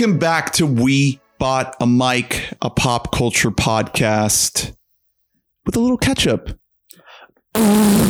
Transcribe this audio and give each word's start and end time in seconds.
Welcome 0.00 0.18
back 0.18 0.52
to 0.54 0.64
We 0.64 1.20
Bought 1.38 1.76
a 1.78 1.86
Mic, 1.86 2.54
a 2.62 2.70
pop 2.70 3.12
culture 3.12 3.50
podcast 3.50 4.74
with 5.66 5.76
a 5.76 5.78
little 5.78 5.98
ketchup. 5.98 6.58
W- 7.54 8.08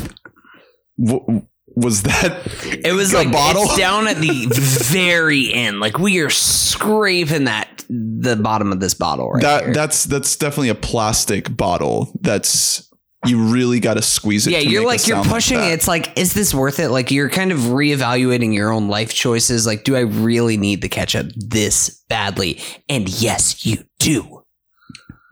was 1.75 2.05
that 2.05 2.47
It 2.85 2.93
was 2.93 3.13
a 3.13 3.17
like 3.17 3.33
bottle? 3.33 3.65
it's 3.65 3.77
down 3.77 4.07
at 4.07 4.19
the 4.19 4.47
very 4.85 5.53
end. 5.53 5.81
Like 5.81 5.99
we 5.99 6.21
are 6.21 6.31
scraping 6.31 7.47
that 7.47 7.85
the 7.89 8.37
bottom 8.37 8.71
of 8.71 8.79
this 8.79 8.95
bottle 8.95 9.33
right 9.33 9.43
that? 9.43 9.65
here. 9.65 9.75
That's 9.75 10.05
that's 10.05 10.37
definitely 10.37 10.69
a 10.69 10.77
plastic 10.77 11.57
bottle. 11.57 12.13
That's 12.21 12.89
you 13.27 13.43
really 13.53 13.81
got 13.81 13.95
to 13.95 14.03
squeeze 14.03 14.47
it. 14.47 14.53
yeah, 14.53 14.59
you're 14.61 14.87
like 14.87 15.07
you're 15.07 15.23
pushing 15.25 15.59
that. 15.59 15.71
it. 15.71 15.75
It's 15.75 15.87
like, 15.89 16.19
is 16.19 16.33
this 16.33 16.55
worth 16.55 16.79
it? 16.81 16.89
Like 16.89 17.11
you're 17.11 17.29
kind 17.29 17.53
of 17.53 17.59
reevaluating 17.59 18.55
your 18.55 18.71
own 18.73 18.89
life 18.89 19.13
choices. 19.13 19.67
Like, 19.67 19.85
do 19.85 19.95
I 19.97 20.01
really 20.01 20.57
need 20.57 20.81
the 20.81 20.89
ketchup 20.89 21.27
this 21.37 22.03
badly? 22.09 22.61
And 22.89 23.09
yes, 23.09 23.67
you 23.67 23.85
do. 23.99 24.43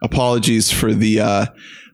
apologies 0.03 0.71
for 0.71 0.93
the 0.93 1.19
uh 1.19 1.45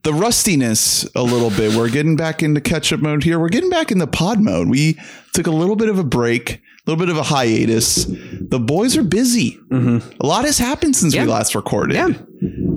the 0.03 0.13
rustiness 0.13 1.07
a 1.15 1.23
little 1.23 1.49
bit. 1.49 1.73
We're 1.75 1.89
getting 1.89 2.15
back 2.15 2.43
into 2.43 2.61
ketchup 2.61 3.01
mode 3.01 3.23
here. 3.23 3.39
We're 3.39 3.49
getting 3.49 3.71
back 3.71 3.91
into 3.91 4.05
pod 4.05 4.39
mode. 4.39 4.67
We 4.69 4.99
took 5.33 5.47
a 5.47 5.51
little 5.51 5.75
bit 5.75 5.89
of 5.89 5.97
a 5.97 6.03
break, 6.03 6.51
a 6.51 6.59
little 6.91 7.03
bit 7.03 7.09
of 7.09 7.17
a 7.17 7.23
hiatus. 7.23 8.05
The 8.05 8.59
boys 8.59 8.95
are 8.97 9.03
busy. 9.03 9.57
Mm-hmm. 9.71 10.07
A 10.21 10.25
lot 10.27 10.45
has 10.45 10.59
happened 10.59 10.95
since 10.95 11.15
Yeah. 11.15 11.23
we 11.23 11.31
last 11.31 11.55
recorded. 11.55 11.95
Yeah. 11.95 12.09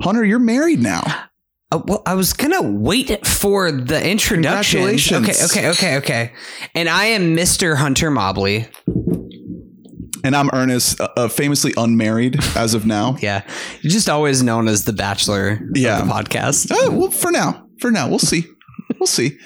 Hunter, 0.01 0.25
you're 0.25 0.39
married 0.39 0.79
now. 0.79 1.03
Uh, 1.71 1.79
well, 1.85 2.01
I 2.05 2.15
was 2.15 2.33
gonna 2.33 2.63
wait 2.63 3.27
for 3.27 3.71
the 3.71 4.03
introduction. 4.03 4.81
Okay, 4.81 5.33
okay, 5.45 5.69
okay, 5.69 5.97
okay. 5.97 6.33
And 6.73 6.89
I 6.89 7.05
am 7.05 7.35
Mr. 7.35 7.77
Hunter 7.77 8.09
Mobley. 8.09 8.67
And 10.23 10.35
I'm 10.35 10.49
Ernest, 10.51 10.99
uh, 10.99 11.07
uh, 11.15 11.27
famously 11.27 11.73
unmarried 11.77 12.37
as 12.55 12.73
of 12.73 12.85
now. 12.85 13.15
Yeah, 13.21 13.43
you're 13.81 13.91
just 13.91 14.09
always 14.09 14.41
known 14.41 14.67
as 14.67 14.85
the 14.85 14.93
Bachelor. 14.93 15.59
Yeah. 15.75 15.99
of 16.01 16.07
the 16.07 16.13
podcast. 16.13 16.71
Uh, 16.71 16.91
well, 16.91 17.11
for 17.11 17.31
now, 17.31 17.67
for 17.79 17.91
now, 17.91 18.09
we'll 18.09 18.19
see, 18.19 18.45
we'll 18.99 19.07
see. 19.07 19.37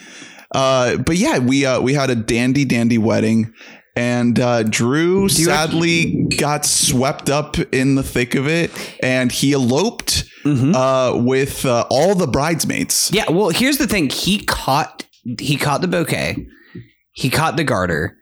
Uh, 0.56 0.98
but 0.98 1.18
yeah, 1.18 1.40
we 1.40 1.66
uh, 1.66 1.82
we 1.82 1.94
had 1.94 2.10
a 2.10 2.16
dandy 2.16 2.64
dandy 2.64 2.98
wedding, 2.98 3.54
and 3.98 4.40
uh, 4.40 4.64
Drew 4.64 5.28
sadly 5.28 6.26
got 6.38 6.64
swept 6.66 7.30
up 7.30 7.58
in 7.74 7.96
the 7.96 8.04
thick 8.04 8.34
of 8.34 8.48
it, 8.48 8.72
and 9.04 9.30
he 9.30 9.52
eloped 9.52 10.24
Mhm. 10.44 10.76
uh, 10.76 11.18
with 11.18 11.66
uh, 11.66 11.86
all 11.90 12.16
the 12.16 12.28
bridesmaids. 12.28 13.10
Yeah, 13.14 13.30
well, 13.32 13.50
here's 13.50 13.78
the 13.78 13.88
thing. 13.88 14.10
He 14.10 14.44
caught 14.44 15.06
he 15.40 15.56
caught 15.58 15.82
the 15.82 15.88
bouquet. 15.88 16.46
He 17.14 17.30
caught 17.30 17.56
the 17.58 17.64
garter. 17.64 18.18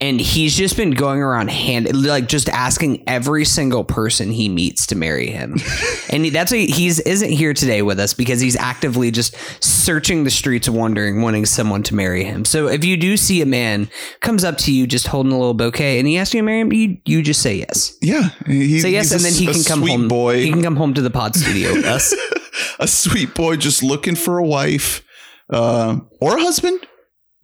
And 0.00 0.20
he's 0.20 0.56
just 0.56 0.76
been 0.76 0.90
going 0.90 1.22
around 1.22 1.48
hand 1.48 2.04
like 2.04 2.26
just 2.26 2.48
asking 2.48 3.04
every 3.08 3.44
single 3.44 3.84
person 3.84 4.32
he 4.32 4.48
meets 4.48 4.86
to 4.86 4.96
marry 4.96 5.28
him. 5.28 5.54
and 6.10 6.24
that's 6.26 6.50
why 6.50 6.58
he's 6.58 6.98
isn't 6.98 7.30
here 7.30 7.54
today 7.54 7.82
with 7.82 8.00
us 8.00 8.12
because 8.12 8.40
he's 8.40 8.56
actively 8.56 9.12
just 9.12 9.36
searching 9.62 10.24
the 10.24 10.30
streets 10.30 10.68
wondering 10.68 11.22
wanting 11.22 11.46
someone 11.46 11.84
to 11.84 11.94
marry 11.94 12.24
him. 12.24 12.44
So 12.44 12.66
if 12.66 12.84
you 12.84 12.96
do 12.96 13.16
see 13.16 13.42
a 13.42 13.46
man 13.46 13.88
comes 14.20 14.42
up 14.42 14.58
to 14.58 14.72
you 14.74 14.88
just 14.88 15.06
holding 15.06 15.30
a 15.30 15.38
little 15.38 15.54
bouquet 15.54 16.00
and 16.00 16.08
he 16.08 16.18
asks 16.18 16.34
you 16.34 16.40
to 16.40 16.46
marry 16.46 16.60
him, 16.60 16.72
you 16.72 16.98
you 17.04 17.22
just 17.22 17.40
say 17.40 17.58
yes. 17.58 17.96
Yeah, 18.02 18.30
he, 18.46 18.80
Say 18.80 18.90
yes, 18.90 19.12
and 19.12 19.20
a 19.20 19.22
then 19.22 19.34
he 19.34 19.46
can 19.46 19.62
come 19.62 19.86
home. 19.86 20.08
Boy, 20.08 20.42
He 20.42 20.50
can 20.50 20.62
come 20.62 20.74
home 20.74 20.94
to 20.94 21.00
the 21.02 21.10
pod 21.10 21.36
studio 21.36 21.74
with 21.74 21.84
us. 21.84 22.12
a 22.80 22.88
sweet 22.88 23.34
boy, 23.34 23.56
just 23.56 23.84
looking 23.84 24.16
for 24.16 24.38
a 24.38 24.44
wife 24.44 25.04
uh, 25.50 26.00
or 26.20 26.38
a 26.38 26.40
husband. 26.40 26.84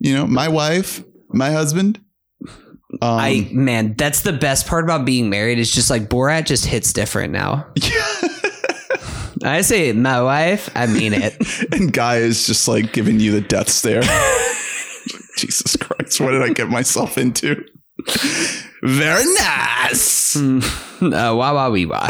You 0.01 0.15
know, 0.15 0.27
my 0.27 0.49
wife, 0.49 1.05
my 1.29 1.53
husband. 1.53 2.01
Um, 3.01 3.19
I 3.19 3.49
man, 3.53 3.95
that's 3.95 4.23
the 4.23 4.33
best 4.33 4.67
part 4.67 4.85
about 4.85 5.05
being 5.05 5.31
married. 5.31 5.59
It's 5.59 5.73
just 5.73 5.91
like 5.91 6.09
Borat 6.09 6.47
just 6.47 6.65
hits 6.65 6.93
different 6.93 7.33
now. 7.33 7.67
I 9.45 9.61
say 9.61 9.93
my 9.93 10.21
wife, 10.23 10.69
I 10.75 10.87
mean 10.87 11.13
it. 11.13 11.37
and 11.73 11.93
guy 11.93 12.17
is 12.17 12.47
just 12.47 12.67
like 12.67 12.93
giving 12.93 13.21
you 13.21 13.33
the 13.33 13.41
death 13.41 13.69
stare. 13.69 14.03
Jesus 15.37 15.77
Christ, 15.77 16.21
what 16.21 16.33
did 16.33 16.43
I 16.43 16.53
get 16.53 16.69
myself 16.69 17.17
into? 17.17 17.65
Very 18.83 19.25
nice. 19.35 20.35
Mm, 20.35 20.63
uh, 21.03 21.37
wah 21.37 21.55
wah 21.55 21.71
wee 21.71 21.87
wah. 21.87 22.09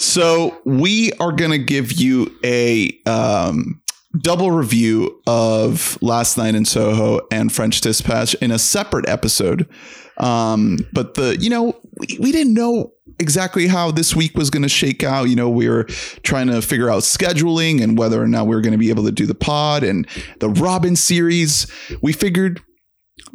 So 0.00 0.58
we 0.64 1.12
are 1.20 1.30
gonna 1.30 1.58
give 1.58 1.92
you 1.92 2.34
a 2.42 2.90
um, 3.04 3.79
double 4.18 4.50
review 4.50 5.20
of 5.26 5.98
Last 6.02 6.36
Night 6.36 6.54
in 6.54 6.64
Soho 6.64 7.20
and 7.30 7.52
French 7.52 7.80
Dispatch 7.80 8.34
in 8.34 8.50
a 8.50 8.58
separate 8.58 9.08
episode. 9.08 9.68
Um, 10.16 10.78
but 10.92 11.14
the 11.14 11.38
you 11.38 11.48
know 11.48 11.80
we, 11.98 12.18
we 12.20 12.32
didn't 12.32 12.54
know 12.54 12.92
exactly 13.18 13.66
how 13.66 13.90
this 13.90 14.14
week 14.14 14.36
was 14.36 14.50
going 14.50 14.62
to 14.62 14.68
shake 14.68 15.02
out. 15.02 15.28
You 15.28 15.36
know, 15.36 15.48
we 15.48 15.68
were 15.68 15.84
trying 16.22 16.48
to 16.48 16.60
figure 16.60 16.90
out 16.90 17.02
scheduling 17.02 17.82
and 17.82 17.96
whether 17.96 18.22
or 18.22 18.28
not 18.28 18.46
we 18.46 18.54
were 18.54 18.60
going 18.60 18.72
to 18.72 18.78
be 18.78 18.90
able 18.90 19.04
to 19.04 19.12
do 19.12 19.26
the 19.26 19.34
pod 19.34 19.82
and 19.82 20.06
the 20.40 20.50
Robin 20.50 20.96
series. 20.96 21.70
We 22.02 22.12
figured 22.12 22.60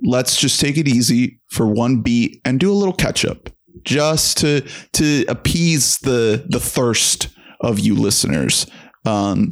let's 0.03 0.37
just 0.37 0.59
take 0.59 0.77
it 0.77 0.87
easy 0.87 1.39
for 1.49 1.67
one 1.67 2.01
beat 2.01 2.41
and 2.43 2.59
do 2.59 2.71
a 2.71 2.73
little 2.73 2.93
catch 2.93 3.23
up 3.25 3.49
just 3.83 4.37
to 4.39 4.61
to 4.93 5.25
appease 5.27 5.99
the 5.99 6.45
the 6.49 6.59
thirst 6.59 7.29
of 7.61 7.79
you 7.79 7.95
listeners. 7.95 8.67
Um, 9.05 9.49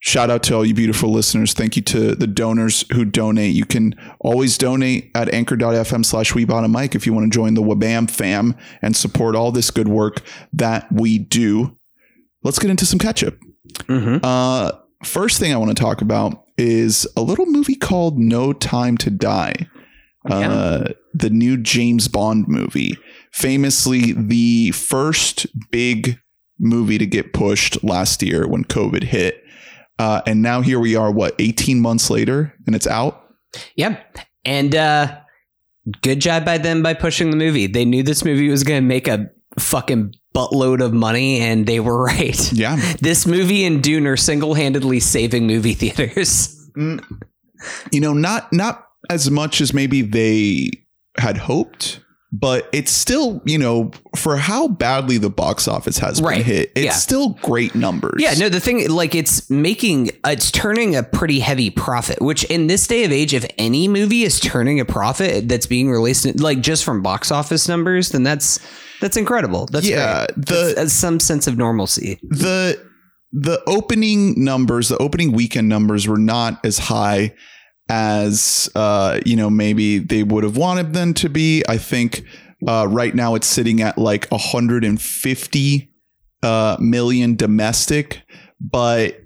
shout 0.00 0.30
out 0.30 0.42
to 0.44 0.54
all 0.54 0.64
you 0.64 0.74
beautiful 0.74 1.10
listeners. 1.10 1.52
Thank 1.52 1.76
you 1.76 1.82
to 1.82 2.14
the 2.14 2.26
donors 2.26 2.84
who 2.92 3.04
donate. 3.04 3.54
You 3.54 3.64
can 3.64 3.94
always 4.20 4.56
donate 4.58 5.10
at 5.14 5.32
anchor.fm 5.32 6.04
slash 6.04 6.34
mic 6.34 6.94
if 6.94 7.06
you 7.06 7.12
want 7.12 7.30
to 7.32 7.36
join 7.36 7.54
the 7.54 7.62
Wabam 7.62 8.10
fam 8.10 8.54
and 8.82 8.96
support 8.96 9.34
all 9.34 9.52
this 9.52 9.70
good 9.70 9.88
work 9.88 10.22
that 10.52 10.90
we 10.92 11.18
do. 11.18 11.76
Let's 12.42 12.58
get 12.58 12.70
into 12.70 12.86
some 12.86 12.98
ketchup. 12.98 13.38
Mhm. 13.88 14.20
Uh, 14.22 14.72
first 15.04 15.38
thing 15.38 15.52
I 15.52 15.56
want 15.56 15.76
to 15.76 15.80
talk 15.82 16.00
about 16.00 16.44
is 16.56 17.06
a 17.16 17.22
little 17.22 17.46
movie 17.46 17.74
called 17.74 18.18
No 18.18 18.52
Time 18.52 18.96
to 18.98 19.10
Die. 19.10 19.54
Uh, 20.28 20.84
the 21.14 21.30
new 21.30 21.56
James 21.56 22.06
Bond 22.06 22.46
movie, 22.48 22.96
famously 23.32 24.12
the 24.12 24.72
first 24.72 25.46
big 25.70 26.18
movie 26.58 26.98
to 26.98 27.06
get 27.06 27.32
pushed 27.32 27.82
last 27.82 28.22
year 28.22 28.46
when 28.46 28.64
COVID 28.64 29.04
hit. 29.04 29.42
Uh, 29.98 30.22
and 30.26 30.42
now 30.42 30.60
here 30.60 30.78
we 30.78 30.94
are, 30.96 31.10
what, 31.10 31.34
18 31.38 31.80
months 31.80 32.10
later, 32.10 32.54
and 32.66 32.76
it's 32.76 32.86
out? 32.86 33.24
Yep. 33.76 34.18
And 34.44 34.74
uh, 34.74 35.18
good 36.02 36.20
job 36.20 36.44
by 36.44 36.58
them 36.58 36.82
by 36.82 36.94
pushing 36.94 37.30
the 37.30 37.36
movie. 37.36 37.66
They 37.66 37.84
knew 37.84 38.02
this 38.02 38.24
movie 38.24 38.48
was 38.48 38.64
going 38.64 38.82
to 38.82 38.86
make 38.86 39.08
a 39.08 39.30
fucking 39.58 40.14
buttload 40.34 40.84
of 40.84 40.92
money, 40.92 41.40
and 41.40 41.66
they 41.66 41.80
were 41.80 42.02
right. 42.04 42.52
Yeah. 42.52 42.76
This 43.00 43.26
movie 43.26 43.64
and 43.64 43.82
Dune 43.82 44.06
are 44.06 44.16
single 44.16 44.54
handedly 44.54 45.00
saving 45.00 45.46
movie 45.46 45.74
theaters. 45.74 46.54
You 46.76 48.00
know, 48.00 48.12
not 48.12 48.52
not 48.52 48.86
as 49.10 49.30
much 49.30 49.60
as 49.60 49.74
maybe 49.74 50.02
they 50.02 50.70
had 51.18 51.36
hoped, 51.36 52.00
but 52.30 52.68
it's 52.72 52.92
still, 52.92 53.40
you 53.46 53.56
know, 53.58 53.90
for 54.14 54.36
how 54.36 54.68
badly 54.68 55.16
the 55.16 55.30
box 55.30 55.66
office 55.66 55.96
has 55.98 56.20
been 56.20 56.42
hit, 56.42 56.70
it's 56.74 56.84
Yeah. 56.84 56.92
still 56.92 57.30
great 57.42 57.74
numbers. 57.74 58.16
Yeah, 58.18 58.34
no, 58.34 58.48
the 58.50 58.60
thing, 58.60 58.86
like, 58.90 59.14
it's 59.14 59.48
making, 59.48 60.10
it's 60.26 60.50
turning 60.50 60.94
a 60.94 61.02
pretty 61.02 61.40
heavy 61.40 61.70
profit, 61.70 62.20
which 62.20 62.44
in 62.44 62.66
this 62.66 62.86
day 62.86 63.04
of 63.04 63.12
age, 63.12 63.32
if 63.32 63.46
any 63.56 63.88
movie 63.88 64.24
is 64.24 64.40
turning 64.40 64.78
a 64.78 64.84
profit 64.84 65.48
that's 65.48 65.66
being 65.66 65.90
released, 65.90 66.38
like, 66.38 66.60
just 66.60 66.84
from 66.84 67.00
box 67.02 67.30
office 67.30 67.66
numbers, 67.66 68.10
then 68.10 68.24
that's, 68.24 68.60
that's 69.00 69.16
incredible. 69.16 69.66
That's 69.72 69.86
Yeah, 69.88 70.26
great. 70.26 70.46
the- 70.46 70.52
That's- 70.54 70.74
that's 70.74 70.92
some 70.92 71.20
sense 71.20 71.46
of 71.46 71.56
normalcy. 71.56 72.18
the 72.28 72.78
the 73.30 73.60
opening 73.66 74.42
numbers, 74.42 74.88
the 74.88 74.96
opening 74.96 75.32
weekend 75.32 75.68
numbers 75.68 76.08
were 76.08 76.16
not 76.16 76.64
as 76.64 76.78
high 76.78 77.34
as 77.88 78.68
uh, 78.74 79.20
you 79.24 79.36
know 79.36 79.50
maybe 79.50 79.98
they 79.98 80.22
would 80.22 80.44
have 80.44 80.56
wanted 80.56 80.92
them 80.92 81.14
to 81.14 81.28
be. 81.28 81.62
I 81.68 81.78
think 81.78 82.24
uh, 82.66 82.86
right 82.88 83.14
now 83.14 83.34
it's 83.34 83.46
sitting 83.46 83.80
at 83.80 83.98
like 83.98 84.26
150 84.30 85.90
uh, 86.42 86.76
million 86.80 87.34
domestic, 87.36 88.22
but 88.60 89.20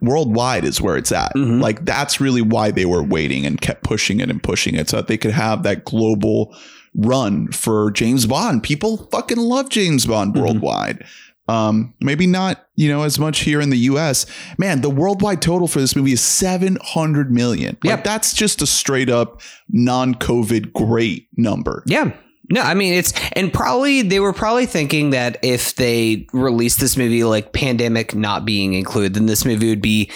worldwide 0.00 0.64
is 0.64 0.80
where 0.80 0.96
it's 0.96 1.12
at. 1.12 1.34
Mhm. 1.34 1.60
Like 1.60 1.84
that's 1.84 2.20
really 2.20 2.42
why 2.42 2.70
they 2.70 2.84
were 2.86 3.02
waiting 3.02 3.44
and 3.44 3.60
kept 3.60 3.82
pushing 3.82 4.20
it 4.20 4.30
and 4.30 4.42
pushing 4.42 4.74
it 4.74 4.88
so 4.88 4.96
that 4.98 5.08
they 5.08 5.16
could 5.16 5.32
have 5.32 5.62
that 5.64 5.84
global 5.84 6.54
run 6.94 7.50
for 7.52 7.90
James 7.90 8.26
Bond. 8.26 8.62
People 8.62 9.08
fucking 9.12 9.36
love 9.38 9.68
James 9.68 10.06
Bond 10.06 10.34
Mhm. 10.34 10.40
worldwide. 10.40 11.04
Um, 11.48 11.94
maybe 12.00 12.26
not, 12.26 12.66
you 12.76 12.88
know, 12.88 13.02
as 13.02 13.18
much 13.18 13.40
here 13.40 13.60
in 13.60 13.70
the 13.70 13.78
US. 13.78 14.26
Man, 14.58 14.82
the 14.82 14.90
worldwide 14.90 15.40
total 15.40 15.66
for 15.66 15.80
this 15.80 15.96
movie 15.96 16.12
is 16.12 16.20
700 16.20 17.32
million. 17.32 17.78
Like 17.82 18.04
that's 18.04 18.34
just 18.34 18.60
a 18.60 18.66
straight 18.66 19.08
up 19.08 19.40
non-COVID 19.70 20.72
great 20.74 21.28
number. 21.36 21.82
Yeah. 21.86 22.12
No, 22.50 22.62
I 22.62 22.74
mean 22.74 22.94
it's 22.94 23.12
and 23.32 23.52
probably 23.52 24.02
they 24.02 24.20
were 24.20 24.32
probably 24.32 24.64
thinking 24.64 25.10
that 25.10 25.38
if 25.42 25.74
they 25.74 26.26
released 26.32 26.80
this 26.80 26.96
movie 26.96 27.22
like 27.24 27.52
pandemic 27.52 28.14
not 28.14 28.46
being 28.46 28.72
included, 28.72 29.14
then 29.14 29.26
this 29.26 29.44
movie 29.44 29.68
would 29.68 29.82
be 29.82 30.10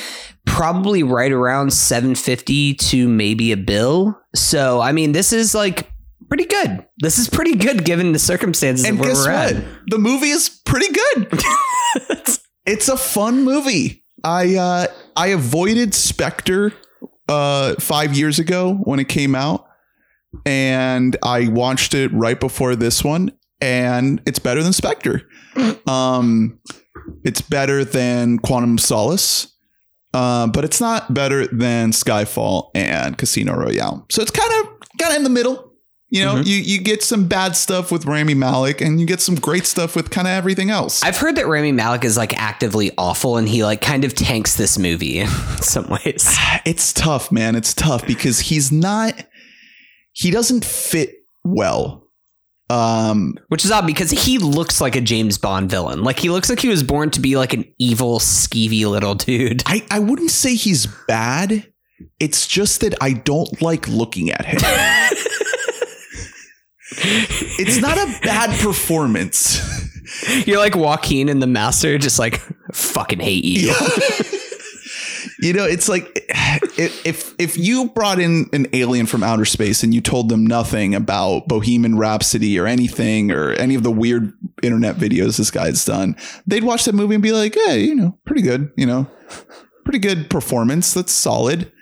probably 0.46 1.02
right 1.02 1.30
around 1.30 1.72
750 1.72 2.74
to 2.74 3.06
maybe 3.06 3.52
a 3.52 3.56
bill. 3.56 4.18
So 4.34 4.80
I 4.80 4.92
mean 4.92 5.12
this 5.12 5.32
is 5.32 5.54
like 5.54 5.91
pretty 6.32 6.46
good. 6.46 6.86
This 6.96 7.18
is 7.18 7.28
pretty 7.28 7.56
good 7.56 7.84
given 7.84 8.12
the 8.12 8.18
circumstances 8.18 8.86
And 8.86 8.94
of 8.94 9.00
where 9.00 9.10
guess 9.10 9.26
we're 9.26 9.32
what? 9.34 9.52
at. 9.54 9.64
The 9.88 9.98
movie 9.98 10.30
is 10.30 10.48
pretty 10.64 10.90
good. 10.90 11.28
it's 12.64 12.88
a 12.88 12.96
fun 12.96 13.44
movie. 13.44 14.02
I 14.24 14.56
uh 14.56 14.86
I 15.14 15.26
avoided 15.28 15.92
Spectre 15.92 16.72
uh 17.28 17.74
5 17.78 18.16
years 18.16 18.38
ago 18.38 18.76
when 18.84 18.98
it 18.98 19.10
came 19.10 19.34
out 19.34 19.66
and 20.46 21.18
I 21.22 21.48
watched 21.48 21.92
it 21.92 22.10
right 22.14 22.40
before 22.40 22.76
this 22.76 23.04
one 23.04 23.32
and 23.60 24.22
it's 24.24 24.38
better 24.38 24.62
than 24.62 24.72
Spectre. 24.72 25.28
Um 25.86 26.60
it's 27.24 27.42
better 27.42 27.84
than 27.84 28.38
Quantum 28.38 28.78
Solace. 28.78 29.48
Uh, 30.14 30.46
but 30.46 30.64
it's 30.64 30.80
not 30.80 31.12
better 31.12 31.46
than 31.46 31.90
Skyfall 31.90 32.70
and 32.74 33.18
Casino 33.18 33.54
Royale. 33.54 34.06
So 34.10 34.22
it's 34.22 34.30
kind 34.30 34.50
of 34.60 34.80
kind 34.98 35.12
of 35.12 35.16
in 35.18 35.24
the 35.24 35.30
middle. 35.30 35.71
You 36.14 36.22
know, 36.22 36.34
Mhm. 36.34 36.46
you 36.46 36.56
you 36.56 36.78
get 36.78 37.02
some 37.02 37.24
bad 37.26 37.56
stuff 37.56 37.90
with 37.90 38.04
Rami 38.04 38.34
Malek, 38.34 38.82
and 38.82 39.00
you 39.00 39.06
get 39.06 39.22
some 39.22 39.34
great 39.34 39.66
stuff 39.66 39.96
with 39.96 40.10
kind 40.10 40.26
of 40.28 40.32
everything 40.34 40.68
else. 40.68 41.02
I've 41.02 41.16
heard 41.16 41.36
that 41.36 41.46
Rami 41.48 41.72
Malek 41.72 42.04
is 42.04 42.18
like 42.18 42.38
actively 42.38 42.92
awful 42.98 43.38
and 43.38 43.48
he 43.48 43.64
like 43.64 43.80
kind 43.80 44.04
of 44.04 44.14
tanks 44.14 44.54
this 44.56 44.78
movie 44.78 45.20
in 45.20 45.28
some 45.62 45.86
ways. 45.88 46.36
it's 46.66 46.92
tough, 46.92 47.32
man. 47.32 47.56
It's 47.56 47.72
tough 47.72 48.06
because 48.06 48.40
he's 48.40 48.70
not. 48.70 49.24
He 50.12 50.30
doesn't 50.30 50.66
fit 50.66 51.14
well. 51.44 52.00
Um, 52.68 53.34
Which 53.48 53.64
is 53.64 53.70
odd 53.70 53.86
because 53.86 54.10
he 54.10 54.36
looks 54.36 54.82
like 54.82 54.96
a 54.96 55.00
James 55.00 55.38
Bond 55.38 55.70
villain. 55.70 56.02
Like 56.04 56.18
he 56.18 56.28
looks 56.28 56.50
like 56.50 56.60
he 56.60 56.68
was 56.68 56.82
born 56.82 57.08
to 57.12 57.20
be 57.20 57.36
like 57.38 57.54
an 57.54 57.64
evil, 57.78 58.18
skeevy 58.18 58.84
little 58.86 59.14
dude. 59.14 59.62
I 59.64 59.82
I 59.90 59.98
wouldn't 59.98 60.30
say 60.30 60.56
he's 60.56 60.86
bad. 61.08 61.66
It's 62.20 62.46
just 62.46 62.82
that 62.82 62.94
I 63.00 63.14
don't 63.14 63.62
like 63.62 63.88
looking 63.88 64.30
at 64.30 64.44
him. 64.44 64.60
it's 67.58 67.80
not 67.80 67.96
a 67.98 68.20
bad 68.22 68.58
performance. 68.60 69.60
You're 70.46 70.58
like 70.58 70.76
Joaquin 70.76 71.28
and 71.28 71.42
The 71.42 71.46
Master, 71.46 71.98
just 71.98 72.18
like 72.18 72.40
fucking 72.72 73.20
hate 73.20 73.44
you. 73.44 73.74
you 75.40 75.52
know, 75.52 75.64
it's 75.64 75.88
like 75.88 76.26
if 76.78 77.06
if 77.06 77.34
if 77.38 77.58
you 77.58 77.88
brought 77.90 78.20
in 78.20 78.48
an 78.52 78.66
alien 78.72 79.06
from 79.06 79.22
outer 79.22 79.44
space 79.44 79.82
and 79.82 79.94
you 79.94 80.00
told 80.00 80.28
them 80.28 80.46
nothing 80.46 80.94
about 80.94 81.48
Bohemian 81.48 81.98
Rhapsody 81.98 82.58
or 82.58 82.66
anything 82.66 83.30
or 83.30 83.52
any 83.52 83.74
of 83.74 83.82
the 83.82 83.90
weird 83.90 84.32
internet 84.62 84.96
videos 84.96 85.38
this 85.38 85.50
guy's 85.50 85.84
done, 85.84 86.16
they'd 86.46 86.64
watch 86.64 86.84
that 86.84 86.94
movie 86.94 87.14
and 87.14 87.22
be 87.22 87.32
like, 87.32 87.54
"Hey, 87.66 87.84
you 87.84 87.94
know, 87.94 88.18
pretty 88.24 88.42
good, 88.42 88.70
you 88.76 88.86
know, 88.86 89.08
pretty 89.84 89.98
good 89.98 90.30
performance. 90.30 90.94
That's 90.94 91.12
solid." 91.12 91.72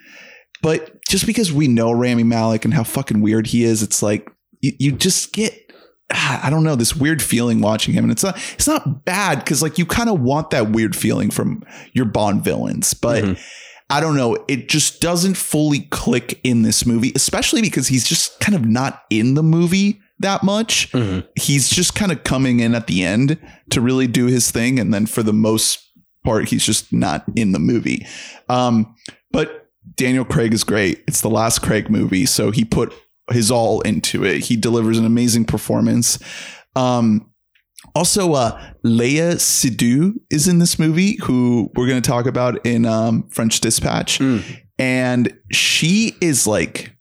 But 0.61 1.03
just 1.07 1.25
because 1.25 1.51
we 1.51 1.67
know 1.67 1.91
Rami 1.91 2.23
Malek 2.23 2.65
and 2.65 2.73
how 2.73 2.83
fucking 2.83 3.21
weird 3.21 3.47
he 3.47 3.63
is, 3.63 3.81
it's 3.83 4.01
like 4.03 4.31
you, 4.61 4.71
you 4.79 4.91
just 4.91 5.33
get 5.33 5.57
I 6.13 6.49
don't 6.49 6.65
know 6.65 6.75
this 6.75 6.93
weird 6.95 7.21
feeling 7.21 7.61
watching 7.61 7.93
him, 7.93 8.03
and 8.03 8.11
it's 8.11 8.23
not 8.23 8.37
it's 8.53 8.67
not 8.67 9.05
bad 9.05 9.39
because 9.39 9.61
like 9.61 9.77
you 9.77 9.85
kind 9.85 10.09
of 10.09 10.19
want 10.19 10.49
that 10.49 10.69
weird 10.71 10.95
feeling 10.95 11.31
from 11.31 11.63
your 11.93 12.05
Bond 12.05 12.43
villains, 12.43 12.93
but 12.93 13.23
Mhm. 13.23 13.39
I 13.89 13.99
don't 13.99 14.15
know, 14.15 14.37
it 14.47 14.69
just 14.69 15.01
doesn't 15.01 15.35
fully 15.35 15.81
click 15.91 16.39
in 16.45 16.61
this 16.61 16.85
movie, 16.85 17.11
especially 17.15 17.61
because 17.61 17.87
he's 17.89 18.05
just 18.07 18.39
kind 18.39 18.55
of 18.55 18.65
not 18.65 19.01
in 19.09 19.33
the 19.35 19.43
movie 19.43 19.99
that 20.19 20.43
much. 20.43 20.89
Mhm. 20.91 21.25
He's 21.35 21.69
just 21.69 21.93
kind 21.95 22.11
of 22.11 22.23
coming 22.23 22.59
in 22.61 22.73
at 22.75 22.87
the 22.87 23.03
end 23.03 23.37
to 23.71 23.81
really 23.81 24.07
do 24.07 24.27
his 24.27 24.49
thing, 24.51 24.79
and 24.79 24.93
then 24.93 25.05
for 25.07 25.23
the 25.23 25.33
most 25.33 25.79
part, 26.23 26.49
he's 26.49 26.65
just 26.65 26.93
not 26.93 27.23
in 27.35 27.51
the 27.53 27.59
movie. 27.59 28.05
Um, 28.49 28.95
but 29.31 29.67
Daniel 29.95 30.23
Craig 30.25 30.53
is 30.53 30.63
great. 30.63 31.03
It's 31.07 31.21
the 31.21 31.29
last 31.29 31.61
Craig 31.61 31.89
movie, 31.89 32.25
so 32.25 32.51
he 32.51 32.63
put 32.63 32.93
his 33.31 33.51
all 33.51 33.81
into 33.81 34.23
it. 34.23 34.45
He 34.45 34.55
delivers 34.55 34.97
an 34.97 35.05
amazing 35.05 35.45
performance. 35.45 36.17
Um, 36.75 37.27
also, 37.95 38.33
uh, 38.33 38.61
Léa 38.85 39.35
Seydoux 39.35 40.13
is 40.29 40.47
in 40.47 40.59
this 40.59 40.77
movie, 40.79 41.17
who 41.23 41.69
we're 41.75 41.87
going 41.87 42.01
to 42.01 42.07
talk 42.09 42.25
about 42.25 42.63
in 42.65 42.85
um, 42.85 43.27
French 43.29 43.59
Dispatch, 43.59 44.19
Mm. 44.19 44.43
and 44.79 45.37
she 45.51 46.15
is 46.21 46.45
like. 46.47 46.95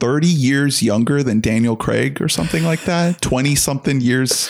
30 0.00 0.28
years 0.28 0.80
younger 0.80 1.24
than 1.24 1.40
Daniel 1.40 1.74
Craig 1.74 2.22
or 2.22 2.28
something 2.28 2.62
like 2.62 2.84
that, 2.84 3.20
20 3.20 3.56
something 3.56 4.00
years. 4.00 4.48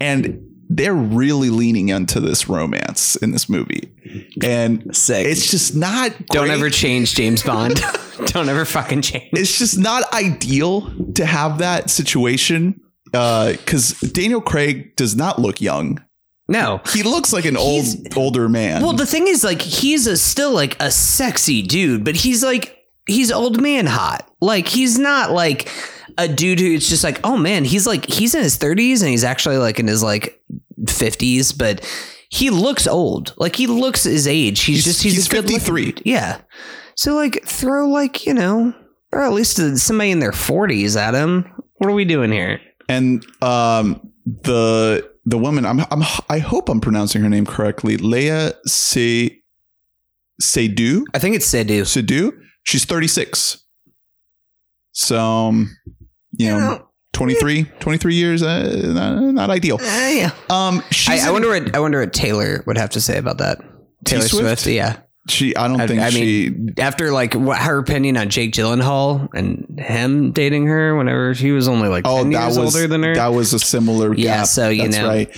And 0.00 0.40
they're 0.68 0.94
really 0.94 1.50
leaning 1.50 1.88
into 1.88 2.20
this 2.20 2.48
romance 2.48 3.16
in 3.16 3.32
this 3.32 3.48
movie. 3.48 3.92
And 4.40 4.94
Sick. 4.96 5.26
it's 5.26 5.50
just 5.50 5.74
not 5.74 6.12
Don't 6.28 6.44
great. 6.46 6.52
ever 6.56 6.70
change 6.70 7.16
James 7.16 7.42
Bond. 7.42 7.82
Don't 8.26 8.48
ever 8.48 8.64
fucking 8.64 9.02
change. 9.02 9.28
it's 9.32 9.58
just 9.58 9.78
not 9.78 10.12
ideal 10.12 10.90
to 11.14 11.24
have 11.26 11.58
that 11.58 11.90
situation 11.90 12.80
uh, 13.14 13.52
because 13.52 13.92
Daniel 14.00 14.40
Craig 14.40 14.96
does 14.96 15.16
not 15.16 15.38
look 15.38 15.60
young. 15.60 16.02
No. 16.48 16.80
He 16.92 17.02
looks 17.02 17.32
like 17.32 17.44
an 17.44 17.56
old 17.56 17.84
older 18.16 18.48
man. 18.48 18.82
Well, 18.82 18.94
the 18.94 19.04
thing 19.06 19.28
is, 19.28 19.44
like, 19.44 19.60
he's 19.60 20.06
a 20.06 20.16
still 20.16 20.52
like 20.52 20.76
a 20.80 20.90
sexy 20.90 21.62
dude, 21.62 22.04
but 22.04 22.16
he's 22.16 22.42
like 22.42 22.74
he's 23.06 23.30
old 23.30 23.60
man 23.60 23.86
hot. 23.86 24.30
Like, 24.40 24.66
he's 24.68 24.98
not 24.98 25.30
like 25.30 25.70
a 26.16 26.26
dude 26.26 26.58
who's 26.60 26.88
just 26.88 27.04
like, 27.04 27.20
oh 27.24 27.36
man, 27.36 27.64
he's 27.64 27.86
like 27.86 28.06
he's 28.06 28.34
in 28.34 28.42
his 28.42 28.56
thirties 28.56 29.02
and 29.02 29.10
he's 29.10 29.24
actually 29.24 29.58
like 29.58 29.78
in 29.78 29.86
his 29.86 30.02
like 30.02 30.40
fifties, 30.88 31.52
but 31.52 31.84
he 32.30 32.50
looks 32.50 32.86
old. 32.86 33.34
Like 33.36 33.56
he 33.56 33.66
looks 33.66 34.04
his 34.04 34.26
age. 34.26 34.60
He's, 34.62 34.76
He's- 34.76 34.84
just 34.84 35.02
he's, 35.02 35.14
he's 35.14 35.32
looking 35.32 35.58
53. 35.58 36.02
Yeah. 36.04 36.40
So 36.98 37.14
like 37.14 37.44
throw 37.46 37.88
like 37.88 38.26
you 38.26 38.34
know, 38.34 38.74
or 39.12 39.22
at 39.22 39.32
least 39.32 39.56
somebody 39.78 40.10
in 40.10 40.18
their 40.18 40.32
forties 40.32 40.96
at 40.96 41.14
him. 41.14 41.48
What 41.76 41.88
are 41.88 41.94
we 41.94 42.04
doing 42.04 42.32
here? 42.32 42.60
and 42.88 43.24
um, 43.42 44.12
the 44.24 45.08
the 45.24 45.38
woman, 45.38 45.66
I'm, 45.66 45.80
I'm 45.90 46.02
I 46.28 46.38
hope 46.38 46.68
I'm 46.68 46.80
pronouncing 46.80 47.22
her 47.22 47.28
name 47.28 47.46
correctly. 47.46 47.98
Léa 47.98 48.54
Se 48.66 49.42
Seydoux. 50.40 51.04
I 51.14 51.18
think 51.18 51.36
it's 51.36 51.46
Sedu. 51.46 51.82
Seydoux. 51.82 52.32
She's 52.64 52.84
36. 52.84 53.64
So, 54.92 55.18
um, 55.18 55.76
you 56.32 56.48
know, 56.48 56.88
23, 57.12 57.64
23 57.78 58.14
years, 58.14 58.42
uh, 58.42 58.82
not, 58.92 59.20
not 59.32 59.50
ideal. 59.50 59.76
Uh, 59.76 60.10
yeah. 60.10 60.30
Um, 60.50 60.82
I, 61.06 61.20
I 61.26 61.30
wonder 61.30 61.48
what 61.48 61.74
I 61.74 61.78
wonder 61.78 62.00
what 62.00 62.12
Taylor 62.12 62.64
would 62.66 62.76
have 62.76 62.90
to 62.90 63.00
say 63.00 63.18
about 63.18 63.38
that. 63.38 63.58
Taylor 64.04 64.22
T-Swift? 64.22 64.60
Swift, 64.62 64.66
yeah. 64.66 65.00
She, 65.28 65.54
I 65.56 65.68
don't 65.68 65.80
I- 65.80 65.86
think 65.86 66.00
I 66.00 66.10
she. 66.10 66.54
After 66.78 67.12
like 67.12 67.34
what 67.34 67.58
her 67.58 67.78
opinion 67.78 68.16
on 68.16 68.28
Jake 68.30 68.52
Gyllenhaal 68.52 69.28
and 69.34 69.78
him 69.78 70.32
dating 70.32 70.66
her 70.66 70.96
whenever 70.96 71.32
he 71.32 71.52
was 71.52 71.68
only 71.68 71.88
like 71.88 72.06
oh, 72.06 72.18
ten 72.22 72.30
that 72.30 72.44
years 72.46 72.58
was 72.58 72.74
older 72.74 72.86
than 72.88 73.02
her. 73.02 73.14
that 73.14 73.28
was 73.28 73.52
a 73.52 73.58
similar. 73.58 74.14
Yeah, 74.14 74.44
so, 74.44 74.68
you 74.68 74.84
That's 74.84 74.96
know. 74.96 75.08
right. 75.08 75.36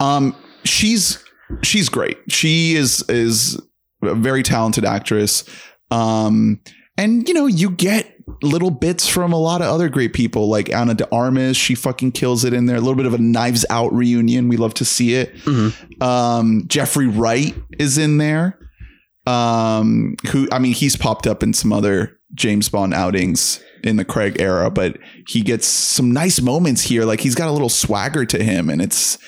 Um, 0.00 0.36
she's 0.64 1.22
she's 1.62 1.88
great. 1.88 2.18
She 2.28 2.74
is 2.76 3.02
is 3.08 3.60
a 4.02 4.14
very 4.14 4.42
talented 4.42 4.84
actress. 4.84 5.44
Um, 5.90 6.60
and 6.96 7.26
you 7.28 7.34
know, 7.34 7.46
you 7.46 7.70
get 7.70 8.14
little 8.42 8.70
bits 8.70 9.08
from 9.08 9.32
a 9.32 9.36
lot 9.38 9.60
of 9.60 9.66
other 9.68 9.88
great 9.88 10.12
people 10.12 10.48
like 10.48 10.72
Ana 10.72 10.94
de 10.94 11.08
Armas. 11.12 11.56
She 11.56 11.74
fucking 11.74 12.12
kills 12.12 12.44
it 12.44 12.52
in 12.52 12.66
there. 12.66 12.76
A 12.76 12.80
little 12.80 12.94
bit 12.94 13.06
of 13.06 13.14
a 13.14 13.18
Knives 13.18 13.64
Out 13.70 13.92
reunion. 13.92 14.48
We 14.48 14.56
love 14.56 14.74
to 14.74 14.84
see 14.84 15.14
it. 15.14 15.34
Mhm. 15.44 16.02
Um, 16.02 16.64
Jeffrey 16.68 17.08
Wright 17.08 17.54
is 17.78 17.98
in 17.98 18.18
there. 18.18 18.56
Um, 19.26 20.16
who 20.30 20.48
I 20.50 20.58
mean, 20.58 20.72
he's 20.72 20.96
popped 20.96 21.26
up 21.26 21.42
in 21.42 21.52
some 21.52 21.72
other 21.72 22.18
James 22.34 22.68
Bond 22.68 22.94
outings 22.94 23.62
in 23.82 23.96
the 23.96 24.04
Craig 24.04 24.40
era, 24.40 24.70
but 24.70 24.98
he 25.26 25.42
gets 25.42 25.66
some 25.66 26.12
nice 26.12 26.40
moments 26.40 26.82
here. 26.82 27.04
Like 27.04 27.20
he's 27.20 27.34
got 27.34 27.48
a 27.48 27.52
little 27.52 27.68
swagger 27.68 28.24
to 28.26 28.42
him, 28.42 28.70
and 28.70 28.80
it's 28.80 29.18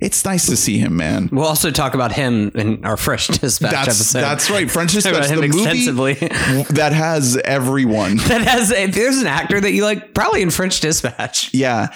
it's 0.00 0.24
nice 0.24 0.46
to 0.46 0.56
see 0.56 0.78
him, 0.78 0.96
man. 0.96 1.28
We'll 1.30 1.46
also 1.46 1.70
talk 1.70 1.94
about 1.94 2.12
him 2.12 2.50
in 2.54 2.84
our 2.84 2.96
French 2.96 3.28
dispatch 3.28 3.70
That's 3.70 3.88
episode. 3.88 4.20
that's 4.20 4.50
right. 4.50 4.70
French 4.70 4.92
Talk 5.02 5.12
about 5.12 5.22
Dispatch, 5.22 5.36
him 5.36 5.50
the 5.50 5.56
movie 5.56 5.62
extensively. 5.62 6.14
that 6.74 6.92
has 6.92 7.36
everyone. 7.36 8.16
that 8.28 8.40
has 8.42 8.70
if 8.70 8.94
there's 8.94 9.18
an 9.18 9.28
actor 9.28 9.60
that 9.60 9.72
you 9.72 9.84
like, 9.84 10.12
probably 10.12 10.42
in 10.42 10.50
French 10.50 10.80
Dispatch. 10.80 11.54
Yeah. 11.54 11.94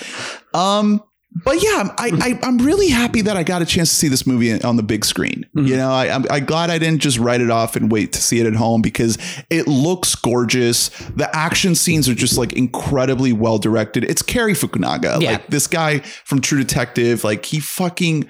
Um, 0.54 1.02
but 1.44 1.62
yeah, 1.62 1.88
I, 1.98 2.10
I 2.20 2.38
I'm 2.46 2.58
really 2.58 2.88
happy 2.88 3.20
that 3.22 3.36
I 3.36 3.42
got 3.42 3.62
a 3.62 3.66
chance 3.66 3.90
to 3.90 3.94
see 3.96 4.08
this 4.08 4.26
movie 4.26 4.60
on 4.62 4.76
the 4.76 4.82
big 4.82 5.04
screen. 5.04 5.44
Mhm. 5.56 5.66
You 5.68 5.76
know, 5.76 5.90
I, 5.90 6.08
I'm, 6.14 6.24
I'm 6.30 6.44
glad 6.44 6.70
I 6.70 6.78
didn't 6.78 7.00
just 7.02 7.18
write 7.18 7.40
it 7.40 7.50
off 7.50 7.76
and 7.76 7.90
wait 7.90 8.12
to 8.14 8.22
see 8.22 8.40
it 8.40 8.46
at 8.46 8.54
home 8.54 8.82
because 8.82 9.18
it 9.50 9.66
looks 9.66 10.14
gorgeous. 10.14 10.88
The 11.16 11.28
action 11.34 11.74
scenes 11.74 12.08
are 12.08 12.14
just 12.14 12.38
like 12.38 12.52
incredibly 12.52 13.32
well 13.32 13.58
directed. 13.58 14.04
It's 14.04 14.22
Cary 14.22 14.54
Fukunaga, 14.54 15.20
Yeah. 15.20 15.32
like 15.32 15.48
this 15.48 15.66
guy 15.66 15.98
from 16.24 16.40
True 16.40 16.58
Detective. 16.58 17.24
Like 17.24 17.44
he 17.44 17.60
fucking 17.60 18.28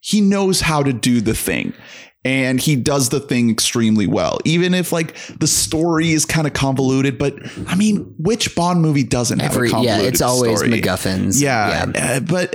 he 0.00 0.20
knows 0.20 0.62
how 0.62 0.82
to 0.82 0.92
do 0.92 1.20
the 1.20 1.34
thing. 1.34 1.74
And 2.22 2.60
he 2.60 2.76
does 2.76 3.08
the 3.08 3.18
thing 3.18 3.48
extremely 3.50 4.06
well, 4.06 4.40
even 4.44 4.74
if 4.74 4.92
like 4.92 5.16
the 5.38 5.46
story 5.46 6.10
is 6.12 6.26
kind 6.26 6.46
of 6.46 6.52
convoluted. 6.52 7.16
But 7.18 7.34
I 7.66 7.74
mean, 7.76 8.14
which 8.18 8.54
Bond 8.54 8.82
movie 8.82 9.04
doesn't 9.04 9.38
have 9.38 9.52
a 9.56 9.68
convoluted 9.68 10.02
yeah, 10.02 10.08
it's 10.08 10.20
always 10.20 10.58
story? 10.58 10.82
MacGuffins. 10.82 11.40
Yeah, 11.40 11.90
uh, 11.94 12.20
but 12.20 12.54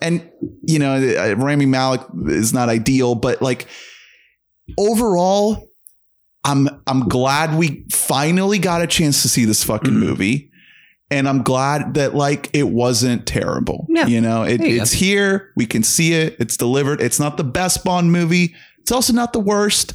and 0.00 0.26
you 0.66 0.78
know, 0.78 0.94
uh, 0.94 1.34
Rami 1.36 1.66
Malek 1.66 2.00
is 2.28 2.54
not 2.54 2.70
ideal, 2.70 3.14
but 3.14 3.42
like 3.42 3.66
overall, 4.78 5.68
I'm 6.44 6.68
I'm 6.86 7.08
glad 7.08 7.58
we 7.58 7.84
finally 7.92 8.58
got 8.58 8.82
a 8.82 8.86
chance 8.86 9.22
to 9.22 9.28
see 9.28 9.44
this 9.44 9.62
fucking 9.64 9.92
Mhm. 9.94 9.98
movie. 10.00 10.50
and 11.10 11.28
I'm 11.28 11.42
glad 11.42 11.94
that 11.94 12.14
like 12.16 12.48
it 12.54 12.68
wasn't 12.70 13.26
terrible. 13.26 13.86
Yeah. 13.90 14.06
You 14.06 14.22
know, 14.22 14.42
it, 14.42 14.58
There 14.58 14.66
you 14.68 14.80
it's 14.82 14.90
here. 14.90 15.50
We 15.54 15.66
can 15.66 15.82
see 15.82 16.14
it. 16.14 16.34
It's 16.40 16.56
delivered. 16.56 17.00
It's 17.02 17.20
not 17.20 17.36
the 17.36 17.44
best 17.44 17.84
Bond 17.84 18.10
movie. 18.10 18.54
It's 18.84 18.92
also 18.92 19.14
not 19.14 19.32
the 19.32 19.40
worst. 19.40 19.94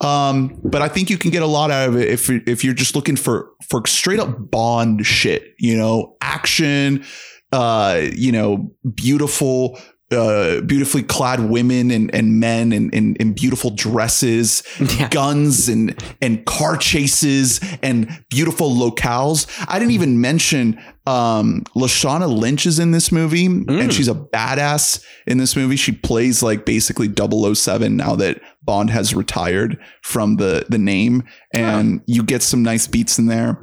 Um, 0.00 0.60
but 0.62 0.80
I 0.80 0.86
think 0.86 1.10
you 1.10 1.18
can 1.18 1.32
get 1.32 1.42
a 1.42 1.46
lot 1.46 1.72
out 1.72 1.88
of 1.88 1.96
it 1.96 2.08
if 2.08 2.30
if 2.30 2.62
you're 2.62 2.72
just 2.72 2.94
looking 2.94 3.16
for 3.16 3.50
for 3.68 3.84
straight 3.86 4.20
up 4.20 4.48
Bond 4.48 5.04
shit. 5.04 5.54
You 5.58 5.76
know, 5.76 6.16
action. 6.20 7.04
Uh, 7.50 8.02
you 8.12 8.30
know, 8.30 8.72
beautiful. 8.94 9.80
Uh, 10.10 10.62
beautifully 10.62 11.02
clad 11.02 11.38
women 11.50 11.90
and, 11.90 12.14
and 12.14 12.40
men 12.40 12.72
in, 12.72 12.88
in, 12.92 13.14
in 13.16 13.34
beautiful 13.34 13.68
dresses, 13.68 14.62
Yeah. 14.98 15.06
guns 15.10 15.68
and 15.68 16.02
and 16.22 16.46
car 16.46 16.78
chases 16.78 17.60
and 17.82 18.08
beautiful 18.30 18.70
locales. 18.74 19.46
I 19.68 19.78
didn't 19.78 19.92
even 19.92 20.18
mention 20.18 20.80
um 21.06 21.62
Lashana 21.76 22.26
Lynch 22.26 22.64
is 22.64 22.78
in 22.78 22.92
this 22.92 23.12
movie 23.12 23.44
and 23.44 23.66
Mm. 23.66 23.92
she's 23.92 24.08
a 24.08 24.14
badass 24.14 25.04
in 25.26 25.36
this 25.36 25.54
movie. 25.54 25.76
She 25.76 25.92
plays 25.92 26.42
like 26.42 26.64
basically 26.64 27.12
007 27.14 27.94
now 27.94 28.16
that 28.16 28.40
Bond 28.62 28.88
has 28.88 29.14
retired 29.14 29.78
from 30.02 30.36
the 30.36 30.64
the 30.70 30.78
name 30.78 31.24
and 31.52 32.00
you 32.06 32.22
get 32.22 32.42
some 32.42 32.62
nice 32.62 32.86
beats 32.86 33.18
in 33.18 33.26
there. 33.26 33.58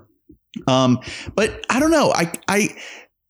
Um 0.68 1.00
but 1.36 1.66
I 1.72 1.80
don't 1.80 1.92
know. 1.92 2.12
I 2.14 2.32
I 2.48 2.76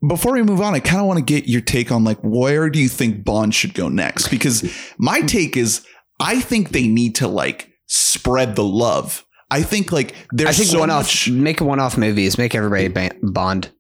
before 0.08 0.34
we 0.34 0.44
move 0.44 0.62
on, 0.62 0.74
I 0.74 0.80
kind 0.80 1.00
of 1.00 1.08
want 1.08 1.20
to 1.20 1.26
get 1.26 1.48
your 1.48 1.62
take 1.62 1.92
on 1.92 2.04
like 2.04 2.20
where 2.22 2.70
do 2.70 2.80
you 2.80 2.90
think 2.90 3.24
Bond 3.24 3.54
should 3.54 3.74
go 3.74 3.90
next? 3.90 4.30
Because 4.30 4.64
my 4.98 5.22
take 5.22 5.58
is 5.58 5.86
I 6.20 6.40
think 6.40 6.70
they 6.70 6.88
need 6.88 7.16
to 7.16 7.28
like 7.28 7.72
spread 7.88 8.56
the 8.56 8.64
love. 8.64 9.26
I 9.52 9.64
think 9.64 9.92
like 9.92 10.16
there's 10.32 10.50
I 10.50 10.54
think 10.54 10.70
so 10.70 10.80
one 10.80 10.90
much 10.90 11.30
off, 11.30 11.34
make 11.34 11.62
one 11.62 11.80
off 11.80 11.98
movies, 11.98 12.38
make 12.38 12.56
everybody 12.56 12.88
ba- 12.88 13.16
Bond. 13.22 13.72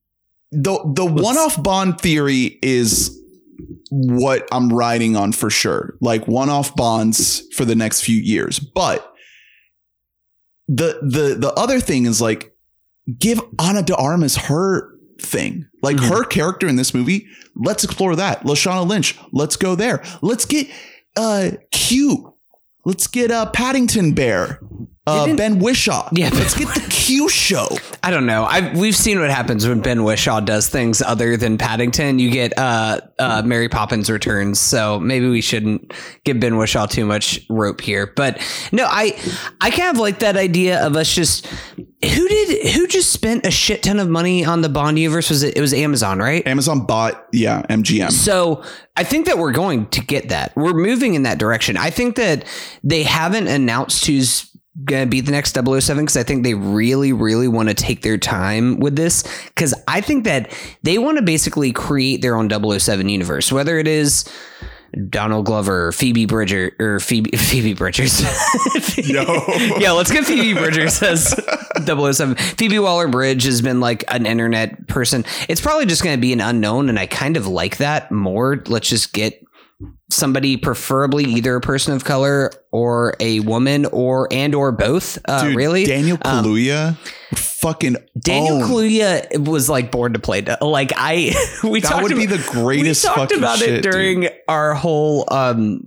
the 0.51 0.79
the 0.93 1.05
one 1.05 1.37
off 1.37 1.61
Bond 1.61 1.99
theory 1.99 2.59
is 2.61 3.19
what 3.89 4.47
I'm 4.51 4.69
riding 4.69 5.15
on 5.15 5.31
for 5.31 5.49
sure. 5.49 5.97
Like 6.01 6.27
one 6.27 6.49
off 6.49 6.75
bonds 6.75 7.43
for 7.55 7.65
the 7.65 7.75
next 7.75 8.01
few 8.01 8.17
years. 8.17 8.59
But 8.59 9.11
the 10.67 10.99
the 11.01 11.35
the 11.39 11.53
other 11.57 11.79
thing 11.79 12.05
is 12.05 12.21
like 12.21 12.53
give 13.19 13.41
Ana 13.59 13.83
de 13.83 13.95
Armas 13.95 14.35
her 14.35 14.94
thing. 15.19 15.67
Like 15.81 15.97
Mhm. 15.97 16.09
her 16.09 16.23
character 16.23 16.67
in 16.67 16.75
this 16.75 16.93
movie, 16.93 17.27
let's 17.55 17.83
explore 17.83 18.15
that. 18.15 18.43
Lashana 18.43 18.87
Lynch, 18.87 19.17
let's 19.31 19.55
go 19.55 19.75
there. 19.75 20.03
Let's 20.21 20.45
get 20.45 20.67
uh 21.17 21.51
Q. 21.71 22.33
Let's 22.85 23.07
get 23.07 23.31
uh 23.31 23.47
Paddington 23.51 24.13
Bear. 24.13 24.59
Uh, 25.07 25.35
ben 25.35 25.59
Whishaw. 25.59 26.09
Yeah, 26.11 26.29
let's 26.33 26.57
get 26.57 26.67
the 26.73 26.85
Q 26.89 27.29
show. 27.29 27.67
I 28.01 28.09
don't 28.09 28.25
know. 28.25 28.43
I 28.43 28.73
we've 28.73 28.95
seen 28.95 29.19
what 29.19 29.29
happens 29.29 29.67
when 29.67 29.81
Ben 29.81 29.99
Whishaw 29.99 30.43
does 30.43 30.67
things 30.67 31.01
other 31.01 31.37
than 31.37 31.59
Paddington. 31.59 32.17
You 32.17 32.31
get 32.31 32.57
uh, 32.57 33.01
uh, 33.19 33.43
Mary 33.45 33.69
Poppins 33.69 34.09
returns. 34.09 34.59
So 34.59 34.99
maybe 34.99 35.29
we 35.29 35.41
shouldn't 35.41 35.93
give 36.23 36.39
Ben 36.39 36.53
Whishaw 36.53 36.89
too 36.89 37.05
much 37.05 37.45
rope 37.49 37.81
here. 37.81 38.11
But 38.15 38.41
no, 38.71 38.85
I 38.89 39.15
I 39.61 39.69
kind 39.69 39.91
of 39.91 39.97
like 39.97 40.19
that 40.19 40.37
idea 40.37 40.83
of 40.83 40.95
us 40.95 41.13
just 41.13 41.45
who 42.13 42.27
did 42.27 42.73
who 42.73 42.87
just 42.87 43.11
spent 43.11 43.45
a 43.45 43.51
shit 43.51 43.83
ton 43.83 43.99
of 43.99 44.09
money 44.09 44.43
on 44.43 44.61
the 44.61 44.69
Bond 44.69 44.97
universe? 44.97 45.29
Was 45.29 45.43
it 45.43 45.55
it 45.55 45.61
was 45.61 45.73
Amazon, 45.73 46.19
right? 46.19 46.45
Amazon 46.47 46.85
bought, 46.85 47.27
yeah, 47.31 47.61
MGM. 47.69 48.11
So 48.11 48.63
I 48.95 49.03
think 49.03 49.25
that 49.27 49.37
we're 49.37 49.51
going 49.51 49.87
to 49.89 50.01
get 50.01 50.29
that. 50.29 50.55
We're 50.55 50.73
moving 50.73 51.13
in 51.13 51.23
that 51.23 51.37
direction. 51.37 51.77
I 51.77 51.89
think 51.89 52.15
that 52.15 52.45
they 52.83 53.03
haven't 53.03 53.47
announced 53.47 54.05
who's 54.05 54.54
going 54.83 55.05
to 55.05 55.09
be 55.09 55.21
the 55.21 55.31
next 55.31 55.53
007 55.55 56.03
because 56.03 56.17
I 56.17 56.23
think 56.23 56.43
they 56.43 56.53
really, 56.53 57.13
really 57.13 57.47
want 57.47 57.69
to 57.69 57.75
take 57.75 58.01
their 58.01 58.17
time 58.17 58.79
with 58.79 58.95
this 58.95 59.23
because 59.47 59.73
I 59.87 60.01
think 60.01 60.25
that 60.25 60.51
they 60.83 60.97
want 60.97 61.17
to 61.17 61.23
basically 61.23 61.71
create 61.71 62.21
their 62.21 62.35
own 62.35 62.49
007 62.49 63.07
universe, 63.07 63.51
whether 63.51 63.79
it 63.79 63.87
is. 63.87 64.25
Donald 65.09 65.45
Glover, 65.45 65.91
Phoebe 65.91 66.25
Bridger, 66.25 66.71
or 66.79 67.01
Phoebe 67.01 67.31
Phoebe 67.37 67.73
Bridgers. 67.73 68.21
No. 69.09 69.43
yeah, 69.77 69.91
let's 69.91 70.09
get 70.09 70.23
Phoebe 70.23 70.53
Bridgers 70.57 71.01
as 71.03 71.35
007. 71.85 72.35
Phoebe 72.35 72.79
Waller 72.79 73.09
Bridge 73.09 73.43
has 73.43 73.61
been 73.61 73.81
like 73.81 74.05
an 74.07 74.25
internet 74.25 74.87
person. 74.87 75.25
It's 75.49 75.59
probably 75.59 75.85
just 75.85 76.01
going 76.01 76.15
to 76.15 76.21
be 76.21 76.31
an 76.31 76.39
unknown, 76.39 76.87
and 76.87 76.97
I 76.97 77.05
kind 77.07 77.35
of 77.35 77.45
like 77.45 77.77
that 77.77 78.09
more. 78.11 78.63
Let's 78.67 78.87
just 78.87 79.11
get 79.11 79.44
somebody, 80.11 80.57
preferably 80.57 81.23
either 81.25 81.55
a 81.55 81.61
person 81.61 81.93
of 81.93 82.03
color 82.05 82.51
or 82.71 83.15
a 83.19 83.39
woman, 83.41 83.85
or 83.87 84.27
and 84.31 84.53
or 84.55 84.71
both. 84.71 85.17
Uh, 85.25 85.45
Dude, 85.47 85.55
really, 85.55 85.85
Daniel 85.85 86.17
Um, 86.23 86.45
Kaluuya 86.45 86.97
would 87.31 87.39
fucking 87.39 87.97
Daniel 88.19 88.57
own. 88.63 88.69
Kaluuya 88.69 89.47
was 89.47 89.69
like 89.69 89.91
born 89.91 90.13
to 90.13 90.19
play. 90.19 90.43
Like 90.61 90.91
I, 90.95 91.33
we 91.63 91.81
That 91.81 91.89
talked 91.89 92.03
would 92.03 92.15
be 92.15 92.25
the 92.25 92.43
greatest 92.51 93.03
we 93.03 93.07
talked 93.07 93.19
fucking 93.31 93.37
about 93.39 93.57
shit, 93.59 93.69
it 93.69 93.81
during 93.81 94.21
dude. 94.21 94.33
our 94.47 94.73
whole 94.75 95.25
um 95.31 95.83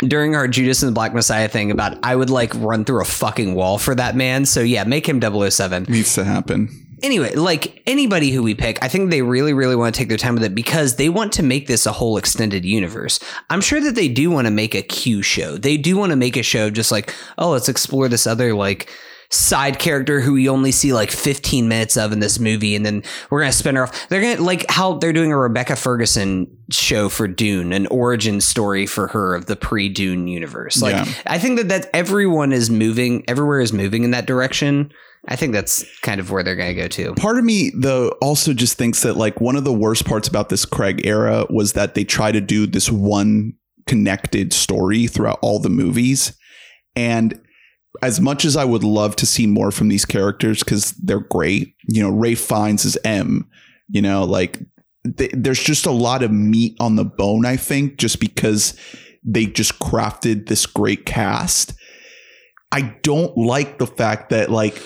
during 0.00 0.34
our 0.34 0.48
Judas 0.48 0.82
and 0.82 0.88
the 0.88 0.94
Black 0.94 1.14
Messiah 1.14 1.48
thing 1.48 1.70
about 1.70 1.96
I 2.02 2.16
would 2.16 2.28
like 2.30 2.52
run 2.56 2.84
through 2.84 3.02
a 3.02 3.04
fucking 3.04 3.54
wall 3.54 3.78
for 3.78 3.94
that 3.94 4.16
man. 4.16 4.44
So 4.46 4.60
yeah, 4.60 4.82
make 4.84 5.08
him 5.08 5.20
007. 5.20 5.84
needs 5.84 6.14
to 6.16 6.24
happen. 6.24 6.68
Anyway, 7.02 7.34
like 7.34 7.82
anybody 7.86 8.30
who 8.30 8.42
we 8.42 8.54
pick, 8.54 8.78
I 8.82 8.88
think 8.88 9.10
they 9.10 9.22
really, 9.22 9.52
really 9.52 9.74
want 9.74 9.94
to 9.94 9.98
take 9.98 10.08
their 10.08 10.16
time 10.18 10.34
with 10.34 10.44
it 10.44 10.54
because 10.54 10.96
they 10.96 11.08
want 11.08 11.32
to 11.32 11.42
make 11.42 11.66
this 11.66 11.84
a 11.84 11.92
whole 11.92 12.16
extended 12.16 12.64
universe. 12.64 13.18
I'm 13.50 13.60
sure 13.60 13.80
that 13.80 13.96
they 13.96 14.08
do 14.08 14.30
want 14.30 14.46
to 14.46 14.52
make 14.52 14.74
a 14.74 14.82
Q 14.82 15.22
show. 15.22 15.56
They 15.56 15.76
do 15.76 15.96
want 15.96 16.10
to 16.10 16.16
make 16.16 16.36
a 16.36 16.42
show 16.42 16.70
just 16.70 16.92
like, 16.92 17.12
oh, 17.38 17.50
let's 17.50 17.68
explore 17.68 18.08
this 18.08 18.26
other 18.26 18.54
like 18.54 18.88
side 19.32 19.78
character 19.78 20.20
who 20.20 20.34
we 20.34 20.46
only 20.46 20.70
see 20.70 20.92
like 20.92 21.10
15 21.10 21.66
minutes 21.66 21.96
of 21.96 22.12
in 22.12 22.18
this 22.20 22.38
movie 22.38 22.76
and 22.76 22.84
then 22.84 23.02
we're 23.30 23.40
gonna 23.40 23.50
spin 23.50 23.76
her 23.76 23.84
off. 23.84 24.08
They're 24.08 24.20
gonna 24.20 24.42
like 24.46 24.66
how 24.70 24.98
they're 24.98 25.14
doing 25.14 25.32
a 25.32 25.38
rebecca 25.38 25.74
ferguson 25.74 26.54
show 26.70 27.08
for 27.08 27.26
dune 27.26 27.72
an 27.72 27.86
origin 27.86 28.42
story 28.42 28.84
for 28.86 29.08
her 29.08 29.34
of 29.34 29.46
the 29.46 29.56
pre-dune 29.56 30.28
universe. 30.28 30.82
Like 30.82 30.92
Yeah. 30.94 31.12
i 31.26 31.38
think 31.38 31.56
that 31.58 31.68
that 31.70 31.88
everyone 31.94 32.52
is 32.52 32.68
moving 32.68 33.24
everywhere 33.26 33.60
is 33.60 33.72
moving 33.72 34.04
in 34.04 34.10
that 34.10 34.26
direction. 34.26 34.92
I 35.28 35.36
think 35.36 35.52
that's 35.54 35.82
kind 36.02 36.20
of 36.20 36.30
where 36.30 36.42
they're 36.42 36.56
gonna 36.56 36.74
go 36.74 36.88
to. 36.88 37.14
Part 37.14 37.38
of 37.38 37.44
me 37.44 37.72
though 37.74 38.08
also 38.20 38.52
just 38.52 38.76
thinks 38.76 39.02
that 39.02 39.16
like 39.16 39.40
one 39.40 39.56
of 39.56 39.64
the 39.64 39.72
worst 39.72 40.04
parts 40.04 40.28
about 40.28 40.50
this 40.50 40.66
Craig 40.66 41.06
era 41.06 41.46
was 41.48 41.72
that 41.72 41.94
they 41.94 42.04
try 42.04 42.32
to 42.32 42.40
do 42.42 42.66
this 42.66 42.90
one 42.90 43.54
connected 43.86 44.52
story 44.52 45.06
throughout 45.06 45.38
all 45.40 45.58
the 45.58 45.70
movies. 45.70 46.36
And 46.94 47.40
as 48.00 48.20
much 48.20 48.44
as 48.44 48.56
I 48.56 48.64
would 48.64 48.84
love 48.84 49.16
to 49.16 49.26
see 49.26 49.46
more 49.46 49.70
from 49.70 49.88
these 49.88 50.04
characters 50.04 50.62
because 50.62 50.92
they're 50.92 51.20
great, 51.20 51.74
you 51.88 52.02
know, 52.02 52.10
Ralph 52.10 52.38
Fiennes 52.38 52.84
is 52.84 52.96
M, 53.04 53.48
you 53.88 54.00
know, 54.00 54.24
like 54.24 54.58
th- 55.18 55.32
there's 55.34 55.62
just 55.62 55.84
a 55.84 55.90
lot 55.90 56.22
of 56.22 56.30
meat 56.30 56.76
on 56.80 56.96
the 56.96 57.04
bone, 57.04 57.44
I 57.44 57.56
think, 57.56 57.98
just 57.98 58.18
because 58.18 58.74
they 59.24 59.46
just 59.46 59.78
crafted 59.78 60.46
this 60.48 60.64
great 60.66 61.04
cast. 61.04 61.74
I 62.72 62.94
don't 63.02 63.36
like 63.36 63.78
the 63.78 63.86
fact 63.86 64.30
that 64.30 64.50
like 64.50 64.82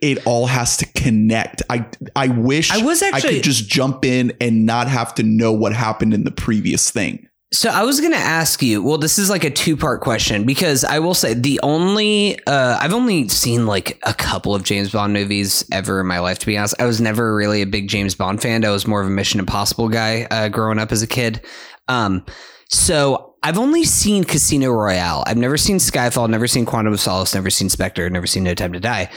it 0.00 0.24
all 0.26 0.46
has 0.46 0.76
to 0.78 0.86
connect. 0.92 1.62
I 1.68 1.86
I 2.14 2.28
wish 2.28 2.70
I 2.70 2.84
was 2.84 3.02
I 3.02 3.08
actually- 3.08 3.34
could 3.34 3.42
just 3.44 3.68
jump 3.68 4.04
in 4.04 4.32
and 4.40 4.64
not 4.64 4.86
have 4.88 5.14
to 5.16 5.22
know 5.22 5.52
what 5.52 5.72
happened 5.72 6.14
in 6.14 6.24
the 6.24 6.30
previous 6.30 6.90
thing. 6.90 7.26
So 7.54 7.70
I 7.70 7.84
was 7.84 8.00
gonna 8.00 8.16
ask 8.16 8.62
you. 8.62 8.82
Well, 8.82 8.98
this 8.98 9.16
is 9.16 9.30
like 9.30 9.44
a 9.44 9.50
two 9.50 9.76
part 9.76 10.00
question 10.00 10.44
because 10.44 10.82
I 10.82 10.98
will 10.98 11.14
say 11.14 11.34
the 11.34 11.60
only 11.62 12.36
uh, 12.48 12.78
I've 12.80 12.92
only 12.92 13.28
seen 13.28 13.64
like 13.64 13.96
a 14.02 14.12
couple 14.12 14.56
of 14.56 14.64
James 14.64 14.90
Bond 14.90 15.12
movies 15.12 15.64
ever 15.70 16.00
in 16.00 16.06
my 16.08 16.18
life. 16.18 16.40
To 16.40 16.46
be 16.46 16.58
honest, 16.58 16.74
I 16.80 16.84
was 16.84 17.00
never 17.00 17.32
really 17.32 17.62
a 17.62 17.66
big 17.66 17.86
James 17.86 18.16
Bond 18.16 18.42
fan. 18.42 18.64
I 18.64 18.70
was 18.70 18.88
more 18.88 19.00
of 19.00 19.06
a 19.06 19.10
Mission 19.10 19.38
Impossible 19.38 19.88
guy 19.88 20.26
uh, 20.32 20.48
growing 20.48 20.80
up 20.80 20.90
as 20.90 21.02
a 21.02 21.06
kid. 21.06 21.46
Um, 21.86 22.26
so 22.70 23.36
I've 23.44 23.56
only 23.56 23.84
seen 23.84 24.24
Casino 24.24 24.72
Royale. 24.72 25.22
I've 25.24 25.36
never 25.36 25.56
seen 25.56 25.76
Skyfall. 25.76 26.28
Never 26.28 26.48
seen 26.48 26.66
Quantum 26.66 26.92
of 26.92 26.98
Solace. 26.98 27.36
Never 27.36 27.50
seen 27.50 27.68
Spectre. 27.68 28.10
Never 28.10 28.26
seen 28.26 28.42
No 28.42 28.54
Time 28.54 28.72
to 28.72 28.80
Die. 28.80 29.08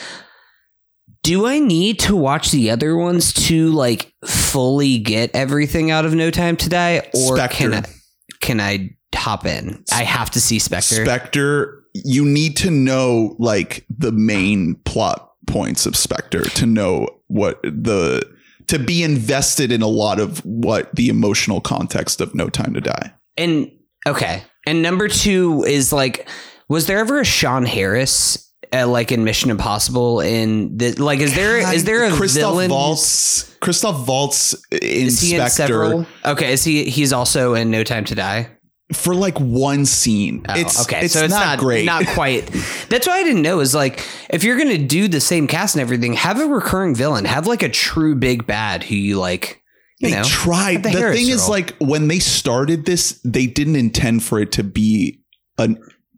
Do 1.23 1.47
I 1.47 1.57
need 1.57 1.97
to 2.01 2.15
watch 2.15 2.51
the 2.51 2.69
other 2.69 2.95
ones 2.95 3.33
to 3.47 3.71
like 3.71 4.13
fully 4.27 4.99
get 4.99 5.31
everything 5.33 5.89
out 5.89 6.05
of 6.05 6.13
No 6.13 6.29
Time 6.29 6.55
to 6.57 6.69
Die, 6.69 7.09
or 7.15 7.35
Spectre. 7.35 7.71
can 7.71 7.73
I? 7.73 7.96
Can 8.41 8.59
I 8.59 8.95
hop 9.15 9.45
in? 9.45 9.83
I 9.91 10.03
have 10.03 10.29
to 10.31 10.41
see 10.41 10.59
Spectre. 10.59 11.03
Spectre, 11.03 11.83
you 11.93 12.25
need 12.25 12.55
to 12.57 12.71
know 12.71 13.35
like 13.39 13.85
the 13.89 14.11
main 14.11 14.75
plot 14.85 15.31
points 15.47 15.85
of 15.85 15.95
Spectre 15.95 16.43
to 16.43 16.65
know 16.65 17.07
what 17.27 17.61
the 17.63 18.21
to 18.67 18.77
be 18.77 19.01
invested 19.01 19.71
in 19.71 19.81
a 19.81 19.87
lot 19.87 20.19
of 20.19 20.39
what 20.45 20.93
the 20.95 21.09
emotional 21.09 21.61
context 21.61 22.19
of 22.21 22.35
No 22.35 22.49
Time 22.49 22.73
to 22.73 22.81
Die. 22.81 23.13
and 23.37 23.71
okay. 24.05 24.43
And 24.65 24.81
number 24.81 25.07
two 25.07 25.63
is 25.63 25.93
like, 25.93 26.27
was 26.67 26.87
there 26.87 26.99
ever 26.99 27.21
a 27.21 27.25
Sean 27.25 27.65
Harris? 27.65 28.46
Uh, 28.73 28.85
like 28.87 29.11
in 29.11 29.23
Mission 29.23 29.49
Impossible, 29.49 30.19
in 30.19 30.77
the 30.77 30.91
like, 30.93 31.19
is 31.19 31.33
there 31.35 31.73
is 31.73 31.85
there 31.85 32.03
a 32.05 32.11
Christoph 32.11 32.41
villain? 32.41 32.69
Waltz? 32.69 33.55
Christoph 33.59 34.07
Waltz 34.07 34.53
in 34.71 34.79
Is 34.81 35.21
he 35.21 35.35
in? 35.35 36.05
Okay, 36.25 36.51
is 36.53 36.63
he? 36.63 36.89
He's 36.89 37.13
also 37.13 37.53
in 37.53 37.71
No 37.71 37.83
Time 37.83 38.03
to 38.05 38.15
Die. 38.15 38.49
for 38.93 39.15
like 39.15 39.37
one 39.39 39.85
scene. 39.85 40.45
Oh, 40.49 40.53
it's 40.57 40.81
okay, 40.83 41.05
It's 41.05 41.13
so 41.13 41.23
it's 41.23 41.33
not, 41.33 41.45
not 41.45 41.59
great. 41.59 41.85
Not 41.85 42.05
quite. 42.13 42.45
That's 42.89 43.07
why 43.07 43.17
I 43.19 43.23
didn't 43.23 43.41
know. 43.41 43.59
Is 43.61 43.73
like 43.73 44.03
if 44.29 44.43
you're 44.43 44.57
gonna 44.57 44.77
do 44.77 45.07
the 45.07 45.21
same 45.21 45.47
cast 45.47 45.75
and 45.75 45.81
everything, 45.81 46.13
have 46.13 46.39
a 46.39 46.45
recurring 46.45 46.93
villain. 46.93 47.23
Have 47.25 47.47
like 47.47 47.63
a 47.63 47.69
true 47.69 48.15
big 48.15 48.45
bad 48.47 48.83
who 48.83 48.95
you 48.95 49.17
like. 49.19 49.61
You 49.99 50.09
they 50.09 50.15
know, 50.15 50.23
tried. 50.23 50.83
the 50.83 50.89
The, 50.89 51.11
thing 51.13 51.27
is, 51.29 51.49
like 51.49 51.75
when 51.79 52.07
they 52.07 52.19
started 52.19 52.85
this, 52.85 53.19
they 53.23 53.47
didn't 53.47 53.77
intend 53.77 54.23
for 54.23 54.39
it 54.39 54.51
to 54.53 54.63
be 54.63 55.21
a 55.57 55.69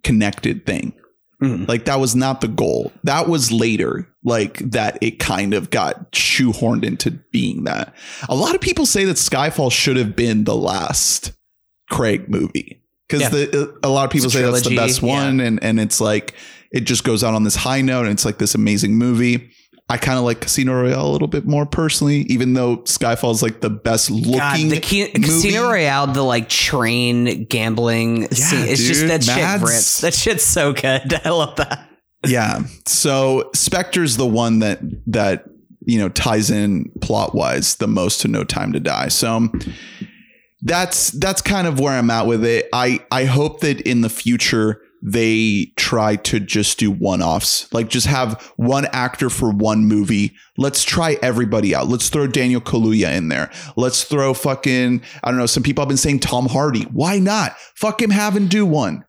connected 0.03 0.65
thing. 0.65 0.93
Mhm. 1.41 1.67
Like 1.67 1.85
that 1.85 1.99
was 1.99 2.15
not 2.15 2.41
the 2.41 2.47
goal. 2.49 2.91
That 3.03 3.29
was 3.29 3.51
later, 3.51 4.07
like 4.23 4.57
that 4.71 4.97
it 5.01 5.19
kind 5.19 5.53
of 5.53 5.69
got 5.69 6.11
shoehorned 6.11 6.83
into 6.83 7.11
being 7.31 7.63
that. 7.63 7.93
A 8.27 8.35
lot 8.35 8.55
of 8.55 8.61
people 8.61 8.85
say 8.85 9.05
that 9.05 9.15
Skyfall 9.17 9.71
should 9.71 9.95
have 9.97 10.15
been 10.15 10.43
the 10.43 10.55
last 10.55 11.31
Craig 11.89 12.29
movie 12.29 12.81
because 13.07 13.21
Yeah. 13.23 13.29
the 13.29 13.79
a 13.83 13.89
lot 13.89 14.03
of 14.05 14.11
people 14.11 14.29
say 14.29 14.41
that's 14.41 14.67
the 14.67 14.75
best 14.75 15.01
one, 15.01 15.39
and 15.39 15.63
and 15.63 15.79
it's 15.79 16.01
like 16.01 16.33
it 16.71 16.81
just 16.81 17.03
goes 17.03 17.23
out 17.23 17.33
on 17.33 17.43
this 17.45 17.55
high 17.55 17.81
note, 17.81 18.01
and 18.03 18.11
it's 18.11 18.25
like 18.25 18.37
this 18.37 18.53
amazing 18.53 18.95
movie. 18.97 19.49
I 19.91 19.97
kind 19.97 20.19
of 20.19 20.23
like 20.23 20.41
Casino 20.41 20.73
Royale 20.79 21.07
a 21.07 21.11
little 21.11 21.27
bit 21.27 21.45
more 21.47 21.65
personally, 21.65 22.21
even 22.29 22.53
though 22.53 22.77
Skyfall 22.79 23.31
is 23.31 23.41
like 23.41 23.61
the 23.61 23.71
best 23.71 24.11
looking. 24.11 24.33
God, 24.37 24.57
the 24.69 24.79
Ca-. 24.79 25.11
Casino 25.13 25.63
Royale, 25.63 26.07
the 26.07 26.21
like 26.21 26.47
train 26.47 27.45
gambling 27.45 28.29
scene. 28.31 28.69
It's 28.69 28.83
just 28.83 29.01
dude, 29.01 29.09
that 29.09 29.25
Mads- 29.25 29.61
shit 29.61 29.69
rips. 29.69 30.01
That 30.01 30.13
shit's 30.13 30.43
so 30.43 30.73
good. 30.73 31.13
I 31.25 31.29
love 31.29 31.55
that. 31.55 31.89
yeah. 32.27 32.61
So 32.85 33.49
Spectre's 33.55 34.17
the 34.17 34.27
one 34.27 34.59
that 34.59 34.79
that 35.07 35.45
you 35.85 35.97
know 35.97 36.09
ties 36.09 36.51
in 36.51 36.91
plot 37.01 37.33
wise 37.33 37.77
the 37.77 37.87
most 37.87 38.21
to 38.21 38.27
No 38.27 38.43
Time 38.43 38.73
to 38.73 38.79
Die. 38.79 39.07
So 39.07 39.31
um, 39.33 39.59
that's 40.61 41.09
that's 41.11 41.41
kind 41.41 41.65
of 41.67 41.79
where 41.79 41.93
I'm 41.93 42.11
at 42.11 42.27
with 42.27 42.45
it. 42.45 42.67
I 42.73 42.99
I 43.11 43.25
hope 43.25 43.61
that 43.61 43.81
in 43.81 44.01
the 44.01 44.09
future 44.09 44.81
they 45.01 45.71
try 45.75 46.15
to 46.17 46.39
just 46.39 46.79
do 46.79 46.91
one 46.91 47.21
offs, 47.21 47.71
like 47.73 47.89
just 47.89 48.07
have 48.07 48.41
one 48.57 48.87
actor 48.91 49.29
for 49.29 49.51
one 49.51 49.85
movie. 49.85 50.33
Let's 50.57 50.83
try 50.83 51.17
everybody 51.21 51.73
out. 51.73 51.87
Let's 51.87 52.09
throw 52.09 52.27
Daniel 52.27 52.61
Kaluuya 52.61 53.15
in 53.15 53.29
there. 53.29 53.49
Let's 53.75 54.03
throw 54.03 54.33
fucking 54.33 55.01
I 55.23 55.29
don't 55.29 55.39
know. 55.39 55.45
Some 55.45 55.63
people 55.63 55.81
have 55.83 55.89
been 55.89 55.97
saying 55.97 56.19
Tom 56.19 56.47
Hardy. 56.47 56.83
Why 56.83 57.19
not? 57.19 57.55
Fuck 57.75 58.01
him, 58.01 58.09
have 58.09 58.35
him 58.35 58.47
do 58.47 58.65
one. 58.65 59.05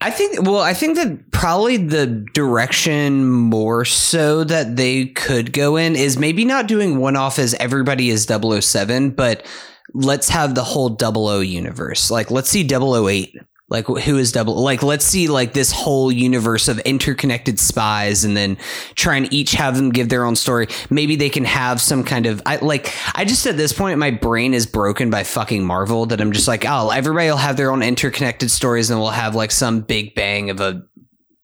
I 0.00 0.10
think. 0.10 0.42
Well, 0.42 0.60
I 0.60 0.74
think 0.74 0.96
that 0.96 1.30
probably 1.30 1.78
the 1.78 2.06
direction 2.34 3.24
more 3.24 3.84
so 3.86 4.44
that 4.44 4.76
they 4.76 5.06
could 5.06 5.52
go 5.52 5.76
in 5.76 5.96
is 5.96 6.18
maybe 6.18 6.44
not 6.44 6.68
doing 6.68 6.98
one 6.98 7.16
off 7.16 7.38
as 7.38 7.54
everybody 7.54 8.10
is 8.10 8.24
007, 8.26 9.10
but 9.10 9.46
let's 9.94 10.28
have 10.28 10.54
the 10.54 10.64
whole 10.64 10.94
00 10.94 11.40
universe. 11.40 12.10
Like, 12.10 12.30
let's 12.30 12.50
see 12.50 12.68
008. 12.68 13.34
Like 13.74 13.86
who 13.88 14.18
is 14.18 14.30
double? 14.30 14.54
Like 14.54 14.84
let's 14.84 15.04
see 15.04 15.26
like 15.26 15.52
this 15.52 15.72
whole 15.72 16.12
universe 16.12 16.68
of 16.68 16.78
interconnected 16.80 17.58
spies, 17.58 18.22
and 18.22 18.36
then 18.36 18.56
try 18.94 19.16
and 19.16 19.32
each 19.34 19.50
have 19.50 19.74
them 19.76 19.90
give 19.90 20.10
their 20.10 20.24
own 20.24 20.36
story. 20.36 20.68
Maybe 20.90 21.16
they 21.16 21.28
can 21.28 21.44
have 21.44 21.80
some 21.80 22.04
kind 22.04 22.26
of 22.26 22.40
I 22.46 22.58
like. 22.58 22.94
I 23.16 23.24
just 23.24 23.44
at 23.48 23.56
this 23.56 23.72
point 23.72 23.98
my 23.98 24.12
brain 24.12 24.54
is 24.54 24.64
broken 24.64 25.10
by 25.10 25.24
fucking 25.24 25.64
Marvel 25.64 26.06
that 26.06 26.20
I'm 26.20 26.30
just 26.30 26.46
like 26.46 26.64
oh 26.64 26.90
everybody 26.90 27.28
will 27.28 27.36
have 27.36 27.56
their 27.56 27.72
own 27.72 27.82
interconnected 27.82 28.48
stories, 28.48 28.90
and 28.90 29.00
we'll 29.00 29.10
have 29.10 29.34
like 29.34 29.50
some 29.50 29.80
big 29.80 30.14
bang 30.14 30.50
of 30.50 30.60
a 30.60 30.80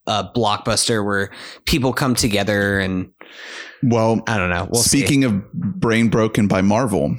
a 0.07 0.31
blockbuster 0.33 1.05
where 1.05 1.33
people 1.65 1.93
come 1.93 2.15
together 2.15 2.79
and 2.79 3.11
Well, 3.83 4.23
I 4.29 4.39
don't 4.39 4.51
know. 4.51 4.69
We'll 4.71 4.83
see. 4.83 5.01
Speaking 5.01 5.25
of 5.25 5.53
brain 5.53 6.11
broken 6.11 6.47
by 6.47 6.63
Marvel, 6.63 7.17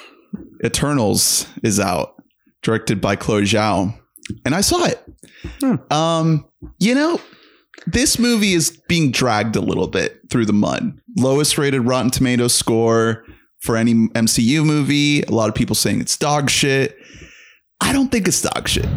Eternals 0.64 1.46
is 1.62 1.78
out, 1.78 2.14
directed 2.62 3.02
by 3.02 3.16
Chloe 3.16 3.42
Zhao, 3.42 4.00
and 4.44 4.54
I 4.54 4.60
saw 4.60 4.84
it. 4.84 5.02
Hmm. 5.60 5.92
Um, 5.92 6.48
you 6.78 6.94
know, 6.94 7.20
this 7.86 8.18
movie 8.18 8.52
is 8.52 8.70
being 8.88 9.10
dragged 9.10 9.56
a 9.56 9.60
little 9.60 9.86
bit 9.86 10.20
through 10.30 10.46
the 10.46 10.52
mud. 10.52 10.98
Lowest 11.16 11.58
rated 11.58 11.82
Rotten 11.82 12.10
Tomatoes 12.10 12.54
score 12.54 13.24
for 13.60 13.76
any 13.76 13.94
MCU 13.94 14.64
movie. 14.64 15.22
A 15.22 15.30
lot 15.30 15.48
of 15.48 15.54
people 15.54 15.74
saying 15.74 16.00
it's 16.00 16.16
dog 16.16 16.50
shit. 16.50 16.96
I 17.80 17.92
don't 17.92 18.10
think 18.10 18.26
it's 18.26 18.40
dog 18.40 18.68
shit. 18.68 18.88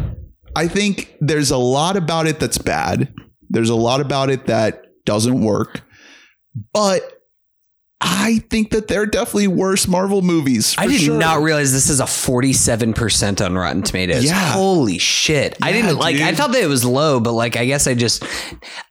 I 0.56 0.66
think 0.66 1.16
there's 1.20 1.50
a 1.50 1.56
lot 1.56 1.96
about 1.96 2.26
it 2.26 2.40
that's 2.40 2.58
bad. 2.58 3.12
There's 3.48 3.68
a 3.68 3.76
lot 3.76 4.00
about 4.00 4.30
it 4.30 4.46
that 4.46 4.84
doesn't 5.04 5.42
work. 5.42 5.82
But 6.72 7.19
I 8.02 8.38
think 8.48 8.70
that 8.70 8.88
there 8.88 9.02
are 9.02 9.06
definitely 9.06 9.48
worse 9.48 9.86
Marvel 9.86 10.22
movies. 10.22 10.74
I 10.78 10.86
did 10.86 11.02
sure. 11.02 11.18
not 11.18 11.42
realize 11.42 11.70
this 11.72 11.90
is 11.90 12.00
a 12.00 12.04
47% 12.04 13.44
on 13.44 13.54
Rotten 13.56 13.82
Tomatoes. 13.82 14.24
Yeah. 14.24 14.52
Holy 14.52 14.96
shit. 14.96 15.58
I 15.60 15.70
didn't 15.70 15.98
like 15.98 16.16
I 16.16 16.34
thought 16.34 16.52
that 16.52 16.62
it 16.62 16.66
was 16.68 16.84
low, 16.84 17.20
but 17.20 17.32
like 17.32 17.56
I 17.56 17.66
guess 17.66 17.86
I 17.86 17.94
just 17.94 18.24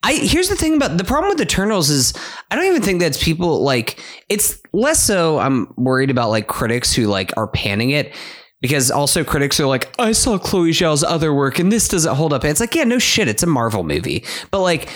I 0.03 0.13
here's 0.13 0.49
the 0.49 0.55
thing 0.55 0.75
about 0.75 0.99
the 0.99 1.03
problem 1.03 1.29
with 1.29 1.41
Eternals 1.41 1.89
is 1.89 2.13
I 2.51 2.55
don't 2.55 2.65
even 2.65 2.83
think 2.83 3.01
that's 3.01 3.21
people 3.21 3.63
like 3.63 3.99
it's 4.29 4.61
less 4.73 5.03
so 5.03 5.39
I'm 5.39 5.73
worried 5.75 6.11
about 6.11 6.29
like 6.29 6.47
critics 6.47 6.93
who 6.93 7.07
like 7.07 7.35
are 7.35 7.47
panning 7.47 7.89
it 7.89 8.13
because 8.61 8.91
also 8.91 9.23
critics 9.23 9.59
are 9.59 9.67
like, 9.67 9.89
I 9.99 10.11
saw 10.11 10.37
Chloe 10.37 10.71
Zhao's 10.71 11.03
other 11.03 11.33
work 11.33 11.59
and 11.59 11.71
this 11.71 11.87
doesn't 11.87 12.15
hold 12.15 12.33
up. 12.33 12.43
And 12.43 12.51
it's 12.51 12.59
like, 12.59 12.75
yeah, 12.75 12.83
no 12.83 12.99
shit, 12.99 13.27
it's 13.27 13.43
a 13.43 13.47
Marvel 13.47 13.83
movie. 13.83 14.25
But 14.51 14.59
like 14.59 14.89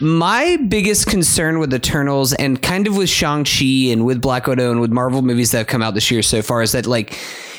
my 0.00 0.56
biggest 0.68 1.06
concern 1.06 1.58
with 1.58 1.74
Eternals 1.74 2.32
and 2.34 2.60
kind 2.62 2.86
of 2.86 2.96
with 2.96 3.08
Shang-Chi 3.08 3.90
and 3.92 4.04
with 4.04 4.20
Black 4.20 4.46
Widow 4.46 4.70
and 4.70 4.80
with 4.80 4.90
Marvel 4.90 5.22
movies 5.22 5.50
that 5.52 5.58
have 5.58 5.66
come 5.66 5.82
out 5.82 5.94
this 5.94 6.10
year 6.10 6.22
so 6.22 6.42
far 6.42 6.62
is 6.62 6.72
that 6.72 6.86
like 6.86 7.16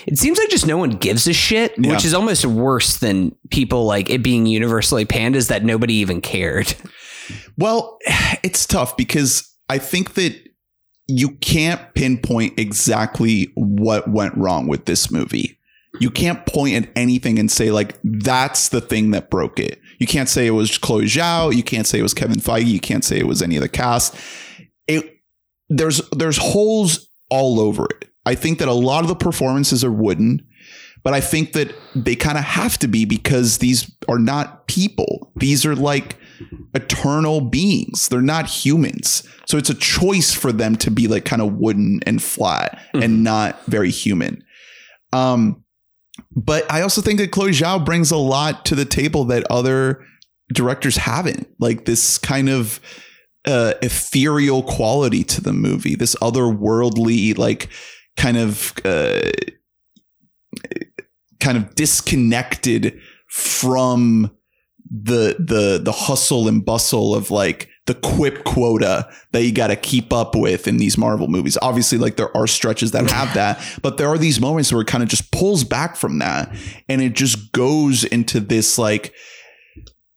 it 0.07 0.17
seems 0.17 0.37
like 0.39 0.49
just 0.49 0.65
no 0.65 0.77
one 0.77 0.91
gives 0.91 1.27
a 1.27 1.33
shit, 1.33 1.73
Yeah. 1.77 1.91
which 1.91 2.05
is 2.05 2.13
almost 2.13 2.45
worse 2.45 2.97
than 2.97 3.35
people 3.51 3.85
like 3.85 4.09
it 4.09 4.23
being 4.23 4.45
universally 4.45 5.05
panned 5.05 5.35
is 5.35 5.49
that 5.49 5.63
nobody 5.63 5.95
even 5.95 6.21
cared. 6.21 6.73
Well, 7.57 7.99
it's 8.43 8.65
tough 8.65 8.95
because 8.97 9.53
I 9.67 9.77
think 9.77 10.13
that 10.15 10.35
you 11.07 11.31
can't 11.37 11.93
pinpoint 11.93 12.57
exactly 12.57 13.51
what 13.55 14.09
went 14.09 14.35
wrong 14.37 14.67
with 14.67 14.85
this 14.85 15.11
movie. 15.11 15.58
You 15.99 16.09
can't 16.09 16.45
point 16.45 16.75
at 16.75 16.89
anything 16.95 17.39
and 17.39 17.51
say 17.51 17.71
like 17.71 17.97
that's 18.03 18.69
the 18.69 18.81
thing 18.81 19.11
that 19.11 19.29
broke 19.29 19.59
it. 19.59 19.79
You 19.99 20.07
can't 20.07 20.29
say 20.29 20.47
it 20.47 20.51
was 20.51 20.77
Chloe 20.77 21.05
Zhao. 21.05 21.53
You 21.55 21.63
can't 21.63 21.85
say 21.85 21.99
it 21.99 22.03
was 22.03 22.13
Kevin 22.13 22.39
Feige. 22.39 22.67
You 22.67 22.79
can't 22.79 23.03
say 23.03 23.19
it 23.19 23.27
was 23.27 23.41
any 23.41 23.57
of 23.57 23.61
the 23.61 23.69
cast. 23.69 24.15
It 24.87 25.17
there's 25.69 26.01
there's 26.09 26.37
holes 26.37 27.09
all 27.29 27.59
over 27.59 27.85
it. 27.85 28.09
I 28.25 28.35
think 28.35 28.59
that 28.59 28.67
a 28.67 28.73
lot 28.73 29.03
of 29.03 29.07
the 29.07 29.15
performances 29.15 29.83
are 29.83 29.91
wooden, 29.91 30.45
but 31.03 31.13
I 31.13 31.21
think 31.21 31.53
that 31.53 31.73
they 31.95 32.15
kind 32.15 32.37
of 32.37 32.43
have 32.43 32.77
to 32.79 32.87
be 32.87 33.05
because 33.05 33.57
these 33.59 33.91
are 34.07 34.19
not 34.19 34.67
people. 34.67 35.31
These 35.35 35.65
are 35.65 35.75
like 35.75 36.17
eternal 36.73 37.41
beings. 37.41 38.07
They're 38.07 38.21
not 38.21 38.47
humans. 38.47 39.27
So 39.45 39.57
it's 39.57 39.69
a 39.69 39.75
choice 39.75 40.33
for 40.33 40.51
them 40.51 40.75
to 40.77 40.91
be 40.91 41.07
like 41.07 41.25
kind 41.25 41.41
of 41.41 41.53
wooden 41.53 42.01
and 42.05 42.21
flat 42.21 42.79
and 42.93 43.23
not 43.23 43.65
very 43.65 43.89
human. 43.91 44.43
Um, 45.11 45.63
but 46.35 46.69
I 46.71 46.81
also 46.81 47.01
think 47.01 47.19
that 47.19 47.31
Chloe 47.31 47.51
Zhao 47.51 47.83
brings 47.83 48.11
a 48.11 48.17
lot 48.17 48.65
to 48.65 48.75
the 48.75 48.85
table 48.85 49.25
that 49.25 49.45
other 49.49 50.03
directors 50.53 50.97
haven't. 50.97 51.47
Like 51.59 51.85
this 51.85 52.17
kind 52.17 52.49
of 52.49 52.79
uh, 53.45 53.73
ethereal 53.81 54.63
quality 54.63 55.23
to 55.23 55.41
the 55.41 55.53
movie, 55.53 55.95
this 55.95 56.15
otherworldly, 56.15 57.37
like 57.37 57.69
kind 58.17 58.37
of 58.37 58.73
uh, 58.85 59.29
kind 61.39 61.57
of 61.57 61.73
disconnected 61.75 62.99
from 63.29 64.31
the 64.89 65.35
the 65.39 65.79
the 65.81 65.91
hustle 65.91 66.47
and 66.47 66.65
bustle 66.65 67.15
of 67.15 67.31
like 67.31 67.69
the 67.89 67.95
quip 67.95 68.43
quota 68.43 69.09
that 69.31 69.43
you 69.43 69.51
got 69.51 69.67
to 69.67 69.75
keep 69.75 70.13
up 70.13 70.35
with 70.35 70.67
in 70.67 70.77
these 70.77 70.95
Marvel 70.95 71.27
movies. 71.27 71.57
Obviously, 71.59 71.97
like 71.97 72.17
there 72.17 72.35
are 72.37 72.45
stretches 72.45 72.91
that 72.91 73.09
have 73.09 73.33
that, 73.33 73.59
but 73.81 73.97
there 73.97 74.07
are 74.07 74.17
these 74.17 74.39
moments 74.39 74.71
where 74.71 74.83
it 74.83 74.87
kind 74.87 75.01
of 75.01 75.09
just 75.09 75.31
pulls 75.31 75.63
back 75.63 75.95
from 75.95 76.19
that 76.19 76.55
and 76.87 77.01
it 77.01 77.13
just 77.13 77.51
goes 77.51 78.03
into 78.03 78.39
this 78.39 78.77
like 78.77 79.15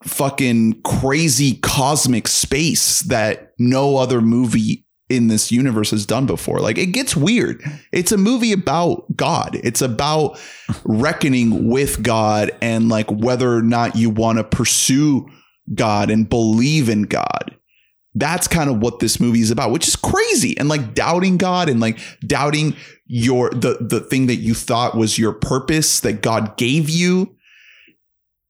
fucking 0.04 0.82
crazy 0.82 1.54
cosmic 1.62 2.28
space 2.28 3.00
that 3.00 3.54
no 3.58 3.96
other 3.96 4.20
movie 4.20 4.85
in 5.08 5.28
this 5.28 5.50
universe 5.50 5.92
has 5.92 6.04
done 6.04 6.26
before. 6.26 6.61
Like 6.61 6.76
it 6.76 6.92
gets 6.92 7.16
weird. 7.16 7.62
It's 7.90 8.12
a 8.12 8.18
movie 8.18 8.52
about 8.52 9.16
God. 9.16 9.58
It's 9.64 9.80
about 9.80 10.38
reckoning 10.85 11.70
with 11.70 12.02
God 12.02 12.50
and 12.61 12.90
like 12.90 13.11
whether 13.11 13.50
or 13.50 13.62
not 13.62 13.96
you 13.96 14.11
want 14.11 14.37
to 14.37 14.44
pursue 14.44 15.26
God 15.74 16.11
and 16.11 16.28
believe 16.28 16.90
in 16.90 17.04
God. 17.04 17.56
That's 18.14 18.46
kind 18.46 18.68
of 18.68 18.79
what 18.79 18.98
this 18.98 19.18
movie 19.20 19.40
is 19.40 19.51
about, 19.51 19.70
which 19.70 19.88
is 19.88 19.96
crazy. 19.96 20.57
And 20.59 20.68
like 20.68 20.92
doubting 20.94 21.38
God 21.38 21.68
and 21.68 21.81
like 21.81 21.98
doubting 22.27 22.77
your 23.07 23.51
the 23.51 23.79
the 23.81 24.01
thing 24.01 24.27
that 24.27 24.37
you 24.37 24.55
thought 24.55 24.96
was 24.96 25.18
your 25.18 25.33
purpose 25.33 26.01
that 26.01 26.20
God 26.22 26.57
gave 26.59 26.90
you. 26.90 27.37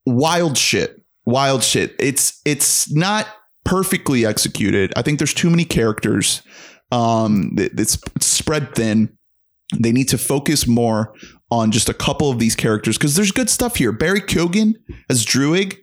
Wild 0.06 0.58
shit. 0.58 1.00
Wild 1.24 1.62
shit. 1.62 1.94
It's 2.00 2.40
it's 2.44 2.92
not 2.92 3.28
perfectly 3.64 4.26
executed. 4.26 4.92
I 4.96 5.02
think 5.02 5.18
there's 5.18 5.34
too 5.34 5.48
many 5.50 5.64
characters. 5.64 6.42
Um, 6.90 7.52
it- 7.56 7.78
it's, 7.78 7.98
spread 8.20 8.74
thin. 8.74 9.16
they 9.78 9.92
need 9.92 10.08
to 10.08 10.18
focus 10.18 10.66
more 10.66 11.14
on 11.50 11.70
just 11.70 11.88
a 11.88 11.94
couple 11.94 12.30
of 12.30 12.38
these 12.38 12.54
characters 12.56 12.98
because 12.98 13.14
there's 13.14 13.30
good 13.32 13.48
stuff 13.48 13.76
here. 13.76 13.92
Barry 13.92 14.20
Keoghan 14.20 14.74
as 15.08 15.24
Druig, 15.24 15.76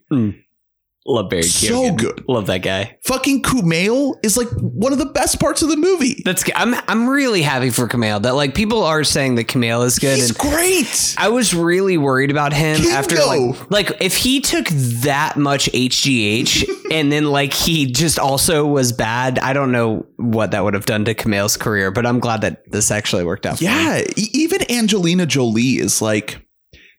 Love 1.09 1.29
Barry 1.29 1.43
so 1.43 1.83
Keoghan. 1.83 1.97
good. 1.97 2.25
Love 2.27 2.45
that 2.47 2.59
guy. 2.59 2.97
Fucking 3.03 3.41
Kumail 3.41 4.13
is 4.23 4.37
like 4.37 4.47
one 4.61 4.93
of 4.93 4.99
the 4.99 5.07
best 5.07 5.39
parts 5.39 5.61
of 5.61 5.69
the 5.69 5.75
movie. 5.77 6.21
That's 6.23 6.43
I'm 6.55 6.75
I'm 6.87 7.09
really 7.09 7.41
happy 7.41 7.71
for 7.71 7.87
Kumail. 7.87 8.21
That 8.21 8.35
like 8.35 8.53
people 8.53 8.83
are 8.83 9.03
saying 9.03 9.35
that 9.35 9.45
Kumail 9.47 9.85
is 9.85 9.97
good. 9.97 10.17
He's 10.17 10.29
and 10.29 10.37
great. 10.37 11.15
I 11.17 11.29
was 11.29 11.53
really 11.53 11.97
worried 11.97 12.31
about 12.31 12.53
him 12.53 12.77
Kingo. 12.77 12.91
after 12.91 13.15
like 13.25 13.71
like 13.71 13.91
if 14.01 14.15
he 14.17 14.39
took 14.39 14.67
that 14.67 15.35
much 15.37 15.65
HGH 15.71 16.69
and 16.91 17.11
then 17.11 17.25
like 17.25 17.53
he 17.53 17.87
just 17.91 18.19
also 18.19 18.65
was 18.67 18.91
bad. 18.91 19.39
I 19.39 19.53
don't 19.53 19.71
know 19.71 20.05
what 20.17 20.51
that 20.51 20.63
would 20.63 20.73
have 20.75 20.85
done 20.85 21.05
to 21.05 21.15
Kumail's 21.15 21.57
career, 21.57 21.91
but 21.91 22.05
I'm 22.05 22.19
glad 22.19 22.41
that 22.41 22.69
this 22.71 22.91
actually 22.91 23.23
worked 23.23 23.45
out. 23.45 23.57
for 23.57 23.65
him. 23.65 23.71
Yeah, 23.71 24.03
even 24.15 24.69
Angelina 24.71 25.25
Jolie 25.25 25.79
is 25.79 26.01
like, 26.01 26.45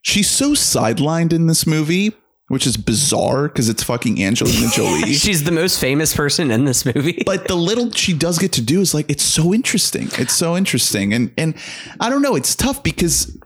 she's 0.03 0.29
so 0.29 0.53
sidelined 0.53 1.33
in 1.33 1.47
this 1.47 1.67
movie, 1.67 2.13
which 2.51 2.67
is 2.67 2.77
bizarre 2.77 3.47
because 3.47 3.69
it's 3.69 3.85
fucking 3.85 4.21
Angelina 4.21 4.67
Jolie. 4.75 5.13
she's 5.13 5.45
the 5.45 5.53
most 5.53 5.81
famous 5.81 6.17
person 6.17 6.51
in 6.51 6.65
this 6.65 6.85
movie. 6.85 7.23
but 7.27 7.47
the 7.47 7.55
little 7.55 7.93
she 7.93 8.13
does 8.13 8.41
get 8.41 8.51
to 8.55 8.61
do 8.61 8.81
is 8.81 8.93
like 8.93 9.09
it's 9.09 9.23
so 9.23 9.55
interesting. 9.55 10.09
It's 10.19 10.35
so 10.35 10.57
interesting, 10.57 11.15
and 11.15 11.33
and 11.39 11.55
I 12.01 12.11
don't 12.11 12.23
know. 12.23 12.35
It's 12.35 12.57
tough 12.57 12.83
because 12.83 13.39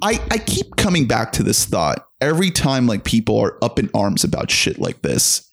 I 0.00 0.20
I 0.30 0.38
keep 0.38 0.76
coming 0.76 1.08
back 1.08 1.32
to 1.32 1.42
this 1.42 1.64
thought 1.64 2.06
every 2.20 2.52
time 2.52 2.86
like 2.86 3.02
people 3.02 3.36
are 3.40 3.58
up 3.64 3.80
in 3.80 3.90
arms 3.92 4.22
about 4.22 4.48
shit 4.48 4.78
like 4.78 5.02
this, 5.02 5.50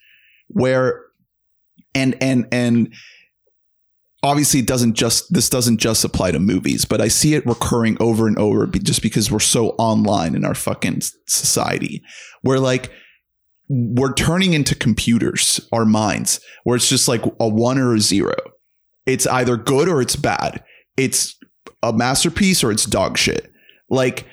where 0.50 1.04
and 1.96 2.16
and 2.22 2.48
and 2.52 2.94
obviously 4.24 4.60
it 4.60 4.68
doesn't 4.68 4.94
just 4.94 5.34
this 5.34 5.50
doesn't 5.50 5.78
just 5.78 6.04
apply 6.04 6.32
to 6.32 6.40
movies 6.40 6.86
but 6.86 7.02
i 7.02 7.08
see 7.08 7.34
it 7.34 7.46
recurring 7.46 7.98
over 8.00 8.28
and 8.28 8.38
over 8.38 8.68
just 8.68 9.02
because 9.02 9.32
we're 9.32 9.40
so 9.40 9.70
online 9.80 10.36
in 10.36 10.46
our 10.46 10.54
fucking 10.54 11.02
society 11.28 12.04
where 12.42 12.60
like 12.60 12.92
we're 13.70 14.14
turning 14.14 14.54
into 14.54 14.76
computers 14.76 15.60
our 15.72 15.86
minds 15.86 16.40
where 16.66 16.76
it's 16.76 16.90
just 16.90 17.08
like 17.08 17.24
a 17.40 17.48
one 17.48 17.78
or 17.78 17.96
a 17.96 18.00
zero. 18.02 18.36
It's 19.06 19.26
either 19.28 19.56
good 19.56 19.88
or 19.88 20.02
it's 20.02 20.18
bad. 20.18 20.62
It's 20.98 21.38
a 21.82 21.94
masterpiece 21.94 22.66
or 22.66 22.72
it's 22.72 22.86
dog 22.86 23.18
shit. 23.18 23.50
Like 23.90 24.28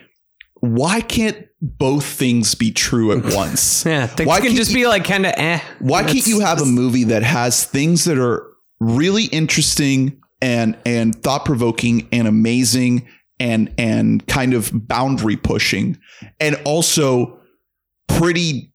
why 0.54 1.00
can't 1.00 1.46
both 1.62 2.04
things 2.04 2.56
be 2.56 2.72
true 2.72 3.12
at 3.16 3.24
once? 3.36 3.86
Yeah, 3.86 4.08
things 4.08 4.26
Why 4.26 4.40
can 4.40 4.56
just 4.56 4.72
you- 4.72 4.78
be 4.78 4.86
like 4.88 5.04
kind 5.04 5.24
of 5.24 5.34
eh. 5.36 5.60
why 5.78 6.02
can't 6.02 6.26
you 6.26 6.40
have 6.40 6.60
a 6.60 6.66
movie 6.66 7.04
that 7.04 7.22
has 7.22 7.62
things 7.64 8.06
that 8.06 8.18
are 8.18 8.44
really 8.80 9.24
interesting 9.24 10.20
and 10.40 10.76
and 10.86 11.20
thought 11.22 11.44
provoking 11.44 12.08
and 12.12 12.28
amazing 12.28 13.08
and 13.40 13.72
and 13.78 14.26
kind 14.26 14.54
of 14.54 14.70
boundary 14.72 15.36
pushing 15.36 15.98
and 16.40 16.60
also 16.64 17.40
pretty 18.08 18.72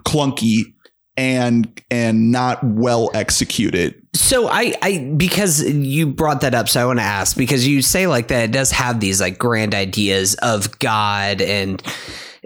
clunky 0.00 0.74
and 1.16 1.82
and 1.90 2.30
not 2.30 2.62
well 2.64 3.10
executed. 3.14 3.94
So 4.14 4.48
I, 4.48 4.74
I 4.82 5.12
because 5.16 5.62
you 5.62 6.06
brought 6.06 6.42
that 6.42 6.54
up, 6.54 6.68
so 6.68 6.80
I 6.80 6.84
want 6.84 6.98
to 6.98 7.04
ask 7.04 7.36
because 7.36 7.66
you 7.66 7.82
say 7.82 8.06
like 8.06 8.28
that 8.28 8.44
it 8.44 8.52
does 8.52 8.70
have 8.72 9.00
these 9.00 9.20
like 9.20 9.38
grand 9.38 9.74
ideas 9.74 10.34
of 10.36 10.78
God 10.78 11.40
and 11.40 11.82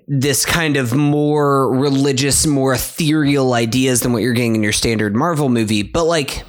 this 0.09 0.45
kind 0.47 0.77
of 0.77 0.95
more 0.95 1.75
religious, 1.75 2.47
more 2.47 2.75
ethereal 2.75 3.55
ideas 3.55 4.01
than 4.01 4.13
what 4.13 4.23
you're 4.23 4.35
getting 4.35 4.55
in 4.55 4.63
your 4.63 4.73
standard 4.73 5.17
Marvel 5.17 5.49
movie. 5.49 5.83
But 5.83 6.05
like, 6.05 6.45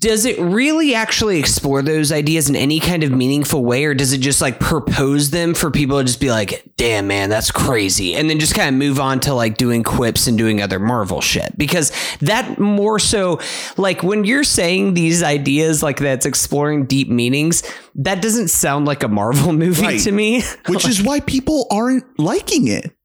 does 0.00 0.24
it 0.24 0.38
really 0.40 0.94
actually 0.94 1.38
explore 1.38 1.82
those 1.82 2.10
ideas 2.10 2.48
in 2.48 2.56
any 2.56 2.80
kind 2.80 3.02
of 3.04 3.12
meaningful 3.12 3.62
way, 3.62 3.84
or 3.84 3.92
does 3.92 4.14
it 4.14 4.22
just 4.22 4.40
like 4.40 4.58
propose 4.58 5.28
them 5.30 5.52
for 5.52 5.70
people 5.70 5.98
to 5.98 6.04
just 6.04 6.18
be 6.18 6.30
like, 6.30 6.64
damn, 6.78 7.06
man, 7.06 7.28
that's 7.28 7.50
crazy? 7.50 8.14
And 8.14 8.30
then 8.30 8.38
just 8.40 8.54
kind 8.54 8.70
of 8.74 8.78
move 8.78 8.98
on 8.98 9.20
to 9.20 9.34
like 9.34 9.58
doing 9.58 9.82
quips 9.82 10.28
and 10.28 10.38
doing 10.38 10.62
other 10.62 10.78
Marvel 10.78 11.20
shit? 11.20 11.58
Because 11.58 11.92
that 12.20 12.58
more 12.58 12.98
so, 12.98 13.38
like 13.76 14.02
when 14.02 14.24
you're 14.24 14.44
saying 14.44 14.94
these 14.94 15.22
ideas 15.22 15.82
like 15.82 15.98
that's 15.98 16.24
exploring 16.24 16.86
deep 16.86 17.10
meanings, 17.10 17.62
that 17.96 18.22
doesn't 18.22 18.48
sound 18.48 18.86
like 18.86 19.02
a 19.02 19.08
Marvel 19.08 19.52
movie 19.52 19.82
Right. 19.82 20.00
to 20.00 20.10
me. 20.10 20.40
which 20.68 20.88
is 20.88 21.02
why 21.02 21.20
people 21.20 21.66
aren't 21.70 22.18
liking 22.18 22.66
it 22.68 22.96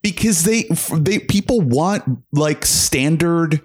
because 0.00 0.44
they 0.44 0.68
they 0.96 1.18
people 1.18 1.60
want 1.60 2.04
like 2.32 2.64
standard 2.64 3.60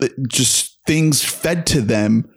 uh, 0.00 0.08
just 0.26 0.65
things 0.86 1.24
fed 1.24 1.66
to 1.66 1.80
them 1.80 2.30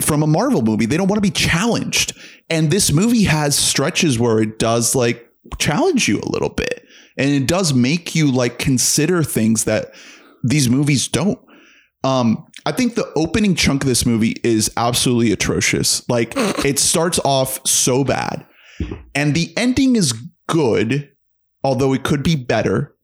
from 0.00 0.22
a 0.22 0.26
Marvel 0.26 0.62
movie. 0.62 0.86
They 0.86 0.96
don't 0.96 1.08
want 1.08 1.18
to 1.18 1.28
be 1.28 1.30
challenged. 1.30 2.16
And 2.48 2.70
this 2.70 2.92
movie 2.92 3.24
has 3.24 3.56
stretches 3.56 4.18
where 4.18 4.40
it 4.40 4.58
does 4.58 4.94
like 4.94 5.28
challenge 5.58 6.08
you 6.08 6.20
a 6.20 6.28
little 6.30 6.48
bit. 6.48 6.86
And 7.16 7.30
it 7.30 7.46
does 7.46 7.74
make 7.74 8.14
you 8.14 8.30
like 8.30 8.58
consider 8.58 9.22
things 9.22 9.64
that 9.64 9.92
these 10.42 10.68
movies 10.68 11.08
don't. 11.08 11.38
Um, 12.04 12.46
I 12.64 12.72
think 12.72 12.94
the 12.94 13.10
opening 13.14 13.54
chunk 13.54 13.82
of 13.82 13.88
this 13.88 14.06
movie 14.06 14.36
is 14.42 14.72
absolutely 14.76 15.32
atrocious. 15.32 16.08
Like 16.08 16.32
it 16.36 16.78
starts 16.78 17.18
off 17.24 17.66
so 17.66 18.04
bad. 18.04 18.46
And 19.14 19.34
the 19.34 19.52
ending 19.56 19.94
is 19.94 20.12
good, 20.48 21.10
although 21.62 21.92
it 21.92 22.02
could 22.02 22.22
be 22.22 22.34
better. 22.34 22.96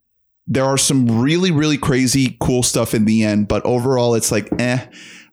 There 0.49 0.65
are 0.65 0.79
some 0.79 1.21
really, 1.21 1.51
really 1.51 1.79
crazy, 1.79 2.37
cool 2.41 2.63
stuff 2.63 2.95
in 2.95 3.05
the 3.05 3.23
end, 3.23 3.49
but 3.49 3.65
overall, 3.65 4.15
it's 4.15 4.33
like, 4.33 4.49
eh. 4.59 4.87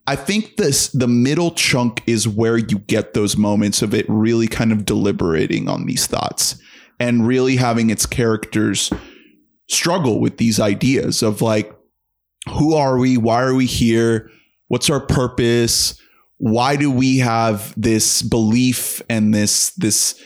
I 0.06 0.14
think 0.14 0.56
this 0.56 0.88
the 0.88 1.08
middle 1.08 1.50
chunk 1.50 2.02
is 2.06 2.28
where 2.28 2.56
you 2.56 2.78
get 2.78 3.14
those 3.14 3.36
moments 3.36 3.82
of 3.82 3.92
it 3.92 4.06
really 4.08 4.46
kind 4.46 4.70
of 4.70 4.84
deliberating 4.84 5.68
on 5.68 5.86
these 5.86 6.06
thoughts 6.06 6.60
and 7.00 7.26
really 7.26 7.56
having 7.56 7.90
its 7.90 8.06
characters 8.06 8.92
struggle 9.68 10.20
with 10.20 10.36
these 10.36 10.60
ideas 10.60 11.22
of 11.22 11.42
like, 11.42 11.72
who 12.50 12.74
are 12.74 12.98
we? 12.98 13.16
Why 13.16 13.42
are 13.42 13.54
we 13.54 13.66
here? 13.66 14.30
What's 14.68 14.90
our 14.90 15.04
purpose? 15.04 16.00
Why 16.38 16.76
do 16.76 16.90
we 16.90 17.18
have 17.18 17.74
this 17.76 18.22
belief 18.22 19.02
and 19.08 19.34
this 19.34 19.70
this 19.76 20.20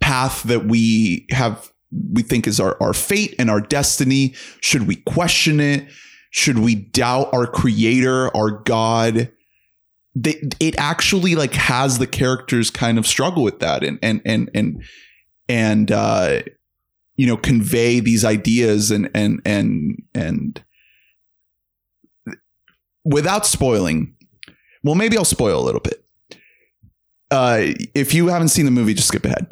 path 0.00 0.44
that 0.44 0.66
we 0.66 1.26
have 1.30 1.70
we 1.90 2.22
think 2.22 2.46
is 2.46 2.60
our, 2.60 2.76
our 2.82 2.92
fate 2.92 3.34
and 3.38 3.50
our 3.50 3.60
destiny? 3.60 4.34
Should 4.60 4.86
we 4.86 4.96
question 4.96 5.60
it? 5.60 5.88
Should 6.30 6.58
we 6.58 6.74
doubt 6.74 7.32
our 7.32 7.46
creator, 7.46 8.34
our 8.36 8.50
God? 8.50 9.32
They, 10.14 10.42
it 10.60 10.74
actually 10.78 11.34
like 11.34 11.54
has 11.54 11.98
the 11.98 12.06
characters 12.06 12.70
kind 12.70 12.98
of 12.98 13.06
struggle 13.06 13.42
with 13.42 13.60
that 13.60 13.84
and 13.84 13.98
and 14.02 14.22
and 14.24 14.50
and 14.54 14.82
and 15.46 15.92
uh 15.92 16.40
you 17.16 17.26
know 17.26 17.36
convey 17.36 18.00
these 18.00 18.24
ideas 18.24 18.90
and 18.90 19.10
and 19.14 19.42
and 19.44 20.02
and 20.14 20.64
without 23.04 23.44
spoiling 23.44 24.14
well 24.82 24.94
maybe 24.94 25.18
i'll 25.18 25.24
spoil 25.24 25.60
a 25.60 25.66
little 25.66 25.82
bit 25.82 26.05
uh 27.30 27.72
if 27.94 28.14
you 28.14 28.28
haven't 28.28 28.48
seen 28.48 28.64
the 28.64 28.70
movie 28.70 28.94
just 28.94 29.08
skip 29.08 29.24
ahead. 29.24 29.46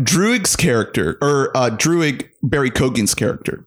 Druig's 0.00 0.56
character, 0.56 1.18
or 1.20 1.56
uh, 1.56 1.70
Druig 1.70 2.28
Barry 2.42 2.70
Keoghan's 2.70 3.14
character, 3.14 3.66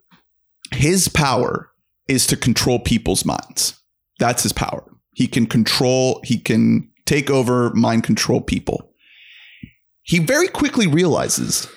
his 0.71 1.07
power 1.07 1.69
is 2.07 2.27
to 2.27 2.37
control 2.37 2.79
people's 2.79 3.25
minds. 3.25 3.79
That's 4.19 4.43
his 4.43 4.53
power. 4.53 4.83
He 5.13 5.27
can 5.27 5.45
control, 5.45 6.21
he 6.23 6.37
can 6.37 6.89
take 7.05 7.29
over, 7.29 7.73
mind 7.73 8.03
control 8.03 8.41
people. 8.41 8.91
He 10.03 10.19
very 10.19 10.47
quickly 10.47 10.87
realizes 10.87 11.67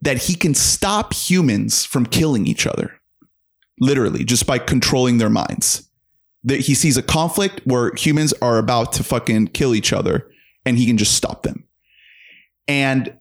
that 0.00 0.18
he 0.18 0.34
can 0.34 0.54
stop 0.54 1.12
humans 1.12 1.84
from 1.84 2.06
killing 2.06 2.46
each 2.46 2.66
other, 2.66 3.00
literally, 3.80 4.24
just 4.24 4.46
by 4.46 4.58
controlling 4.58 5.18
their 5.18 5.30
minds. 5.30 5.88
That 6.42 6.60
he 6.60 6.74
sees 6.74 6.96
a 6.96 7.02
conflict 7.02 7.62
where 7.64 7.94
humans 7.94 8.34
are 8.42 8.58
about 8.58 8.92
to 8.94 9.04
fucking 9.04 9.48
kill 9.48 9.74
each 9.74 9.92
other, 9.92 10.28
and 10.64 10.78
he 10.78 10.86
can 10.86 10.98
just 10.98 11.14
stop 11.14 11.42
them. 11.42 11.64
And 12.66 13.18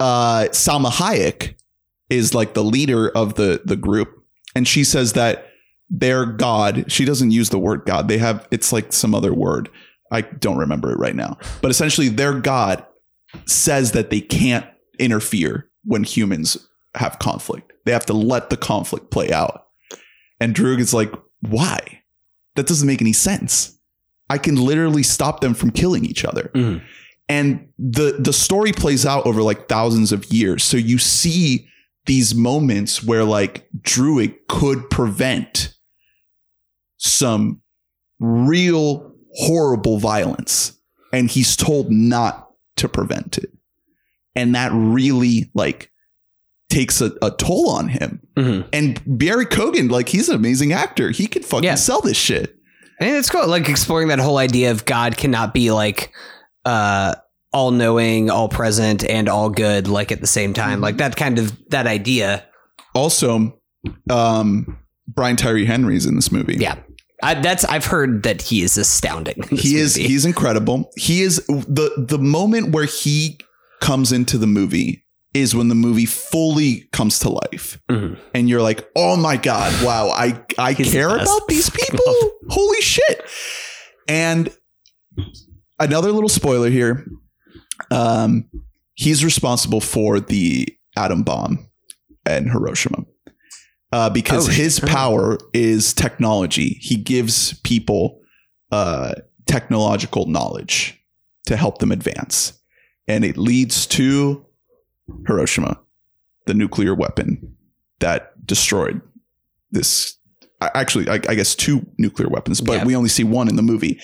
uh, 0.00 0.48
Salma 0.50 0.90
Hayek 0.90 1.54
is 2.10 2.34
like 2.34 2.54
the 2.54 2.64
leader 2.64 3.08
of 3.08 3.34
the 3.34 3.62
the 3.64 3.76
group, 3.76 4.24
and 4.54 4.66
she 4.66 4.84
says 4.84 5.14
that 5.14 5.48
their 5.88 6.26
god. 6.26 6.90
She 6.90 7.04
doesn't 7.04 7.30
use 7.30 7.50
the 7.50 7.58
word 7.58 7.84
god. 7.86 8.08
They 8.08 8.18
have 8.18 8.46
it's 8.50 8.72
like 8.72 8.92
some 8.92 9.14
other 9.14 9.32
word. 9.32 9.68
I 10.12 10.20
don't 10.20 10.58
remember 10.58 10.92
it 10.92 10.98
right 10.98 11.16
now, 11.16 11.38
but 11.62 11.70
essentially 11.70 12.08
their 12.08 12.38
god 12.38 12.84
says 13.46 13.92
that 13.92 14.10
they 14.10 14.20
can't 14.20 14.66
interfere 14.98 15.68
when 15.84 16.04
humans 16.04 16.68
have 16.94 17.18
conflict. 17.18 17.72
They 17.84 17.92
have 17.92 18.06
to 18.06 18.12
let 18.12 18.50
the 18.50 18.56
conflict 18.56 19.10
play 19.10 19.32
out. 19.32 19.66
And 20.40 20.54
Druig 20.54 20.80
is 20.80 20.94
like, 20.94 21.12
why? 21.40 22.02
That 22.56 22.66
doesn't 22.66 22.86
make 22.86 23.00
any 23.00 23.12
sense. 23.12 23.75
I 24.28 24.38
can 24.38 24.56
literally 24.56 25.02
stop 25.02 25.40
them 25.40 25.54
from 25.54 25.70
killing 25.70 26.04
each 26.04 26.24
other 26.24 26.50
Mhm. 26.54 26.82
and 27.28 27.68
the 27.78 28.16
the 28.18 28.32
story 28.32 28.72
plays 28.72 29.04
out 29.06 29.24
over 29.26 29.42
like 29.42 29.68
thousands 29.68 30.12
of 30.12 30.24
years 30.32 30.62
so 30.64 30.76
you 30.76 30.98
see 30.98 31.66
these 32.06 32.34
moments 32.34 33.02
where 33.02 33.24
like 33.24 33.68
Druig 33.82 34.34
could 34.48 34.88
prevent 34.90 35.74
some 36.98 37.60
real 38.20 39.12
horrible 39.34 39.98
violence 39.98 40.78
and 41.12 41.30
he's 41.30 41.56
told 41.56 41.90
not 41.90 42.48
to 42.76 42.88
prevent 42.88 43.38
it. 43.38 43.50
And 44.34 44.54
that 44.54 44.70
really 44.72 45.50
like 45.54 45.90
takes 46.70 47.00
a, 47.00 47.12
a 47.22 47.30
toll 47.30 47.70
on 47.70 47.88
him. 47.88 48.20
Mhm. 48.36 48.68
And 48.72 49.00
Barry 49.06 49.46
Keoghan, 49.46 49.90
like 49.90 50.08
he's 50.08 50.28
an 50.28 50.36
amazing 50.36 50.72
actor. 50.72 51.10
He 51.10 51.26
could 51.26 51.44
fucking 51.44 51.64
Yeah. 51.64 51.74
sell 51.74 52.00
this 52.00 52.16
shit. 52.16 52.55
And 52.98 53.10
it's 53.10 53.30
cool, 53.30 53.46
like 53.46 53.68
exploring 53.68 54.08
that 54.08 54.18
whole 54.18 54.38
idea 54.38 54.70
of 54.70 54.84
God 54.84 55.16
cannot 55.16 55.52
be 55.52 55.70
like 55.70 56.12
uh 56.64 57.14
all 57.52 57.70
knowing, 57.70 58.28
all 58.28 58.50
present, 58.50 59.02
and 59.04 59.28
all 59.30 59.48
good, 59.48 59.88
like 59.88 60.12
at 60.12 60.20
the 60.20 60.26
same 60.26 60.52
time. 60.52 60.82
Like 60.82 60.98
that 60.98 61.16
kind 61.16 61.38
of 61.38 61.56
that 61.70 61.86
idea. 61.86 62.44
Also, 62.94 63.58
um, 64.10 64.78
Brian 65.08 65.36
Tyree 65.36 65.64
Henry's 65.64 66.04
in 66.04 66.16
this 66.16 66.30
movie. 66.30 66.56
Yeah. 66.56 66.76
I, 67.22 67.34
that's 67.34 67.64
I've 67.64 67.86
heard 67.86 68.24
that 68.24 68.42
he 68.42 68.62
is 68.62 68.76
astounding. 68.76 69.42
he 69.50 69.76
is 69.76 69.96
movie. 69.96 70.08
he's 70.08 70.26
incredible. 70.26 70.90
He 70.96 71.22
is 71.22 71.36
the 71.46 71.90
the 71.96 72.18
moment 72.18 72.72
where 72.72 72.84
he 72.84 73.38
comes 73.80 74.12
into 74.12 74.36
the 74.36 74.46
movie 74.46 75.05
is 75.40 75.54
when 75.54 75.68
the 75.68 75.74
movie 75.74 76.06
fully 76.06 76.88
comes 76.92 77.18
to 77.20 77.28
life. 77.28 77.78
Mhm. 77.90 78.18
And 78.34 78.48
you're 78.48 78.62
like, 78.62 78.88
"Oh 78.96 79.16
my 79.16 79.36
god, 79.36 79.72
wow, 79.84 80.08
I 80.10 80.42
I 80.58 80.74
care 80.74 81.16
about 81.16 81.48
these 81.48 81.70
people. 81.80 82.14
Holy 82.50 82.80
shit." 82.80 83.22
And 84.08 84.50
another 85.78 86.12
little 86.12 86.28
spoiler 86.28 86.70
here. 86.70 87.06
Um 87.90 88.48
he's 88.94 89.24
responsible 89.24 89.80
for 89.80 90.20
the 90.20 90.66
atom 90.96 91.22
bomb 91.22 91.68
and 92.24 92.50
Hiroshima. 92.50 93.04
Uh, 93.92 94.10
because 94.10 94.48
Oh, 94.48 94.50
his 94.50 94.80
power 94.80 95.38
is 95.52 95.92
technology. 95.94 96.78
He 96.80 96.96
gives 96.96 97.58
people 97.60 98.20
uh, 98.72 99.12
technological 99.46 100.26
knowledge 100.26 100.98
to 101.46 101.56
help 101.56 101.78
them 101.78 101.92
advance. 101.92 102.54
And 103.06 103.24
it 103.24 103.36
leads 103.36 103.86
to 103.88 104.44
Hiroshima, 105.26 105.80
the 106.46 106.54
nuclear 106.54 106.94
weapon 106.94 107.56
that 108.00 108.44
destroyed 108.46 109.00
this. 109.70 110.16
Actually, 110.60 111.08
I, 111.08 111.14
I 111.14 111.34
guess 111.34 111.54
two 111.54 111.86
nuclear 111.98 112.28
weapons, 112.28 112.60
but 112.60 112.78
Yeah. 112.78 112.84
we 112.84 112.96
only 112.96 113.08
see 113.10 113.24
one 113.24 113.48
in 113.48 113.56
the 113.56 113.62
movie. 113.62 114.00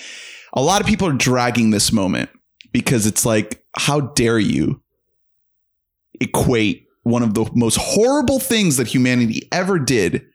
A 0.53 0.61
lot 0.61 0.81
of 0.81 0.87
people 0.87 1.07
are 1.07 1.13
dragging 1.13 1.71
this 1.71 1.91
moment 1.91 2.29
because 2.71 3.05
it's 3.07 3.25
like, 3.25 3.65
how 3.75 4.01
dare 4.01 4.37
you 4.39 4.81
equate 6.21 6.85
one 7.03 7.23
of 7.23 7.33
the 7.33 7.49
most 7.55 7.77
horrible 7.77 8.39
things 8.39 8.77
that 8.77 8.87
humanity 8.87 9.47
ever 9.51 9.79
did 9.79 10.25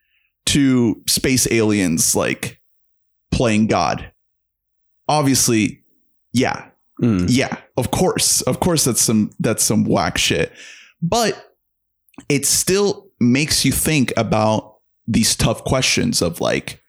to 0.47 1.01
space 1.07 1.47
aliens 1.51 2.15
like 2.17 2.61
playing 3.31 3.69
God? 3.69 4.11
Obviously, 5.09 5.85
yeah, 6.33 6.69
Mm. 7.03 7.27
yeah, 7.29 7.57
of 7.77 7.91
course. 7.91 8.41
Of 8.43 8.61
course 8.61 8.85
that's 8.85 9.01
some 9.01 9.31
that's 9.39 9.63
some 9.63 9.85
whack 9.85 10.19
shit. 10.19 10.53
But 11.01 11.53
it 12.29 12.45
still 12.47 13.11
makes 13.21 13.65
you 13.65 13.73
think 13.73 14.13
about 14.17 14.77
these 15.07 15.37
tough 15.37 15.65
questions 15.65 16.23
of 16.23 16.41
like 16.41 16.81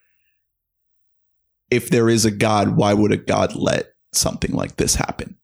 if 1.72 1.90
there 1.90 2.10
is 2.10 2.26
a 2.26 2.32
god, 2.32 2.76
why 2.76 2.94
would 2.94 3.12
a 3.12 3.18
god 3.18 3.56
let 3.56 3.94
something 4.14 4.52
like 4.52 4.78
this 4.78 4.96
happen? 4.96 5.36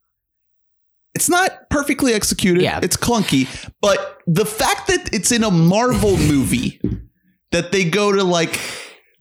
It's 1.14 1.30
not 1.30 1.70
perfectly 1.70 2.14
executed. 2.14 2.62
Yeah. 2.64 2.80
It's 2.84 2.98
clunky, 2.98 3.48
but 3.82 4.20
the 4.28 4.46
fact 4.46 4.88
that 4.88 5.14
it's 5.14 5.32
in 5.32 5.44
a 5.44 5.52
Marvel 5.52 6.18
movie 6.18 6.82
that 7.52 7.72
they 7.72 7.86
go 7.86 8.12
to 8.12 8.24
like 8.24 8.60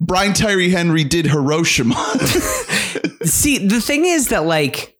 Brian 0.00 0.32
Tyree 0.32 0.70
Henry 0.70 1.04
did 1.04 1.26
Hiroshima. 1.26 1.94
See, 3.24 3.58
the 3.58 3.80
thing 3.80 4.04
is 4.06 4.28
that 4.28 4.44
like 4.44 4.93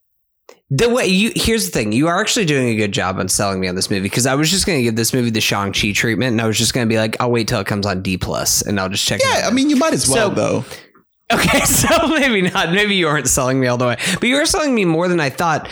the 0.71 0.89
way 0.89 1.07
you 1.07 1.33
here's 1.35 1.67
the 1.67 1.71
thing, 1.73 1.93
you 1.93 2.09
are 2.09 2.21
actually 2.21 2.47
doing 2.47 2.69
a 2.69 2.75
good 2.77 2.93
job 2.93 3.19
on 3.19 3.29
selling 3.29 3.61
me 3.61 3.69
on 3.69 3.75
this 3.75 3.91
movie 3.91 4.03
because 4.03 4.27
I 4.27 4.35
was 4.35 4.51
just 4.51 4.67
going 4.67 4.79
to 4.79 4.83
give 4.83 4.97
this 4.97 5.13
movie 5.13 5.31
the 5.31 5.41
Shang 5.41 5.73
Chi 5.73 5.93
treatment, 5.93 6.33
and 6.33 6.41
I 6.41 6.47
was 6.47 6.59
just 6.59 6.73
going 6.75 6.87
to 6.87 6.93
be 6.93 6.99
like, 6.99 7.17
I'll 7.21 7.31
wait 7.31 7.49
till 7.49 7.61
it 7.61 7.67
comes 7.67 7.87
on 7.87 8.03
D 8.03 8.17
plus, 8.17 8.63
and 8.63 8.81
I'll 8.81 8.89
just 8.89 9.07
check. 9.07 9.21
it 9.21 9.27
yeah, 9.29 9.47
out. 9.47 9.53
I 9.53 9.55
mean 9.55 9.71
you 9.71 9.77
might 9.77 9.93
as 9.93 10.09
well 10.09 10.31
So- 10.31 10.35
though. 10.35 10.65
Okay, 11.33 11.61
so 11.61 12.07
maybe 12.09 12.43
not. 12.43 12.71
Maybe 12.71 12.97
you 12.97 13.09
aren't 13.09 13.27
selling 13.29 13.59
me 13.59 13.67
all 13.67 13.79
the 13.79 13.87
way, 13.87 13.97
but 14.21 14.25
you 14.25 14.37
are 14.37 14.45
selling 14.45 14.75
me 14.75 14.85
more 14.85 15.09
than 15.09 15.21
I 15.21 15.31
thought. 15.31 15.71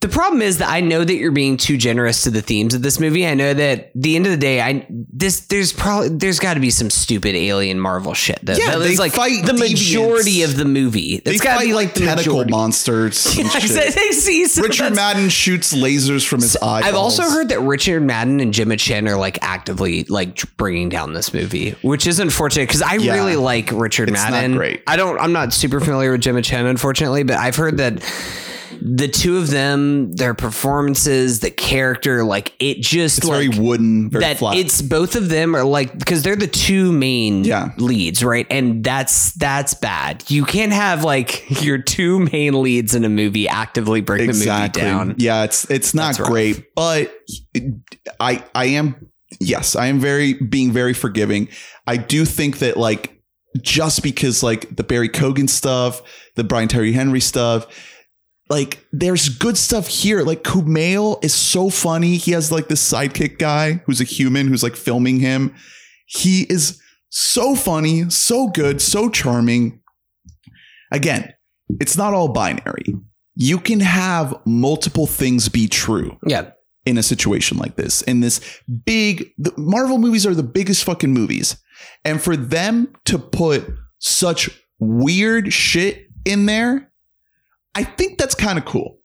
The 0.00 0.08
problem 0.08 0.40
is 0.40 0.56
that 0.58 0.70
I 0.70 0.80
know 0.80 1.04
that 1.04 1.14
you're 1.14 1.30
being 1.30 1.58
too 1.58 1.76
generous 1.76 2.22
to 2.22 2.30
the 2.30 2.40
themes 2.40 2.72
of 2.72 2.80
this 2.80 2.98
movie. 2.98 3.26
I 3.26 3.34
know 3.34 3.52
that 3.52 3.78
at 3.78 3.90
the 3.94 4.16
end 4.16 4.24
of 4.24 4.32
the 4.32 4.38
day, 4.38 4.62
I 4.62 4.86
this 4.88 5.40
there's 5.40 5.74
probably 5.74 6.08
there's 6.08 6.38
got 6.38 6.54
to 6.54 6.60
be 6.60 6.70
some 6.70 6.88
stupid 6.88 7.34
alien 7.34 7.78
Marvel 7.78 8.14
shit. 8.14 8.38
That, 8.46 8.58
Yeah, 8.58 8.70
that 8.70 8.78
they 8.78 8.96
like 8.96 9.12
fight 9.12 9.44
the 9.44 9.52
majority 9.52 10.42
of 10.42 10.56
the 10.56 10.64
movie. 10.64 11.18
They 11.22 11.32
It's 11.32 11.42
got 11.42 11.60
to 11.60 11.66
be 11.66 11.74
like 11.74 11.92
the 11.92 12.00
tentacle 12.06 12.32
majority. 12.32 12.50
monsters. 12.50 13.26
Exactly. 13.38 14.12
See, 14.12 14.46
so 14.46 14.62
Richard 14.62 14.94
Madden 14.94 15.28
shoots 15.28 15.74
lasers 15.74 16.26
from 16.26 16.40
his 16.40 16.56
eyes. 16.56 16.84
I've 16.84 16.94
also 16.94 17.24
heard 17.24 17.50
that 17.50 17.60
Richard 17.60 18.00
Madden 18.02 18.40
and 18.40 18.54
Gemma 18.54 18.78
Chan 18.78 19.06
are 19.06 19.16
like 19.18 19.38
actively 19.42 20.04
like 20.04 20.40
bringing 20.56 20.88
down 20.88 21.12
this 21.12 21.34
movie, 21.34 21.72
which 21.82 22.06
is 22.06 22.20
unfortunate 22.20 22.68
because 22.68 22.80
I 22.80 22.94
Yeah. 22.94 23.16
really 23.16 23.36
like 23.36 23.70
Richard 23.70 24.08
It's 24.08 24.18
not 24.22 24.30
Madden. 24.30 24.56
great. 24.56 24.82
I 24.86 24.96
don't. 24.96 25.18
I'm 25.20 25.32
not 25.32 25.52
super 25.52 25.78
familiar 25.78 26.12
with 26.12 26.22
Gemma 26.22 26.40
Chan, 26.40 26.64
unfortunately, 26.64 27.22
but 27.22 27.36
I've 27.36 27.56
heard 27.56 27.76
that 27.76 28.02
the 28.82 29.08
two 29.08 29.36
of 29.38 29.50
them, 29.50 30.12
their 30.12 30.34
performances, 30.34 31.40
the 31.40 31.50
character, 31.50 32.24
like 32.24 32.54
it 32.58 32.80
just 32.80 33.18
it's 33.18 33.26
like 33.26 33.52
very 33.52 33.64
wooden, 33.64 34.10
very 34.10 34.24
that 34.24 34.38
flat. 34.38 34.56
it's 34.56 34.80
both 34.82 35.16
of 35.16 35.28
them 35.28 35.54
are 35.54 35.64
like 35.64 35.96
because 35.98 36.22
they're 36.22 36.36
the 36.36 36.46
two 36.46 36.92
main 36.92 37.44
Yeah. 37.44 37.70
leads, 37.78 38.24
right? 38.24 38.46
And 38.50 38.82
that's 38.82 39.32
that's 39.34 39.74
bad. 39.74 40.24
You 40.28 40.44
can't 40.44 40.72
have 40.72 41.04
like 41.04 41.44
your 41.62 41.78
two 41.78 42.20
main 42.32 42.62
leads 42.62 42.94
in 42.94 43.04
a 43.04 43.08
movie 43.08 43.48
actively 43.48 44.00
bring 44.00 44.22
exactly. 44.28 44.82
the 44.82 44.88
movie 44.92 45.04
down. 45.10 45.14
Yeah, 45.18 45.44
it's 45.44 45.70
it's 45.70 45.94
not 45.94 46.06
That's 46.08 46.20
rough. 46.20 46.28
great, 46.30 46.64
but 46.74 47.14
I 48.18 48.44
I 48.54 48.66
am 48.66 49.08
yes, 49.40 49.76
I 49.76 49.86
am 49.86 50.00
very 50.00 50.34
being 50.34 50.72
very 50.72 50.94
forgiving. 50.94 51.48
I 51.86 51.96
do 51.96 52.24
think 52.24 52.58
that 52.60 52.76
like 52.76 53.20
just 53.62 54.02
because 54.02 54.42
like 54.42 54.76
the 54.76 54.84
Barry 54.84 55.08
Keoghan 55.08 55.48
stuff, 55.48 56.02
the 56.36 56.44
Brian 56.44 56.68
Tyree 56.68 56.92
Henry 56.92 57.20
stuff, 57.20 57.66
like 58.50 58.84
there's 58.92 59.28
good 59.28 59.56
stuff 59.56 59.86
here. 59.88 60.22
Like 60.22 60.42
Kumail 60.42 61.22
is 61.24 61.32
so 61.32 61.70
funny. 61.70 62.16
He 62.16 62.32
has 62.32 62.50
like 62.52 62.68
this 62.68 62.92
sidekick 62.92 63.38
guy 63.38 63.74
who's 63.86 64.00
a 64.00 64.04
human 64.04 64.48
who's 64.48 64.62
like 64.62 64.76
filming 64.76 65.20
him. 65.20 65.54
He 66.06 66.42
is 66.50 66.80
so 67.08 67.54
funny, 67.54 68.10
so 68.10 68.48
good, 68.48 68.82
so 68.82 69.08
charming. 69.08 69.80
Again, 70.92 71.32
it's 71.80 71.96
not 71.96 72.12
all 72.14 72.28
binary. 72.28 72.96
You 73.36 73.58
can 73.58 73.80
have 73.80 74.34
multiple 74.44 75.06
things 75.06 75.48
be 75.48 75.68
true 75.68 76.18
Yeah. 76.26 76.50
in 76.84 76.98
a 76.98 77.02
situation 77.02 77.58
like 77.58 77.76
this. 77.76 78.02
In 78.02 78.20
this 78.20 78.40
big, 78.84 79.30
the 79.38 79.52
Marvel 79.56 79.98
movies 79.98 80.26
are 80.26 80.34
the 80.34 80.42
biggest 80.42 80.82
fucking 80.84 81.12
movies. 81.12 81.56
And 82.04 82.20
for 82.20 82.36
them 82.36 82.88
to 83.06 83.18
put 83.18 83.64
such 84.00 84.50
weird 84.80 85.52
shit 85.52 86.08
in 86.24 86.46
there, 86.46 86.89
I 87.74 87.84
think 87.84 88.18
that's 88.18 88.34
kind 88.34 88.58
of 88.58 88.64
cool. 88.64 88.98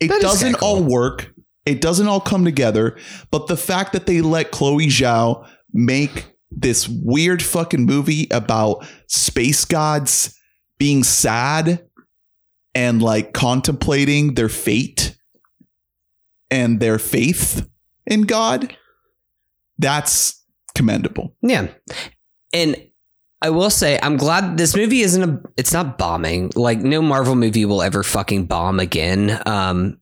It 0.00 0.08
That 0.08 0.20
doesn't 0.20 0.46
kinda 0.46 0.58
cool. 0.58 0.68
all 0.68 0.82
work. 0.82 1.32
It 1.64 1.80
doesn't 1.80 2.06
all 2.08 2.20
come 2.20 2.44
together. 2.44 2.98
But 3.30 3.46
the 3.46 3.56
fact 3.56 3.92
that 3.92 4.06
they 4.06 4.20
let 4.20 4.50
Chloe 4.50 4.88
Zhao 4.88 5.48
make 5.72 6.26
this 6.50 6.88
weird 6.88 7.42
fucking 7.42 7.84
movie 7.84 8.28
about 8.30 8.86
space 9.08 9.64
gods 9.64 10.34
being 10.78 11.02
sad 11.02 11.84
and 12.74 13.00
like 13.00 13.32
contemplating 13.32 14.34
their 14.34 14.48
fate 14.48 15.16
and 16.50 16.80
their 16.80 16.98
faith 16.98 17.68
in 18.06 18.22
God, 18.22 18.76
that's 19.78 20.44
commendable. 20.74 21.34
Yeah. 21.42 21.68
And 22.52 22.76
I 23.42 23.50
will 23.50 23.70
say 23.70 23.98
I'm 24.02 24.16
glad 24.16 24.56
this 24.56 24.74
movie 24.74 25.00
isn't 25.00 25.22
a 25.22 25.40
it's 25.56 25.72
not 25.72 25.98
bombing. 25.98 26.50
Like 26.54 26.78
no 26.78 27.02
Marvel 27.02 27.34
movie 27.34 27.64
will 27.64 27.82
ever 27.82 28.02
fucking 28.02 28.46
bomb 28.46 28.80
again. 28.80 29.40
Um 29.46 29.98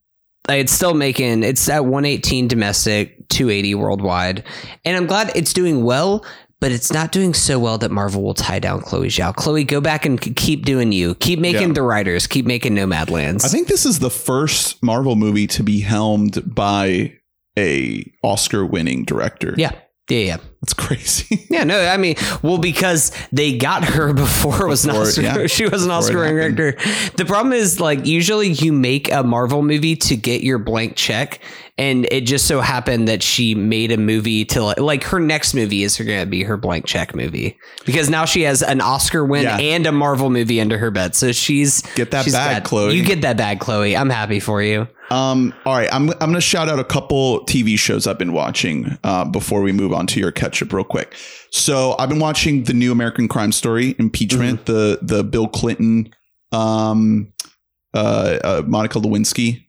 it's 0.48 0.72
still 0.72 0.94
making 0.94 1.42
it's 1.42 1.68
at 1.68 1.84
118 1.84 2.48
domestic, 2.48 3.28
280 3.28 3.74
worldwide. 3.76 4.44
And 4.84 4.96
I'm 4.96 5.06
glad 5.06 5.32
it's 5.36 5.52
doing 5.52 5.82
well, 5.84 6.24
but 6.60 6.70
it's 6.72 6.92
not 6.92 7.10
doing 7.12 7.34
so 7.34 7.58
well 7.58 7.78
that 7.78 7.90
Marvel 7.90 8.22
will 8.22 8.34
tie 8.34 8.58
down 8.60 8.80
Chloe 8.82 9.08
Zhao. 9.08 9.34
Chloe, 9.34 9.64
go 9.64 9.80
back 9.80 10.04
and 10.04 10.20
keep 10.20 10.64
doing 10.64 10.92
you. 10.92 11.14
Keep 11.16 11.38
making 11.40 11.68
Yeah. 11.68 11.74
the 11.74 11.82
writers, 11.82 12.26
keep 12.28 12.46
making 12.46 12.74
Nomadlands. 12.74 13.44
I 13.44 13.48
think 13.48 13.66
this 13.68 13.84
is 13.86 13.98
the 13.98 14.10
first 14.10 14.82
Marvel 14.82 15.16
movie 15.16 15.46
to 15.48 15.62
be 15.64 15.80
helmed 15.80 16.54
by 16.54 17.14
a 17.58 18.04
Oscar 18.22 18.64
winning 18.64 19.04
director. 19.04 19.54
yeah. 19.58 19.72
Yeah, 20.10 20.18
yeah. 20.18 20.36
That's 20.60 20.74
crazy. 20.74 21.38
Yeah, 21.52 21.64
no, 21.64 21.78
I 21.84 21.96
mean, 21.98 22.14
well, 22.42 22.56
because 22.58 23.12
they 23.30 23.56
got 23.58 23.84
her 23.84 24.12
before 24.14 24.62
it 24.64 24.68
was 24.68 24.84
an 24.84 24.90
Before 24.92 25.02
it- 25.04 25.08
Oscar. 25.08 25.22
yeah. 25.22 25.46
She 25.46 25.66
was 25.68 25.84
an 25.84 25.90
Oscar 25.90 26.18
winning 26.20 26.54
director. 26.54 26.72
The 27.16 27.24
problem 27.26 27.52
is, 27.52 27.78
like, 27.78 28.06
usually 28.06 28.48
you 28.48 28.72
make 28.72 29.10
a 29.12 29.22
Marvel 29.22 29.62
movie 29.62 29.96
to 29.96 30.16
get 30.16 30.42
your 30.42 30.58
blank 30.58 30.96
check, 30.96 31.40
and 31.78 32.06
it 32.11 32.22
just 32.22 32.46
so 32.46 32.61
happened 32.61 33.08
that 33.08 33.22
she 33.22 33.54
made 33.54 33.90
a 33.92 33.96
movie 33.96 34.44
to 34.44 34.62
like, 34.62 34.78
like 34.78 35.04
her 35.04 35.18
next 35.18 35.54
movie 35.54 35.82
is 35.82 35.96
going 35.96 36.20
to 36.20 36.26
be 36.26 36.42
her 36.42 36.56
blank 36.58 36.85
check 36.87 37.14
movie 37.14 37.56
because 37.87 38.11
now 38.11 38.24
she 38.26 38.42
has 38.42 38.62
an 38.62 38.80
Oscar 38.80 39.24
win 39.24 39.44
Yeah. 39.44 39.56
and 39.58 39.87
a 39.87 39.92
Marvel 39.92 40.28
movie 40.28 40.61
under 40.61 40.76
her 40.78 40.90
bed. 40.90 41.14
So 41.14 41.32
she's 41.32 41.80
Get 41.94 42.11
that 42.11 42.24
she's 42.24 42.35
bag, 42.35 42.62
got- 42.62 42.68
Chloe. 42.68 42.94
You 42.94 43.04
get 43.04 43.22
that 43.22 43.37
bag, 43.38 43.58
Chloe. 43.61 43.96
I'm 43.96 44.11
happy 44.11 44.38
for 44.40 44.62
you. 44.62 44.87
Um, 45.11 45.52
all 45.66 45.74
right, 45.74 45.88
I'm 45.92 46.08
I'm 46.08 46.18
gonna 46.18 46.40
shout 46.40 46.70
out 46.70 46.78
a 46.78 46.85
couple 46.85 47.44
TV 47.44 47.78
shows 47.78 48.06
I've 48.06 48.16
been 48.18 48.32
watching 48.32 48.96
uh, 49.04 49.26
before 49.26 49.61
we 49.61 49.70
move 49.70 49.92
on 49.92 50.06
to 50.06 50.20
your 50.20 50.32
catch 50.32 50.62
up 50.62 50.72
real 50.72 50.85
quick. 50.85 51.14
So 51.50 51.94
I've 51.98 52.08
been 52.08 52.18
watching 52.20 52.64
the 52.64 52.72
new 52.72 52.92
American 52.92 53.28
Crime 53.28 53.52
Story 53.52 53.94
impeachment, 53.98 54.64
the 54.64 55.00
the 55.02 55.22
Bill 55.22 55.48
Clinton, 55.48 56.14
um, 56.50 57.30
uh, 57.92 58.38
uh 58.42 58.62
Monica 58.66 59.00
Lewinsky, 59.00 59.64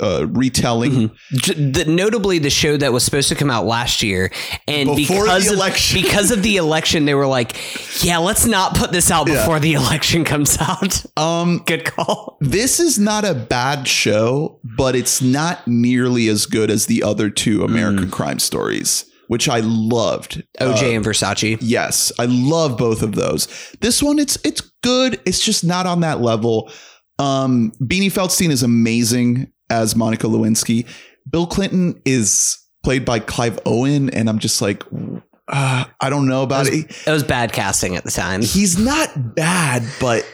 uh, 0.00 0.26
retelling 0.30 1.10
Mhm. 1.32 1.72
The, 1.74 1.84
notably, 1.86 2.38
the 2.40 2.50
show 2.50 2.76
that 2.76 2.92
was 2.92 3.04
supposed 3.04 3.28
to 3.28 3.34
come 3.36 3.50
out 3.50 3.66
last 3.66 4.02
year, 4.02 4.32
and 4.66 4.96
Before 4.96 5.22
because 5.24 5.44
the 5.46 5.52
of, 5.52 5.56
election. 5.58 6.02
because 6.02 6.30
of 6.32 6.42
the 6.42 6.56
election, 6.56 7.04
they 7.04 7.14
were 7.14 7.26
like, 7.26 7.56
"Yeah, 8.04 8.18
let's 8.18 8.46
not 8.46 8.74
put 8.76 8.90
this 8.92 9.10
out 9.10 9.28
Yeah. 9.28 9.34
before 9.36 9.60
the 9.60 9.72
election 9.80 10.24
comes 10.24 10.58
out." 10.60 11.04
Um, 11.16 11.62
Good 11.66 11.84
call. 11.84 12.36
this 12.40 12.80
is 12.80 12.98
not 12.98 13.24
a 13.24 13.32
bad 13.34 13.86
show, 13.86 14.58
but 14.76 14.96
it's 14.96 15.22
not 15.22 15.66
nearly 15.68 16.28
as 16.28 16.46
good 16.46 16.70
as 16.70 16.86
the 16.86 17.02
other 17.04 17.30
two 17.30 17.62
American 17.62 18.10
Crime 18.10 18.40
Stories, 18.40 19.04
which 19.28 19.48
I 19.48 19.60
loved. 19.60 20.42
OJ 20.60 20.82
Uh, 20.82 20.96
and 20.96 21.04
Versace. 21.04 21.58
Yes, 21.60 22.10
I 22.18 22.24
love 22.24 22.76
both 22.76 23.02
of 23.02 23.14
those. 23.14 23.46
This 23.80 24.02
one, 24.02 24.18
it's 24.18 24.36
it's 24.42 24.62
good. 24.82 25.20
It's 25.24 25.40
just 25.44 25.62
not 25.64 25.86
on 25.86 26.00
that 26.00 26.20
level. 26.20 26.70
Um, 27.18 27.72
Beanie 27.82 28.12
Feldstein 28.12 28.50
is 28.50 28.62
amazing 28.62 29.46
as 29.70 29.96
Monica 29.96 30.26
Lewinsky. 30.26 30.86
Bill 31.28 31.46
Clinton 31.46 32.00
is 32.04 32.58
played 32.84 33.04
by 33.04 33.18
Clive 33.18 33.58
Owen, 33.66 34.10
and 34.10 34.28
I'm 34.28 34.38
just 34.38 34.62
like, 34.62 34.84
uh, 35.48 35.84
I 36.00 36.10
don't 36.10 36.28
know 36.28 36.42
about 36.42 36.66
it. 36.68 37.06
It 37.06 37.10
was 37.10 37.24
bad 37.24 37.52
casting 37.52 37.96
at 37.96 38.04
the 38.04 38.10
time. 38.10 38.42
He's 38.42 38.78
not 38.78 39.34
bad, 39.34 39.82
but 40.00 40.24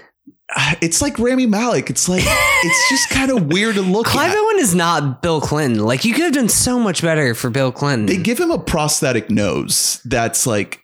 uh, 0.54 0.74
it's 0.80 1.00
like 1.00 1.18
Rami 1.18 1.46
Malek. 1.46 1.90
It's 1.90 2.08
like 2.08 2.22
it's 2.26 2.88
just 2.90 3.10
kind 3.10 3.30
of 3.30 3.46
weird 3.46 3.76
to 3.76 3.82
look 3.82 4.06
at. 4.06 4.12
Clive 4.12 4.32
at. 4.32 4.36
Owen 4.36 4.58
is 4.58 4.74
not 4.74 5.22
Bill 5.22 5.40
Clinton. 5.40 5.82
Like 5.82 6.04
you 6.04 6.12
could 6.12 6.24
have 6.24 6.34
done 6.34 6.48
so 6.48 6.78
much 6.78 7.02
better 7.02 7.34
for 7.34 7.50
Bill 7.50 7.72
Clinton. 7.72 8.06
They 8.06 8.16
give 8.16 8.38
him 8.38 8.50
a 8.50 8.58
prosthetic 8.58 9.30
nose 9.30 10.00
that's 10.04 10.46
like 10.46 10.82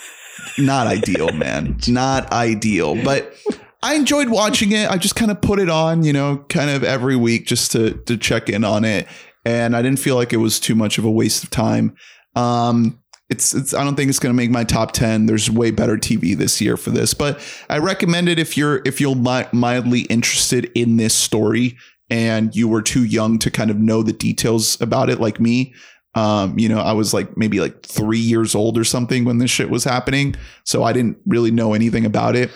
not 0.58 0.86
ideal, 0.86 1.32
man. 1.32 1.78
Not 1.86 2.32
ideal. 2.32 3.00
But 3.02 3.34
I 3.84 3.96
enjoyed 3.96 4.30
watching 4.30 4.72
it. 4.72 4.90
I 4.90 4.96
just 4.96 5.14
kind 5.14 5.30
of 5.30 5.42
put 5.42 5.58
it 5.58 5.68
on, 5.68 6.04
you 6.04 6.12
know, 6.14 6.38
kind 6.48 6.70
of 6.70 6.82
every 6.82 7.16
week 7.16 7.46
just 7.46 7.70
to 7.72 7.92
to 8.06 8.16
check 8.16 8.48
in 8.48 8.64
on 8.64 8.82
it. 8.82 9.06
And 9.44 9.76
I 9.76 9.82
didn't 9.82 9.98
feel 9.98 10.16
like 10.16 10.32
it 10.32 10.38
was 10.38 10.58
too 10.58 10.74
much 10.74 10.96
of 10.96 11.04
a 11.04 11.10
waste 11.10 11.44
of 11.44 11.50
time. 11.50 11.94
Um 12.34 12.98
it's, 13.28 13.54
it's 13.54 13.74
I 13.74 13.84
don't 13.84 13.94
think 13.94 14.08
it's 14.08 14.18
going 14.18 14.32
to 14.32 14.36
make 14.36 14.50
my 14.50 14.64
top 14.64 14.92
10. 14.92 15.26
There's 15.26 15.50
way 15.50 15.70
better 15.70 15.96
TV 15.96 16.36
this 16.36 16.60
year 16.60 16.76
for 16.76 16.90
this, 16.90 17.14
but 17.14 17.40
I 17.68 17.78
recommend 17.78 18.28
it 18.28 18.38
if 18.38 18.56
you're 18.56 18.80
if 18.86 19.00
you're 19.00 19.14
mi- 19.14 19.48
mildly 19.52 20.02
interested 20.02 20.70
in 20.74 20.96
this 20.96 21.14
story 21.14 21.76
and 22.08 22.54
you 22.56 22.68
were 22.68 22.82
too 22.82 23.04
young 23.04 23.38
to 23.40 23.50
kind 23.50 23.70
of 23.70 23.78
know 23.78 24.02
the 24.02 24.12
details 24.14 24.80
about 24.80 25.10
it 25.10 25.20
like 25.20 25.40
me. 25.40 25.74
Um, 26.14 26.58
you 26.58 26.68
know, 26.70 26.78
I 26.78 26.92
was 26.92 27.12
like 27.12 27.36
maybe 27.36 27.60
like 27.60 27.82
three 27.82 28.18
years 28.18 28.54
old 28.54 28.78
or 28.78 28.84
something 28.84 29.26
when 29.26 29.38
this 29.38 29.50
shit 29.50 29.68
was 29.68 29.84
happening. 29.84 30.36
So 30.64 30.84
I 30.84 30.94
didn't 30.94 31.18
really 31.26 31.50
know 31.50 31.74
anything 31.74 32.06
about 32.06 32.34
it. 32.34 32.50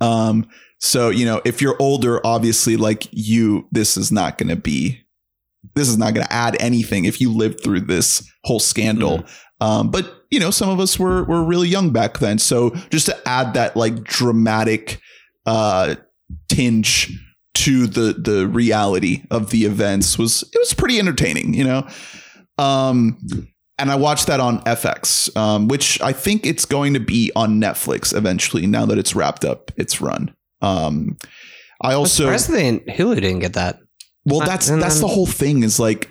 Um, 0.00 0.48
so, 0.78 1.10
you 1.10 1.26
know, 1.26 1.42
if 1.44 1.60
you're 1.60 1.76
older, 1.78 2.24
obviously, 2.26 2.76
like 2.76 3.06
you, 3.10 3.68
this 3.70 3.96
is 3.96 4.10
not 4.10 4.38
going 4.38 4.48
to 4.48 4.56
be, 4.56 5.00
this 5.74 5.88
is 5.88 5.98
not 5.98 6.14
going 6.14 6.26
to 6.26 6.32
add 6.32 6.56
anything 6.58 7.04
if 7.04 7.20
you 7.20 7.32
lived 7.32 7.62
through 7.62 7.80
this 7.80 8.26
whole 8.44 8.60
scandal. 8.60 9.24
Um, 9.60 9.90
but, 9.90 10.24
you 10.30 10.40
know, 10.40 10.50
some 10.50 10.70
of 10.70 10.80
us 10.80 10.98
were, 10.98 11.24
were 11.24 11.44
really 11.44 11.68
young 11.68 11.90
back 11.90 12.18
then. 12.18 12.38
So 12.38 12.70
just 12.88 13.06
to 13.06 13.28
add 13.28 13.52
that 13.54 13.76
like 13.76 14.02
dramatic, 14.04 15.00
uh, 15.44 15.96
tinge 16.48 17.12
to 17.54 17.86
the, 17.86 18.14
the 18.14 18.48
reality 18.48 19.24
of 19.30 19.50
the 19.50 19.64
events 19.64 20.18
was, 20.18 20.42
it 20.42 20.58
was 20.58 20.72
pretty 20.72 20.98
entertaining, 20.98 21.52
you 21.52 21.64
know? 21.64 21.86
Um, 22.56 23.18
and 23.80 23.90
I 23.90 23.96
watched 23.96 24.26
that 24.28 24.40
on 24.40 24.60
FX, 24.64 25.34
um, 25.36 25.68
which 25.68 26.00
I 26.02 26.12
think 26.12 26.46
it's 26.46 26.64
going 26.64 26.94
to 26.94 27.00
be 27.00 27.32
on 27.34 27.60
Netflix 27.60 28.14
eventually. 28.16 28.66
Now 28.66 28.86
that 28.86 28.98
it's 28.98 29.14
wrapped 29.14 29.44
up 29.44 29.70
its 29.76 30.00
run. 30.00 30.34
Um, 30.62 31.16
I 31.82 31.94
also 31.94 32.26
President 32.26 32.86
Hulu 32.86 33.14
didn't 33.16 33.38
get 33.40 33.54
that 33.54 33.80
well, 34.26 34.40
that's 34.40 34.68
and 34.68 34.82
that's 34.82 34.96
then- 34.96 35.02
the 35.02 35.14
whole 35.14 35.26
thing. 35.26 35.62
Is 35.62 35.80
like 35.80 36.10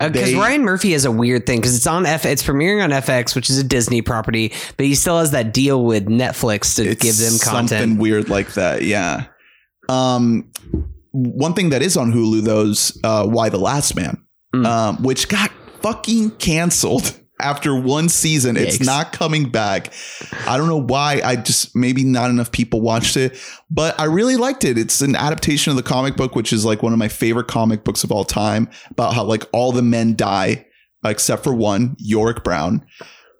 because 0.00 0.32
They- 0.32 0.34
Ryan 0.34 0.62
Murphy 0.64 0.92
has 0.92 1.04
a 1.04 1.12
weird 1.12 1.46
thing 1.46 1.60
because 1.60 1.76
it's 1.76 1.86
on 1.86 2.06
F. 2.06 2.24
It's 2.24 2.42
premiering 2.42 2.82
on 2.82 2.90
FX, 2.90 3.34
which 3.36 3.48
is 3.50 3.58
a 3.58 3.64
Disney 3.64 4.00
property, 4.02 4.52
but 4.76 4.86
he 4.86 4.94
still 4.94 5.18
has 5.18 5.30
that 5.32 5.52
deal 5.54 5.84
with 5.84 6.06
Netflix 6.06 6.74
to 6.76 6.84
give 6.96 7.16
them 7.18 7.32
something 7.32 7.78
content. 7.78 7.98
weird 8.00 8.28
like 8.28 8.54
that. 8.54 8.82
Yeah. 8.82 9.26
Um, 9.88 10.50
one 11.12 11.52
thing 11.54 11.68
that 11.70 11.82
is 11.82 11.96
on 11.96 12.12
Hulu 12.12 12.42
though 12.42 12.62
is 12.62 12.98
uh, 13.04 13.26
Y: 13.28 13.48
The 13.50 13.58
Last 13.58 13.94
Man, 13.94 14.18
Mm. 14.54 14.66
um, 14.66 15.02
which 15.02 15.28
got 15.28 15.50
fucking 15.84 16.30
canceled 16.38 17.20
after 17.42 17.78
one 17.78 18.08
season. 18.08 18.56
It's 18.56 18.80
not 18.80 19.12
coming 19.12 19.50
back. 19.50 19.92
I 20.46 20.56
don't 20.56 20.68
know 20.68 20.80
why. 20.80 21.20
I 21.22 21.36
just 21.36 21.76
maybe 21.76 22.04
not 22.04 22.30
enough 22.30 22.50
people 22.50 22.80
watched 22.80 23.18
it, 23.18 23.38
but 23.70 23.98
I 24.00 24.04
really 24.04 24.36
liked 24.36 24.64
it. 24.64 24.78
It's 24.78 25.02
an 25.02 25.14
adaptation 25.14 25.70
of 25.70 25.76
the 25.76 25.82
comic 25.82 26.16
book, 26.16 26.34
which 26.34 26.54
is 26.54 26.64
like 26.64 26.82
one 26.82 26.94
of 26.94 26.98
my 26.98 27.08
favorite 27.08 27.48
comic 27.48 27.84
books 27.84 28.02
of 28.02 28.10
all 28.10 28.24
time 28.24 28.70
about 28.90 29.12
how 29.12 29.24
like 29.24 29.44
all 29.52 29.72
the 29.72 29.82
men 29.82 30.16
die 30.16 30.66
except 31.04 31.44
for 31.44 31.52
one, 31.52 31.96
Yorick 31.98 32.42
Brown. 32.42 32.86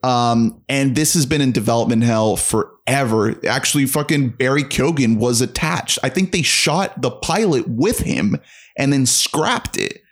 Um, 0.02 0.62
and 0.68 0.94
this 0.94 1.14
has 1.14 1.24
been 1.24 1.40
in 1.40 1.52
development 1.52 2.02
hell 2.02 2.36
forever. 2.36 3.40
Actually, 3.48 3.86
fucking 3.86 4.30
Barry 4.30 4.64
Keoghan 4.64 5.16
was 5.16 5.40
attached. 5.40 5.98
I 6.02 6.10
think 6.10 6.30
they 6.30 6.42
shot 6.42 7.00
the 7.00 7.10
pilot 7.10 7.66
with 7.66 8.00
him 8.00 8.36
and 8.76 8.92
then 8.92 9.06
scrapped 9.06 9.78
it 9.78 10.03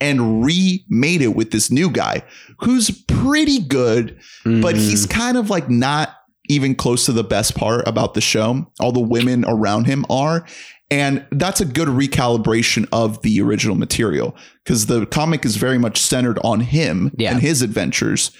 and 0.00 0.44
remade 0.44 1.22
it 1.22 1.34
with 1.34 1.50
this 1.50 1.70
new 1.70 1.90
guy 1.90 2.22
who's 2.60 2.90
pretty 3.08 3.60
good, 3.60 4.16
but 4.44 4.74
Mhm. 4.74 4.78
he's 4.78 5.06
kind 5.06 5.36
of 5.36 5.50
like 5.50 5.68
not 5.68 6.14
even 6.48 6.74
close 6.74 7.04
to 7.06 7.12
the 7.12 7.24
best 7.24 7.54
part 7.54 7.86
about 7.86 8.14
the 8.14 8.20
show. 8.20 8.66
All 8.80 8.92
the 8.92 9.00
women 9.00 9.44
around 9.46 9.86
him 9.86 10.06
are. 10.08 10.46
And 10.90 11.26
that's 11.32 11.60
a 11.60 11.66
good 11.66 11.88
recalibration 11.88 12.88
of 12.92 13.20
the 13.20 13.42
original 13.42 13.76
material 13.76 14.34
because 14.64 14.86
the 14.86 15.04
comic 15.04 15.44
is 15.44 15.56
very 15.56 15.76
much 15.76 16.00
centered 16.00 16.38
on 16.42 16.60
him 16.60 17.12
Yeah. 17.18 17.32
and 17.32 17.42
his 17.42 17.60
adventures. 17.60 18.30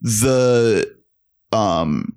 The 0.00 0.90
um, 1.52 2.14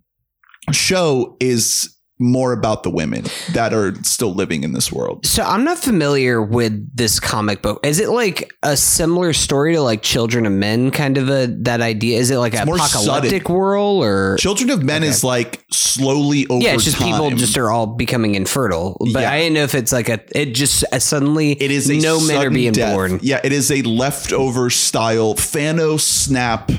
show 0.72 1.36
is 1.40 1.97
more 2.20 2.52
about 2.52 2.82
the 2.84 2.90
women 2.90 3.24
that 3.54 3.74
are 3.74 3.94
still 4.04 4.34
living 4.34 4.64
in 4.64 4.72
this 4.74 4.92
world. 4.92 5.26
So 5.26 5.44
I'm 5.44 5.64
not 5.64 5.78
familiar 5.78 6.42
with 6.42 6.96
this 6.96 7.20
comic 7.20 7.62
book. 7.62 7.80
Is 7.86 8.00
it 8.00 8.10
like 8.10 8.52
a 8.64 8.76
similar 8.76 9.34
story 9.34 9.76
to 9.76 9.82
like 9.82 10.02
Children 10.02 10.46
of 10.48 10.52
Men 10.54 10.90
kind 10.92 11.18
of 11.18 11.30
a 11.30 11.46
that 11.62 11.82
idea? 11.82 12.18
Is 12.18 12.32
it 12.32 12.38
like 12.38 12.54
It's 12.54 12.62
an 12.64 12.70
apocalyptic 12.70 13.50
world 13.50 14.04
or 14.04 14.36
Children 14.40 14.72
of 14.72 14.84
Men 14.84 15.04
Okay. 15.04 15.10
is 15.10 15.24
like 15.24 15.64
slowly 15.72 16.48
over 16.48 16.64
yeah, 16.64 16.74
it's 16.74 16.86
just 16.86 16.98
people 16.98 17.30
just 17.32 17.58
are 17.58 17.70
all 17.72 17.86
becoming 17.86 18.34
infertile. 18.36 18.98
But 19.14 19.22
Yeah. 19.22 19.32
I 19.32 19.38
didn't 19.40 19.54
know 19.54 19.64
if 19.64 19.76
it's 19.76 19.92
like 19.92 20.10
a 20.10 20.20
it 20.36 20.54
just 20.56 20.84
uh, 20.92 20.98
suddenly 21.00 21.52
It 21.52 21.70
is 21.72 21.88
a 21.90 21.98
no 22.00 22.20
men 22.20 22.46
are 22.46 22.50
being 22.50 22.72
death. 22.74 22.96
born, 22.96 23.20
Yeah, 23.22 23.42
it 23.44 23.52
is 23.52 23.70
a 23.72 23.82
leftover 23.84 24.70
style 24.72 25.36
Thanos 25.36 26.02
snap. 26.02 26.72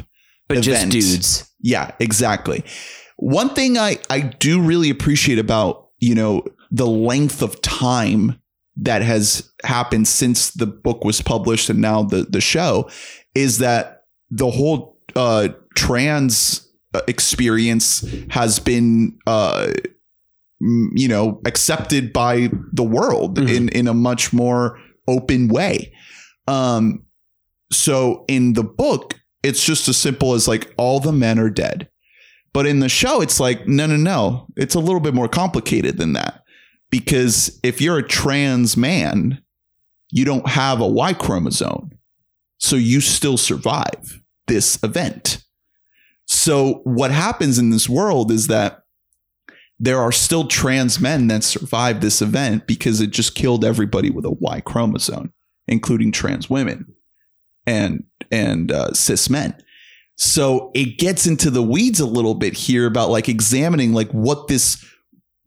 but 0.48 0.62
just 0.62 0.88
dudes. 0.88 1.44
Yeah, 1.60 1.90
exactly. 2.00 2.64
One 3.18 3.50
thing 3.54 3.76
I 3.78 3.98
I 4.08 4.20
do 4.20 4.60
really 4.60 4.90
appreciate 4.90 5.38
about 5.38 5.88
you 5.98 6.14
know 6.14 6.44
the 6.70 6.86
length 6.86 7.42
of 7.42 7.60
time 7.62 8.40
that 8.76 9.02
has 9.02 9.50
happened 9.64 10.06
since 10.06 10.50
the 10.52 10.66
book 10.66 11.04
was 11.04 11.20
published 11.20 11.68
and 11.68 11.80
now 11.80 12.02
the 12.04 12.22
the 12.30 12.40
show 12.40 12.88
is 13.34 13.58
that 13.58 14.04
the 14.30 14.50
whole 14.50 14.96
uh, 15.16 15.48
trans 15.74 16.68
uh, 16.94 17.00
experience 17.08 18.04
has 18.30 18.60
been 18.60 19.18
uh, 19.26 19.72
you 20.60 21.08
know 21.08 21.40
accepted 21.44 22.12
by 22.12 22.50
the 22.72 22.84
world 22.84 23.38
Mhm. 23.38 23.56
in 23.56 23.68
in 23.70 23.88
a 23.88 23.94
much 23.94 24.32
more 24.32 24.78
open 25.08 25.48
way. 25.48 25.92
Um, 26.46 27.02
so 27.72 28.24
in 28.28 28.52
the 28.54 28.62
book, 28.64 29.14
it's 29.42 29.64
just 29.64 29.88
as 29.88 29.96
simple 29.96 30.34
as 30.34 30.46
like 30.48 30.72
all 30.76 31.00
the 31.00 31.12
men 31.12 31.38
are 31.38 31.50
dead. 31.50 31.88
But 32.52 32.66
in 32.66 32.80
the 32.80 32.88
show, 32.88 33.20
it's 33.20 33.40
like, 33.40 33.68
no, 33.68 33.86
no, 33.86 33.96
no. 33.96 34.46
It's 34.56 34.74
a 34.74 34.80
little 34.80 35.00
bit 35.00 35.14
more 35.14 35.28
complicated 35.28 35.98
than 35.98 36.14
that. 36.14 36.42
Because 36.90 37.60
if 37.62 37.80
you're 37.80 37.98
a 37.98 38.06
trans 38.06 38.76
man, 38.76 39.42
you 40.10 40.24
don't 40.24 40.48
have 40.48 40.80
a 40.80 40.88
Y 40.88 41.12
chromosome. 41.12 41.90
So 42.58 42.76
you 42.76 43.00
still 43.00 43.36
survive 43.36 44.22
this 44.46 44.82
event. 44.82 45.44
So 46.24 46.80
what 46.84 47.10
happens 47.10 47.58
in 47.58 47.70
this 47.70 47.88
world 47.88 48.30
is 48.30 48.46
that 48.46 48.84
there 49.78 50.00
are 50.00 50.10
still 50.10 50.46
trans 50.48 50.98
men 50.98 51.28
that 51.28 51.44
survive 51.44 52.00
this 52.00 52.20
event 52.20 52.66
because 52.66 53.00
it 53.00 53.10
just 53.10 53.34
killed 53.34 53.64
everybody 53.64 54.10
with 54.10 54.24
a 54.24 54.30
Y 54.30 54.60
chromosome. 54.60 55.32
including 55.68 56.10
trans 56.10 56.50
women 56.50 56.86
and 57.66 58.04
and 58.32 58.72
uh, 58.72 58.92
cis 58.92 59.30
men. 59.30 59.54
So 60.18 60.72
it 60.74 60.98
gets 60.98 61.28
into 61.28 61.48
the 61.48 61.62
weeds 61.62 62.00
a 62.00 62.06
little 62.06 62.34
bit 62.34 62.52
here 62.54 62.86
about 62.86 63.08
like 63.08 63.28
examining 63.28 63.92
like 63.92 64.10
what 64.10 64.48
this 64.48 64.84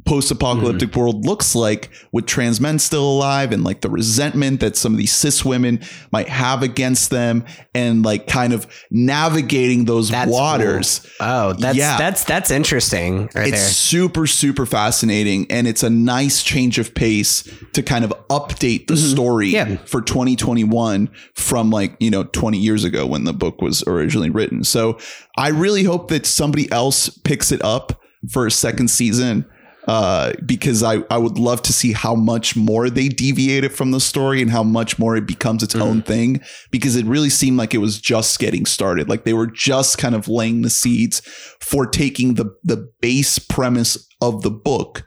post-apocalyptic 0.05 0.95
world 0.95 1.25
looks 1.25 1.55
like 1.55 1.89
with 2.11 2.25
trans 2.25 2.59
men 2.59 2.79
still 2.79 3.03
alive 3.09 3.51
and 3.51 3.63
like 3.63 3.81
the 3.81 3.89
resentment 3.89 4.59
that 4.59 4.75
some 4.75 4.91
of 4.93 4.97
these 4.97 5.11
cis 5.13 5.43
women 5.45 5.79
might 6.11 6.27
have 6.29 6.63
against 6.63 7.09
them 7.09 7.43
and 7.75 8.03
like 8.03 8.27
kind 8.27 8.53
of 8.53 8.67
navigating 8.91 9.85
those 9.85 10.09
That's 10.09 10.31
waters. 10.31 11.05
Oh, 11.19 11.53
that's 11.53 11.77
Yeah. 11.77 11.97
that's 11.97 12.23
that's 12.23 12.49
interesting 12.51 13.29
right 13.35 13.47
it's 13.49 13.57
there. 13.61 13.69
super 13.69 14.27
super 14.27 14.65
fascinating 14.65 15.45
and 15.51 15.67
it's 15.67 15.83
a 15.83 15.89
nice 15.89 16.43
change 16.43 16.79
of 16.79 16.93
pace 16.95 17.43
to 17.73 17.83
kind 17.83 18.05
of 18.05 18.11
update 18.29 18.87
the 18.87 18.97
story 18.97 19.51
Mm-hmm. 19.51 19.71
Yeah. 19.71 19.77
for 19.85 20.01
2021 20.01 21.09
from 21.35 21.69
like 21.71 21.95
you 21.99 22.09
know 22.09 22.23
20 22.23 22.57
years 22.57 22.83
ago 22.83 23.05
when 23.05 23.23
the 23.25 23.33
book 23.33 23.61
was 23.61 23.83
originally 23.87 24.29
written 24.29 24.63
so 24.63 24.97
i 25.37 25.49
really 25.49 25.83
hope 25.83 26.09
that 26.09 26.25
somebody 26.25 26.71
else 26.71 27.09
picks 27.09 27.51
it 27.51 27.63
up 27.63 28.01
for 28.29 28.45
a 28.45 28.51
second 28.51 28.87
season 28.89 29.45
uh, 29.87 30.33
because 30.45 30.83
I, 30.83 31.03
I 31.09 31.17
would 31.17 31.37
love 31.39 31.61
to 31.63 31.73
see 31.73 31.91
how 31.93 32.13
much 32.15 32.55
more 32.55 32.89
they 32.89 33.07
deviated 33.07 33.71
from 33.73 33.91
the 33.91 33.99
story 33.99 34.41
and 34.41 34.51
how 34.51 34.63
much 34.63 34.99
more 34.99 35.15
it 35.15 35.25
becomes 35.25 35.63
its 35.63 35.75
own 35.75 36.01
thing 36.03 36.41
because 36.69 36.95
it 36.95 37.05
really 37.05 37.29
seemed 37.29 37.57
like 37.57 37.73
it 37.73 37.79
was 37.79 37.99
just 37.99 38.37
getting 38.39 38.65
started. 38.65 39.09
Like 39.09 39.23
they 39.23 39.33
were 39.33 39.47
just 39.47 39.97
kind 39.97 40.13
of 40.13 40.27
laying 40.27 40.61
the 40.61 40.69
seeds 40.69 41.21
for 41.59 41.85
taking 41.85 42.35
the 42.35 42.55
the 42.63 42.91
base 43.01 43.39
premise 43.39 44.07
of 44.21 44.43
the 44.43 44.51
book 44.51 45.03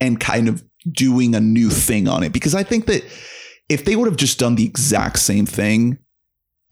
and 0.00 0.18
kind 0.18 0.48
of 0.48 0.64
doing 0.90 1.34
a 1.34 1.40
new 1.40 1.70
thing 1.70 2.08
on 2.08 2.22
it. 2.22 2.32
Because 2.32 2.54
I 2.54 2.62
think 2.62 2.86
that 2.86 3.04
if 3.68 3.84
they 3.84 3.96
would 3.96 4.06
have 4.06 4.16
just 4.16 4.38
done 4.38 4.54
the 4.56 4.64
exact 4.66 5.18
same 5.18 5.46
thing 5.46 5.98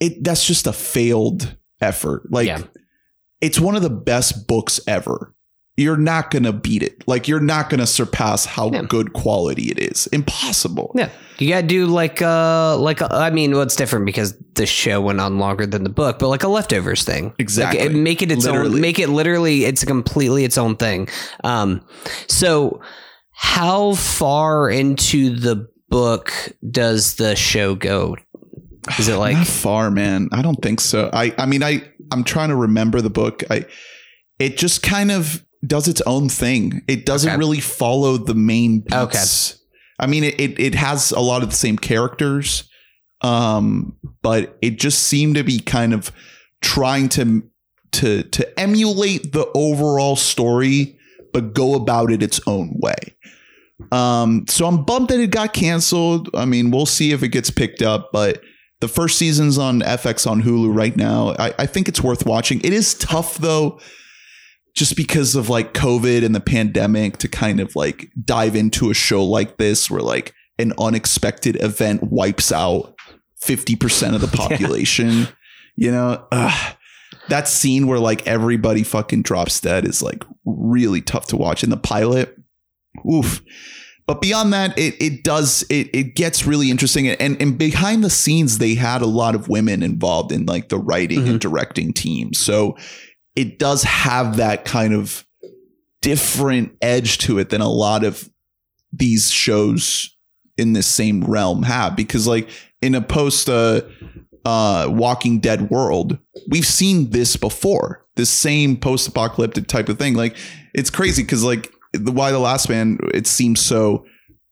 it 0.00 0.24
that's 0.24 0.46
just 0.46 0.66
a 0.66 0.72
failed 0.72 1.56
effort. 1.80 2.22
Like 2.30 2.46
Yeah. 2.48 2.62
it's 3.40 3.60
one 3.60 3.76
of 3.76 3.82
the 3.82 3.90
best 3.90 4.46
books 4.48 4.80
ever 4.86 5.33
you're 5.76 5.96
not 5.96 6.30
going 6.30 6.44
to 6.44 6.52
beat 6.52 6.82
it 6.82 7.02
like 7.08 7.26
you're 7.26 7.40
not 7.40 7.68
going 7.68 7.80
to 7.80 7.86
surpass 7.86 8.44
how 8.46 8.70
Yeah. 8.70 8.82
good 8.82 9.12
quality 9.12 9.70
it 9.70 9.78
is 9.78 10.06
impossible 10.08 10.92
Yeah, 10.94 11.08
you 11.38 11.48
gotta 11.48 11.66
do 11.66 11.86
like 11.86 12.22
uh 12.22 12.76
like 12.78 13.02
uh, 13.02 13.08
I 13.10 13.30
mean, 13.30 13.56
what's 13.56 13.74
different 13.74 14.06
because 14.06 14.36
the 14.54 14.66
show 14.66 15.00
went 15.00 15.20
on 15.20 15.38
longer 15.38 15.66
than 15.66 15.82
the 15.82 15.90
book, 15.90 16.20
but 16.20 16.28
like 16.28 16.44
a 16.44 16.48
leftovers 16.48 17.02
thing. 17.02 17.34
Exactly. 17.40 17.80
Like, 17.88 17.96
make 17.96 18.22
it 18.22 18.30
its 18.30 18.44
Literally. 18.44 18.76
own. 18.76 18.80
Make 18.80 19.00
it 19.00 19.08
literally. 19.08 19.64
It's 19.64 19.84
completely 19.84 20.44
its 20.44 20.56
own 20.56 20.76
thing. 20.76 21.08
Um, 21.42 21.84
so 22.28 22.80
how 23.32 23.94
far 23.94 24.70
into 24.70 25.34
the 25.34 25.68
book 25.88 26.32
does 26.70 27.16
the 27.16 27.34
show 27.34 27.74
go? 27.74 28.16
Is 28.98 29.08
it 29.08 29.16
like 29.18 29.44
far 29.44 29.90
man 29.90 30.28
i 30.32 30.40
don't 30.42 30.60
think 30.62 30.78
so 30.80 31.10
i 31.12 31.34
i 31.38 31.46
mean 31.46 31.62
i 31.62 31.82
i'm 32.12 32.22
trying 32.22 32.50
to 32.50 32.56
remember 32.56 33.00
the 33.00 33.10
book 33.10 33.42
i 33.50 33.64
it 34.38 34.56
just 34.58 34.82
kind 34.82 35.10
of 35.10 35.43
does 35.66 35.88
its 35.88 36.00
own 36.02 36.28
thing 36.28 36.82
it 36.88 37.06
doesn't 37.06 37.30
Okay. 37.30 37.38
really 37.38 37.60
follow 37.60 38.16
the 38.16 38.34
main 38.34 38.80
beats. 38.80 38.94
Okay. 39.54 39.60
i 40.00 40.06
mean 40.06 40.24
it, 40.24 40.40
it 40.40 40.58
it 40.58 40.74
has 40.74 41.10
a 41.12 41.20
lot 41.20 41.42
of 41.42 41.50
the 41.50 41.56
same 41.56 41.76
characters 41.78 42.68
um 43.22 43.96
but 44.22 44.56
it 44.62 44.78
just 44.78 45.04
seemed 45.04 45.36
to 45.36 45.42
be 45.44 45.58
kind 45.60 45.92
of 45.94 46.12
trying 46.62 47.08
to 47.08 47.42
to 47.92 48.22
to 48.24 48.58
emulate 48.60 49.32
the 49.32 49.46
overall 49.54 50.16
story 50.16 50.98
but 51.32 51.54
go 51.54 51.74
about 51.74 52.10
it 52.12 52.22
its 52.22 52.40
own 52.46 52.72
way 52.80 52.94
um 53.92 54.44
so 54.48 54.66
i'm 54.66 54.84
bummed 54.84 55.08
that 55.08 55.20
it 55.20 55.30
got 55.30 55.52
canceled 55.52 56.28
i 56.34 56.44
mean 56.44 56.70
we'll 56.70 56.86
see 56.86 57.12
if 57.12 57.22
it 57.22 57.28
gets 57.28 57.50
picked 57.50 57.82
up 57.82 58.10
but 58.12 58.40
the 58.80 58.88
first 58.88 59.16
season's 59.16 59.56
on 59.56 59.80
FX 59.80 60.30
on 60.30 60.42
Hulu 60.42 60.76
right 60.76 60.94
now. 60.94 61.34
I, 61.38 61.54
I 61.60 61.64
think 61.64 61.88
it's 61.88 62.02
worth 62.02 62.26
watching. 62.26 62.60
It 62.62 62.74
is 62.74 62.92
tough 62.94 63.38
though, 63.38 63.80
just 64.74 64.96
because 64.96 65.36
of 65.36 65.48
like 65.48 65.72
COVID 65.72 66.24
and 66.24 66.34
the 66.34 66.40
pandemic 66.40 67.18
to 67.18 67.28
kind 67.28 67.60
of 67.60 67.74
like 67.76 68.10
dive 68.24 68.56
into 68.56 68.90
a 68.90 68.94
show 68.94 69.24
like 69.24 69.56
this 69.56 69.88
where 69.88 70.02
like 70.02 70.34
an 70.58 70.72
unexpected 70.78 71.62
event 71.62 72.02
wipes 72.02 72.50
out 72.50 72.94
50% 73.42 74.14
of 74.14 74.20
the 74.20 74.26
population. 74.36 75.28
You 75.76 75.90
know, 75.90 76.26
Ugh. 76.32 76.76
that 77.28 77.48
scene 77.48 77.86
where 77.86 77.98
like 77.98 78.26
everybody 78.26 78.82
fucking 78.82 79.22
drops 79.22 79.60
dead 79.60 79.84
is 79.84 80.02
like 80.02 80.24
really 80.44 81.00
tough 81.00 81.26
to 81.28 81.36
watch 81.36 81.62
in 81.62 81.70
the 81.70 81.76
pilot. 81.76 82.36
Oof. 83.10 83.42
But 84.06 84.20
beyond 84.20 84.52
that, 84.52 84.78
it 84.78 85.00
it 85.00 85.24
does 85.24 85.64
it 85.70 85.88
it 85.94 86.14
gets 86.14 86.46
really 86.46 86.70
interesting 86.70 87.08
and 87.08 87.40
and 87.40 87.56
behind 87.56 88.04
the 88.04 88.10
scenes 88.10 88.58
they 88.58 88.74
had 88.74 89.00
a 89.00 89.06
lot 89.06 89.34
of 89.34 89.48
women 89.48 89.82
involved 89.82 90.30
in 90.30 90.44
like 90.44 90.68
the 90.68 90.78
writing 90.78 91.20
and 91.20 91.28
mm-hmm. 91.28 91.36
directing 91.38 91.92
teams. 91.94 92.38
So 92.38 92.76
it 93.36 93.58
does 93.58 93.82
have 93.82 94.36
that 94.36 94.64
kind 94.64 94.94
of 94.94 95.26
different 96.00 96.76
edge 96.82 97.18
to 97.18 97.38
it 97.38 97.50
than 97.50 97.60
a 97.60 97.68
lot 97.68 98.04
of 98.04 98.28
these 98.92 99.30
shows 99.30 100.14
in 100.56 100.72
this 100.72 100.86
same 100.86 101.24
realm 101.24 101.62
have. 101.62 101.96
Because 101.96 102.26
like 102.26 102.48
in 102.82 102.94
a 102.94 103.00
post 103.00 103.48
uh 103.48 103.80
uh 104.44 104.86
walking 104.90 105.40
dead 105.40 105.70
world 105.70 106.18
we've 106.48 106.66
seen 106.66 107.10
this 107.10 107.36
before. 107.36 108.04
This 108.16 108.30
same 108.30 108.76
post-apocalyptic 108.76 109.66
type 109.66 109.88
of 109.88 109.98
thing. 109.98 110.14
Like 110.14 110.36
it's 110.74 110.90
crazy 110.90 111.22
because 111.22 111.42
like 111.42 111.72
the 111.92 112.12
Y: 112.12 112.30
The 112.30 112.38
Last 112.38 112.68
Man 112.68 112.98
it 113.12 113.26
seems 113.26 113.60
so 113.60 114.04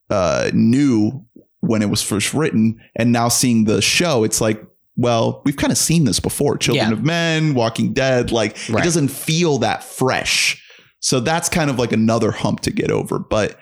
uh 0.09 0.51
new 0.53 1.25
when 1.61 1.81
it 1.81 1.89
was 1.89 2.01
first 2.01 2.33
written. 2.33 2.81
And 2.95 3.11
now 3.13 3.29
seeing 3.29 3.63
the 3.63 3.81
show 3.81 4.23
it's 4.23 4.41
like 4.41 4.61
well 4.95 5.41
we've 5.45 5.57
kind 5.57 5.71
of 5.71 5.77
seen 5.77 6.05
this 6.05 6.19
before. 6.19 6.57
Children 6.57 6.87
Yeah. 6.89 6.93
of 6.93 7.03
men 7.03 7.53
walking 7.53 7.93
dead 7.93 8.31
like 8.31 8.57
Right. 8.69 8.81
it 8.81 8.85
doesn't 8.85 9.09
feel 9.09 9.57
that 9.59 9.83
fresh. 9.83 10.61
So 10.99 11.19
that's 11.19 11.49
kind 11.49 11.69
of 11.69 11.77
like 11.79 11.91
another 11.91 12.31
hump 12.31 12.61
to 12.61 12.71
get 12.71 12.89
over. 12.91 13.19
But 13.19 13.59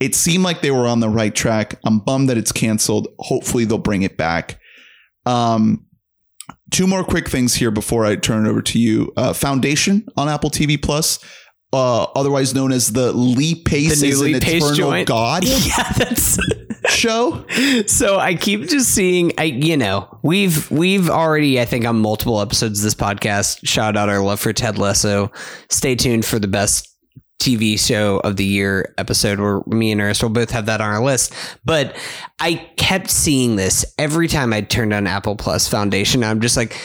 it 0.00 0.14
seemed 0.14 0.42
like 0.44 0.62
they 0.62 0.70
were 0.70 0.86
on 0.86 1.00
the 1.00 1.08
right 1.08 1.34
track. 1.34 1.78
I'm 1.84 1.98
bummed 2.00 2.28
that 2.30 2.38
it's 2.38 2.50
canceled. 2.52 3.08
Hopefully 3.18 3.64
they'll 3.64 3.78
bring 3.78 4.02
it 4.02 4.16
back. 4.16 4.58
Um 5.26 5.86
two 6.70 6.86
more 6.86 7.04
quick 7.04 7.28
things 7.28 7.54
here 7.54 7.70
before 7.70 8.04
i 8.06 8.16
turn 8.16 8.46
it 8.46 8.50
over 8.50 8.62
to 8.62 8.78
you. 8.78 9.12
Uh 9.16 9.32
foundation 9.32 10.06
on 10.16 10.28
apple 10.28 10.50
tv 10.50 10.80
plus 10.80 11.18
uh, 11.72 12.04
otherwise 12.14 12.54
known 12.54 12.72
as 12.72 12.92
the 12.92 13.12
Lee 13.12 13.54
Pace 13.54 14.00
The 14.00 14.08
is 14.08 14.20
an 14.20 14.40
Pace 14.40 14.62
eternal 14.62 14.74
joint? 14.74 15.08
god 15.08 15.44
yeah, 15.46 15.92
that's. 15.92 16.38
show. 16.88 17.44
so 17.86 18.18
I 18.18 18.34
keep 18.34 18.68
just 18.68 18.94
seeing 18.94 19.32
I 19.38 19.44
you 19.44 19.76
know, 19.76 20.18
we've 20.22 20.70
we've 20.70 21.08
already 21.08 21.60
I 21.60 21.64
think 21.64 21.86
on 21.86 21.96
multiple 21.96 22.40
episodes 22.40 22.80
of 22.80 22.84
this 22.84 22.94
podcast 22.94 23.66
shout 23.66 23.96
out 23.96 24.08
our 24.08 24.20
love 24.20 24.40
for 24.40 24.52
Ted 24.52 24.78
Lasso. 24.78 25.30
Stay 25.68 25.94
tuned 25.94 26.24
for 26.24 26.38
the 26.38 26.48
best 26.48 26.88
TV 27.40 27.78
show 27.78 28.18
of 28.18 28.36
the 28.36 28.44
year 28.44 28.94
episode 28.98 29.40
where 29.40 29.62
me 29.66 29.90
and 29.90 30.00
Ernest 30.00 30.22
will 30.22 30.30
both 30.30 30.50
have 30.50 30.66
that 30.66 30.80
on 30.80 30.88
our 30.88 31.02
list. 31.02 31.32
But 31.64 31.96
I 32.38 32.68
kept 32.76 33.10
seeing 33.10 33.56
this 33.56 33.84
every 33.98 34.28
time 34.28 34.52
I 34.52 34.60
turned 34.60 34.92
on 34.92 35.06
Apple 35.08 35.34
Plus 35.34 35.66
Foundation. 35.66 36.22
I'm 36.22 36.40
just 36.40 36.56
like, 36.56 36.80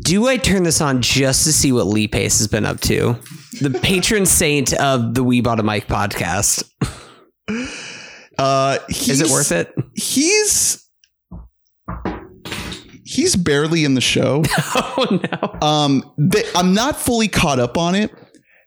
do 0.00 0.26
I 0.26 0.36
turn 0.36 0.64
this 0.64 0.80
on 0.80 1.00
just 1.00 1.44
to 1.44 1.52
see 1.52 1.70
what 1.70 1.86
Lee 1.86 2.08
Pace 2.08 2.38
has 2.38 2.48
been 2.48 2.64
up 2.64 2.80
to? 2.80 3.16
The 3.60 3.78
patron 3.82 4.26
saint 4.26 4.72
of 4.74 5.14
the 5.14 5.24
We 5.24 5.40
Bought 5.40 5.58
a 5.60 5.62
Mic 5.62 5.86
podcast. 5.86 6.70
Uh, 8.38 8.78
Is 8.88 9.20
it 9.20 9.28
worth 9.30 9.50
it? 9.52 9.74
He's 9.94 10.86
he's 13.04 13.34
barely 13.36 13.84
in 13.84 13.94
the 13.94 14.00
show. 14.00 14.42
Oh 15.00 15.20
no. 15.32 15.66
Um, 15.66 16.12
the, 16.18 16.44
I'm 16.56 16.74
not 16.74 16.96
fully 16.96 17.28
caught 17.28 17.60
up 17.60 17.78
on 17.78 17.94
it, 17.94 18.10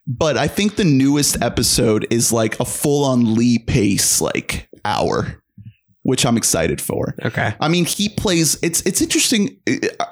but 0.06 0.38
I 0.38 0.48
think 0.48 0.76
the 0.76 0.84
newest 0.84 1.40
episode 1.42 2.06
is 2.10 2.32
like 2.32 2.58
a 2.58 2.64
full 2.64 3.04
on 3.04 3.34
Lee 3.34 3.58
Pace 3.58 4.20
like 4.22 4.68
hour, 4.84 5.41
which 6.02 6.26
I'm 6.26 6.36
excited 6.36 6.80
for. 6.80 7.14
Okay. 7.24 7.54
I 7.60 7.68
mean, 7.68 7.84
he 7.84 8.08
plays. 8.08 8.58
It's 8.62 8.80
it's 8.82 9.00
interesting. 9.00 9.56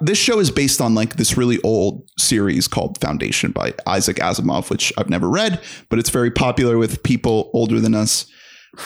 This 0.01 0.19
show 0.19 0.39
is 0.39 0.51
based 0.51 0.81
on 0.81 0.95
like 0.95 1.17
this 1.17 1.37
really 1.37 1.61
old 1.63 2.09
series 2.19 2.69
called 2.69 3.01
Foundation 3.01 3.51
by 3.51 3.75
Isaac 3.87 4.17
Asimov, 4.17 4.71
which 4.71 4.93
I've 4.97 5.11
never 5.11 5.29
read, 5.29 5.61
but 5.89 5.99
it's 5.99 6.11
very 6.11 6.31
popular 6.31 6.79
with 6.79 7.03
people 7.03 7.51
older 7.55 7.81
than 7.81 7.95
us. 7.95 8.27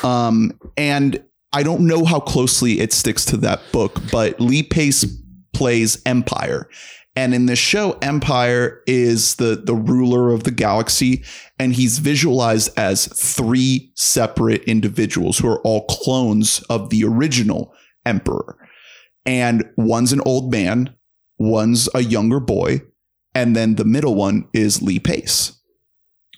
Um, 0.03 0.59
and 0.77 1.23
I 1.53 1.63
don't 1.63 1.87
know 1.87 2.05
how 2.05 2.21
closely 2.21 2.81
it 2.81 2.93
sticks 2.93 3.25
to 3.27 3.37
that 3.39 3.61
book, 3.71 4.01
but 4.11 4.41
Lee 4.41 4.63
Pace 4.63 5.05
plays 5.53 6.03
Empire. 6.07 6.69
And 7.17 7.33
in 7.33 7.47
this 7.47 7.61
show, 7.61 7.93
Empire 8.03 8.83
is 8.87 9.37
the 9.37 9.55
the 9.55 9.75
ruler 9.75 10.33
of 10.33 10.43
the 10.43 10.51
galaxy, 10.51 11.23
and 11.59 11.73
he's 11.73 11.99
visualized 11.99 12.77
as 12.77 13.07
three 13.07 13.93
separate 13.95 14.65
individuals 14.65 15.39
who 15.39 15.49
are 15.49 15.61
all 15.61 15.87
clones 15.87 16.61
of 16.69 16.91
the 16.91 17.05
original 17.05 17.73
emperor. 18.05 18.57
And 19.25 19.65
one's 19.77 20.13
an 20.13 20.23
old 20.27 20.51
man, 20.51 20.95
one's 21.39 21.89
a 21.95 22.01
younger 22.01 22.41
boy, 22.41 22.83
and 23.35 23.55
then 23.55 23.77
the 23.77 23.85
middle 23.85 24.17
one 24.17 24.49
is 24.53 24.83
Lee 24.83 24.99
Pace. 24.99 25.57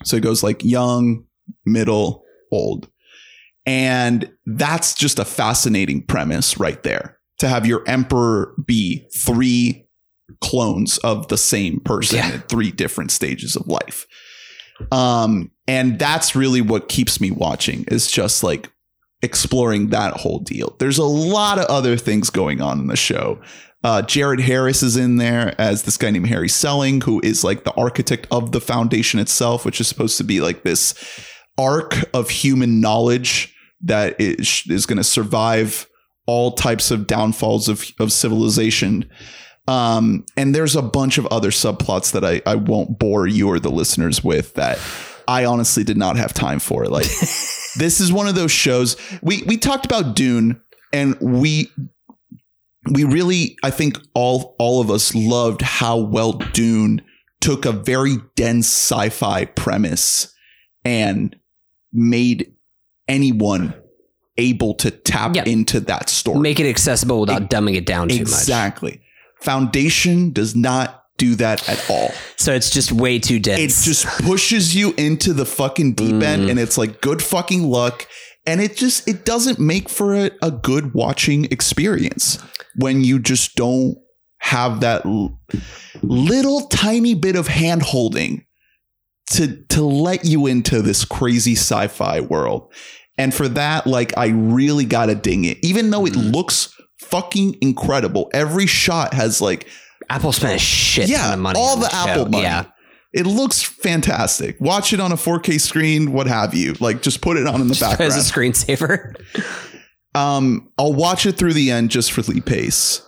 So 0.03 0.17
it 0.17 0.23
goes 0.23 0.43
like 0.43 0.63
young, 0.63 1.25
middle, 1.65 2.23
old. 2.51 2.89
And 3.65 4.31
that's 4.45 4.93
just 4.93 5.19
a 5.19 5.25
fascinating 5.25 6.05
premise 6.05 6.59
right 6.59 6.81
there. 6.83 7.17
to 7.39 7.47
have 7.47 7.65
your 7.65 7.83
emperor 7.87 8.53
be 8.65 9.07
three 9.15 9.86
clones 10.41 10.97
of 10.99 11.27
the 11.29 11.37
same 11.37 11.79
person 11.79 12.17
Yeah. 12.17 12.27
at 12.35 12.49
three 12.49 12.71
different 12.71 13.11
stages 13.11 13.55
of 13.55 13.67
life. 13.67 14.05
Um, 14.91 15.51
and 15.67 15.97
that's 15.97 16.35
really 16.35 16.61
what 16.61 16.89
keeps 16.89 17.19
me 17.19 17.31
watching 17.31 17.85
is 17.87 18.11
just 18.11 18.43
like 18.43 18.71
exploring 19.23 19.89
that 19.89 20.13
whole 20.13 20.39
deal. 20.39 20.75
There's 20.79 20.99
a 20.99 21.03
lot 21.03 21.57
of 21.57 21.65
other 21.65 21.97
things 21.97 22.29
going 22.29 22.61
on 22.61 22.79
in 22.79 22.87
the 22.87 22.95
show. 22.95 23.39
Uh, 23.83 24.01
Jared 24.01 24.39
Harris 24.41 24.83
is 24.83 24.97
in 24.97 25.17
there 25.17 25.55
as 25.59 25.83
this 25.83 25.97
guy 25.97 26.11
named 26.11 26.29
Hari 26.29 26.49
Seldon, 26.49 27.01
who 27.01 27.21
is 27.23 27.43
like 27.43 27.63
the 27.63 27.73
architect 27.73 28.27
of 28.31 28.51
the 28.51 28.61
foundation 28.61 29.19
itself, 29.19 29.65
which 29.65 29.79
is 29.81 29.87
supposed 29.87 30.17
to 30.17 30.23
be 30.23 30.41
like 30.41 30.63
this 30.63 30.93
arc 31.57 31.95
of 32.13 32.29
human 32.29 32.79
knowledge 32.81 33.55
that 33.81 34.19
is, 34.19 34.63
is 34.67 34.85
going 34.85 34.97
to 34.97 35.03
survive 35.03 35.87
all 36.25 36.51
types 36.51 36.91
of 36.91 37.07
downfalls 37.07 37.67
of, 37.69 37.85
of 37.99 38.11
civilization. 38.11 39.09
Um, 39.67 40.25
and 40.37 40.55
there's 40.55 40.75
a 40.75 40.81
bunch 40.81 41.17
of 41.17 41.25
other 41.27 41.49
subplots 41.51 42.13
that 42.13 42.23
I, 42.23 42.41
I 42.45 42.55
won't 42.55 42.97
bore 42.99 43.27
you 43.27 43.49
or 43.49 43.59
the 43.59 43.69
listeners 43.71 44.23
with 44.23 44.53
that 44.53 44.79
I 45.27 45.43
honestly 45.43 45.83
did 45.83 45.97
not 45.97 46.15
have 46.15 46.33
time 46.33 46.59
for. 46.59 46.85
Like 46.85 47.05
this 47.75 47.99
is 47.99 48.11
one 48.11 48.27
of 48.29 48.35
those 48.35 48.51
shows 48.51 48.95
we 49.21 49.43
we 49.43 49.57
talked 49.57 49.85
about 49.85 50.15
Dune 50.15 50.61
and 50.93 51.19
we 51.19 51.69
we 52.91 53.03
really 53.03 53.57
I 53.61 53.71
think 53.71 53.97
all 54.13 54.55
all 54.57 54.79
of 54.79 54.89
us 54.89 55.13
loved 55.13 55.61
how 55.61 55.97
well 55.97 56.33
Dune 56.53 57.01
took 57.41 57.65
a 57.65 57.71
very 57.73 58.15
dense 58.35 58.67
sci-fi 58.67 59.45
premise 59.45 60.33
and 60.85 61.35
made 61.91 62.53
anyone 63.09 63.73
able 64.37 64.75
to 64.75 64.91
tap 64.91 65.35
Yeah. 65.35 65.43
into 65.45 65.79
that 65.81 66.09
story. 66.09 66.39
Make 66.39 66.59
it 66.59 66.69
accessible 66.69 67.19
without 67.19 67.49
dumbing 67.49 67.75
it 67.75 67.85
down 67.85 68.07
too 68.07 68.15
much. 68.19 68.21
exactly. 68.21 69.01
Foundation 69.41 70.31
does 70.31 70.55
not 70.55 71.03
do 71.17 71.35
that 71.35 71.67
at 71.67 71.89
all. 71.89 72.11
So 72.35 72.53
it's 72.53 72.69
just 72.69 72.91
way 72.91 73.19
too 73.19 73.39
dense. 73.39 73.59
It 73.59 73.89
just 73.89 74.05
pushes 74.23 74.75
you 74.75 74.93
into 74.97 75.33
the 75.33 75.45
fucking 75.45 75.93
deep 75.93 76.15
mm. 76.15 76.23
end 76.23 76.49
and 76.49 76.59
it's 76.59 76.77
like 76.77 77.01
good 77.01 77.21
fucking 77.21 77.63
luck. 77.63 78.07
And 78.45 78.61
it 78.61 78.77
just 78.77 79.07
it 79.07 79.25
doesn't 79.25 79.59
make 79.59 79.89
for 79.89 80.15
a, 80.15 80.31
a 80.41 80.51
good 80.51 80.93
watching 80.93 81.45
experience 81.45 82.41
when 82.75 83.03
you 83.03 83.19
just 83.19 83.55
don't 83.55 83.97
have 84.39 84.81
that 84.81 85.05
l- 85.05 85.39
little 86.01 86.67
tiny 86.67 87.15
bit 87.15 87.35
of 87.35 87.47
hand 87.47 87.81
holding 87.81 88.45
to 89.31 89.63
to 89.65 89.83
let 89.83 90.23
you 90.23 90.47
into 90.47 90.81
this 90.81 91.03
crazy 91.03 91.53
sci-fi 91.53 92.21
world. 92.21 92.71
And 93.17 93.33
for 93.33 93.47
that, 93.49 93.87
like 93.87 94.15
I 94.17 94.27
really 94.27 94.85
gotta 94.85 95.15
ding 95.15 95.43
it. 95.43 95.57
Even 95.63 95.89
though 95.89 96.05
it 96.05 96.13
mm. 96.13 96.33
looks 96.33 96.73
fucking 96.99 97.57
incredible. 97.61 98.29
Every 98.33 98.65
shot 98.67 99.13
has 99.13 99.41
like 99.41 99.67
Apple 100.09 100.31
spent 100.31 100.55
a 100.55 100.59
shit 100.59 101.09
Yeah, 101.09 101.23
ton 101.23 101.33
of 101.33 101.39
money. 101.39 101.59
all 101.59 101.73
on 101.73 101.79
the 101.79 101.85
this 101.85 101.93
Apple 101.93 102.23
show. 102.25 102.29
money. 102.29 102.43
Yeah. 102.43 102.65
It 103.13 103.25
looks 103.25 103.63
fantastic. 103.63 104.59
Watch 104.59 104.93
it 104.93 104.99
on 104.99 105.11
a 105.11 105.15
4K 105.15 105.59
screen, 105.59 106.11
what 106.11 106.27
have 106.27 106.53
you. 106.53 106.75
Like 106.79 107.01
just 107.01 107.21
put 107.21 107.37
it 107.37 107.47
on 107.47 107.61
in 107.61 107.67
the 107.67 107.75
background. 107.79 108.11
As 108.13 108.29
a 108.29 108.33
screensaver. 108.33 109.15
Um, 110.15 110.71
I'll 110.77 110.93
watch 110.93 111.25
it 111.25 111.33
through 111.33 111.53
the 111.53 111.71
end 111.71 111.89
just 111.91 112.11
for 112.11 112.21
Lee 112.23 112.41
Pace 112.41 113.01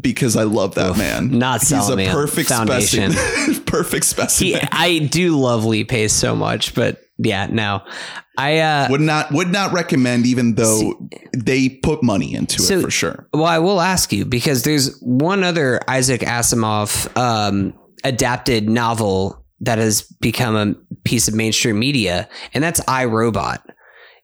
because 0.00 0.36
I 0.36 0.44
love 0.44 0.74
that 0.76 0.90
Oof, 0.92 0.98
man. 0.98 1.38
not 1.38 1.60
He's 1.60 1.72
a 1.72 1.96
perfect 2.10 2.48
Foundation. 2.48 3.12
specimen. 3.12 3.64
perfect 3.64 4.04
specimen. 4.06 4.60
He, 4.60 4.68
I 4.72 4.98
do 5.00 5.38
love 5.38 5.64
Lee 5.64 5.84
Pace 5.84 6.12
so 6.12 6.34
much, 6.34 6.74
but 6.74 7.00
yeah, 7.18 7.46
no. 7.46 7.82
I 8.36 8.58
uh 8.58 8.88
would 8.90 9.00
not 9.00 9.30
would 9.32 9.48
not 9.52 9.72
recommend, 9.72 10.26
even 10.26 10.54
though 10.56 11.08
they 11.36 11.68
put 11.68 12.02
money 12.02 12.34
into 12.34 12.60
So- 12.62 12.78
it 12.78 12.82
for 12.82 12.90
sure. 12.90 13.28
Well, 13.32 13.44
I 13.44 13.58
will 13.58 13.80
ask 13.80 14.12
you 14.12 14.24
because 14.24 14.62
there's 14.64 14.98
one 15.00 15.44
other 15.44 15.80
Isaac 15.88 16.22
Asimov 16.22 17.14
um, 17.16 17.72
adapted 18.02 18.68
novel 18.68 19.44
that 19.60 19.78
has 19.78 20.02
become 20.20 20.56
a 20.56 20.74
piece 21.04 21.28
of 21.28 21.34
mainstream 21.34 21.78
media, 21.78 22.28
and 22.52 22.62
that's 22.64 22.80
I 22.88 23.04
Robot. 23.04 23.62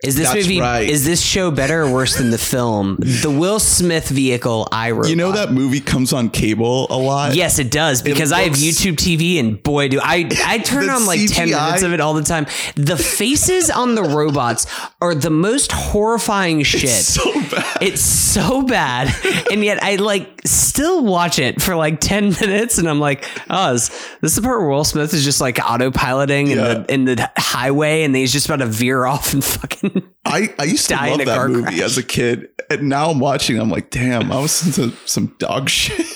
Is 0.03 0.17
this 0.17 0.33
That's 0.33 0.47
movie? 0.47 0.61
right. 0.61 0.89
Is 0.89 1.05
this 1.05 1.21
show 1.21 1.51
better 1.51 1.83
or 1.83 1.93
worse 1.93 2.17
than 2.17 2.31
the 2.31 2.39
film? 2.39 2.97
The 3.01 3.31
Will 3.31 3.59
Smith 3.61 4.09
vehicle, 4.09 4.67
I. 4.73 4.89
You 4.93 5.15
know 5.15 5.33
that 5.33 5.53
movie 5.53 5.81
comes 5.81 6.13
on 6.15 6.31
cable 6.31 6.87
a 6.89 6.97
lot. 6.97 7.35
Yes, 7.35 7.59
it 7.59 7.71
does 7.71 8.01
because 8.01 8.33
I 8.33 8.41
have 8.43 8.53
looks- 8.53 8.63
YouTube 8.63 8.95
TV 8.97 9.39
and 9.39 9.63
boy 9.63 9.89
do 9.89 10.01
I 10.03 10.27
I 10.47 10.59
turn 10.65 10.87
The 10.87 10.93
on 10.93 11.05
like 11.07 11.21
10 11.31 11.49
CGI 11.49 11.67
minutes 11.67 11.83
of 11.83 11.93
it 11.93 12.01
all 12.01 12.15
the 12.15 12.23
time. 12.23 12.47
The 12.77 12.97
faces 12.97 13.69
on 13.71 13.95
the 13.95 14.03
robots 14.03 14.67
are 15.03 15.15
the 15.15 15.29
most 15.31 15.71
horrifying 15.73 16.63
shit. 16.63 16.85
It's 16.85 17.13
so 17.15 17.33
bad. 17.51 17.77
It's 17.83 18.01
so 18.03 18.63
bad. 18.63 19.15
And 19.51 19.63
yet 19.63 19.83
I 19.83 19.97
like 19.97 20.41
still 20.81 21.05
watch 21.05 21.39
it 21.39 21.61
for 21.61 21.77
like 21.77 22.01
10 22.01 22.31
minutes 22.41 22.79
and 22.79 22.89
I'm 22.89 23.01
like, 23.01 23.27
oh, 23.51 23.75
is 23.75 23.89
this 24.23 24.33
is 24.33 24.37
the 24.37 24.43
part 24.43 24.61
where 24.61 24.71
Will 24.71 24.85
Smith 24.85 25.13
is 25.13 25.25
just 25.25 25.41
like 25.41 25.57
autopiloting 25.57 26.51
in 26.51 26.57
the 26.57 26.87
in 26.89 27.05
the 27.05 27.31
highway 27.37 28.03
and 28.03 28.17
he's 28.17 28.33
just 28.33 28.47
about 28.47 28.61
to 28.61 28.67
veer 28.67 29.05
off 29.05 29.35
and 29.35 29.45
fucking 29.45 30.03
I, 30.25 30.55
I 30.59 30.65
used 30.65 30.89
to 30.89 30.95
love 31.07 31.25
that 31.25 31.49
movie 31.49 31.63
crash. 31.63 31.81
as 31.81 31.99
a 31.99 32.03
kid, 32.03 32.49
and 32.69 32.89
now 32.89 33.11
I'm 33.11 33.19
watching. 33.19 33.59
I'm 33.59 33.71
like, 33.71 33.91
damn, 33.91 34.31
I 34.31 34.41
was 34.41 34.67
into 34.67 34.95
some 35.07 35.35
dog 35.39 35.69
shit. 35.71 36.07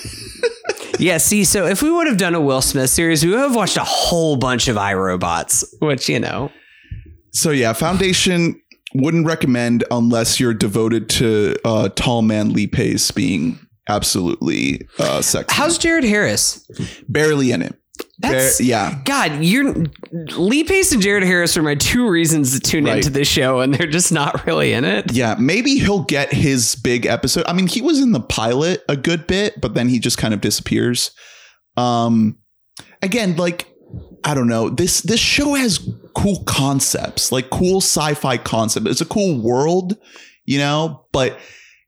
Yeah, 0.99 1.19
see, 1.19 1.45
so 1.45 1.67
if 1.67 1.83
we 1.83 1.91
would 1.91 2.07
have 2.07 2.19
done 2.19 2.35
a 2.35 2.41
Will 2.41 2.63
Smith 2.63 2.91
series, 2.91 3.25
we 3.25 3.31
would 3.31 3.41
have 3.41 3.57
watched 3.57 3.77
a 3.77 3.85
whole 3.85 4.37
bunch 4.37 4.69
of 4.69 4.77
iRobots, 4.77 5.65
which, 5.81 6.09
you 6.09 6.21
know, 6.21 6.53
So 7.33 7.51
yeah, 7.51 7.73
Foundation 7.73 8.61
wouldn't 8.95 9.27
recommend 9.27 9.85
unless 9.91 10.39
you're 10.39 10.55
devoted 10.55 11.09
to 11.09 11.57
uh, 11.65 11.89
tall 11.89 12.23
man 12.23 12.53
Lee 12.53 12.69
Pace 12.69 13.11
being 13.11 13.59
absolutely 13.89 14.87
uh, 14.99 15.21
sexy. 15.23 15.55
how's 15.57 15.79
Jared 15.79 16.05
Harris? 16.05 16.67
barely 17.09 17.53
in 17.53 17.63
it? 17.63 17.75
That's 18.19 18.59
Bar- 18.59 18.67
yeah, 18.67 19.01
God, 19.05 19.45
you're 19.45 19.73
Lee 20.37 20.65
Pace 20.65 20.93
and 20.93 21.01
Jared 21.03 21.23
Harris 21.23 21.57
are 21.57 21.63
my 21.63 21.75
two 21.77 22.09
reasons 22.09 22.53
to 22.55 22.61
tune 22.61 22.85
Right. 22.85 22.97
into 22.97 23.11
this 23.11 23.29
show, 23.29 23.61
and 23.61 23.73
they're 23.75 23.87
just 23.87 24.11
not 24.13 24.47
really 24.47 24.73
in 24.73 24.85
it. 24.85 25.13
yeah. 25.13 25.37
Maybe 25.39 25.79
he'll 25.79 26.03
get 26.05 26.33
his 26.33 26.75
big 26.77 27.07
episode. 27.07 27.45
I 27.47 27.53
mean, 27.53 27.67
he 27.69 27.83
was 27.83 28.01
in 28.01 28.13
the 28.13 28.21
pilot 28.21 28.83
a 28.89 28.97
good 28.97 29.27
bit, 29.27 29.61
but 29.61 29.75
then 29.75 29.89
he 29.89 29.99
just 30.01 30.19
kind 30.19 30.35
of 30.35 30.41
disappears. 30.41 31.13
Um, 31.77 32.39
again, 33.03 33.37
like 33.37 33.69
I 34.25 34.35
don't 34.35 34.49
know. 34.49 34.71
This 34.71 35.01
this 35.03 35.21
show 35.21 35.55
has 35.55 35.87
cool 36.17 36.43
concepts, 36.47 37.31
like 37.33 37.51
cool 37.51 37.79
sci-fi 37.81 38.39
concept. 38.39 38.87
It's 38.89 39.01
a 39.01 39.07
cool 39.07 39.41
world, 39.41 39.97
you 40.47 40.59
know, 40.59 41.07
but 41.13 41.39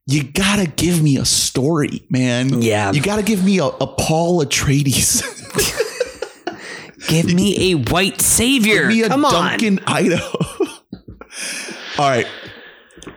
you 0.07 0.23
gotta 0.23 0.65
give 0.67 1.01
me 1.03 1.17
a 1.17 1.25
story, 1.25 2.03
man. 2.09 2.61
Yeah. 2.61 2.91
You 2.91 3.01
gotta 3.01 3.23
give 3.23 3.43
me 3.43 3.59
a, 3.59 3.65
a 3.65 3.87
Paul 3.87 4.43
Atreides. 4.43 5.23
Give 7.07 7.33
me 7.33 7.71
a 7.71 7.75
white 7.75 8.19
savior. 8.19 8.79
give 8.79 8.87
me 8.89 9.01
a 9.03 9.07
Come 9.07 9.23
on. 9.23 9.31
Duncan 9.31 9.79
Idaho. 9.87 10.37
All 11.97 12.09
right. 12.09 12.27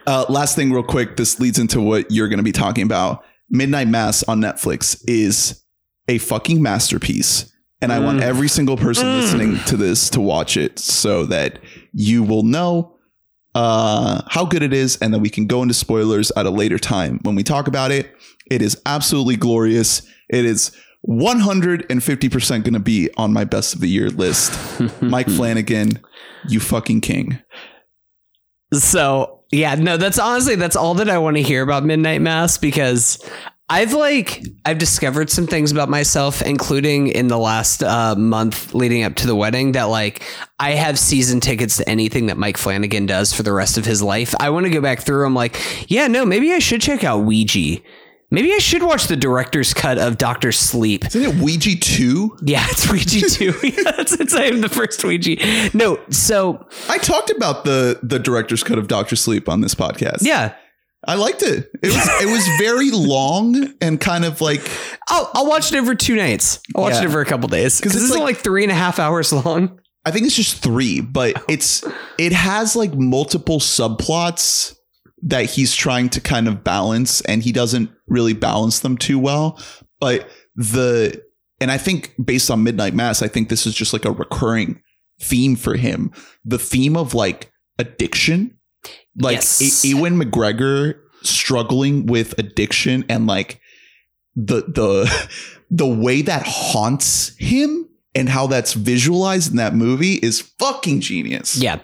Uh, 0.07 0.27
last 0.29 0.55
thing, 0.55 0.73
real 0.73 0.85
quick. 0.85 1.17
This 1.17 1.41
leads 1.41 1.59
into 1.59 1.81
what 1.81 2.09
you're 2.11 2.29
gonna 2.29 2.45
be 2.45 2.53
talking 2.53 2.85
about. 2.85 3.25
Midnight 3.49 3.89
Mass 3.89 4.23
on 4.25 4.41
Netflix 4.41 5.03
is 5.09 5.65
a 6.07 6.19
fucking 6.19 6.63
masterpiece. 6.63 7.53
And 7.83 7.93
I 7.93 7.99
want 7.99 8.21
Mm. 8.21 8.23
every 8.23 8.47
single 8.49 8.77
person 8.77 9.07
Mm. 9.07 9.21
listening 9.21 9.59
to 9.67 9.77
this 9.77 10.09
to 10.11 10.21
watch 10.21 10.57
it 10.57 10.79
so 10.79 11.25
that 11.27 11.59
you 11.93 12.23
will 12.23 12.43
know 12.45 12.95
uh, 13.55 14.23
how 14.29 14.45
good 14.45 14.63
it 14.63 14.73
is, 14.73 14.97
and 14.99 15.13
then 15.13 15.21
we 15.21 15.31
can 15.31 15.47
go 15.47 15.63
into 15.63 15.75
spoilers 15.75 16.31
at 16.33 16.47
a 16.47 16.51
later 16.51 16.79
time 16.79 17.19
when 17.23 17.35
we 17.35 17.43
talk 17.43 17.67
about 17.69 17.91
it. 17.91 18.15
It 18.51 18.63
is 18.63 18.81
absolutely 18.87 19.37
glorious. 19.37 20.03
It 20.29 20.45
is 20.45 20.77
150% 21.09 22.51
going 22.51 22.75
to 22.75 22.81
be 22.81 23.11
on 23.17 23.33
my 23.33 23.45
best 23.45 23.75
of 23.75 23.81
the 23.81 23.89
year 23.89 24.11
list. 24.11 24.53
Mike 25.03 25.29
Flanagan, 25.29 26.01
you 26.49 26.61
fucking 26.61 27.01
king. 27.01 27.39
So 28.73 29.41
yeah, 29.51 29.75
no, 29.75 29.97
that's 29.97 30.19
honestly 30.19 30.55
that's 30.55 30.77
all 30.77 30.95
that 30.95 31.11
I 31.11 31.19
want 31.19 31.37
to 31.37 31.43
hear 31.43 31.63
about 31.63 31.85
Midnight 31.85 32.21
Mass 32.21 32.57
because 32.57 33.19
I've 33.71 33.95
like 33.95 34.43
I've 34.67 34.79
discovered 34.79 35.31
some 35.31 35.47
things 35.47 35.71
about 35.71 35.89
myself, 35.89 36.43
including 36.43 37.07
in 37.07 37.29
the 37.29 37.39
last 37.39 37.85
uh, 37.85 38.17
month 38.17 38.75
leading 38.75 39.05
up 39.05 39.15
to 39.17 39.29
the 39.29 39.37
wedding, 39.37 39.73
that 39.73 39.85
like 39.85 40.23
I 40.59 40.73
have 40.73 40.99
season 40.99 41.39
tickets 41.39 41.77
to 41.77 41.89
anything 41.89 42.27
that 42.27 42.37
Mike 42.37 42.57
Flanagan 42.57 43.07
does 43.07 43.33
for 43.33 43.45
the 43.45 43.53
rest 43.53 43.79
of 43.79 43.85
his 43.85 44.03
life. 44.03 44.35
I 44.41 44.51
want 44.51 44.67
to 44.67 44.71
go 44.71 44.81
back 44.81 45.01
through. 45.01 45.25
I'm 45.25 45.35
like, 45.37 45.57
yeah, 45.89 46.09
no, 46.09 46.27
maybe 46.27 46.53
I 46.53 46.59
should 46.59 46.81
check 46.81 47.05
out 47.05 47.19
Ouija. 47.21 47.81
Maybe 48.33 48.53
I 48.53 48.59
should 48.59 48.83
watch 48.83 49.07
the 49.07 49.17
director's 49.17 49.73
cut 49.75 49.99
of 49.99 50.17
Doctor 50.17 50.53
Sleep. 50.53 51.05
Isn't 51.07 51.23
it 51.23 51.43
Ouija 51.43 51.77
2? 51.79 52.39
Yeah, 52.43 52.65
it's 52.71 52.91
Ouija 52.91 53.29
two. 53.29 53.55
yeah, 53.63 53.91
that's 53.91 54.13
it's 54.13 54.35
I 54.35 54.45
am 54.45 54.61
the 54.61 54.69
first 54.69 55.03
Ouija. 55.05 55.37
No, 55.77 55.99
so 56.11 56.67
I 56.89 56.99
talked 56.99 57.31
about 57.31 57.65
the 57.65 57.99
the 58.03 58.19
director's 58.19 58.63
cut 58.63 58.79
of 58.79 58.89
Doctor 58.89 59.17
Sleep 59.17 59.49
on 59.49 59.61
this 59.61 59.75
podcast. 59.75 60.19
yeah, 60.23 60.55
I 61.07 61.15
liked 61.15 61.43
it. 61.43 61.71
It 61.83 61.89
was 61.89 62.09
it 62.23 62.31
was 62.31 62.47
very 62.59 62.91
long 62.91 63.73
and 63.81 63.99
kind 64.01 64.25
of 64.25 64.41
like 64.41 64.61
I'll, 65.09 65.31
I'll 65.35 65.47
watch 65.49 65.73
it 65.73 65.79
over 65.79 65.95
two 65.95 66.15
nights. 66.17 66.61
I'll 66.77 66.83
watch 66.83 66.95
Yeah. 66.95 67.03
it 67.03 67.07
over 67.07 67.21
a 67.21 67.25
couple 67.27 67.49
days 67.49 67.79
because 67.79 67.95
this 67.95 68.03
is 68.03 68.11
like- 68.11 68.21
like 68.21 68.37
three 68.39 68.63
and 68.63 68.73
a 68.73 68.75
half 68.75 68.99
hours 68.99 69.33
long. 69.33 69.81
I 70.05 70.11
think 70.11 70.25
it's 70.27 70.37
just 70.37 70.63
three, 70.63 71.01
but 71.01 71.39
oh. 71.39 71.45
it's 71.49 71.85
it 72.19 72.33
has 72.33 72.77
like 72.77 72.95
multiple 72.95 73.61
subplots 73.61 74.75
that 75.23 75.45
he's 75.47 75.75
trying 75.75 76.09
to 76.11 76.21
kind 76.21 76.49
of 76.49 76.65
balance 76.65 77.21
and 77.23 77.43
he 77.43 77.53
doesn't 77.53 77.91
really 78.07 78.33
balance 78.33 78.81
them 78.81 78.97
too 78.97 79.19
well. 79.19 79.59
But 80.01 80.29
the 80.57 81.23
and 81.61 81.71
I 81.71 81.79
think 81.79 82.15
based 82.23 82.51
on 82.51 82.63
Midnight 82.63 82.95
Mass, 82.95 83.23
I 83.23 83.29
think 83.29 83.49
this 83.49 83.67
is 83.67 83.75
just 83.75 83.93
like 83.93 84.05
a 84.05 84.13
recurring 84.13 84.83
theme 85.21 85.57
for 85.57 85.77
him. 85.77 86.13
The 86.45 86.59
theme 86.59 86.97
of 86.97 87.15
like 87.15 87.53
addiction. 87.79 88.57
Like 89.19 89.37
Yes. 89.37 89.85
E- 89.85 89.89
Ewan 89.91 90.21
McGregor 90.21 90.95
struggling 91.23 92.07
with 92.07 92.39
addiction 92.39 93.05
and 93.09 93.27
like 93.27 93.61
the 94.37 94.63
the 94.63 95.29
the 95.71 95.87
way 95.87 96.23
that 96.23 96.45
haunts 96.47 97.37
him 97.39 97.89
and 98.15 98.29
how 98.29 98.47
that's 98.47 98.73
visualized 98.73 99.51
in 99.51 99.57
that 99.57 99.75
movie 99.75 100.15
is 100.15 100.41
fucking 100.59 101.01
genius. 101.01 101.57
Yeah. 101.57 101.81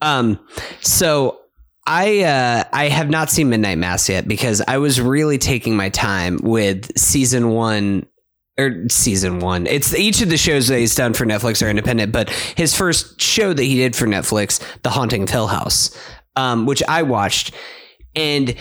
Um. 0.00 0.38
So 0.80 1.40
I 1.86 2.20
uh, 2.20 2.64
I 2.72 2.88
have 2.88 3.10
not 3.10 3.30
seen 3.30 3.50
Midnight 3.50 3.78
Mass 3.78 4.08
yet 4.08 4.26
because 4.26 4.62
I 4.66 4.78
was 4.78 5.00
really 5.00 5.38
taking 5.38 5.76
my 5.76 5.88
time 5.90 6.38
with 6.42 6.96
season 6.98 7.50
one 7.50 8.06
or 8.58 8.88
season 8.88 9.40
one. 9.40 9.66
It's 9.66 9.94
each 9.94 10.20
of 10.22 10.28
the 10.28 10.36
shows 10.36 10.68
that 10.68 10.78
he's 10.78 10.94
done 10.94 11.14
for 11.14 11.24
Netflix 11.24 11.64
are 11.64 11.70
independent, 11.70 12.12
but 12.12 12.30
his 12.30 12.76
first 12.76 13.20
show 13.20 13.52
that 13.52 13.62
he 13.62 13.76
did 13.76 13.94
for 13.96 14.06
Netflix, 14.06 14.60
The 14.82 14.90
Haunting 14.90 15.22
of 15.22 15.30
Hill 15.30 15.46
House, 15.46 15.96
um, 16.36 16.66
which 16.66 16.82
I 16.88 17.02
watched, 17.02 17.54
and 18.14 18.54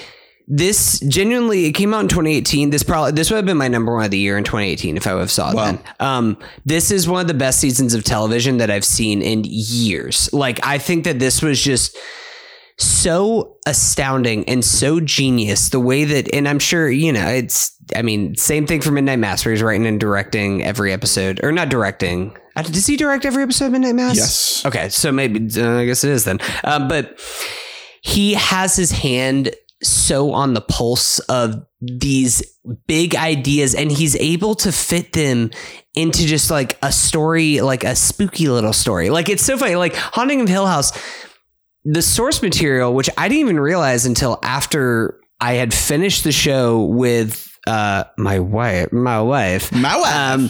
this 0.52 1.00
genuinely 1.02 1.66
it 1.68 1.74
came 1.74 1.94
out 1.94 2.00
in 2.00 2.08
2018 2.08 2.72
this 2.72 2.82
probably 2.82 3.12
this 3.12 3.30
would 3.30 3.36
have 3.38 3.46
been 3.46 3.56
my 3.56 3.68
number 3.68 3.94
one 3.94 4.04
of 4.04 4.10
the 4.10 4.18
year 4.18 4.36
in 4.36 4.44
2018 4.44 4.98
if 4.98 5.06
i 5.06 5.14
would 5.14 5.20
have 5.20 5.30
saw 5.30 5.52
it 5.52 5.56
Wow. 5.56 5.66
then. 5.66 5.80
Um 6.00 6.38
this 6.66 6.90
is 6.90 7.08
one 7.08 7.22
of 7.22 7.28
the 7.28 7.36
best 7.36 7.60
seasons 7.60 7.94
of 7.94 8.04
television 8.04 8.58
that 8.58 8.72
i've 8.72 8.84
seen 8.84 9.22
in 9.22 9.44
years. 9.46 10.28
Like 10.34 10.60
i 10.66 10.80
think 10.80 11.04
that 11.04 11.20
this 11.20 11.44
was 11.44 11.62
just 11.62 11.96
so 12.82 13.58
astounding 13.68 14.48
and 14.48 14.64
so 14.64 15.00
genius 15.00 15.70
the 15.70 15.80
way 15.80 16.06
that 16.06 16.34
and 16.34 16.48
i'm 16.48 16.60
sure 16.60 16.90
you 16.90 17.12
know 17.12 17.28
it's 17.28 17.76
i 17.96 18.02
mean 18.02 18.34
same 18.36 18.66
thing 18.66 18.80
for 18.82 18.90
midnight 18.92 19.20
mass 19.20 19.44
where 19.44 19.54
he's 19.54 19.62
writing 19.62 19.86
and 19.86 20.00
directing 20.00 20.64
every 20.64 20.94
episode 20.94 21.40
or 21.44 21.52
not 21.52 21.68
directing 21.70 22.36
Uh, 22.56 22.62
does 22.64 22.88
he 22.88 22.96
direct 22.96 23.26
every 23.26 23.44
episode 23.44 23.66
of 23.66 23.72
midnight 23.74 23.96
mass 23.96 24.16
Yes. 24.16 24.66
Okay, 24.66 24.88
so 24.90 25.12
maybe 25.12 25.40
uh, 25.62 25.78
I 25.78 25.86
guess 25.86 26.04
it 26.04 26.12
is 26.12 26.24
then. 26.24 26.40
Um, 26.64 26.88
but 26.88 27.20
he 28.02 28.34
has 28.34 28.76
his 28.76 28.92
hand 28.92 29.52
so 29.82 30.32
on 30.34 30.54
the 30.54 30.62
pulse 30.62 31.20
of 31.30 31.66
these 31.82 32.44
big 32.88 33.16
ideas, 33.16 33.74
and 33.76 33.90
he's 33.92 34.16
able 34.18 34.54
to 34.56 34.72
fit 34.74 35.14
them 35.14 35.52
into 35.96 36.26
just 36.26 36.52
like 36.52 36.78
a 36.84 36.92
story, 36.92 37.62
like 37.62 37.86
a 37.86 37.96
spooky 37.96 38.50
little 38.50 38.74
story. 38.74 39.10
Like 39.10 39.30
it's 39.30 39.44
so 39.46 39.58
funny. 39.58 39.76
Like 39.78 39.96
Haunting 39.96 40.42
of 40.42 40.50
Hill 40.50 40.66
House, 40.68 40.92
the 41.86 42.02
source 42.02 42.42
material, 42.42 42.94
which 42.94 43.10
I 43.18 43.28
didn't 43.28 43.42
even 43.42 43.60
realize 43.60 44.06
until 44.06 44.40
after 44.44 45.20
I 45.40 45.54
had 45.54 45.74
finished 45.74 46.24
the 46.24 46.32
show 46.32 46.84
with 46.84 47.48
uh, 47.68 48.04
my 48.18 48.40
wife, 48.40 48.92
my 48.92 49.22
wife, 49.22 49.72
My 49.72 49.98
wife. 49.98 50.14
um, 50.16 50.50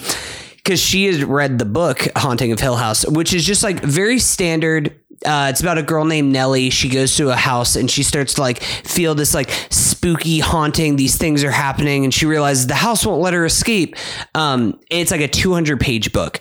because 0.57 0.79
she 0.81 1.05
has 1.05 1.23
read 1.23 1.57
the 1.59 1.65
book 1.65 2.07
Haunting 2.15 2.51
of 2.51 2.59
Hill 2.59 2.75
House, 2.75 3.05
which 3.07 3.33
is 3.33 3.45
just 3.45 3.63
like 3.63 3.81
very 3.81 4.19
standard. 4.19 4.99
Uh, 5.25 5.47
it's 5.49 5.59
about 5.61 5.77
a 5.77 5.83
girl 5.83 6.05
named 6.05 6.31
Nellie. 6.31 6.69
She 6.69 6.87
goes 6.89 7.15
to 7.17 7.29
a 7.29 7.35
house 7.35 7.75
and 7.75 7.89
she 7.91 8.03
starts 8.03 8.35
to 8.35 8.41
like 8.41 8.61
feel 8.63 9.15
this 9.15 9.33
like 9.33 9.49
spooky 9.69 10.39
haunting. 10.39 10.95
These 10.95 11.17
things 11.17 11.43
are 11.43 11.51
happening, 11.51 12.03
and 12.05 12.13
she 12.13 12.25
realizes 12.25 12.67
the 12.67 12.75
house 12.75 13.05
won't 13.05 13.21
let 13.21 13.33
her 13.33 13.45
escape. 13.45 13.95
Um, 14.35 14.79
it's 14.89 15.11
like 15.11 15.21
a 15.21 15.27
200 15.27 15.79
page 15.79 16.13
book. 16.13 16.39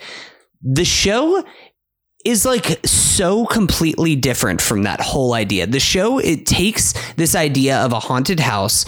The 0.63 0.85
show 0.85 1.43
is 2.25 2.45
like 2.45 2.85
so 2.85 3.47
completely 3.47 4.17
different 4.17 4.61
from 4.61 4.83
that 4.83 5.01
whole 5.01 5.35
idea. 5.35 5.67
The 5.67 5.81
show 5.81 6.19
it 6.19 6.47
takes 6.47 6.95
this 7.15 7.35
idea 7.35 7.79
of 7.79 7.93
a 7.93 8.01
haunted 8.01 8.41
house 8.41 8.85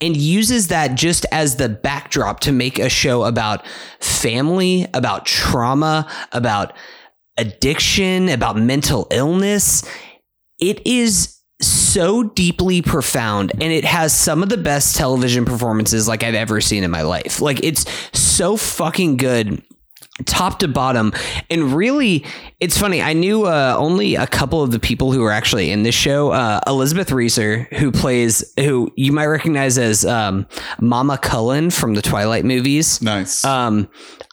and 0.00 0.16
uses 0.16 0.68
that 0.68 0.94
just 0.94 1.26
as 1.32 1.56
the 1.56 1.68
backdrop 1.68 2.40
to 2.40 2.52
make 2.52 2.78
a 2.78 2.88
show 2.88 3.24
about 3.24 3.66
family, 4.00 4.86
about 4.94 5.26
trauma, 5.26 6.10
about 6.32 6.72
addiction, 7.36 8.28
about 8.28 8.56
mental 8.56 9.06
illness. 9.10 9.88
It 10.60 10.86
is 10.86 11.38
so 11.60 12.22
deeply 12.22 12.82
profound 12.82 13.50
and 13.54 13.72
it 13.72 13.84
has 13.84 14.12
some 14.12 14.42
of 14.42 14.48
the 14.48 14.56
best 14.56 14.96
television 14.96 15.44
performances 15.44 16.06
like 16.06 16.22
I've 16.22 16.34
ever 16.34 16.60
seen 16.60 16.84
in 16.84 16.90
my 16.90 17.02
life. 17.02 17.40
Like 17.40 17.62
it's 17.64 17.84
so 18.16 18.56
fucking 18.56 19.16
good 19.16 19.62
top 20.24 20.58
to 20.58 20.68
bottom 20.68 21.12
and 21.48 21.72
really 21.72 22.24
it's 22.60 22.76
funny 22.76 23.00
i 23.00 23.12
knew 23.12 23.44
uh, 23.46 23.74
only 23.78 24.16
a 24.16 24.26
couple 24.26 24.62
of 24.62 24.70
the 24.70 24.78
people 24.80 25.12
who 25.12 25.20
were 25.20 25.30
actually 25.30 25.70
in 25.70 25.84
this 25.84 25.94
show 25.94 26.30
uh, 26.30 26.60
elizabeth 26.66 27.12
reaser 27.12 27.68
who 27.74 27.92
plays 27.92 28.52
who 28.58 28.90
you 28.96 29.12
might 29.12 29.26
recognize 29.26 29.78
as 29.78 30.04
um, 30.04 30.46
mama 30.80 31.16
cullen 31.18 31.70
from 31.70 31.94
the 31.94 32.02
twilight 32.02 32.44
movies 32.44 33.00
nice. 33.00 33.44
um, 33.44 33.88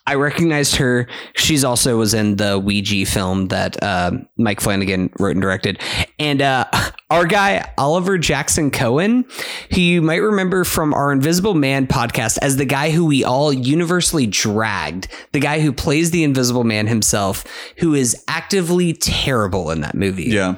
I 0.08 0.16
recognized 0.16 0.76
her. 0.76 1.08
She's 1.36 1.64
also 1.64 1.98
was 1.98 2.14
in 2.14 2.36
the 2.36 2.60
Ouija 2.60 3.06
film 3.06 3.48
that 3.48 3.82
uh, 3.82 4.12
Mike 4.38 4.62
Flanagan 4.62 5.10
wrote 5.20 5.32
and 5.32 5.42
directed. 5.42 5.82
And 6.20 6.42
uh, 6.42 6.66
our 7.10 7.26
guy 7.26 7.72
Oliver 7.78 8.18
Jackson 8.18 8.70
Cohen, 8.70 9.26
who 9.74 9.82
you 9.82 10.02
might 10.02 10.18
remember 10.18 10.64
from 10.64 10.94
our 10.94 11.12
Invisible 11.12 11.56
Man 11.56 11.88
podcast 11.88 12.38
as 12.42 12.58
the 12.58 12.66
guy 12.66 12.92
who 12.92 13.06
we 13.06 13.24
all 13.24 13.52
universally 13.52 14.28
dragged, 14.28 15.08
the 15.32 15.40
guy 15.40 15.60
who 15.60 15.74
plays 15.74 16.12
the 16.12 16.24
Invisible 16.24 16.64
Man 16.64 16.86
himself, 16.88 17.44
who 17.80 17.96
is 17.96 18.24
actively 18.28 18.94
terrible 18.94 19.72
in 19.72 19.82
that 19.82 19.96
movie. 19.96 20.26
yeah. 20.26 20.56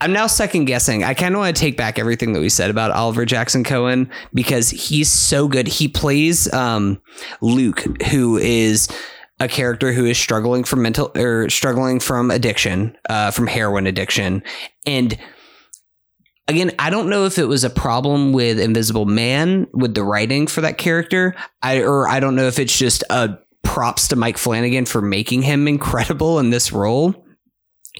I'm 0.00 0.12
now 0.12 0.26
second 0.26 0.64
guessing. 0.64 1.04
I 1.04 1.14
kind 1.14 1.34
of 1.34 1.40
want 1.40 1.54
to 1.54 1.60
take 1.60 1.76
back 1.76 1.98
everything 1.98 2.32
that 2.32 2.40
we 2.40 2.48
said 2.48 2.70
about 2.70 2.90
Oliver 2.90 3.26
Jackson 3.26 3.64
Cohen 3.64 4.10
because 4.32 4.70
he's 4.70 5.10
so 5.10 5.46
good. 5.46 5.68
He 5.68 5.88
plays 5.88 6.52
um, 6.54 7.00
Luke, 7.42 7.84
who 8.10 8.38
is 8.38 8.88
a 9.40 9.48
character 9.48 9.92
who 9.92 10.04
is 10.06 10.18
struggling 10.18 10.64
from 10.64 10.82
mental 10.82 11.12
or 11.16 11.50
struggling 11.50 12.00
from 12.00 12.30
addiction, 12.30 12.96
uh, 13.08 13.30
from 13.30 13.46
heroin 13.46 13.86
addiction, 13.86 14.42
and 14.86 15.18
again, 16.50 16.72
I 16.78 16.90
don't 16.90 17.08
know 17.08 17.24
if 17.24 17.38
it 17.38 17.46
was 17.46 17.64
a 17.64 17.70
problem 17.70 18.32
with 18.32 18.58
Invisible 18.58 19.06
Man 19.06 19.66
with 19.72 19.94
the 19.94 20.02
writing 20.02 20.46
for 20.46 20.60
that 20.60 20.76
character, 20.76 21.34
I 21.62 21.80
or 21.80 22.08
I 22.08 22.20
don't 22.20 22.34
know 22.34 22.46
if 22.46 22.58
it's 22.58 22.76
just 22.76 23.02
a 23.08 23.38
props 23.62 24.08
to 24.08 24.16
Mike 24.16 24.36
Flanagan 24.36 24.84
for 24.84 25.00
making 25.00 25.42
him 25.42 25.68
incredible 25.74 26.38
in 26.38 26.50
this 26.50 26.72
role. 26.72 27.24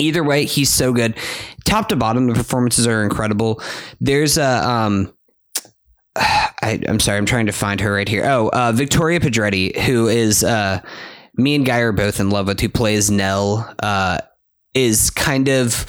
Either 0.00 0.24
way, 0.24 0.44
he's 0.44 0.70
so 0.70 0.92
good. 0.92 1.16
Top 1.64 1.88
to 1.90 1.96
bottom, 1.96 2.26
the 2.26 2.34
performances 2.34 2.86
are 2.86 3.02
incredible. 3.02 3.62
There's 4.00 4.38
a 4.38 4.68
um 4.68 5.12
I, 6.16 6.80
I'm 6.88 7.00
sorry, 7.00 7.18
I'm 7.18 7.26
trying 7.26 7.46
to 7.46 7.52
find 7.52 7.80
her 7.80 7.92
right 7.92 8.08
here. 8.08 8.24
Oh, 8.24 8.50
uh, 8.52 8.72
Victoria 8.72 9.20
Pedretti, 9.20 9.78
who 9.80 10.08
is 10.08 10.44
uh, 10.44 10.80
me 11.34 11.54
and 11.54 11.64
Guy 11.64 11.78
are 11.78 11.92
both 11.92 12.20
in 12.20 12.30
love 12.30 12.46
with, 12.46 12.60
who 12.60 12.68
plays 12.68 13.10
Nell, 13.10 13.72
uh, 13.82 14.18
is 14.74 15.10
kind 15.10 15.48
of 15.48 15.86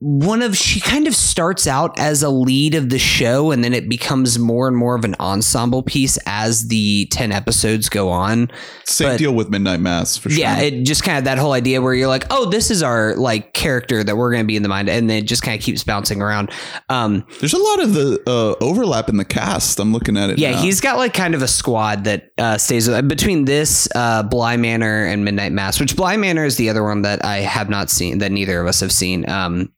one 0.00 0.42
of 0.42 0.54
she 0.56 0.80
kind 0.80 1.06
of 1.06 1.14
starts 1.14 1.66
out 1.66 1.98
as 1.98 2.22
a 2.22 2.28
lead 2.28 2.74
of 2.74 2.90
the 2.90 2.98
show 2.98 3.52
and 3.52 3.64
then 3.64 3.72
it 3.72 3.88
becomes 3.88 4.38
more 4.38 4.68
and 4.68 4.76
more 4.76 4.94
of 4.96 5.04
an 5.04 5.14
ensemble 5.18 5.82
piece 5.82 6.18
as 6.26 6.68
the 6.68 7.06
10 7.06 7.32
episodes 7.32 7.88
go 7.88 8.10
on 8.10 8.50
Same 8.84 9.10
but- 9.10 9.18
deal 9.18 9.32
with 9.32 9.48
Midnight 9.48 9.80
Mass 9.80 10.16
for 10.18 10.28
sure. 10.28 10.38
yeah, 10.38 10.58
it 10.60 10.82
just 10.84 11.04
kind 11.04 11.16
of 11.16 11.24
that 11.24 11.38
whole 11.38 11.52
idea 11.52 11.80
where 11.80 11.94
you're 11.94 12.08
like, 12.08 12.26
oh, 12.30 12.50
this 12.50 12.70
is 12.70 12.82
our 12.82 13.14
like 13.16 13.54
character 13.54 14.04
that 14.04 14.16
we're 14.16 14.30
going 14.30 14.42
to 14.42 14.46
be 14.46 14.56
in 14.56 14.62
the 14.62 14.68
mind, 14.68 14.88
and 14.90 15.08
then 15.08 15.18
it 15.22 15.26
just 15.26 15.42
kind 15.42 15.58
of 15.58 15.64
keeps 15.64 15.84
bouncing 15.84 16.20
around. 16.20 16.50
Um, 16.88 17.24
There's 17.40 17.54
a 17.54 17.58
lot 17.62 17.82
of 17.82 17.94
the 17.94 18.20
uh, 18.26 18.62
overlap 18.62 19.08
in 19.08 19.16
the 19.16 19.24
cast. 19.24 19.78
I'm 19.78 19.92
looking 19.92 20.16
at 20.18 20.28
it. 20.28 20.38
yeah, 20.38 20.50
now. 20.52 20.60
he's 20.62 20.80
got 20.80 20.98
like 20.98 21.14
kind 21.14 21.34
of 21.34 21.40
a 21.42 21.48
squad 21.48 22.04
that 22.04 22.30
uh, 22.36 22.58
stays 22.58 22.88
with 22.88 23.08
between 23.08 23.44
this 23.46 23.88
uh, 23.94 24.22
Bly 24.24 24.56
Manor 24.56 25.04
and 25.06 25.24
Midnight 25.24 25.52
Mass, 25.52 25.80
which 25.80 25.96
Bly 25.96 26.16
Manor 26.16 26.44
is 26.44 26.56
the 26.56 26.68
other 26.68 26.82
one 26.82 27.02
that 27.02 27.24
I 27.24 27.38
have 27.38 27.70
not 27.70 27.88
seen 27.90 28.18
that 28.18 28.32
neither 28.32 28.60
of 28.60 28.66
us 28.66 28.80
have 28.80 28.92
seen. 28.92 29.26
Um, 29.30 29.72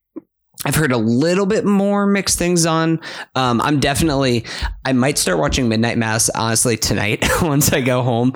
I've 0.64 0.74
heard 0.74 0.90
a 0.90 0.96
little 0.96 1.46
bit 1.46 1.64
more 1.64 2.06
mixed 2.06 2.38
things 2.38 2.66
on. 2.66 3.00
Um, 3.34 3.60
I'm 3.60 3.78
definitely, 3.78 4.44
I 4.84 4.92
might 4.94 5.18
start 5.18 5.38
watching 5.38 5.68
Midnight 5.68 5.98
Mass 5.98 6.28
honestly 6.30 6.76
tonight 6.76 7.24
once 7.42 7.72
I 7.72 7.80
go 7.82 8.02
home. 8.02 8.32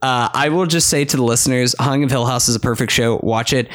Uh, 0.00 0.28
I 0.32 0.48
will 0.50 0.66
just 0.66 0.88
say 0.88 1.04
to 1.04 1.16
the 1.16 1.22
listeners, 1.24 1.74
Hung 1.78 2.04
of 2.04 2.10
Hill 2.10 2.26
House 2.26 2.48
is 2.48 2.56
a 2.56 2.60
perfect 2.60 2.92
show. 2.92 3.18
Watch 3.22 3.52
it. 3.52 3.68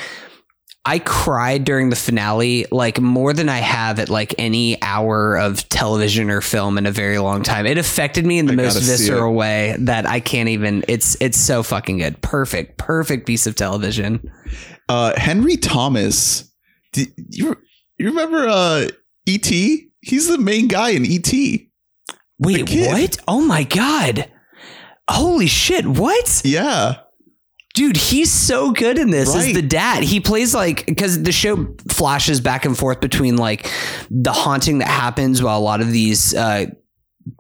I 0.86 0.98
cried 1.00 1.66
during 1.66 1.90
the 1.90 1.96
finale 1.96 2.66
like 2.72 3.00
more 3.00 3.34
than 3.34 3.50
I 3.50 3.58
have 3.58 4.00
at 4.00 4.10
like 4.10 4.34
any 4.40 4.82
hour 4.82 5.38
of 5.38 5.68
television 5.70 6.32
or 6.32 6.42
film 6.42 6.78
in 6.78 6.88
a 6.88 6.92
very 6.92 7.20
long 7.20 7.44
time. 7.44 7.66
It 7.68 7.78
affected 7.78 8.26
me 8.26 8.40
in 8.40 8.46
the 8.48 8.54
I 8.54 8.56
most 8.56 8.82
visceral 8.82 9.36
way 9.36 9.76
that 9.80 10.08
I 10.08 10.20
can't 10.22 10.50
even. 10.50 10.86
It's 10.88 11.18
it's 11.20 11.38
so 11.38 11.64
fucking 11.64 11.98
good. 11.98 12.20
Perfect, 12.22 12.78
perfect 12.78 13.28
piece 13.28 13.46
of 13.46 13.56
television. 13.56 14.32
uh, 14.88 15.20
Henry 15.20 15.58
Thomas. 15.58 16.50
You 16.96 17.56
you 18.00 18.08
remember 18.10 18.48
uh, 18.48 18.88
E.T.? 19.26 19.90
He's 20.02 20.28
the 20.28 20.38
main 20.38 20.68
guy 20.68 20.92
in 20.92 21.06
E.T. 21.06 21.70
Wait, 22.40 22.70
what? 22.70 23.18
Oh 23.28 23.42
my 23.42 23.64
god! 23.64 24.32
Holy 25.10 25.48
shit! 25.48 25.86
What? 25.86 26.42
Yeah. 26.46 27.02
Dude, 27.76 27.98
he's 27.98 28.32
so 28.32 28.72
good 28.72 28.98
in 28.98 29.10
this 29.12 29.30
as 29.36 29.46
Right. 29.46 29.56
the 29.56 29.62
dad. 29.62 30.04
He 30.04 30.20
plays 30.20 30.56
like 30.56 30.86
because 30.86 31.22
the 31.22 31.32
show 31.32 31.76
flashes 31.90 32.42
back 32.42 32.66
and 32.66 32.78
forth 32.78 33.00
between 33.00 33.36
like 33.38 33.70
the 34.10 34.32
haunting 34.34 34.80
that 34.80 34.88
happens 34.88 35.42
while 35.44 35.58
a 35.58 35.62
lot 35.62 35.80
of 35.80 35.92
these 35.92 36.34
uh, 36.34 36.66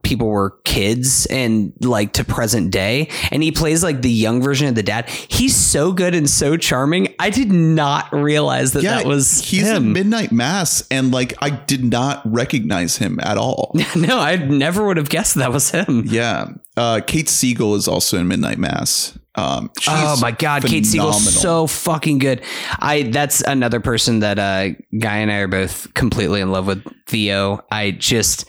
people 0.03 0.27
were 0.27 0.57
kids 0.63 1.25
and 1.27 1.73
like 1.81 2.13
to 2.13 2.23
present 2.23 2.71
day, 2.71 3.09
and 3.31 3.43
he 3.43 3.51
plays 3.51 3.83
like 3.83 4.01
the 4.01 4.11
young 4.11 4.41
version 4.41 4.67
of 4.67 4.75
the 4.75 4.83
dad. 4.83 5.09
He's 5.09 5.55
so 5.55 5.91
good 5.91 6.15
and 6.15 6.29
so 6.29 6.57
charming. 6.57 7.13
I 7.19 7.29
did 7.29 7.51
not 7.51 8.11
realize 8.13 8.73
that 8.73 8.83
that 8.83 9.05
was 9.05 9.41
he's 9.41 9.67
in 9.67 9.75
him. 9.75 9.93
Midnight 9.93 10.31
Mass, 10.31 10.83
and 10.91 11.11
like 11.11 11.33
I 11.41 11.49
did 11.49 11.83
not 11.83 12.21
recognize 12.25 12.97
him 12.97 13.19
at 13.21 13.37
all. 13.37 13.75
no, 13.95 14.19
I 14.19 14.35
never 14.37 14.85
would 14.85 14.97
have 14.97 15.09
guessed 15.09 15.35
that 15.35 15.51
was 15.51 15.71
him. 15.71 16.03
yeah, 16.07 16.47
uh, 16.77 17.01
Kate 17.05 17.29
Siegel 17.29 17.75
is 17.75 17.87
also 17.87 18.17
in 18.17 18.27
Midnight 18.27 18.57
Mass. 18.57 19.17
Um, 19.35 19.71
oh 19.87 20.17
my 20.19 20.31
god, 20.31 20.63
Kate 20.65 20.85
Siegel's 20.85 21.19
phenomenal. 21.19 21.41
so 21.41 21.67
fucking 21.67 22.17
good. 22.17 22.41
I 22.79 23.03
that's 23.03 23.41
another 23.41 23.79
person 23.79 24.19
that 24.19 24.37
uh 24.37 24.69
Guy 24.97 25.17
and 25.17 25.31
I 25.31 25.37
are 25.37 25.47
both 25.47 25.93
completely 25.93 26.41
in 26.41 26.51
love 26.51 26.67
with. 26.67 26.83
Theo. 27.09 27.65
I 27.71 27.91
just 27.91 28.45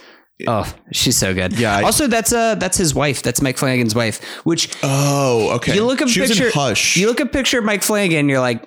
oh, 0.47 0.72
she's 0.93 1.16
so 1.16 1.34
good. 1.34 1.59
Yeah, 1.59 1.76
I- 1.78 1.82
also, 1.82 2.07
that's 2.07 2.32
uh 2.32 2.55
that's 2.57 2.76
his 2.76 2.95
wife. 2.95 3.22
That's 3.22 3.41
Mike 3.43 3.59
Flanagan's 3.59 3.95
wife. 3.95 4.22
Which 4.45 4.68
Oh, 4.82 5.51
okay. 5.57 5.74
you 5.74 5.84
look 5.84 6.01
at 6.03 6.09
she 6.09 6.20
picture 6.20 6.51
Hush, 6.53 6.97
You 6.97 7.07
look 7.09 7.20
at 7.20 7.26
a 7.28 7.30
picture 7.30 7.59
of 7.59 7.64
Mike 7.64 7.82
Flanagan. 7.82 8.28
You're 8.28 8.41
like, 8.41 8.66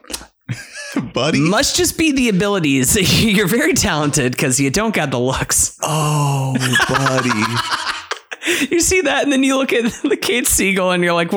buddy. 1.13 1.39
must 1.39 1.76
just 1.76 1.97
be 1.97 2.11
the 2.11 2.30
abilities. 2.30 2.95
you're 3.24 3.47
very 3.47 3.74
talented 3.74 4.32
because 4.34 4.59
you 4.59 4.69
don't 4.69 4.93
got 4.93 5.11
the 5.11 5.19
looks. 5.19 5.78
oh, 5.82 6.53
buddy. 6.88 7.30
You 8.70 8.80
see 8.82 9.02
that, 9.02 9.24
and 9.24 9.32
then 9.32 9.44
you 9.44 9.58
look 9.58 9.72
at 9.74 9.91
the 10.04 10.18
Kate 10.18 10.48
Siegel, 10.48 10.91
and 10.91 11.04
you're 11.04 11.14
like. 11.14 11.32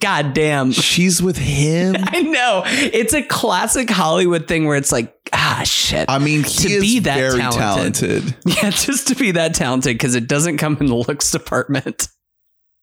God 0.00 0.34
damn. 0.34 0.72
She's 0.72 1.22
with 1.22 1.36
him. 1.36 1.96
I 2.02 2.22
know. 2.22 2.62
It's 2.66 3.14
a 3.14 3.22
classic 3.22 3.88
Hollywood 3.90 4.48
thing 4.48 4.66
where 4.66 4.76
it's 4.76 4.90
like, 4.92 5.14
ah, 5.32 5.62
shit. 5.64 6.06
I 6.08 6.18
mean, 6.18 6.42
To 6.42 6.80
be 6.80 7.00
that 7.00 7.16
very 7.16 7.38
talented. 7.38 8.22
talented. 8.22 8.36
yeah, 8.46 8.70
just 8.70 9.08
to 9.08 9.14
be 9.14 9.30
that 9.32 9.54
talented 9.54 9.94
because 9.94 10.14
it 10.14 10.26
doesn't 10.26 10.56
come 10.58 10.76
in 10.80 10.86
the 10.86 10.94
looks 10.96 11.30
department. 11.30 12.08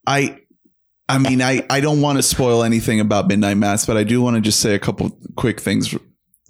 I 0.06 0.40
I 1.10 1.18
mean, 1.20 1.42
I, 1.42 1.66
I 1.70 1.80
don't 1.80 2.02
want 2.02 2.18
to 2.18 2.24
spoil 2.24 2.64
anything 2.64 3.00
about 3.00 3.28
Midnight 3.28 3.58
Mass, 3.58 3.86
but 3.86 3.98
I 3.98 4.04
do 4.04 4.22
want 4.22 4.36
to 4.36 4.42
just 4.42 4.60
say 4.60 4.76
a 4.76 4.80
couple 4.80 5.18
quick 5.36 5.60
things 5.62 5.96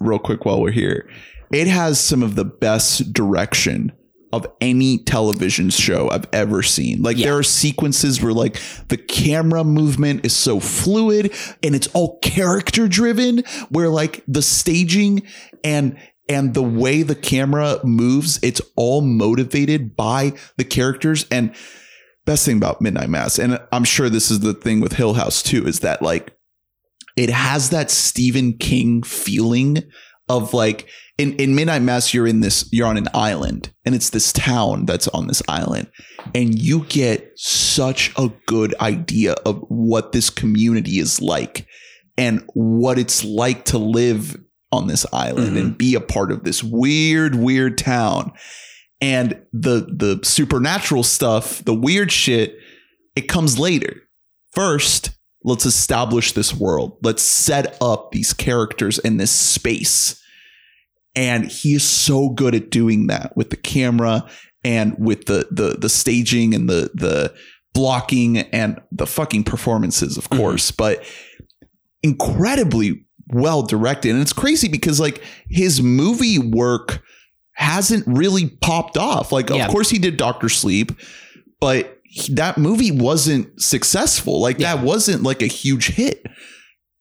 real 0.00 0.18
quick 0.18 0.44
while 0.44 0.60
we're 0.60 0.72
here. 0.72 1.08
It 1.52 1.66
has 1.68 2.00
some 2.00 2.22
of 2.22 2.34
the 2.34 2.44
best 2.44 3.12
direction 3.12 3.92
of 4.32 4.46
any 4.60 4.98
television 4.98 5.70
show 5.70 6.10
I've 6.10 6.26
ever 6.32 6.62
seen. 6.62 7.02
Like 7.02 7.16
Yeah. 7.16 7.26
there 7.26 7.38
are 7.38 7.42
sequences 7.42 8.20
where 8.22 8.32
like 8.32 8.60
the 8.88 8.96
camera 8.96 9.64
movement 9.64 10.24
is 10.26 10.34
so 10.36 10.60
fluid 10.60 11.32
and 11.62 11.74
it's 11.74 11.86
all 11.88 12.18
character 12.20 12.88
driven 12.88 13.38
where 13.70 13.88
like 13.88 14.22
the 14.28 14.42
staging 14.42 15.22
and 15.64 15.96
and 16.30 16.52
the 16.52 16.62
way 16.62 17.02
the 17.02 17.14
camera 17.14 17.80
moves, 17.84 18.38
it's 18.42 18.60
all 18.76 19.00
motivated 19.00 19.96
by 19.96 20.34
the 20.58 20.64
characters 20.64 21.24
and 21.30 21.54
best 22.26 22.44
thing 22.44 22.58
about 22.58 22.82
Midnight 22.82 23.08
Mass, 23.08 23.38
and 23.38 23.58
I'm 23.72 23.84
sure 23.84 24.10
this 24.10 24.30
is 24.30 24.40
the 24.40 24.52
thing 24.52 24.80
with 24.82 24.92
Hill 24.92 25.14
House 25.14 25.42
too, 25.42 25.66
is 25.66 25.80
that 25.80 26.02
like 26.02 26.36
it 27.16 27.30
has 27.30 27.70
that 27.70 27.90
Stephen 27.90 28.58
King 28.58 29.02
feeling 29.02 29.82
of 30.28 30.52
like 30.54 30.88
in, 31.18 31.34
in 31.34 31.54
Midnight 31.54 31.82
Mass, 31.82 32.14
you're 32.14 32.26
in 32.28 32.40
this, 32.40 32.68
you're 32.70 32.86
on 32.86 32.96
an 32.96 33.08
island, 33.12 33.72
and 33.84 33.94
it's 33.94 34.10
this 34.10 34.32
town 34.32 34.86
that's 34.86 35.08
on 35.08 35.26
this 35.26 35.42
island, 35.48 35.90
and 36.34 36.56
you 36.60 36.84
get 36.84 37.32
such 37.36 38.12
a 38.16 38.30
good 38.46 38.74
idea 38.80 39.32
of 39.44 39.58
what 39.68 40.12
this 40.12 40.30
community 40.30 40.98
is 41.00 41.20
like 41.20 41.66
and 42.16 42.44
what 42.54 42.98
it's 42.98 43.24
like 43.24 43.64
to 43.66 43.78
live 43.78 44.36
on 44.70 44.86
this 44.86 45.04
island 45.12 45.56
Mhm. 45.56 45.60
and 45.60 45.78
be 45.78 45.94
a 45.94 46.00
part 46.00 46.30
of 46.30 46.44
this 46.44 46.62
weird, 46.62 47.34
weird 47.34 47.78
town 47.78 48.30
and 49.00 49.40
the 49.52 49.86
the 49.92 50.20
supernatural 50.22 51.02
stuff, 51.02 51.64
the 51.64 51.74
weird 51.74 52.12
shit, 52.12 52.54
it 53.16 53.22
comes 53.28 53.58
later. 53.58 54.02
First, 54.52 55.10
let's 55.48 55.66
establish 55.66 56.32
this 56.32 56.54
world. 56.54 56.98
Let's 57.02 57.22
set 57.22 57.76
up 57.80 58.12
these 58.12 58.32
characters 58.32 58.98
in 58.98 59.16
this 59.16 59.30
space. 59.30 60.22
And 61.16 61.46
he 61.50 61.74
is 61.74 61.82
so 61.82 62.28
good 62.28 62.54
at 62.54 62.70
doing 62.70 63.08
that 63.08 63.36
with 63.36 63.50
the 63.50 63.56
camera 63.56 64.28
and 64.62 64.94
with 64.98 65.24
the 65.26 65.48
the 65.50 65.76
the 65.78 65.88
staging 65.88 66.54
and 66.54 66.68
the 66.68 66.90
the 66.94 67.34
blocking 67.74 68.38
and 68.38 68.80
the 68.92 69.06
fucking 69.06 69.44
performances, 69.44 70.16
of 70.16 70.28
Mhm. 70.30 70.36
course, 70.38 70.70
but 70.70 71.02
incredibly 72.02 73.04
well 73.32 73.62
directed. 73.62 74.12
And 74.12 74.20
it's 74.22 74.32
crazy 74.32 74.68
because 74.68 75.00
like 75.00 75.22
his 75.48 75.82
movie 75.82 76.38
work 76.38 77.02
hasn't 77.52 78.04
really 78.06 78.46
popped 78.60 78.96
off. 78.96 79.32
Like, 79.32 79.50
Yeah. 79.50 79.66
of 79.66 79.70
course, 79.72 79.90
he 79.90 79.98
did 79.98 80.16
Doctor 80.16 80.48
Sleep, 80.48 80.92
but 81.60 81.97
he- 82.08 82.34
that 82.34 82.58
movie 82.58 82.90
wasn't 82.90 83.60
successful. 83.60 84.40
Like, 84.40 84.58
that 84.58 84.82
wasn't 84.82 85.22
like 85.22 85.42
a 85.42 85.46
huge 85.46 85.88
hit. 85.88 86.24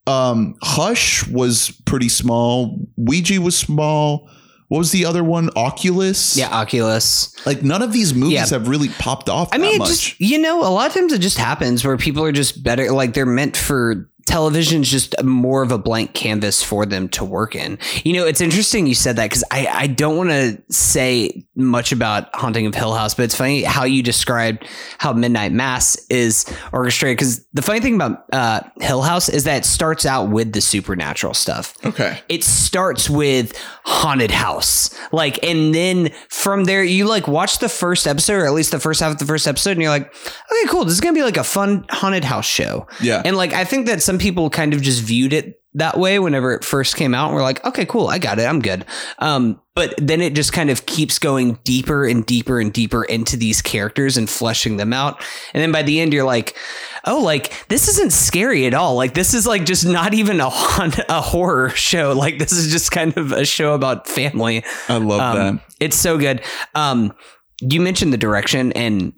Um, 0.06 0.56
Hush 0.64 1.28
was 1.28 1.72
pretty 1.86 2.10
small. 2.10 2.80
Ouija 2.96 3.42
was 3.42 3.58
small. 3.58 4.30
What 4.70 4.80
was 4.80 4.92
the 4.92 5.06
other 5.06 5.24
one? 5.24 5.50
Oculus. 5.56 6.36
Yeah, 6.38 6.50
Oculus. 6.50 7.34
Like 7.46 7.64
none 7.64 7.82
of 7.82 7.94
these 7.94 8.14
movies 8.14 8.34
Yeah. 8.34 8.50
have 8.50 8.68
really 8.68 8.90
popped 8.90 9.30
off. 9.30 9.50
I 9.54 9.58
mean, 9.58 9.80
just 9.80 10.20
you 10.20 10.38
know, 10.40 10.62
a 10.62 10.68
lot 10.70 10.88
of 10.88 10.94
times 10.94 11.14
it 11.14 11.20
just 11.22 11.38
happens 11.38 11.86
where 11.86 11.96
people 11.98 12.24
are 12.24 12.32
just 12.34 12.64
better. 12.64 12.92
Like 12.92 13.14
they're 13.14 13.26
meant 13.26 13.56
for 13.56 14.10
television's 14.28 14.90
just 14.92 15.16
more 15.24 15.64
of 15.64 15.72
a 15.72 15.78
blank 15.78 16.14
canvas 16.14 16.62
for 16.62 16.86
them 16.86 17.10
to 17.10 17.26
work 17.26 17.56
in. 17.56 17.80
You 18.04 18.14
know, 18.14 18.26
it's 18.28 18.42
interesting 18.42 18.86
you 18.86 18.96
said 18.96 19.16
that 19.16 19.26
because 19.30 19.44
I 19.52 19.68
I 19.68 19.88
don't 19.88 20.18
want 20.18 20.30
to 20.30 20.62
say 20.70 21.46
much 21.56 21.92
about 21.92 22.36
Haunting 22.36 22.66
of 22.68 22.76
Hill 22.76 22.94
House, 22.94 23.16
but 23.16 23.24
it's 23.24 23.36
funny 23.36 23.64
how 23.64 23.84
you 23.86 24.04
described 24.04 24.68
how 25.00 25.14
Midnight 25.14 25.52
Mass 25.52 25.96
is 26.10 26.46
orchestrated. 26.72 27.18
Because 27.18 27.46
the 27.54 27.62
funny 27.62 27.80
thing 27.80 27.96
about 27.96 28.26
uh, 28.32 28.62
Hill 28.80 29.02
House 29.02 29.30
is 29.30 29.46
that 29.46 29.58
it 29.58 29.66
starts 29.66 30.06
out 30.06 30.30
with 30.30 30.54
the 30.54 30.62
supernatural 30.62 31.34
stuff 31.34 31.74
okay. 31.86 32.20
it 32.30 32.44
starts 32.44 33.10
with 33.10 33.58
haunted 33.86 34.32
house 34.32 34.94
like 35.12 35.42
and 35.44 35.74
then 35.74 36.10
from 36.30 36.66
there 36.66 36.84
you 36.84 37.06
like 37.06 37.28
watch 37.28 37.60
the 37.60 37.70
first 37.70 38.06
episode 38.06 38.34
or 38.36 38.46
at 38.46 38.54
least 38.54 38.72
the 38.72 38.80
first 38.80 39.00
half 39.00 39.12
of 39.14 39.18
the 39.18 39.26
first 39.26 39.48
episode 39.48 39.72
and 39.72 39.82
you're 39.82 39.90
like 39.92 40.08
okay 40.14 40.68
cool 40.70 40.84
this 40.84 40.94
is 40.94 41.02
gonna 41.02 41.14
be 41.14 41.24
like 41.24 41.38
a 41.38 41.44
fun 41.44 41.86
haunted 41.90 42.24
house 42.24 42.46
show 42.46 42.86
Yeah. 43.02 43.22
and 43.24 43.38
like 43.38 43.54
i 43.54 43.64
think 43.64 43.88
that 43.88 44.02
some 44.02 44.17
people 44.18 44.50
kind 44.50 44.74
of 44.74 44.82
just 44.82 45.02
viewed 45.02 45.34
it 45.34 45.62
that 45.74 45.98
way 45.98 46.18
whenever 46.18 46.54
it 46.54 46.64
first 46.64 46.96
came 46.96 47.14
out 47.14 47.28
and 47.28 47.36
we're 47.36 47.44
like 47.44 47.64
okay 47.64 47.86
cool 47.86 48.08
i 48.08 48.18
got 48.18 48.40
it 48.40 48.46
i'm 48.46 48.62
good. 48.62 48.86
Um 49.20 49.62
but 49.76 49.94
then 50.00 50.22
it 50.22 50.34
just 50.34 50.54
kind 50.54 50.72
of 50.72 50.88
keeps 50.88 51.20
going 51.20 51.60
deeper 51.64 52.06
and 52.08 52.26
deeper 52.26 52.60
and 52.60 52.74
deeper 52.74 53.04
into 53.04 53.38
these 53.38 53.62
characters 53.62 54.18
and 54.18 54.28
fleshing 54.28 54.78
them 54.78 54.92
out. 54.92 55.24
And 55.54 55.62
then 55.62 55.72
by 55.72 55.84
the 55.84 56.00
end 56.00 56.14
you're 56.14 56.26
like 56.26 56.58
oh 57.06 57.22
like 57.22 57.68
this 57.70 57.88
isn't 57.88 58.12
scary 58.12 58.66
at 58.66 58.74
all. 58.74 58.96
Like 58.96 59.14
this 59.14 59.34
is 59.34 59.46
like 59.46 59.66
just 59.66 59.86
not 59.86 60.14
even 60.14 60.42
a 60.42 60.48
a 60.48 61.22
horror 61.22 61.70
show. 61.70 62.14
Like 62.14 62.40
this 62.40 62.52
is 62.52 62.72
just 62.72 62.92
kind 62.92 63.16
of 63.18 63.32
a 63.32 63.46
show 63.46 63.74
about 63.74 64.08
family. 64.08 64.64
I 64.90 64.98
love 64.98 65.22
um, 65.22 65.38
that. 65.58 65.66
it's 65.80 65.98
so 65.98 66.18
good. 66.18 66.42
Um, 66.74 67.14
you 67.62 67.82
mentioned 67.82 68.14
the 68.14 68.18
direction, 68.18 68.72
and 68.74 69.14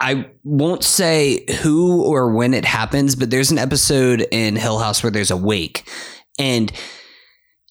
I 0.00 0.30
won't 0.44 0.84
say 0.84 1.44
who 1.62 2.02
or 2.04 2.32
when 2.32 2.54
it 2.54 2.64
happens, 2.64 3.16
but 3.16 3.30
there's 3.30 3.50
an 3.50 3.58
episode 3.58 4.26
in 4.30 4.56
Hill 4.56 4.78
House 4.78 5.02
where 5.02 5.10
there's 5.10 5.30
a 5.30 5.36
wake, 5.36 5.88
and 6.38 6.72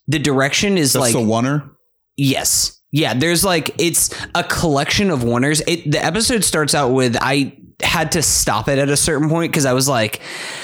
the 0.08 0.20
direction 0.20 0.78
is 0.78 0.94
That's 0.94 1.02
like 1.02 1.14
the 1.14 1.34
oner. 1.34 1.72
Yes. 2.18 2.74
Yeah, 2.92 3.14
there's 3.14 3.44
like 3.44 3.72
it's 3.80 4.14
a 4.34 4.44
collection 4.44 5.12
of 5.12 5.24
wonders. 5.24 5.62
It 5.68 5.92
the 5.92 6.04
episode 6.04 6.44
starts 6.44 6.74
out 6.74 6.94
with 6.94 7.18
I 7.20 7.58
had 7.84 8.14
to 8.14 8.24
stop 8.24 8.68
it 8.68 8.80
at 8.80 8.90
a 8.90 8.98
certain 8.98 9.30
point 9.30 9.52
because 9.52 9.66
I 9.66 9.74
was 9.74 9.88
like 9.88 10.20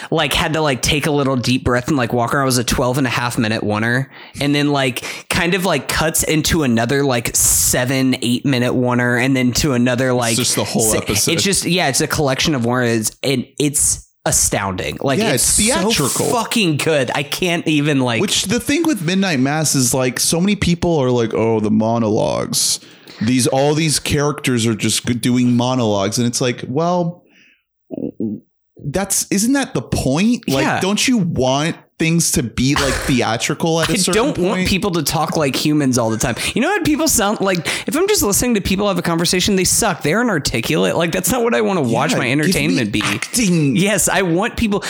like 0.09 0.33
had 0.33 0.53
to 0.53 0.61
like 0.61 0.81
take 0.81 1.05
a 1.05 1.11
little 1.11 1.35
deep 1.35 1.63
breath 1.63 1.87
and 1.87 1.95
like 1.95 2.11
walk 2.11 2.33
around. 2.33 2.43
It 2.43 2.45
was 2.45 2.57
a 2.57 2.63
12 2.63 2.97
and 2.99 3.07
a 3.07 3.09
half 3.11 3.37
minute 3.37 3.63
oner. 3.63 4.11
And 4.41 4.55
then 4.55 4.71
like 4.71 5.27
kind 5.29 5.53
of 5.53 5.63
like 5.63 5.87
cuts 5.87 6.23
into 6.23 6.63
another 6.63 7.03
like 7.03 7.35
seven, 7.35 8.15
eight 8.23 8.45
minute 8.45 8.73
oner 8.73 9.17
and 9.17 9.35
then 9.35 9.51
to 9.53 9.73
another 9.73 10.11
like 10.11 10.35
just 10.37 10.55
the 10.55 10.63
whole 10.63 10.95
episode. 10.95 11.33
It's 11.33 11.43
just 11.43 11.65
yeah, 11.65 11.87
it's 11.87 12.01
a 12.01 12.07
collection 12.07 12.55
of 12.55 12.65
wonders 12.65 13.15
and 13.21 13.47
it's 13.59 14.09
astounding. 14.25 14.97
Like 14.99 15.19
Yeah, 15.19 15.33
it's, 15.33 15.59
it's 15.59 15.67
so 15.67 15.91
theatrical. 15.91 16.31
fucking 16.31 16.77
good. 16.77 17.11
I 17.13 17.21
can't 17.21 17.67
even 17.67 17.99
like 17.99 18.21
Which 18.21 18.45
the 18.45 18.59
thing 18.59 18.83
with 18.83 19.03
Midnight 19.03 19.39
Mass 19.39 19.75
is 19.75 19.93
like 19.93 20.19
so 20.19 20.39
many 20.39 20.55
people 20.55 20.97
are 20.97 21.11
like, 21.11 21.33
oh, 21.35 21.59
the 21.59 21.71
monologues. 21.71 22.79
These 23.21 23.47
all 23.47 23.73
these 23.73 23.99
characters 23.99 24.65
are 24.65 24.75
just 24.75 25.05
doing 25.21 25.55
monologues, 25.55 26.17
and 26.17 26.27
it's 26.27 26.41
like, 26.41 26.63
well, 26.67 27.23
that's 28.85 29.27
isn't 29.31 29.53
that 29.53 29.73
the 29.73 29.81
point? 29.81 30.47
Like, 30.49 30.63
Yeah. 30.63 30.79
don't 30.81 31.07
you 31.07 31.17
want 31.19 31.77
things 31.99 32.31
to 32.33 32.43
be 32.43 32.73
like 32.75 32.93
theatrical 33.05 33.79
at 33.79 33.87
a 33.89 33.93
I 33.93 33.95
certain 33.95 34.23
don't 34.23 34.35
point? 34.35 34.47
want 34.47 34.67
people 34.67 34.91
to 34.91 35.03
talk 35.03 35.37
like 35.37 35.55
humans 35.55 35.97
all 35.97 36.09
the 36.09 36.17
time. 36.17 36.35
You 36.55 36.61
know 36.61 36.69
what 36.69 36.83
people 36.83 37.07
sound 37.07 37.39
like? 37.39 37.59
If 37.87 37.95
I'm 37.95 38.07
just 38.07 38.23
listening 38.23 38.55
to 38.55 38.61
people 38.61 38.87
have 38.87 38.97
a 38.97 39.01
conversation, 39.03 39.55
they 39.55 39.63
suck. 39.63 40.01
They're 40.01 40.21
inarticulate. 40.21 40.95
Like 40.97 41.11
that's 41.11 41.31
not 41.31 41.43
what 41.43 41.53
I 41.53 41.61
want 41.61 41.77
to 41.77 41.83
watch 41.93 42.11
Yeah, 42.11 42.17
my 42.17 42.31
entertainment 42.31 42.91
be. 42.91 43.01
acting. 43.03 43.75
Yes, 43.75 44.09
I 44.09 44.23
want 44.23 44.57
people. 44.57 44.83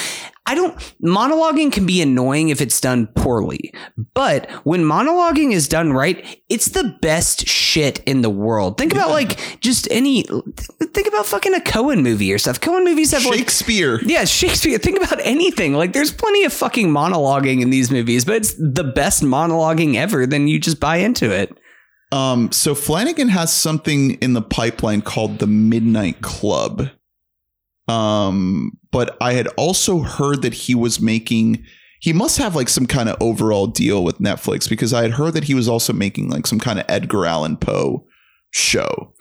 I 0.45 0.55
don't 0.55 0.75
monologuing 1.01 1.71
can 1.71 1.85
be 1.85 2.01
annoying 2.01 2.49
if 2.49 2.59
it's 2.59 2.81
done 2.81 3.07
poorly. 3.07 3.73
But 4.13 4.49
when 4.65 4.81
monologuing 4.81 5.53
is 5.53 5.67
done 5.67 5.93
right, 5.93 6.41
it's 6.49 6.67
the 6.69 6.97
best 7.01 7.47
shit 7.47 7.99
in 7.99 8.21
the 8.21 8.29
world. 8.29 8.77
Think 8.77 8.93
about 8.93 9.11
like 9.11 9.39
just 9.61 9.87
any 9.89 10.23
think 10.23 11.07
about 11.07 11.25
fucking 11.25 11.53
a 11.53 11.59
Coen 11.59 12.01
movie 12.03 12.31
or 12.33 12.37
stuff. 12.37 12.59
Coen 12.59 12.83
movies 12.83 13.11
have 13.11 13.25
like 13.25 13.39
Shakespeare. 13.39 13.99
yeah, 14.03 14.25
Shakespeare. 14.25 14.77
Think 14.77 15.01
about 15.01 15.19
anything. 15.23 15.73
Like, 15.73 15.93
there's 15.93 16.11
plenty 16.11 16.43
of 16.43 16.53
fucking 16.53 16.89
monologuing 16.89 17.61
in 17.61 17.69
these 17.69 17.89
movies, 17.91 18.25
but 18.25 18.35
it's 18.35 18.53
the 18.53 18.83
best 18.83 19.23
monologuing 19.23 19.95
ever. 19.95 20.25
Then 20.25 20.47
you 20.47 20.59
just 20.59 20.79
buy 20.79 20.97
into 20.97 21.31
it. 21.31 21.57
Um, 22.11 22.51
so 22.51 22.75
Flanagan 22.75 23.29
has 23.29 23.51
something 23.51 24.11
in 24.15 24.33
the 24.33 24.41
pipeline 24.41 25.01
called 25.01 25.39
the 25.39 25.47
Midnight 25.47 26.21
Club. 26.21 26.89
Um, 27.87 28.77
but 28.93 29.17
I 29.19 29.33
had 29.33 29.47
also 29.57 29.99
heard 29.99 30.43
that 30.43 30.53
he 30.53 30.75
was 30.75 31.01
making 31.01 31.65
he 31.99 32.11
must 32.11 32.37
have 32.37 32.53
like 32.53 32.67
some 32.67 32.85
kind 32.85 33.07
of 33.07 33.15
overall 33.21 33.65
deal 33.65 34.03
with 34.03 34.19
Netflix 34.19 34.69
because 34.69 34.93
I 34.93 35.03
had 35.03 35.11
heard 35.11 35.33
that 35.35 35.45
he 35.45 35.53
was 35.53 35.69
also 35.69 35.93
making 35.93 36.29
like 36.29 36.45
some 36.45 36.59
kind 36.59 36.77
of 36.77 36.85
Edgar 36.89 37.25
Allan 37.25 37.55
Poe 37.55 38.05
show. 38.51 39.13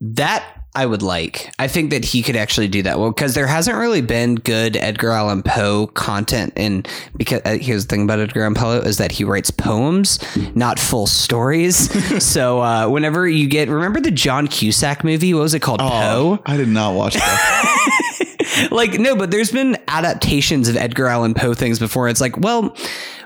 That 0.00 0.44
I 0.74 0.86
would 0.86 1.02
like. 1.02 1.52
I 1.58 1.68
think 1.68 1.90
that 1.90 2.04
he 2.04 2.22
could 2.22 2.36
actually 2.36 2.68
do 2.68 2.80
that 2.82 2.98
well 2.98 3.10
because 3.10 3.34
there 3.34 3.46
hasn't 3.46 3.76
really 3.76 4.00
been 4.00 4.36
good 4.36 4.76
Edgar 4.76 5.10
Allan 5.10 5.42
Poe 5.42 5.88
content. 5.88 6.52
And 6.56 6.88
because 7.16 7.42
uh, 7.44 7.58
here's 7.60 7.86
the 7.86 7.90
thing 7.90 8.04
about 8.04 8.20
Edgar 8.20 8.42
Allan 8.42 8.54
Poe 8.54 8.78
is 8.78 8.96
that 8.96 9.12
he 9.12 9.24
writes 9.24 9.50
poems, 9.50 10.18
not 10.54 10.78
full 10.78 11.06
stories. 11.06 12.24
so 12.24 12.62
uh, 12.62 12.88
whenever 12.88 13.28
you 13.28 13.48
get, 13.48 13.68
remember 13.68 14.00
the 14.00 14.10
John 14.10 14.48
Cusack 14.48 15.04
movie? 15.04 15.34
What 15.34 15.42
was 15.42 15.54
it 15.54 15.60
called? 15.60 15.80
Poe. 15.80 16.40
I 16.46 16.56
did 16.56 16.68
not 16.68 16.94
watch 16.94 17.14
that. 17.14 18.18
like 18.70 18.98
no 18.98 19.14
but 19.16 19.30
there's 19.30 19.50
been 19.52 19.76
adaptations 19.88 20.68
of 20.68 20.76
edgar 20.76 21.06
allan 21.06 21.34
poe 21.34 21.54
things 21.54 21.78
before 21.78 22.08
it's 22.08 22.20
like 22.20 22.36
well 22.38 22.74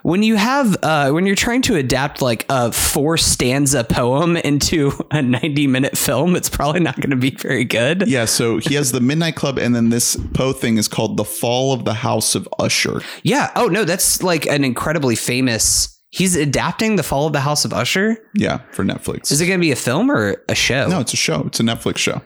when 0.03 0.23
you 0.23 0.37
have 0.37 0.77
uh, 0.85 1.11
when 1.11 1.27
you're 1.27 1.35
trying 1.35 1.63
to 1.63 1.75
adapt 1.75 2.23
like 2.23 2.47
a 2.49 2.71
four 2.71 3.17
stanza 3.17 3.83
poem 3.83 4.37
into 4.37 4.93
a 5.11 5.21
90 5.23 5.67
minute 5.67 5.97
film 5.99 6.37
it's 6.37 6.49
probably 6.49 6.81
not 6.81 6.97
going 6.97 7.11
to 7.11 7.17
be 7.17 7.31
very 7.31 7.65
good 7.65 8.07
yeah, 8.07 8.25
so 8.25 8.59
he 8.59 8.75
has 8.75 8.93
the 8.93 9.01
Midnight 9.01 9.35
Club 9.35 9.59
and 9.59 9.75
then 9.75 9.89
this 9.89 10.17
Poe 10.35 10.53
thing 10.53 10.77
is 10.79 10.87
called 10.87 11.17
The 11.17 11.25
Fall 11.25 11.73
of 11.73 11.85
the 11.85 11.95
House 11.95 12.35
of 12.35 12.49
Usher. 12.59 13.03
yeah 13.25 13.51
oh 13.57 13.67
no 13.67 13.85
that's 13.85 14.23
like 14.23 14.47
an 14.47 14.63
incredibly 14.65 15.17
famous 15.17 15.93
he's 16.11 16.37
adapting 16.37 16.97
the 16.97 17.03
fall 17.03 17.27
of 17.27 17.33
the 17.33 17.41
house 17.41 17.65
of 17.65 17.73
usher 17.75 18.17
Yeah, 18.35 18.61
for 18.71 18.85
Netflix. 18.85 19.33
is 19.33 19.41
it 19.41 19.47
going 19.47 19.59
to 19.59 19.61
be 19.61 19.73
a 19.73 19.77
film 19.77 20.11
or 20.11 20.43
a 20.49 20.55
show 20.55 20.87
no, 20.89 21.01
it's 21.01 21.13
a 21.13 21.17
show. 21.17 21.43
It's 21.47 21.59
a 21.59 21.65
Netflix 21.65 21.99
show. 21.99 22.23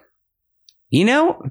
You 0.90 1.04
know, 1.06 1.42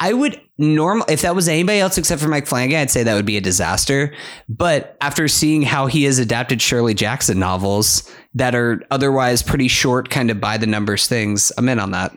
I 0.00 0.12
would 0.12 0.40
normal 0.58 1.06
if 1.08 1.22
that 1.22 1.34
was 1.34 1.48
anybody 1.48 1.80
else 1.80 1.98
except 1.98 2.20
for 2.20 2.28
Mike 2.28 2.46
Flanagan, 2.46 2.78
I'd 2.78 2.90
say 2.90 3.02
that 3.02 3.14
would 3.14 3.26
be 3.26 3.36
a 3.36 3.40
disaster. 3.40 4.14
But 4.48 4.96
after 5.00 5.26
seeing 5.28 5.62
how 5.62 5.86
he 5.86 6.04
has 6.04 6.18
adapted 6.18 6.60
Shirley 6.62 6.94
Jackson 6.94 7.38
novels 7.38 8.10
that 8.34 8.54
are 8.54 8.82
otherwise 8.90 9.42
pretty 9.42 9.68
short, 9.68 10.10
kind 10.10 10.30
of 10.30 10.40
by 10.40 10.56
the 10.56 10.66
numbers 10.66 11.08
things, 11.08 11.50
I'm 11.58 11.68
in 11.68 11.78
on 11.78 11.92
that. 11.92 12.12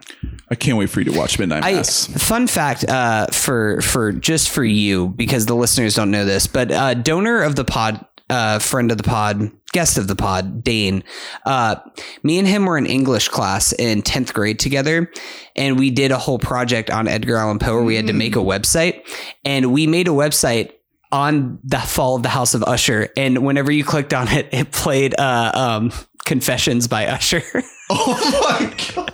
I 0.49 0.55
can't 0.55 0.77
wait 0.77 0.89
for 0.89 1.01
you 1.01 1.11
to 1.11 1.17
watch 1.17 1.39
Midnight 1.39 1.63
I, 1.63 1.73
Mass. 1.73 2.07
fun 2.07 2.45
fact 2.45 2.87
uh, 2.87 3.27
for 3.27 3.81
for 3.81 4.11
just 4.11 4.49
for 4.49 4.63
you 4.63 5.09
because 5.09 5.45
the 5.45 5.55
listeners 5.55 5.95
don't 5.95 6.11
know 6.11 6.25
this, 6.25 6.45
but 6.45 6.71
uh, 6.71 6.93
donor 6.93 7.41
of 7.41 7.55
the 7.55 7.63
pod, 7.63 8.05
uh, 8.29 8.59
friend 8.59 8.91
of 8.91 8.97
the 8.97 9.03
pod, 9.03 9.51
guest 9.71 9.97
of 9.97 10.07
the 10.07 10.15
pod, 10.15 10.63
Dane. 10.63 11.03
Uh, 11.45 11.75
me 12.23 12.39
and 12.39 12.47
him 12.47 12.65
were 12.65 12.77
in 12.77 12.85
English 12.85 13.29
class 13.29 13.71
in 13.73 14.01
tenth 14.01 14.33
grade 14.33 14.59
together, 14.59 15.11
and 15.55 15.79
we 15.79 15.89
did 15.89 16.11
a 16.11 16.17
whole 16.17 16.39
project 16.39 16.89
on 16.89 17.07
Edgar 17.07 17.37
Allan 17.37 17.59
Poe 17.59 17.75
where 17.75 17.83
we 17.83 17.95
had 17.95 18.07
to 18.07 18.13
make 18.13 18.35
a 18.35 18.39
website, 18.39 19.05
and 19.45 19.71
we 19.73 19.87
made 19.87 20.07
a 20.07 20.11
website 20.11 20.73
on 21.11 21.59
the 21.63 21.79
fall 21.79 22.15
of 22.15 22.23
the 22.23 22.29
House 22.29 22.53
of 22.53 22.63
Usher, 22.63 23.09
and 23.17 23.45
whenever 23.45 23.71
you 23.71 23.83
clicked 23.83 24.13
on 24.13 24.27
it, 24.29 24.47
it 24.51 24.71
played 24.71 25.17
uh, 25.19 25.51
um, 25.53 25.91
Confessions 26.25 26.87
by 26.87 27.07
Usher. 27.07 27.43
oh 27.89 28.59
my 28.59 28.75
god. 28.95 29.11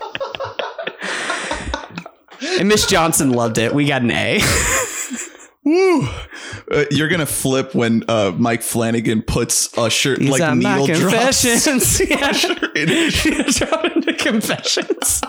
and 2.59 2.67
Miss 2.67 2.85
Johnson 2.85 3.31
loved 3.31 3.57
it. 3.57 3.73
We 3.73 3.87
got 3.87 4.01
an 4.03 4.11
A. 4.11 4.39
Woo. 5.67 6.07
Uh, 6.71 6.85
you're 6.91 7.09
gonna 7.09 7.25
flip 7.25 7.75
when 7.75 8.03
uh, 8.07 8.31
Mike 8.37 8.61
Flanagan 8.61 9.21
puts 9.21 9.77
Usher 9.77 10.15
These 10.15 10.29
like 10.29 10.41
are 10.41 10.55
my 10.55 10.77
needle 10.79 10.87
drops. 10.95 11.41
confessions. 11.43 11.99
yeah. 12.09 12.15
Usher 12.29 12.71
in 12.73 12.89
into 13.95 14.13
confessions. 14.17 15.21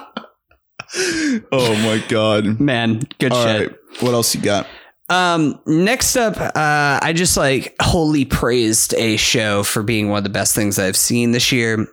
Oh 1.51 1.75
my 1.83 2.03
god! 2.09 2.61
Man, 2.61 3.03
good 3.19 3.33
All 3.33 3.45
shit. 3.45 3.69
right, 3.71 3.79
what 4.01 4.15
else 4.15 4.33
you 4.35 4.41
got? 4.41 4.67
Um, 5.11 5.61
next 5.67 6.17
up, 6.17 6.37
uh, 6.39 6.51
I 7.03 7.13
just 7.17 7.37
like 7.37 7.75
wholly 7.83 8.25
praised 8.25 8.95
a 8.95 9.17
show 9.17 9.65
for 9.65 9.83
being 9.83 10.09
one 10.09 10.19
of 10.19 10.25
the 10.25 10.31
best 10.31 10.55
things 10.55 10.79
I've 10.79 10.97
seen 10.97 11.33
this 11.33 11.51
year. 11.51 11.87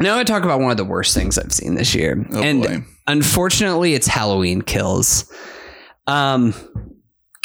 Now 0.00 0.18
I 0.18 0.24
talk 0.24 0.42
about 0.42 0.58
one 0.60 0.70
of 0.72 0.76
the 0.76 0.84
worst 0.84 1.14
things 1.14 1.38
I've 1.38 1.52
seen 1.52 1.76
this 1.76 1.94
year, 1.94 2.26
Oh 2.32 2.42
and 2.42 2.62
boy. 2.62 2.84
unfortunately, 3.06 3.94
it's 3.94 4.06
Halloween 4.08 4.60
Kills. 4.60 5.32
Um, 6.08 6.52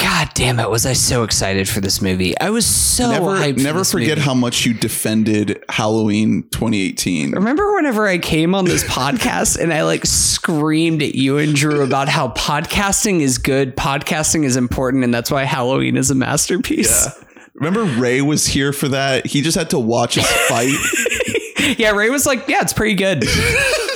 God 0.02 0.30
damn 0.34 0.60
it, 0.60 0.68
was 0.70 0.86
I 0.88 0.93
so 0.93 1.24
excited 1.24 1.70
for 1.70 1.80
this 1.80 2.02
movie? 2.02 2.38
I 2.39 2.49
was 2.49 2.66
so 2.66 3.12
never, 3.12 3.26
hyped. 3.28 3.58
for 3.58 3.64
never 3.64 3.84
forget 3.84 4.18
movie. 4.18 4.22
how 4.22 4.34
much 4.34 4.66
you 4.66 4.74
defended 4.74 5.64
Halloween 5.70 6.43
2018. 6.49 7.32
Remember 7.32 7.76
whenever 7.76 8.08
I 8.08 8.18
came 8.18 8.56
on 8.56 8.66
this 8.66 8.84
podcast 8.84 9.60
and 9.60 9.72
I 9.72 9.84
like 9.84 10.06
screamed 10.06 11.04
at 11.04 11.14
you 11.14 11.38
and 11.38 11.54
Drew 11.56 11.84
about 11.84 12.10
how 12.10 12.30
podcasting 12.30 13.22
is 13.22 13.38
good, 13.38 13.76
podcasting 13.78 14.43
is 14.43 14.56
important, 14.58 15.04
and 15.04 15.14
that's 15.14 15.30
why 15.30 15.43
Halloween 15.43 15.97
is 15.97 16.10
a 16.10 16.16
masterpiece. 16.16 17.06
Yeah. 17.06 17.28
Remember 17.54 17.84
Ray 17.84 18.22
was 18.22 18.47
here 18.47 18.74
for 18.74 18.88
that. 18.88 19.28
He 19.28 19.41
just 19.41 19.56
had 19.58 19.70
to 19.70 19.80
watch 19.80 20.18
us 20.18 20.30
fight. 20.47 20.76
Yeah, 21.78 21.91
Ray 21.91 22.10
was 22.10 22.26
like, 22.26 22.47
"Yeah, 22.47 22.62
it's 22.64 22.74
pretty 22.74 22.95
good." 22.95 23.24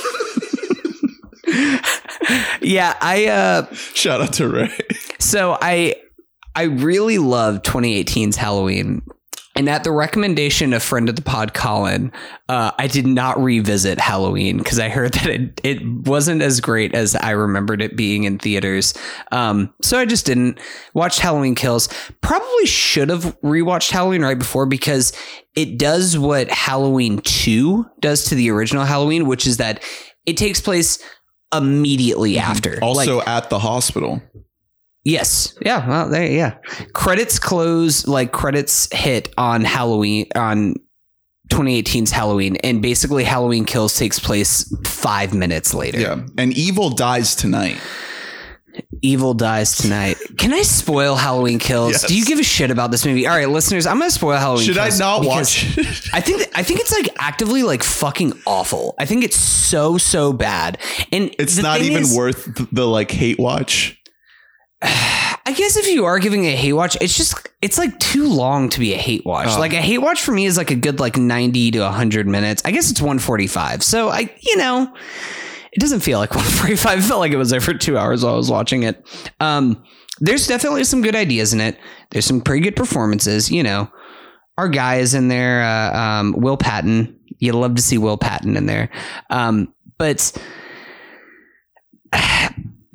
yeah, 2.66 2.96
I 3.00 3.26
uh 3.26 3.74
Shout 3.74 4.20
out 4.20 4.32
to 4.34 4.48
Ray. 4.48 4.76
so 5.18 5.56
I 5.60 5.94
I 6.54 6.64
really 6.64 7.18
love 7.18 7.62
2018's 7.62 8.36
Halloween. 8.36 9.02
And 9.56 9.70
at 9.70 9.84
the 9.84 9.90
recommendation 9.90 10.74
of 10.74 10.82
friend 10.82 11.08
of 11.08 11.16
the 11.16 11.22
pod, 11.22 11.54
Colin, 11.54 12.12
uh, 12.50 12.72
I 12.78 12.88
did 12.88 13.06
not 13.06 13.42
revisit 13.42 13.98
Halloween 13.98 14.58
because 14.58 14.78
I 14.78 14.90
heard 14.90 15.14
that 15.14 15.26
it, 15.28 15.60
it 15.64 15.86
wasn't 16.06 16.42
as 16.42 16.60
great 16.60 16.94
as 16.94 17.16
I 17.16 17.30
remembered 17.30 17.80
it 17.80 17.96
being 17.96 18.24
in 18.24 18.38
theaters. 18.38 18.92
Um, 19.32 19.72
so 19.80 19.98
I 19.98 20.04
just 20.04 20.26
didn't 20.26 20.58
watch 20.92 21.18
Halloween 21.18 21.54
Kills. 21.54 21.88
Probably 22.20 22.66
should 22.66 23.08
have 23.08 23.38
rewatched 23.40 23.90
Halloween 23.90 24.22
right 24.22 24.38
before 24.38 24.66
because 24.66 25.14
it 25.54 25.78
does 25.78 26.18
what 26.18 26.50
Halloween 26.50 27.20
2 27.20 27.86
does 28.00 28.24
to 28.24 28.34
the 28.34 28.50
original 28.50 28.84
Halloween, 28.84 29.26
which 29.26 29.46
is 29.46 29.56
that 29.56 29.82
it 30.26 30.36
takes 30.36 30.60
place 30.60 31.02
immediately 31.54 32.34
mm-hmm. 32.34 32.50
after. 32.50 32.72
Like, 32.72 32.82
Also 32.82 33.22
at 33.22 33.50
the 33.50 33.58
hospital. 33.58 34.22
Yes. 35.04 35.56
Yeah. 35.64 35.88
Well, 35.88 36.08
there. 36.08 36.30
Yeah. 36.30 36.56
Credits 36.92 37.38
close. 37.38 38.08
Like 38.08 38.32
credits 38.32 38.88
hit 38.92 39.32
on 39.38 39.62
Halloween 39.62 40.26
on 40.34 40.74
2018's 41.50 42.10
Halloween, 42.10 42.56
and 42.56 42.82
basically 42.82 43.22
Halloween 43.22 43.64
Kills 43.64 43.96
takes 43.96 44.18
place 44.18 44.74
five 44.84 45.32
minutes 45.32 45.72
later. 45.74 46.00
Yeah. 46.00 46.26
And 46.36 46.52
Evil 46.56 46.90
dies 46.90 47.36
tonight. 47.36 47.78
Evil 49.02 49.34
dies 49.34 49.76
tonight. 49.76 50.16
Can 50.38 50.52
I 50.52 50.62
spoil 50.62 51.16
Halloween 51.16 51.58
Kills? 51.58 51.92
Yes. 51.92 52.06
Do 52.06 52.16
you 52.16 52.24
give 52.24 52.38
a 52.38 52.42
shit 52.42 52.70
about 52.70 52.90
this 52.90 53.04
movie? 53.04 53.26
All 53.26 53.36
right, 53.36 53.48
listeners, 53.48 53.86
I'm 53.86 53.98
gonna 53.98 54.10
spoil 54.10 54.38
Halloween. 54.38 54.64
Should 54.66 54.78
I 54.78 54.88
not 54.96 55.24
watch? 55.24 55.76
I 56.12 56.20
think 56.20 56.48
I 56.54 56.62
think 56.62 56.80
it's 56.80 56.92
like 56.92 57.08
actively 57.18 57.62
like 57.62 57.82
fucking 57.82 58.32
awful. 58.46 58.94
I 58.98 59.04
think 59.04 59.22
it's 59.24 59.36
so 59.36 59.98
so 59.98 60.32
bad, 60.32 60.78
and 61.12 61.34
It's 61.38 61.56
not 61.58 61.80
even 61.82 62.02
is- 62.02 62.16
worth 62.16 62.44
the, 62.46 62.68
the 62.72 62.86
like 62.86 63.10
hate 63.10 63.38
watch. 63.38 64.00
I 64.82 65.52
guess 65.52 65.76
if 65.76 65.86
you 65.86 66.04
are 66.06 66.18
giving 66.18 66.44
a 66.46 66.56
hate 66.56 66.72
watch, 66.72 66.96
it's 67.00 67.16
just 67.16 67.48
it's 67.62 67.78
like 67.78 67.96
too 68.00 68.28
long 68.28 68.68
to 68.70 68.80
be 68.80 68.94
a 68.94 68.96
hate 68.96 69.24
watch. 69.24 69.48
Oh. 69.50 69.60
Like 69.60 69.72
a 69.72 69.80
hate 69.80 69.98
watch 69.98 70.20
for 70.20 70.32
me 70.32 70.44
is 70.46 70.56
like 70.56 70.70
a 70.70 70.74
good 70.74 70.98
like 71.00 71.16
90 71.16 71.70
to 71.72 71.80
100 71.80 72.26
minutes. 72.26 72.62
I 72.64 72.72
guess 72.72 72.90
it's 72.90 73.00
145. 73.00 73.82
So 73.84 74.08
I 74.08 74.34
you 74.42 74.56
know, 74.56 74.92
it 75.76 75.80
doesn't 75.80 76.00
feel 76.00 76.18
like 76.18 76.30
145. 76.34 76.98
It 76.98 77.02
felt 77.02 77.20
like 77.20 77.32
it 77.32 77.36
was 77.36 77.50
there 77.50 77.60
for 77.60 77.74
2 77.74 77.98
hours 77.98 78.24
while 78.24 78.34
I 78.34 78.36
was 78.36 78.50
watching 78.50 78.82
it. 78.82 79.06
Um 79.40 79.84
there's 80.18 80.46
definitely 80.46 80.84
some 80.84 81.02
good 81.02 81.14
ideas 81.14 81.52
in 81.52 81.60
it. 81.60 81.78
There's 82.10 82.24
some 82.24 82.40
pretty 82.40 82.62
good 82.62 82.74
performances, 82.74 83.50
you 83.50 83.62
know. 83.62 83.90
Our 84.56 84.70
guy 84.70 84.96
is 84.96 85.12
in 85.12 85.28
there 85.28 85.62
uh, 85.62 85.94
um 85.96 86.32
Will 86.32 86.56
Patton. 86.56 87.20
You 87.38 87.52
love 87.52 87.74
to 87.74 87.82
see 87.82 87.98
Will 87.98 88.16
Patton 88.16 88.56
in 88.56 88.64
there. 88.66 88.88
Um 89.30 89.72
but 89.98 90.32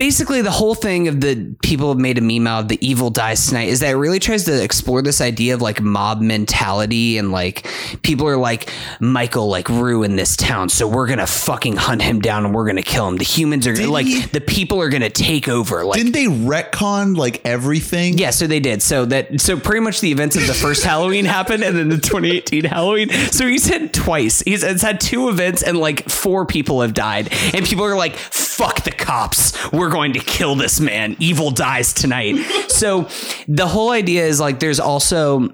basically 0.02 0.41
the 0.41 0.49
whole 0.49 0.74
thing 0.74 1.08
of 1.08 1.22
the 1.22 1.56
people 1.62 1.89
have 1.89 1.97
made 1.99 2.18
a 2.18 2.22
meme 2.22 2.47
out 2.47 2.62
of 2.64 2.68
the 2.70 2.80
evil 2.86 3.12
dies 3.12 3.45
tonight 3.45 3.68
is 3.68 3.82
that 3.82 3.91
it 3.91 3.95
really 3.97 4.18
tries 4.18 4.45
to 4.45 4.64
explore 4.64 5.04
this 5.04 5.22
idea 5.22 5.54
of 5.54 5.62
like 5.62 5.80
mob 5.80 6.20
mentality 6.22 7.20
and 7.20 7.32
like 7.32 7.68
people 8.02 8.28
are 8.28 8.36
like 8.36 8.68
Michael 8.99 9.47
like 9.47 9.70
ruined 9.70 10.18
this 10.18 10.36
town 10.36 10.70
so 10.70 10.88
we're 10.88 11.06
gonna 11.06 11.28
fucking 11.28 11.76
hunt 11.76 12.02
him 12.02 12.20
down 12.20 12.45
and 12.45 12.56
we're 12.56 12.66
gonna 12.66 12.82
kill 12.82 13.08
him 13.08 13.18
the 13.18 13.24
humans 13.24 13.68
are 13.68 13.76
Didn't 13.76 13.91
like 13.91 14.08
he- 14.08 14.22
the 14.22 14.41
people 14.41 14.82
are 14.82 14.89
gonna 14.89 15.08
take 15.12 15.47
over 15.47 15.86
like 15.86 15.97
Didn't 15.99 16.14
they 16.14 16.26
retcon 16.26 17.16
like 17.16 17.39
everything? 17.45 18.18
yeah, 18.18 18.32
so 18.32 18.47
they 18.47 18.60
did. 18.60 18.82
So 18.82 19.06
that 19.06 19.39
so 19.39 19.60
pretty 19.60 19.82
much 19.82 20.02
the 20.02 20.12
events 20.12 20.36
of 20.36 20.47
the 20.47 20.56
first 20.56 20.84
Halloween 20.84 21.26
happened 21.26 21.64
and 21.64 21.78
then 21.78 21.89
the 21.89 21.99
2018 21.99 22.64
Halloween. 22.64 23.10
So 23.32 23.45
he's 23.47 23.68
had 23.68 23.93
twice. 23.93 24.41
He's 24.41 24.64
it's 24.64 24.82
had 24.82 24.99
two 24.99 25.30
events 25.30 25.62
and 25.62 25.78
like 25.78 26.10
four 26.10 26.47
people 26.47 26.82
have 26.82 26.95
died. 26.95 27.32
And 27.54 27.64
people 27.64 27.86
are 27.86 27.95
like, 27.95 28.16
fuck 28.16 28.84
the 28.84 28.89
cops. 28.91 29.54
We're 29.72 29.91
going 29.92 30.14
to 30.14 30.20
kill 30.20 30.56
this 30.56 30.80
man. 30.80 31.16
Evil 31.20 31.52
dies 31.52 31.94
tonight. 31.94 32.36
so 32.70 33.08
the 33.48 33.68
whole 33.68 33.92
idea 33.92 34.26
is 34.26 34.39
like 34.39 34.60
there's 34.60 34.80
also 34.80 35.54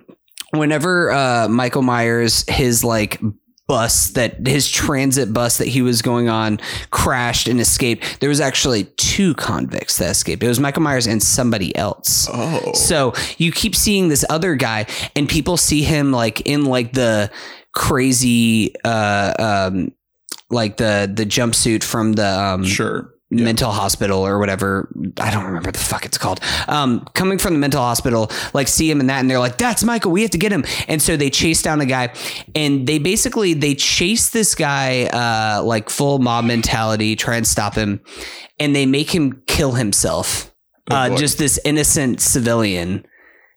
whenever 0.52 1.12
uh 1.12 1.48
Michael 1.50 1.82
Myers 1.82 2.46
his 2.48 2.84
like 2.84 3.20
bus 3.68 4.12
that 4.12 4.48
his 4.48 4.70
transit 4.72 5.34
bus 5.34 5.58
that 5.58 5.68
he 5.68 5.82
was 5.82 6.02
going 6.02 6.30
on 6.30 6.58
crashed 6.90 7.50
and 7.50 7.60
escaped 7.60 8.22
there 8.22 8.30
was 8.30 8.40
actually 8.40 8.86
two 8.96 9.34
convicts 9.34 9.98
that 9.98 10.10
escaped 10.12 10.42
it 10.42 10.48
was 10.48 10.58
Michael 10.58 10.84
Myers 10.84 11.06
and 11.06 11.22
somebody 11.22 11.76
else 11.76 12.30
Oh. 12.32 12.72
so 12.72 13.14
you 13.38 13.52
keep 13.52 13.76
seeing 13.76 14.08
this 14.08 14.24
other 14.30 14.56
guy 14.56 14.86
and 15.18 15.28
people 15.28 15.58
see 15.58 15.82
him 15.84 16.14
like 16.14 16.40
in 16.48 16.64
like 16.64 16.94
the 16.94 17.30
crazy 17.74 18.74
uh 18.86 19.34
um 19.38 19.92
like 20.50 20.78
the 20.78 21.12
the 21.14 21.26
jumpsuit 21.26 21.84
from 21.84 22.14
the 22.14 22.26
um 22.26 22.64
Sure. 22.64 23.14
Yeah. 23.30 23.44
mental 23.44 23.72
hospital 23.72 24.26
or 24.26 24.40
whatever. 24.40 24.88
I 25.18 25.32
don't 25.32 25.44
remember 25.44 25.70
the 25.70 25.80
fuck 25.80 26.06
it's 26.06 26.18
called. 26.18 26.40
Um, 26.70 27.06
coming 27.14 27.38
from 27.38 27.52
the 27.52 27.60
mental 27.60 27.82
hospital, 27.82 28.32
like 28.54 28.70
see 28.70 28.90
him 28.90 29.02
in 29.02 29.08
that, 29.08 29.20
and 29.20 29.30
they're 29.30 29.38
like, 29.38 29.58
"That's 29.58 29.84
Michael. 29.84 30.12
We 30.14 30.22
have 30.22 30.32
to 30.32 30.38
get 30.38 30.54
him." 30.54 30.64
And 30.88 31.02
so 31.02 31.18
they 31.18 31.30
chase 31.30 31.62
down 31.62 31.80
the 31.80 31.86
guy, 31.86 32.14
and 32.56 32.88
they 32.88 33.00
basically 33.00 33.54
they 33.54 33.76
chase 33.76 34.30
this 34.30 34.56
guy, 34.56 35.08
uh, 35.08 35.62
like 35.62 35.90
full 35.90 36.20
mob 36.20 36.46
mentality, 36.46 37.18
try 37.18 37.36
and 37.36 37.46
stop 37.46 37.76
him, 37.76 38.00
and 38.62 38.74
they 38.74 38.86
make 38.86 39.14
him 39.14 39.44
kill 39.46 39.74
himself. 39.74 40.54
Oh, 40.90 40.96
uh, 40.96 41.18
just 41.18 41.38
this 41.38 41.60
innocent 41.66 42.22
civilian, 42.22 43.06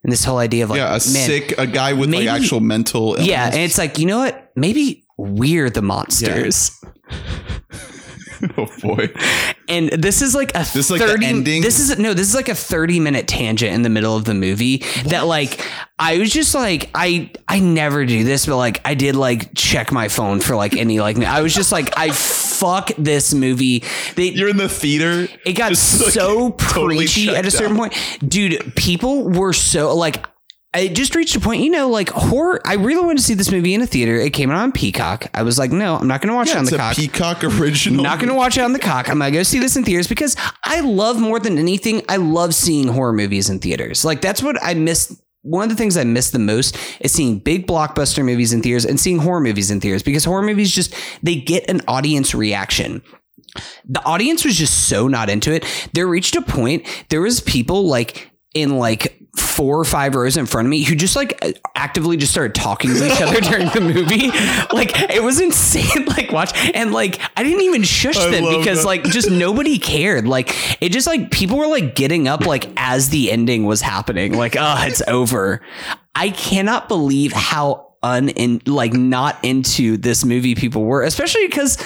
and 0.03 0.13
this 0.13 0.25
whole 0.25 0.39
idea 0.39 0.65
of 0.65 0.71
like, 0.71 0.79
yeah, 0.79 0.89
a 0.89 0.91
man, 0.91 0.99
sick 0.99 1.55
a 1.59 1.67
guy 1.69 1.93
with 1.93 2.11
maybe- 2.11 2.27
like 2.27 2.41
actual 2.41 2.59
mental 2.59 3.13
illness. 3.15 3.29
yeah, 3.29 3.47
and 3.47 3.59
it's 3.61 3.79
like 3.79 3.99
you 3.99 4.07
know 4.07 4.19
what? 4.19 4.51
Maybe 4.57 5.05
we're 5.17 5.71
the 5.71 5.83
monsters. 5.83 6.73
oh 8.59 8.69
boy. 8.81 9.09
And 9.69 9.91
this 9.91 10.23
is 10.23 10.35
like 10.35 10.51
a 10.51 10.61
This 10.61 10.77
is 10.77 10.91
like 10.91 11.01
the 11.01 11.09
30 11.09 11.27
ending? 11.27 11.63
This 11.63 11.79
is 11.79 11.99
no, 11.99 12.15
this 12.15 12.29
is 12.29 12.35
like 12.35 12.49
a 12.49 12.55
30 12.55 13.01
minute 13.01 13.29
tangent 13.29 13.73
in 13.73 13.83
the 13.83 13.89
middle 13.89 14.17
of 14.17 14.25
the 14.25 14.35
movie 14.35 14.79
that 15.07 15.27
like 15.27 15.67
I 15.99 16.19
was 16.19 16.31
just 16.33 16.55
like 16.55 16.91
I 16.95 17.31
I 17.49 17.61
never 17.61 18.05
do 18.05 18.25
this 18.25 18.47
but 18.47 18.57
like 18.57 18.81
I 18.85 18.95
did 18.95 19.17
like 19.17 19.55
check 19.55 19.93
my 19.93 20.09
phone 20.09 20.41
for 20.41 20.57
like 20.57 20.77
any 20.77 21.01
like 21.01 21.19
I 21.19 21.43
was 21.43 21.55
just 21.55 21.73
like 21.73 21.97
I 21.97 22.11
fuck 22.11 22.91
this 22.99 23.33
movie. 23.33 23.85
They 24.17 24.31
You're 24.31 24.51
in 24.51 24.57
the 24.57 24.69
theater. 24.69 25.29
it 25.45 25.55
got 25.55 25.71
just, 25.71 26.03
like, 26.03 26.13
so 26.13 26.51
totally 26.53 26.99
preachy 26.99 27.31
at 27.31 27.47
a 27.47 27.51
certain 27.51 27.77
point. 27.77 27.95
Dude, 28.27 28.75
people 28.77 29.29
were 29.29 29.53
so 29.53 29.95
like 29.97 30.25
it 30.77 30.95
just 30.95 31.17
reached 31.17 31.35
a 31.35 31.41
point, 31.41 31.63
you 31.63 31.71
know, 31.71 31.89
like 31.89 32.11
horror. 32.11 32.61
I 32.65 32.75
really 32.75 33.01
wanted 33.01 33.19
to 33.19 33.25
see 33.25 33.35
this 33.35 33.51
movie 33.51 33.75
in 33.75 33.81
a 33.81 33.87
theater. 33.87 34.17
It 34.17 34.33
came 34.33 34.51
out 34.51 34.63
on 34.63 34.71
Peacock. 34.71 35.27
I 35.35 35.43
was 35.43 35.59
like, 35.59 35.73
no, 35.73 35.97
I'm 35.97 36.07
not 36.07 36.21
going 36.21 36.29
to 36.29 36.35
watch 36.35 36.51
it 36.51 36.57
on 36.57 36.63
it's 36.63 36.71
the 36.71 36.77
a 36.77 36.79
cock. 36.79 36.97
Peacock 36.97 37.45
original. 37.45 38.05
Not 38.05 38.21
going 38.21 38.29
to 38.29 38.37
watch 38.37 38.57
it 38.57 38.61
on 38.61 38.73
the 38.73 38.79
cock. 38.79 39.09
I'm 39.09 39.19
going 39.19 39.33
to 39.33 39.39
go 39.39 39.43
see 39.43 39.59
this 39.59 39.77
in 39.77 39.85
theaters 39.85 40.07
because 40.07 40.37
I 40.63 40.81
love 40.81 41.21
more 41.21 41.41
than 41.41 41.59
anything. 41.59 42.03
I 42.09 42.17
love 42.17 42.55
seeing 42.55 42.87
horror 42.87 43.13
movies 43.13 43.51
in 43.51 43.59
theaters. 43.59 44.05
Like 44.05 44.21
that's 44.21 44.43
what 44.43 44.63
I 44.63 44.75
miss. 44.75 45.21
One 45.43 45.65
of 45.65 45.71
the 45.71 45.77
things 45.77 45.97
I 45.97 46.05
miss 46.05 46.31
the 46.31 46.39
most 46.39 46.77
is 47.01 47.13
seeing 47.13 47.39
big 47.39 47.67
blockbuster 47.67 48.25
movies 48.25 48.53
in 48.53 48.63
theaters 48.63 48.85
and 48.85 49.01
seeing 49.01 49.19
horror 49.19 49.41
movies 49.41 49.71
in 49.71 49.81
theaters 49.81 50.03
because 50.03 50.25
horror 50.25 50.43
movies 50.43 50.71
just 50.71 50.95
they 51.23 51.35
get 51.35 51.69
an 51.69 51.81
audience 51.89 52.35
reaction. 52.35 53.03
The 53.87 54.05
audience 54.05 54.45
was 54.45 54.55
just 54.55 54.89
so 54.89 55.09
not 55.09 55.31
into 55.31 55.53
it. 55.53 55.65
There 55.95 56.07
reached 56.07 56.37
a 56.37 56.43
point 56.43 56.87
there 57.09 57.23
was 57.23 57.41
people 57.41 57.87
like 57.87 58.31
in 58.55 58.79
like 58.79 59.20
four 59.37 59.79
or 59.79 59.85
five 59.85 60.15
rows 60.15 60.37
in 60.37 60.47
front 60.47 60.67
of 60.67 60.71
me 60.71 60.83
who 60.83 60.95
just 60.95 61.17
like 61.17 61.59
actively 61.75 62.17
just 62.17 62.33
started 62.33 62.55
talking 62.55 62.91
to 62.91 63.07
each 63.07 63.21
other 63.21 63.41
during 63.41 63.69
the 63.69 63.81
movie. 63.81 64.29
Like 64.75 64.99
it 65.11 65.23
was 65.23 65.41
insane. 65.41 66.07
Like 66.11 66.33
watch 66.33 66.51
and 66.75 66.93
like 66.93 67.21
I 67.37 67.45
didn't 67.45 67.63
even 67.63 67.83
shush 67.83 68.17
I 68.17 68.31
them 68.31 68.59
because 68.59 68.81
that. 68.81 68.87
like 68.87 69.05
just 69.05 69.31
nobody 69.31 69.79
cared. 69.79 70.27
Like 70.27 70.55
it 70.83 70.91
just 70.91 71.07
like 71.07 71.31
people 71.31 71.57
were 71.57 71.69
like 71.69 71.95
getting 71.95 72.27
up 72.27 72.47
like 72.47 72.69
as 72.77 73.11
the 73.11 73.31
ending 73.31 73.65
was 73.65 73.81
happening. 73.81 74.37
Like 74.37 74.57
oh 74.59 74.77
it's 74.81 75.03
over. 75.07 75.63
I 76.15 76.31
cannot 76.31 76.89
believe 76.89 77.33
how 77.33 77.93
un 78.03 78.29
in 78.31 78.61
like 78.67 78.93
not 78.93 79.39
into 79.45 79.97
this 79.97 80.25
movie 80.25 80.55
people 80.55 80.85
were, 80.85 81.03
especially 81.03 81.47
because 81.47 81.79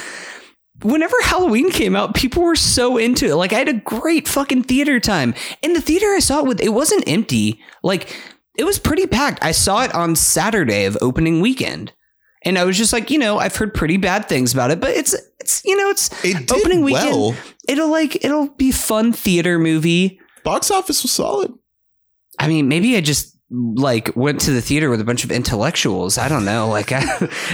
whenever 0.83 1.15
Halloween 1.23 1.71
came 1.71 1.95
out, 1.95 2.13
people 2.15 2.43
were 2.43 2.55
so 2.55 2.97
into 2.97 3.25
it. 3.27 3.35
Like 3.35 3.53
I 3.53 3.59
had 3.59 3.69
a 3.69 3.73
great 3.73 4.27
fucking 4.27 4.63
theater 4.63 4.99
time. 4.99 5.33
In 5.61 5.73
the 5.73 5.81
theater 5.81 6.07
I 6.07 6.19
saw 6.19 6.39
it 6.39 6.45
with, 6.47 6.61
it 6.61 6.69
wasn't 6.73 7.03
empty. 7.07 7.59
Like 7.83 8.15
it 8.57 8.63
was 8.63 8.79
pretty 8.79 9.07
packed. 9.07 9.43
I 9.43 9.51
saw 9.51 9.83
it 9.83 9.93
on 9.93 10.15
Saturday 10.15 10.85
of 10.85 10.97
opening 11.01 11.41
weekend. 11.41 11.93
And 12.43 12.59
I 12.59 12.63
was 12.63 12.77
just 12.77 12.93
like, 12.93 13.09
you 13.09 13.17
know, 13.17 13.39
I've 13.39 13.55
heard 13.55 13.73
pretty 13.73 13.97
bad 13.97 14.29
things 14.29 14.53
about 14.53 14.69
it, 14.69 14.79
but 14.79 14.91
it's 14.91 15.15
it's 15.39 15.63
you 15.65 15.75
know, 15.75 15.89
it's 15.89 16.09
It 16.23 16.51
opening 16.51 16.83
weekend. 16.83 17.09
well. 17.09 17.35
It'll 17.67 17.89
like 17.89 18.23
it'll 18.23 18.49
be 18.49 18.71
fun 18.71 19.13
theater 19.13 19.57
movie. 19.57 20.19
Box 20.43 20.69
office 20.69 21.01
was 21.01 21.11
solid. 21.11 21.51
I 22.37 22.47
mean, 22.47 22.67
maybe 22.67 22.95
I 22.97 23.01
just 23.01 23.34
like 23.49 24.15
went 24.15 24.41
to 24.41 24.51
the 24.51 24.61
theater 24.61 24.89
with 24.89 24.99
a 24.99 25.03
bunch 25.03 25.23
of 25.23 25.31
intellectuals. 25.31 26.17
I 26.17 26.27
don't 26.27 26.45
know, 26.45 26.67
like, 26.67 26.91
I, 26.91 27.03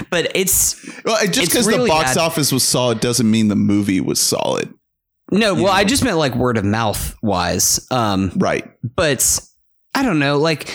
but 0.09 0.31
it's 0.35 0.83
Well, 1.03 1.17
just 1.27 1.51
because 1.51 1.67
really 1.67 1.83
the 1.89 1.93
box 1.95 2.15
bad. 2.15 2.17
office 2.21 2.51
was 2.51 2.63
solid 2.63 2.99
doesn't 2.99 3.29
mean 3.29 3.47
the 3.49 3.55
movie 3.55 3.99
was 4.01 4.19
solid. 4.19 4.73
no. 5.31 5.53
Well, 5.53 5.63
Yeah. 5.65 5.71
I 5.71 5.83
just 5.83 6.03
meant 6.03 6.17
like 6.17 6.35
word 6.35 6.57
of 6.57 6.63
mouth 6.65 7.15
wise. 7.21 7.85
Um, 7.91 8.31
Right. 8.35 8.69
but 8.95 9.39
I 9.93 10.03
don't 10.03 10.19
know. 10.19 10.37
Like 10.37 10.69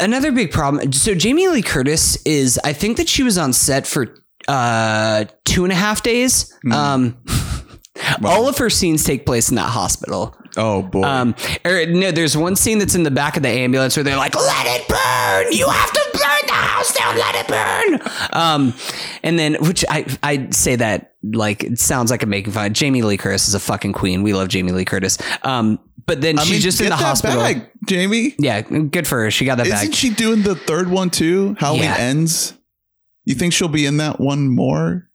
another 0.00 0.32
big 0.32 0.50
problem. 0.50 0.92
So 0.92 1.14
Jamie 1.14 1.46
Lee 1.48 1.62
Curtis 1.62 2.18
is. 2.26 2.58
I 2.64 2.72
think 2.72 2.96
that 2.96 3.08
she 3.08 3.22
was 3.22 3.38
on 3.38 3.52
set 3.52 3.86
for 3.86 4.14
uh 4.48 5.24
two 5.44 5.64
and 5.64 5.72
a 5.72 5.76
half 5.76 6.02
days. 6.02 6.52
Mhm. 6.64 6.72
Um, 6.72 7.16
Wow. 8.20 8.30
all 8.30 8.48
of 8.48 8.58
her 8.58 8.68
scenes 8.70 9.04
take 9.04 9.24
place 9.26 9.48
in 9.48 9.56
that 9.56 9.70
hospital. 9.70 10.36
Oh 10.56 10.82
boy. 10.82 11.02
Um, 11.02 11.34
or 11.64 11.86
no, 11.86 12.10
there's 12.12 12.36
one 12.36 12.56
scene 12.56 12.78
that's 12.78 12.94
in 12.94 13.02
the 13.02 13.10
back 13.10 13.36
of 13.36 13.42
the 13.42 13.48
ambulance 13.48 13.96
where 13.96 14.04
they're 14.04 14.16
like, 14.16 14.34
"Let 14.34 14.66
it 14.66 14.88
burn! 14.88 15.52
You 15.52 15.68
have 15.68 15.90
to 15.92 16.00
burn 16.12 16.46
the 16.46 16.52
house 16.52 16.94
down. 16.94 17.16
Let 17.18 17.34
it 17.34 17.48
burn!" 17.48 18.10
Um, 18.32 18.74
and 19.22 19.38
then 19.38 19.54
which 19.60 19.84
I 19.88 20.06
I 20.22 20.48
say 20.50 20.76
that 20.76 21.14
like 21.22 21.64
it 21.64 21.78
sounds 21.78 22.10
like 22.10 22.22
I'm 22.22 22.30
making 22.30 22.52
fun. 22.52 22.72
Jamie 22.74 23.02
Lee 23.02 23.16
Curtis 23.16 23.48
is 23.48 23.54
a 23.54 23.60
fucking 23.60 23.92
queen. 23.92 24.22
We 24.22 24.32
love 24.32 24.48
Jamie 24.48 24.72
Lee 24.72 24.84
Curtis. 24.86 25.18
Um, 25.42 25.78
but 26.06 26.20
then 26.20 26.38
I 26.38 26.42
she's 26.44 26.52
mean, 26.52 26.60
just 26.60 26.80
in 26.80 26.88
the 26.88 26.96
hospital. 26.96 27.36
bag, 27.38 27.68
Jamie. 27.86 28.34
Yeah, 28.38 28.60
good 28.62 29.06
for 29.06 29.22
her. 29.24 29.30
She 29.30 29.44
got 29.44 29.56
that 29.58 29.66
Isn't 29.66 29.88
back. 29.90 29.94
she 29.94 30.10
doing 30.10 30.42
the 30.42 30.54
third 30.54 30.88
one 30.88 31.10
too? 31.10 31.54
Halloween 31.58 31.84
Yeah. 31.84 31.96
ends. 31.98 32.54
You 33.24 33.34
think 33.34 33.52
she'll 33.52 33.68
be 33.68 33.84
in 33.86 33.96
that 33.96 34.20
one 34.20 34.48
more? 34.48 35.10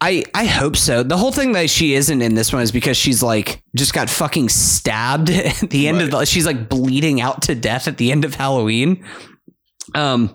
I 0.00 0.24
I 0.34 0.44
hope 0.44 0.76
so. 0.76 1.02
The 1.02 1.16
whole 1.16 1.32
thing 1.32 1.52
that 1.52 1.70
she 1.70 1.94
isn't 1.94 2.22
in 2.22 2.34
this 2.34 2.52
one 2.52 2.62
is 2.62 2.70
because 2.70 2.96
she's 2.96 3.22
like 3.22 3.62
just 3.76 3.92
got 3.92 4.08
fucking 4.08 4.48
stabbed 4.48 5.30
at 5.30 5.70
the 5.70 5.88
end 5.88 6.00
of 6.00 6.10
the. 6.10 6.24
She's 6.24 6.46
like 6.46 6.68
bleeding 6.68 7.20
out 7.20 7.42
to 7.42 7.54
death 7.54 7.88
at 7.88 7.96
the 7.98 8.12
end 8.12 8.24
of 8.24 8.34
Halloween. 8.34 9.04
Um. 9.94 10.34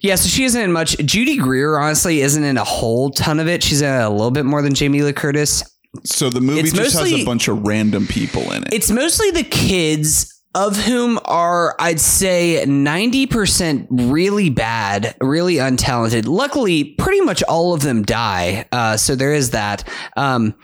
Yeah, 0.00 0.16
so 0.16 0.28
she 0.28 0.42
isn't 0.44 0.60
in 0.60 0.72
much. 0.72 0.96
Judy 0.98 1.36
Greer 1.36 1.78
honestly 1.78 2.22
isn't 2.22 2.42
in 2.42 2.56
a 2.56 2.64
whole 2.64 3.10
ton 3.10 3.38
of 3.38 3.46
it. 3.46 3.62
She's 3.62 3.82
in 3.82 3.94
a 3.94 4.10
little 4.10 4.32
bit 4.32 4.44
more 4.44 4.60
than 4.60 4.74
Jamie 4.74 5.02
Lee 5.02 5.12
Curtis. 5.12 5.62
So 6.04 6.28
the 6.30 6.40
movie 6.40 6.60
It's 6.60 6.72
just 6.72 6.98
has 6.98 7.12
a 7.12 7.24
bunch 7.24 7.46
of 7.46 7.62
random 7.64 8.06
people 8.06 8.50
in 8.52 8.64
it. 8.64 8.72
It's 8.72 8.90
mostly 8.90 9.30
the 9.30 9.44
kids 9.44 10.31
of 10.54 10.76
whom 10.76 11.18
are 11.24 11.74
I'd 11.78 12.00
say 12.00 12.64
90% 12.66 13.86
really 13.90 14.50
bad, 14.50 15.16
really 15.20 15.54
untalented. 15.54 16.26
Luckily, 16.26 16.84
pretty 16.84 17.20
much 17.22 17.42
all 17.44 17.72
of 17.74 17.82
them 17.82 18.02
die. 18.02 18.66
Uh, 18.70 18.96
so 18.96 19.14
there 19.14 19.32
is 19.32 19.50
that. 19.50 19.88
Um, 20.16 20.54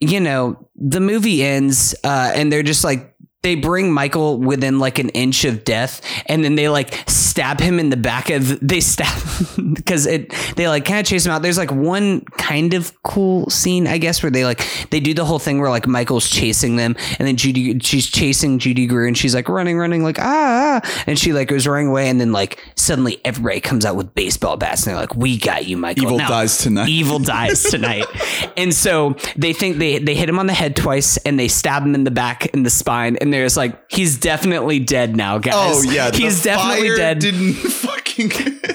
you 0.00 0.20
know, 0.20 0.68
the 0.76 1.00
movie 1.00 1.42
ends 1.42 1.94
uh, 2.04 2.32
and 2.34 2.52
they're 2.52 2.62
just 2.62 2.84
like 2.84 3.14
they 3.46 3.54
bring 3.54 3.92
Michael 3.92 4.38
within 4.38 4.80
like 4.80 4.98
an 4.98 5.08
inch 5.10 5.44
of 5.44 5.62
death, 5.62 6.02
and 6.26 6.42
then 6.42 6.56
they 6.56 6.68
like 6.68 7.08
stab 7.08 7.60
him 7.60 7.78
in 7.78 7.90
the 7.90 7.96
back 7.96 8.28
of 8.28 8.58
they 8.60 8.80
stab 8.80 9.22
because 9.74 10.04
it 10.04 10.34
they 10.56 10.66
like 10.66 10.84
kind 10.84 10.98
of 10.98 11.06
chase 11.06 11.24
him 11.24 11.30
out. 11.30 11.42
There's 11.42 11.56
like 11.56 11.70
one 11.70 12.22
kind 12.38 12.74
of 12.74 13.00
cool 13.04 13.48
scene, 13.48 13.86
I 13.86 13.98
guess, 13.98 14.20
where 14.20 14.32
they 14.32 14.44
like 14.44 14.66
they 14.90 14.98
do 14.98 15.14
the 15.14 15.24
whole 15.24 15.38
thing 15.38 15.60
where 15.60 15.70
like 15.70 15.86
Michael's 15.86 16.28
chasing 16.28 16.74
them, 16.74 16.96
and 17.20 17.28
then 17.28 17.36
Judy 17.36 17.78
she's 17.78 18.08
chasing 18.08 18.58
Judy 18.58 18.84
Greer, 18.88 19.06
and 19.06 19.16
she's 19.16 19.32
like 19.32 19.48
running, 19.48 19.78
running, 19.78 20.02
like 20.02 20.18
ah, 20.18 20.80
ah," 20.82 21.04
and 21.06 21.16
she 21.16 21.32
like 21.32 21.46
goes 21.46 21.68
running 21.68 21.86
away, 21.86 22.08
and 22.08 22.20
then 22.20 22.32
like 22.32 22.60
suddenly 22.74 23.20
everybody 23.24 23.60
comes 23.60 23.84
out 23.84 23.94
with 23.94 24.12
baseball 24.16 24.56
bats, 24.56 24.84
and 24.84 24.90
they're 24.90 25.00
like, 25.00 25.14
"We 25.14 25.38
got 25.38 25.66
you, 25.66 25.76
Michael." 25.76 26.02
Evil 26.02 26.18
Now- 26.18 26.28
dies 26.28 26.58
tonight. 26.58 26.88
Evil 26.88 27.18
dies 27.20 27.62
tonight, 27.62 28.06
and 28.56 28.74
so 28.74 29.14
they 29.36 29.52
think 29.52 29.76
they 29.76 29.98
they 29.98 30.16
hit 30.16 30.28
him 30.28 30.40
on 30.40 30.48
the 30.48 30.52
head 30.52 30.74
twice, 30.74 31.16
and 31.18 31.38
they 31.38 31.46
stab 31.46 31.84
him 31.84 31.94
in 31.94 32.02
the 32.02 32.10
back 32.10 32.46
in 32.46 32.64
the 32.64 32.70
spine, 32.70 33.16
and 33.20 33.32
there's 33.40 33.56
like 33.56 33.90
he's 33.90 34.18
definitely 34.18 34.78
dead 34.78 35.16
now, 35.16 35.38
guys. 35.38 35.54
Oh 35.54 35.82
yeah, 35.82 36.10
he's 36.12 36.42
definitely 36.42 36.96
dead. 36.96 37.18
Didn't 37.18 37.52
fucking. 37.54 38.32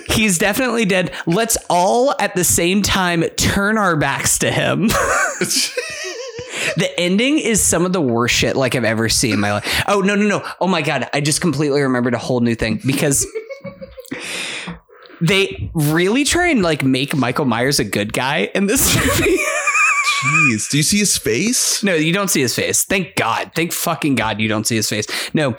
He's 0.09 0.37
definitely 0.37 0.85
dead. 0.85 1.11
Let's 1.25 1.57
all 1.69 2.13
at 2.19 2.35
the 2.35 2.43
same 2.43 2.81
time 2.81 3.23
turn 3.37 3.77
our 3.77 3.95
backs 3.95 4.39
to 4.39 4.51
him. 4.51 4.87
the 6.77 6.91
ending 6.97 7.39
is 7.39 7.61
some 7.61 7.85
of 7.85 7.93
the 7.93 8.01
worst 8.01 8.35
shit 8.35 8.55
like 8.55 8.75
I've 8.75 8.83
ever 8.83 9.09
seen 9.09 9.33
in 9.33 9.39
my 9.39 9.53
life. 9.53 9.83
Oh 9.87 10.01
no 10.01 10.15
no 10.15 10.27
no! 10.27 10.47
Oh 10.59 10.67
my 10.67 10.81
god! 10.81 11.09
I 11.13 11.21
just 11.21 11.41
completely 11.41 11.81
remembered 11.81 12.13
a 12.13 12.19
whole 12.19 12.39
new 12.39 12.55
thing 12.55 12.79
because 12.85 13.25
they 15.21 15.71
really 15.73 16.23
try 16.23 16.47
and 16.49 16.61
like 16.61 16.83
make 16.83 17.15
Michael 17.15 17.45
Myers 17.45 17.79
a 17.79 17.83
good 17.83 18.13
guy 18.13 18.49
in 18.53 18.65
this 18.67 18.95
movie. 19.19 19.37
Jeez, 20.23 20.69
do 20.69 20.77
you 20.77 20.83
see 20.83 20.99
his 20.99 21.17
face? 21.17 21.83
No, 21.83 21.95
you 21.95 22.13
don't 22.13 22.29
see 22.29 22.41
his 22.41 22.55
face. 22.55 22.83
Thank 22.83 23.15
God. 23.15 23.51
Thank 23.55 23.73
fucking 23.73 24.15
God 24.15 24.39
you 24.39 24.47
don't 24.47 24.67
see 24.67 24.75
his 24.75 24.89
face. 24.89 25.07
No. 25.33 25.55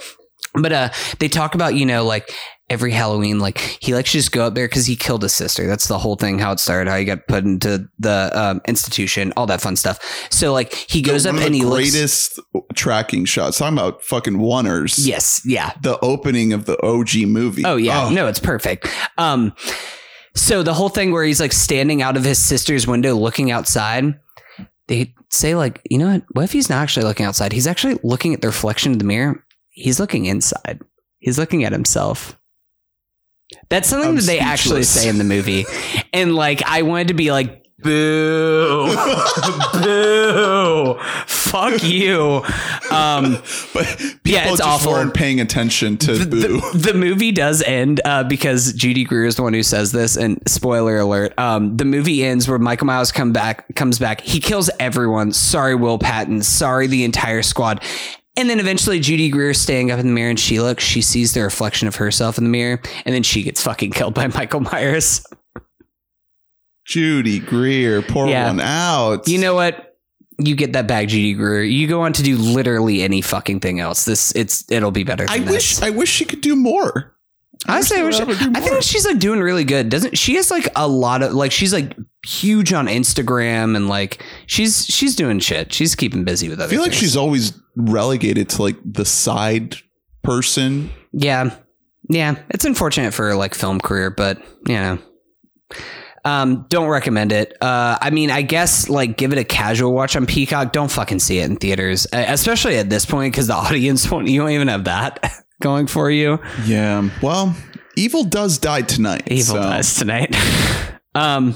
But 0.54 0.72
uh 0.72 0.88
they 1.18 1.28
talk 1.28 1.54
about, 1.54 1.74
you 1.74 1.86
know, 1.86 2.04
like 2.04 2.32
every 2.72 2.92
Halloween, 2.92 3.38
like 3.38 3.58
he 3.58 3.94
likes 3.94 4.12
to 4.12 4.18
just 4.18 4.32
go 4.32 4.46
up 4.46 4.54
there 4.54 4.66
because 4.66 4.86
he 4.86 4.96
killed 4.96 5.22
his 5.22 5.34
sister. 5.34 5.66
That's 5.66 5.88
the 5.88 5.98
whole 5.98 6.16
thing, 6.16 6.38
how 6.38 6.52
it 6.52 6.60
started, 6.60 6.90
how 6.90 6.96
he 6.96 7.04
got 7.04 7.26
put 7.26 7.44
into 7.44 7.86
the 7.98 8.30
um, 8.34 8.60
institution, 8.66 9.32
all 9.36 9.46
that 9.46 9.60
fun 9.60 9.76
stuff. 9.76 9.98
So 10.30 10.52
like 10.52 10.74
he 10.74 11.02
goes 11.02 11.26
One 11.26 11.36
up 11.36 11.42
and 11.42 11.54
he 11.54 11.64
looks 11.64 11.92
the 11.92 11.98
greatest 11.98 12.40
tracking 12.74 13.24
shots. 13.24 13.58
Talking 13.58 13.78
about 13.78 14.02
fucking 14.02 14.38
oners. 14.38 14.98
Yes, 14.98 15.42
yeah. 15.44 15.72
The 15.82 15.98
opening 16.00 16.52
of 16.52 16.64
the 16.66 16.80
OG 16.82 17.28
movie. 17.28 17.64
Oh 17.64 17.76
yeah, 17.76 18.08
no, 18.10 18.26
it's 18.26 18.40
perfect. 18.40 18.88
Um, 19.18 19.54
so 20.34 20.62
the 20.62 20.74
whole 20.74 20.88
thing 20.88 21.12
where 21.12 21.24
he's 21.24 21.40
like 21.40 21.52
standing 21.52 22.00
out 22.00 22.16
of 22.16 22.24
his 22.24 22.38
sister's 22.38 22.86
window 22.86 23.14
looking 23.14 23.50
outside, 23.50 24.18
they 24.93 25.14
say 25.30 25.55
like, 25.55 25.80
you 25.88 25.97
know 25.97 26.12
what? 26.12 26.22
What 26.32 26.43
if 26.43 26.53
he's 26.53 26.68
not 26.68 26.82
actually 26.82 27.07
looking 27.07 27.24
outside? 27.24 27.53
He's 27.53 27.66
actually 27.66 27.99
looking 28.03 28.34
at 28.34 28.43
the 28.43 28.49
reflection 28.49 28.93
of 28.93 28.99
the 28.99 29.05
mirror. 29.05 29.43
He's 29.70 29.99
looking 29.99 30.26
inside. 30.26 30.80
He's 31.18 31.38
looking 31.38 31.64
at 31.64 31.72
himself. 31.72 32.38
That's 33.70 33.88
something 33.88 34.11
I'm 34.11 34.16
that 34.16 34.26
they 34.26 34.38
actually 34.38 34.82
say 34.82 35.09
in 35.09 35.16
the 35.16 35.24
movie, 35.24 35.64
and 36.12 36.34
like 36.34 36.62
I 36.64 36.82
wanted 36.82 37.09
to 37.09 37.14
be 37.14 37.32
like, 37.32 37.61
boo, 37.83 38.87
boo, 39.72 40.95
fuck 41.26 41.83
you. 41.83 42.43
Um, 42.91 43.39
But 43.74 43.87
people 43.99 44.20
Yeah, 44.24 44.43
it's 44.49 44.59
just 44.59 44.62
awful. 44.62 44.93
weren't 44.93 45.14
paying 45.14 45.41
attention 45.41 45.97
to 45.99 46.24
Boo. 46.26 46.41
the, 46.41 46.78
the 46.93 46.95
movie 46.95 47.33
does 47.33 47.62
end 47.62 48.01
uh, 48.05 48.24
because 48.24 48.72
Judy 48.74 49.05
Greer 49.05 49.24
is 49.26 49.37
the 49.37 49.43
one 49.43 49.55
who 49.55 49.62
says 49.62 49.93
this, 49.93 50.16
and 50.16 50.41
spoiler 50.49 50.99
alert: 50.99 51.39
um, 51.39 51.76
the 51.76 51.85
movie 51.85 52.24
ends 52.24 52.49
where 52.49 52.59
Michael 52.59 52.87
Myers 52.87 53.12
come 53.12 53.33
back, 53.33 53.74
comes 53.74 53.99
back, 53.99 54.20
he 54.20 54.41
kills 54.41 54.70
everyone. 54.80 55.33
Sorry, 55.33 55.74
Will 55.74 55.99
Patton. 55.99 56.43
Sorry, 56.43 56.87
the 56.87 57.05
entire 57.05 57.43
squad. 57.43 57.83
And 58.35 58.49
then 58.49 58.61
eventually, 58.61 58.99
Judy 58.99 59.28
Greer 59.28 59.53
staying 59.53 59.91
up 59.91 59.99
in 60.01 60.07
the 60.07 60.12
mirror, 60.12 60.30
and 60.30 60.41
she 60.41 60.59
looks, 60.59 60.83
she 60.83 61.03
sees 61.03 61.35
the 61.35 61.43
reflection 61.43 61.87
of 61.87 61.97
herself 61.97 62.39
in 62.39 62.45
the 62.45 62.51
mirror, 62.51 62.80
and 63.05 63.14
then 63.14 63.22
she 63.22 63.43
gets 63.43 63.62
fucking 63.62 63.91
killed 63.91 64.14
by 64.14 64.26
Michael 64.35 64.61
Myers. 64.61 65.22
Judy 66.85 67.39
Greer, 67.39 68.03
pour 68.03 68.26
Yeah. 68.28 68.49
one 68.49 68.61
out. 68.61 69.28
You 69.28 69.39
know 69.39 69.55
what? 69.55 69.97
You 70.39 70.57
get 70.57 70.72
that 70.72 70.87
bag, 70.89 71.09
Judy 71.09 71.35
Greer. 71.35 71.62
You 71.62 71.87
go 71.87 72.01
on 72.03 72.12
to 72.14 72.22
do 72.22 72.37
literally 72.37 73.03
any 73.03 73.20
fucking 73.20 73.61
thing 73.61 73.78
else. 73.80 74.05
This, 74.05 74.33
it's, 74.35 74.70
it'll 74.70 74.91
be 74.91 75.05
better. 75.05 75.26
I 75.28 75.39
Than 75.39 75.49
wish. 75.53 75.80
I 75.83 75.91
wish 75.91 76.09
she 76.11 76.24
could 76.24 76.41
do 76.41 76.57
more. 76.57 77.16
Honestly, 77.68 77.99
I 78.01 78.03
wish 78.03 78.18
wish. 78.18 78.41
would 78.41 78.57
I 78.57 78.61
think 78.61 78.83
she's 78.83 79.07
like 79.07 79.20
doing 79.20 79.39
really 79.39 79.62
good. 79.62 79.89
Doesn't 79.89 80.18
she 80.18 80.35
has 80.35 80.51
like 80.51 80.66
a 80.74 80.89
lot 80.89 81.22
of 81.22 81.33
like 81.33 81.53
she's 81.53 81.72
like 81.72 81.97
huge 82.26 82.72
on 82.72 82.89
Instagram 82.89 83.76
and 83.76 83.89
like 83.89 84.20
she's 84.47 84.85
she's 84.87 85.14
doing 85.14 85.39
shit. 85.39 85.72
She's 85.72 85.95
keeping 85.95 86.24
busy 86.24 86.49
with 86.49 86.59
other. 86.59 86.66
I 86.66 86.70
feel 86.74 86.83
like 86.83 86.93
she's 86.93 87.16
always 87.16 87.53
relegated 87.76 88.49
to 88.49 88.62
like 88.62 88.74
the 88.85 89.05
side 89.05 89.76
person. 90.24 90.91
yeah, 91.12 91.55
yeah. 92.11 92.35
It's 92.51 92.64
unfortunate 92.64 93.14
for 93.14 93.28
her 93.28 93.37
like 93.37 93.55
film 93.55 93.78
career, 93.78 94.11
but 94.11 94.39
you 94.66 94.74
know. 94.74 94.99
Um, 96.24 96.66
don't 96.68 96.88
recommend 96.88 97.32
it. 97.32 97.56
Uh, 97.60 97.98
I 98.00 98.10
mean, 98.10 98.30
I 98.30 98.42
guess 98.42 98.88
like 98.88 99.16
give 99.16 99.32
it 99.32 99.38
a 99.38 99.44
casual 99.44 99.92
watch 99.92 100.14
on 100.14 100.26
Peacock. 100.26 100.72
Don't 100.72 100.90
fucking 100.90 101.18
see 101.18 101.38
it 101.38 101.50
in 101.50 101.56
theaters, 101.56 102.06
uh, 102.12 102.24
especially 102.28 102.76
at 102.76 102.90
this 102.90 103.04
point 103.04 103.32
because 103.32 103.48
the 103.48 103.54
audience 103.66 104.10
won't. 104.10 104.28
You 104.28 104.40
don't 104.40 104.50
even 104.50 104.68
have 104.68 104.84
that 104.84 105.44
going 105.62 105.86
for 105.86 106.10
you. 106.10 106.38
Yeah. 106.64 107.08
Well, 107.22 107.56
Evil 107.96 108.24
does 108.24 108.58
die 108.58 108.82
tonight. 108.82 109.24
Evil 109.26 109.56
so- 109.56 109.62
dies 109.62 109.94
tonight. 109.96 110.34
um, 111.14 111.54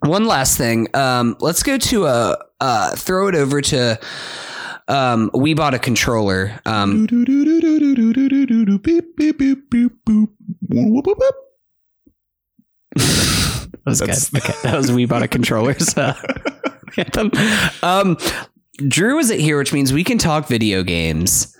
one 0.00 0.26
last 0.26 0.56
thing. 0.56 0.88
Um, 0.94 1.36
let's 1.40 1.62
go 1.62 1.78
to 1.78 2.06
a 2.06 2.38
uh, 2.60 2.94
throw 2.96 3.28
it 3.28 3.34
over 3.34 3.60
to. 3.60 3.98
Um, 4.88 5.30
we 5.34 5.54
bought 5.54 5.74
a 5.74 5.80
controller. 5.80 6.60
Um, 6.64 7.06
was 13.86 13.98
That's- 14.00 14.30
good. 14.30 14.42
Okay, 14.42 14.54
that 14.64 14.76
was 14.76 14.90
we 14.92 15.06
bought 15.06 15.22
a 15.22 15.28
controllers. 15.28 15.94
Uh, 15.98 16.14
anthem. 16.98 17.30
um, 17.82 18.16
Drew 18.88 19.18
isn't 19.18 19.38
here, 19.38 19.58
which 19.58 19.72
means 19.72 19.92
we 19.92 20.04
can 20.04 20.18
talk 20.18 20.46
video 20.48 20.82
games. 20.82 21.54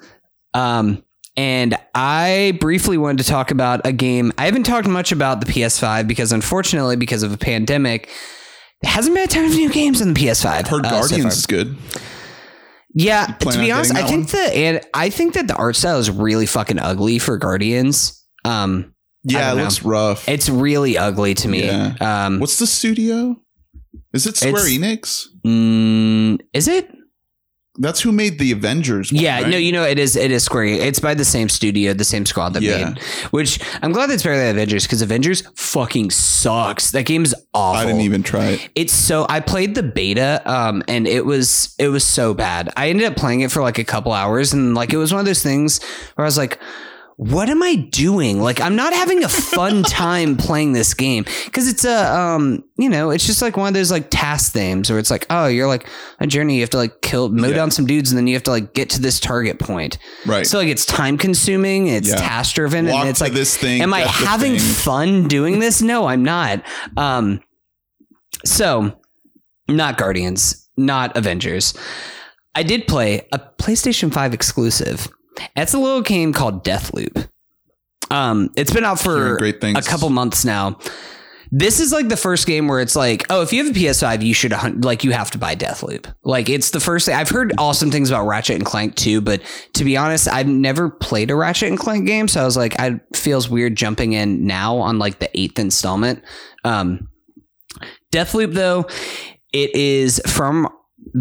Um, 0.55 1.03
and 1.37 1.77
I 1.95 2.57
briefly 2.61 2.97
wanted 2.97 3.18
to 3.24 3.31
talk 3.31 3.51
about 3.51 3.87
a 3.87 3.93
game. 3.93 4.33
I 4.39 4.47
haven't 4.47 4.62
talked 4.64 4.89
much 4.89 5.12
about 5.12 5.45
the 5.45 5.47
PS5 5.53 6.09
because, 6.09 6.33
unfortunately, 6.33 6.97
because 6.97 7.22
of 7.22 7.33
a 7.33 7.37
pandemic, 7.37 8.09
there 8.81 8.91
hasn't 8.93 9.14
been 9.14 9.24
a 9.24 9.27
ton 9.27 9.45
of 9.45 9.51
new 9.51 9.70
games 9.70 10.01
on 10.01 10.14
the 10.14 10.20
PS5. 10.20 10.68
Heard 10.68 10.87
uh, 10.87 10.89
so 10.91 11.01
Guardians 11.01 11.22
far. 11.24 11.33
is 11.33 11.47
good. 11.47 11.77
Yeah, 12.95 13.27
to 13.27 13.59
be 13.59 13.70
honest, 13.70 13.95
I 13.95 14.07
think 14.07 14.31
the 14.31 14.39
and 14.39 14.81
I 14.95 15.11
think 15.11 15.35
that 15.35 15.49
the 15.49 15.55
art 15.57 15.77
style 15.77 15.99
is 15.99 16.11
really 16.11 16.47
fucking 16.47 16.79
ugly 16.79 17.18
for 17.18 17.37
Guardians. 17.37 18.24
Um, 18.47 18.95
Yeah, 19.29 19.53
it 19.53 19.55
don't 19.57 19.64
looks 19.64 19.83
rough. 19.83 20.29
it's 20.29 20.49
really 20.49 20.97
ugly 20.97 21.35
to 21.35 21.49
me. 21.49 21.66
Yeah. 21.66 21.95
Um, 22.01 22.39
What's 22.41 22.59
the 22.59 22.66
studio? 22.66 23.37
Is 24.12 24.27
it 24.27 24.37
Square 24.37 24.55
Enix? 24.64 25.27
mm, 25.45 26.39
is 26.53 26.68
it? 26.68 26.91
That's 27.79 28.01
who 28.01 28.11
made 28.11 28.39
the 28.39 28.53
Avengers. 28.53 29.12
one, 29.12 29.20
Yeah, 29.22 29.43
right? 29.43 29.51
no, 29.51 29.59
you 29.59 29.70
know 29.70 29.83
it 29.83 29.99
is. 29.99 30.16
It 30.16 30.31
is 30.31 30.45
Square. 30.45 30.64
It's 30.64 30.99
by 30.99 31.12
the 31.12 31.27
same 31.27 31.51
studio, 31.51 31.93
the 31.93 32.05
same 32.05 32.24
squad 32.24 32.55
that 32.55 32.62
Yeah. 32.62 32.91
made. 32.95 33.03
Which 33.33 33.61
I'm 33.83 33.93
glad 33.93 34.09
that's 34.09 34.22
better 34.22 34.39
than 34.39 34.49
Avengers 34.57 34.85
because 34.85 35.03
Avengers 35.03 35.43
fucking 35.57 36.11
sucks. 36.11 36.93
That 36.93 37.05
game's 37.05 37.35
awful. 37.53 37.79
I 37.83 37.85
didn't 37.85 38.01
even 38.01 38.22
try 38.22 38.47
it. 38.47 38.68
It's 38.74 38.95
so 38.95 39.27
I 39.29 39.41
played 39.41 39.74
the 39.74 39.83
beta, 39.83 40.41
um, 40.51 40.83
and 40.89 41.07
it 41.07 41.27
was 41.27 41.74
it 41.79 41.89
was 41.89 42.03
so 42.05 42.33
bad. 42.33 42.72
I 42.79 42.89
ended 42.89 43.07
up 43.09 43.16
playing 43.16 43.41
it 43.43 43.51
for 43.53 43.61
like 43.61 43.77
a 43.79 43.85
couple 43.85 44.12
hours, 44.12 44.55
and 44.55 44.74
like 44.74 44.95
it 44.95 44.97
was 44.97 45.12
one 45.12 45.20
of 45.20 45.27
those 45.27 45.43
things 45.43 45.81
where 46.14 46.24
I 46.24 46.29
was 46.29 46.39
like, 46.39 46.59
"What 47.17 47.49
am 47.49 47.62
I 47.62 47.75
doing? 47.77 48.41
Like 48.41 48.61
I'm 48.61 48.77
not 48.77 48.93
having 48.93 49.25
a 49.25 49.29
fun 49.29 49.83
time 49.85 50.37
playing 50.37 50.73
this 50.75 50.93
game 50.95 51.25
because 51.47 51.67
it's 51.69 51.85
a 51.85 52.14
um, 52.14 52.62
you 52.77 52.89
know, 52.91 53.11
it's 53.11 53.27
just 53.27 53.41
like 53.43 53.57
one 53.57 53.69
of 53.69 53.75
those 53.75 53.91
like 53.91 54.09
task 54.11 54.53
themes 54.53 54.91
where 54.91 54.99
it's 54.99 55.11
like, 55.11 55.26
oh, 55.30 55.47
you're 55.47 55.67
like 55.67 55.88
a 56.21 56.26
journey. 56.26 56.57
You 56.57 56.61
have 56.61 56.71
to 56.71 56.76
like 56.76 57.01
kill, 57.01 57.29
mow 57.30 57.49
Yeah. 57.49 57.55
down 57.57 57.71
some 57.71 57.87
dudes, 57.87 58.11
and 58.11 58.18
then 58.18 58.26
you 58.26 58.34
have 58.34 58.43
to 58.45 58.51
like 58.51 58.75
get 58.75 58.91
to 58.91 59.01
this 59.01 59.18
target 59.18 59.59
point. 59.59 59.99
Right. 60.26 60.47
So 60.47 60.59
like 60.59 60.68
it's 60.68 60.84
time 60.84 61.17
consuming, 61.18 61.87
it's 61.87 62.09
Yeah. 62.09 62.17
task 62.17 62.55
driven, 62.55 62.87
and 62.88 63.09
it's 63.09 63.21
like 63.21 63.33
this 63.33 63.57
thing. 63.57 63.80
Am 63.83 63.95
I 63.95 64.01
having 64.01 64.59
fun 64.59 65.26
doing 65.29 65.59
this? 65.59 65.80
No, 65.80 66.07
I'm 66.07 66.22
not. 66.22 66.63
Um, 66.97 67.41
so 68.45 68.99
not 69.68 69.97
Guardians, 69.97 70.68
not 70.76 71.17
Avengers. 71.17 71.75
I 72.55 72.63
did 72.63 72.87
play 72.87 73.26
a 73.33 73.38
PlayStation 73.38 74.13
5 74.13 74.33
exclusive. 74.33 75.09
It's 75.54 75.75
a 75.75 75.79
little 75.79 76.03
game 76.03 76.33
called 76.33 76.64
Deathloop. 76.64 77.29
Um, 78.11 78.50
it's 78.57 78.72
been 78.72 78.84
out 78.84 79.00
for 79.00 79.37
a 79.37 79.83
couple 79.83 80.11
months 80.11 80.45
now. 80.45 80.79
This 81.53 81.79
is 81.79 81.92
like 81.92 82.08
the 82.08 82.17
first 82.17 82.46
game 82.46 82.67
where 82.67 82.80
it's 82.80 82.96
like, 82.96 83.25
oh, 83.30 83.41
if 83.42 83.53
you 83.53 83.64
have 83.64 83.75
a 83.75 83.79
PS5, 83.79 84.25
you 84.25 84.34
should 84.34 84.53
like 84.84 85.04
you 85.04 85.13
have 85.13 85.30
to 85.30 85.38
buy 85.38 85.54
Deathloop. 85.54 86.13
Like 86.25 86.49
it's 86.49 86.71
the 86.71 86.80
first 86.80 87.07
thing 87.07 87.14
I've 87.14 87.29
heard 87.29 87.53
awesome 87.57 87.91
things 87.91 88.11
about 88.11 88.26
Ratchet 88.26 88.57
and 88.57 88.64
Clank 88.64 88.96
too, 88.96 89.21
but 89.21 89.42
to 89.75 89.84
be 89.84 89.96
honest, 89.96 90.29
I've 90.29 90.49
never 90.49 90.91
played 90.91 91.30
a 91.30 91.37
Ratchet 91.37 91.68
and 91.68 91.79
Clank 91.79 92.07
game, 92.07 92.26
so 92.26 92.42
I 92.42 92.45
was 92.45 92.57
like, 92.57 92.79
I 92.80 93.00
feels 93.14 93.49
weird 93.49 93.76
jumping 93.76 94.13
in 94.13 94.45
now 94.46 94.76
on 94.76 94.99
like 94.99 95.21
the 95.21 95.30
eighth 95.38 95.58
installment. 95.58 96.22
Um, 96.64 97.08
Deathloop 98.13 98.53
though, 98.53 98.87
it 99.53 99.75
is 99.75 100.21
from 100.26 100.68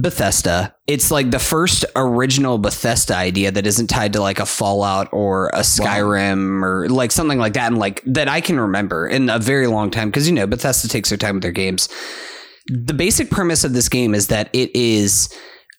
Bethesda. 0.01 0.75
It's 0.87 1.09
like 1.09 1.31
the 1.31 1.39
first 1.39 1.85
original 1.95 2.57
Bethesda 2.57 3.15
idea 3.15 3.51
that 3.51 3.65
isn't 3.65 3.87
tied 3.87 4.13
to 4.13 4.21
like 4.21 4.39
a 4.39 4.45
Fallout 4.45 5.07
or 5.13 5.49
a 5.53 5.59
Skyrim 5.61 6.61
or 6.63 6.89
like 6.89 7.11
something 7.11 7.39
like 7.39 7.53
that, 7.53 7.67
and 7.67 7.77
like 7.77 8.03
that 8.05 8.27
I 8.27 8.41
can 8.41 8.59
remember 8.59 9.07
in 9.07 9.29
a 9.29 9.39
very 9.39 9.67
long 9.67 9.89
time 9.91 10.09
because 10.09 10.27
you 10.27 10.33
know 10.33 10.47
Bethesda 10.47 10.87
takes 10.89 11.09
their 11.09 11.17
time 11.17 11.35
with 11.35 11.43
their 11.43 11.51
games. 11.51 11.87
the 12.67 12.93
basic 12.93 13.29
premise 13.29 13.63
of 13.63 13.73
this 13.73 13.89
game 13.89 14.15
is 14.15 14.27
that 14.27 14.49
it 14.53 14.75
is 14.75 15.29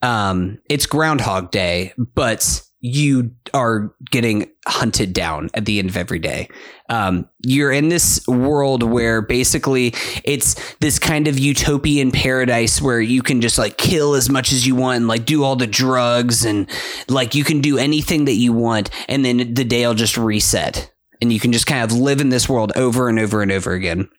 um 0.03 0.59
it's 0.69 0.87
groundhog 0.87 1.51
day 1.51 1.93
but 2.15 2.63
you 2.81 3.31
are 3.55 3.95
getting 4.11 4.51
hunted 4.67 5.13
down 5.13 5.51
at 5.55 5.65
the 5.65 5.79
end 5.79 5.89
of 5.89 5.97
every 5.97 6.19
day. 6.19 6.49
Um 6.89 7.29
you're 7.43 7.73
in 7.73 7.89
this 7.89 8.25
world 8.27 8.83
where 8.83 9.23
basically 9.23 9.95
it's 10.25 10.55
this 10.77 10.99
kind 10.99 11.27
of 11.27 11.39
utopian 11.39 12.11
paradise 12.11 12.81
where 12.81 13.01
you 13.01 13.23
can 13.23 13.41
just 13.41 13.59
like 13.59 13.77
kill 13.77 14.15
as 14.15 14.29
much 14.29 14.53
as 14.53 14.67
you 14.67 14.75
want 14.75 14.99
and 14.99 15.09
like 15.09 15.25
do 15.25 15.43
all 15.43 15.57
the 15.57 15.67
drugs 15.67 16.45
and 16.45 16.69
like 17.09 17.35
you 17.35 17.45
can 17.45 17.61
do 17.61 17.79
anything 17.79 18.27
that 18.27 18.35
you 18.35 18.53
want 18.53 18.91
and 19.09 19.25
then 19.25 19.55
the 19.55 19.65
day 19.65 19.87
will 19.87 19.95
just 19.95 20.17
reset. 20.17 20.93
And 21.21 21.33
you 21.33 21.41
can 21.41 21.53
just 21.53 21.67
kind 21.67 21.83
of 21.83 21.97
live 21.97 22.21
in 22.21 22.29
this 22.29 22.49
world 22.49 22.73
over 22.77 23.09
and 23.09 23.19
over 23.19 23.41
and 23.41 23.51
over 23.51 23.73
again. 23.73 24.11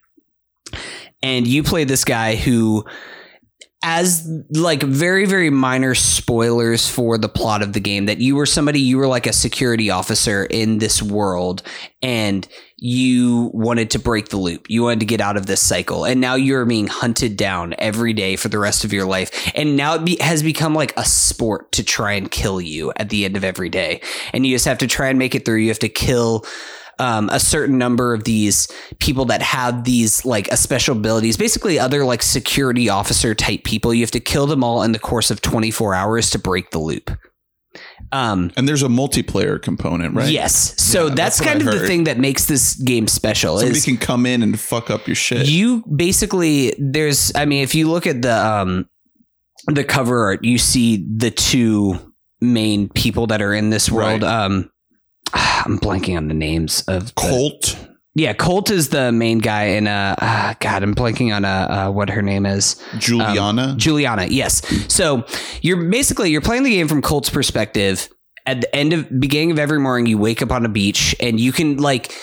And 1.22 1.46
you 1.46 1.62
play 1.62 1.84
this 1.84 2.04
guy 2.04 2.34
who 2.34 2.84
as 3.82 4.28
like 4.50 4.82
very 4.82 5.24
very 5.24 5.50
minor 5.50 5.94
spoilers 5.94 6.88
for 6.88 7.16
the 7.16 7.28
plot 7.28 7.62
of 7.62 7.74
the 7.74 7.80
game 7.80 8.06
that 8.06 8.18
you 8.18 8.34
were 8.34 8.46
somebody 8.46 8.80
you 8.80 8.98
were 8.98 9.06
like 9.06 9.26
a 9.26 9.32
security 9.32 9.88
officer 9.88 10.44
in 10.44 10.78
this 10.78 11.00
world 11.00 11.62
and 12.02 12.48
you 12.80 13.50
wanted 13.52 13.90
to 13.90 13.98
break 13.98 14.28
the 14.28 14.36
loop. 14.36 14.70
You 14.70 14.84
wanted 14.84 15.00
to 15.00 15.06
get 15.06 15.20
out 15.20 15.36
of 15.36 15.46
this 15.46 15.60
cycle. 15.60 16.04
And 16.04 16.20
now 16.20 16.36
you're 16.36 16.64
being 16.64 16.86
hunted 16.86 17.36
down 17.36 17.74
every 17.78 18.12
day 18.12 18.36
for 18.36 18.48
the 18.48 18.58
rest 18.58 18.84
of 18.84 18.92
your 18.92 19.04
life. 19.04 19.50
And 19.54 19.76
now 19.76 19.96
it 19.96 20.04
be, 20.04 20.16
has 20.20 20.44
become 20.44 20.74
like 20.74 20.96
a 20.96 21.04
sport 21.04 21.72
to 21.72 21.82
try 21.82 22.12
and 22.12 22.30
kill 22.30 22.60
you 22.60 22.92
at 22.94 23.08
the 23.08 23.24
end 23.24 23.36
of 23.36 23.42
every 23.42 23.68
day. 23.68 24.00
And 24.32 24.46
you 24.46 24.54
just 24.54 24.64
have 24.66 24.78
to 24.78 24.86
try 24.86 25.08
and 25.08 25.18
make 25.18 25.34
it 25.34 25.44
through. 25.44 25.56
You 25.56 25.68
have 25.68 25.80
to 25.80 25.88
kill 25.88 26.44
um, 26.98 27.28
a 27.30 27.38
certain 27.40 27.78
number 27.78 28.12
of 28.14 28.24
these 28.24 28.68
people 28.98 29.24
that 29.26 29.42
have 29.42 29.84
these 29.84 30.24
like 30.24 30.48
a 30.48 30.56
special 30.56 30.96
abilities, 30.96 31.36
basically 31.36 31.78
other 31.78 32.04
like 32.04 32.22
security 32.22 32.88
officer 32.88 33.34
type 33.34 33.64
people. 33.64 33.94
You 33.94 34.02
have 34.02 34.10
to 34.12 34.20
kill 34.20 34.46
them 34.46 34.64
all 34.64 34.82
in 34.82 34.92
the 34.92 34.98
course 34.98 35.30
of 35.30 35.40
24 35.40 35.94
hours 35.94 36.30
to 36.30 36.38
break 36.38 36.70
the 36.70 36.78
loop. 36.78 37.10
Um, 38.10 38.50
And 38.56 38.66
there's 38.66 38.82
a 38.82 38.88
multiplayer 38.88 39.60
component, 39.60 40.14
right? 40.14 40.30
Yes. 40.32 40.80
So 40.82 41.08
Yeah, 41.08 41.14
that's, 41.14 41.38
that's 41.38 41.40
kind 41.48 41.60
of 41.60 41.66
the 41.66 41.86
thing 41.86 42.04
that 42.04 42.18
makes 42.18 42.46
this 42.46 42.74
game 42.74 43.06
special. 43.06 43.58
Somebody 43.58 43.80
can 43.80 43.98
come 43.98 44.24
in 44.24 44.42
and 44.42 44.58
fuck 44.58 44.90
up 44.90 45.06
your 45.06 45.14
shit. 45.14 45.46
you 45.46 45.84
basically 45.94 46.74
there's 46.78 47.30
I 47.34 47.44
mean 47.44 47.62
if 47.62 47.74
you 47.74 47.90
look 47.90 48.06
at 48.06 48.22
the 48.22 48.34
um 48.34 48.88
the 49.66 49.84
cover 49.84 50.24
art 50.24 50.42
you 50.44 50.56
see 50.56 51.04
the 51.16 51.30
two 51.30 51.98
main 52.40 52.88
people 52.88 53.26
that 53.26 53.42
are 53.42 53.52
in 53.52 53.68
this 53.70 53.90
world 53.90 54.22
Right. 54.22 54.44
um 54.44 54.70
I'm 55.64 55.78
blanking 55.78 56.16
on 56.16 56.28
the 56.28 56.34
names 56.34 56.82
of 56.88 57.06
the- 57.06 57.12
Colt. 57.16 57.76
yeah, 58.14 58.32
Colt 58.32 58.70
is 58.70 58.88
the 58.88 59.12
main 59.12 59.38
guy, 59.38 59.64
in 59.64 59.86
uh, 59.86 60.14
uh 60.18 60.54
God, 60.60 60.82
I'm 60.82 60.94
blanking 60.94 61.34
on 61.34 61.44
uh, 61.44 61.48
uh 61.88 61.90
what 61.90 62.10
her 62.10 62.22
name 62.22 62.46
is. 62.46 62.82
Juliana. 62.98 63.74
Juliana. 63.76 64.26
Yes. 64.26 64.62
So 64.92 65.24
you're 65.62 65.88
basically 65.88 66.30
you're 66.30 66.40
playing 66.40 66.64
the 66.64 66.70
game 66.70 66.88
from 66.88 67.02
Colt's 67.02 67.30
perspective. 67.30 68.08
At 68.46 68.62
the 68.62 68.74
end 68.74 68.94
of 68.94 69.20
beginning 69.20 69.50
of 69.50 69.58
every 69.58 69.78
morning, 69.78 70.06
you 70.06 70.16
wake 70.16 70.40
up 70.40 70.50
on 70.50 70.64
a 70.64 70.70
beach, 70.70 71.14
and 71.20 71.38
you 71.38 71.52
can 71.52 71.76
like 71.76 72.14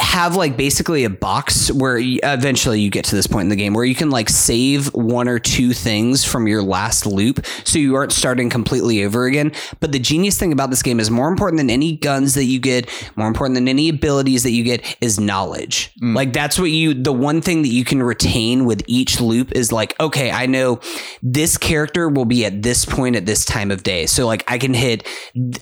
have 0.00 0.36
like 0.36 0.56
basically 0.56 1.04
a 1.04 1.10
box 1.10 1.70
where 1.70 1.98
you, 1.98 2.18
eventually 2.22 2.80
you 2.80 2.90
get 2.90 3.04
to 3.04 3.14
this 3.14 3.26
point 3.26 3.44
in 3.44 3.48
the 3.50 3.56
game 3.56 3.74
where 3.74 3.84
you 3.84 3.94
can 3.94 4.08
like 4.08 4.30
save 4.30 4.86
one 4.94 5.28
or 5.28 5.38
two 5.38 5.74
things 5.74 6.24
from 6.24 6.46
your 6.46 6.62
last 6.62 7.04
loop 7.04 7.44
so 7.64 7.78
you 7.78 7.94
aren't 7.94 8.12
starting 8.12 8.48
completely 8.48 9.04
over 9.04 9.26
again. 9.26 9.52
But 9.80 9.92
the 9.92 9.98
genius 9.98 10.38
thing 10.38 10.50
about 10.50 10.70
this 10.70 10.82
game 10.82 10.98
is 10.98 11.10
more 11.10 11.28
important 11.28 11.58
than 11.58 11.68
any 11.68 11.94
guns 11.96 12.34
that 12.34 12.44
you 12.44 12.58
get 12.58 12.88
more 13.16 13.28
important 13.28 13.54
than 13.54 13.68
any 13.68 13.90
abilities 13.90 14.44
that 14.44 14.52
you 14.52 14.64
get 14.64 14.96
is 15.02 15.20
knowledge. 15.20 15.92
Mm. 16.00 16.16
Like 16.16 16.32
that's 16.32 16.58
what 16.58 16.70
you 16.70 16.94
the 16.94 17.12
one 17.12 17.42
thing 17.42 17.60
that 17.60 17.68
you 17.68 17.84
can 17.84 18.02
retain 18.02 18.64
with 18.64 18.82
each 18.86 19.20
loop 19.20 19.52
is 19.52 19.72
like 19.72 19.98
okay 20.00 20.30
i 20.30 20.46
know 20.46 20.80
this 21.22 21.58
character 21.58 22.08
will 22.08 22.24
be 22.24 22.44
at 22.44 22.62
this 22.62 22.84
point 22.84 23.14
at 23.14 23.26
this 23.26 23.44
time 23.44 23.70
of 23.70 23.82
day. 23.82 24.06
So 24.06 24.26
like 24.26 24.42
i 24.50 24.56
can 24.56 24.72
hit 24.72 25.06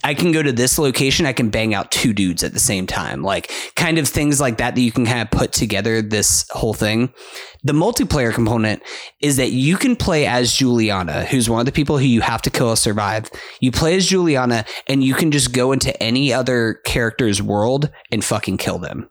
i 0.04 0.14
can 0.14 0.30
go 0.30 0.40
to 0.40 0.52
this 0.52 0.78
location 0.78 1.26
i 1.26 1.32
can 1.32 1.50
bang 1.50 1.74
out 1.74 1.90
two 1.90 2.12
dudes 2.12 2.44
at 2.44 2.52
the 2.52 2.60
same 2.60 2.86
time. 2.86 3.22
Like 3.22 3.50
kind 3.74 3.98
of 3.98 4.08
things 4.20 4.38
like 4.40 4.58
that 4.58 4.74
that 4.74 4.82
you 4.82 4.92
can 4.92 5.06
kind 5.06 5.22
of 5.22 5.30
put 5.30 5.50
together 5.50 6.02
this 6.02 6.44
whole 6.50 6.74
thing 6.74 7.10
the 7.62 7.72
multiplayer 7.72 8.32
component 8.32 8.82
is 9.20 9.36
that 9.36 9.50
you 9.50 9.76
can 9.76 9.96
play 9.96 10.26
as 10.26 10.52
Juliana, 10.52 11.24
who's 11.24 11.50
one 11.50 11.60
of 11.60 11.66
the 11.66 11.72
people 11.72 11.98
who 11.98 12.04
you 12.04 12.22
have 12.22 12.42
to 12.42 12.50
kill 12.50 12.70
to 12.70 12.76
survive. 12.76 13.30
You 13.60 13.70
play 13.70 13.96
as 13.96 14.06
Juliana 14.06 14.64
and 14.86 15.04
you 15.04 15.14
can 15.14 15.30
just 15.30 15.52
go 15.52 15.72
into 15.72 16.00
any 16.02 16.32
other 16.32 16.80
character's 16.86 17.42
world 17.42 17.90
and 18.10 18.24
fucking 18.24 18.56
kill 18.56 18.78
them. 18.78 19.10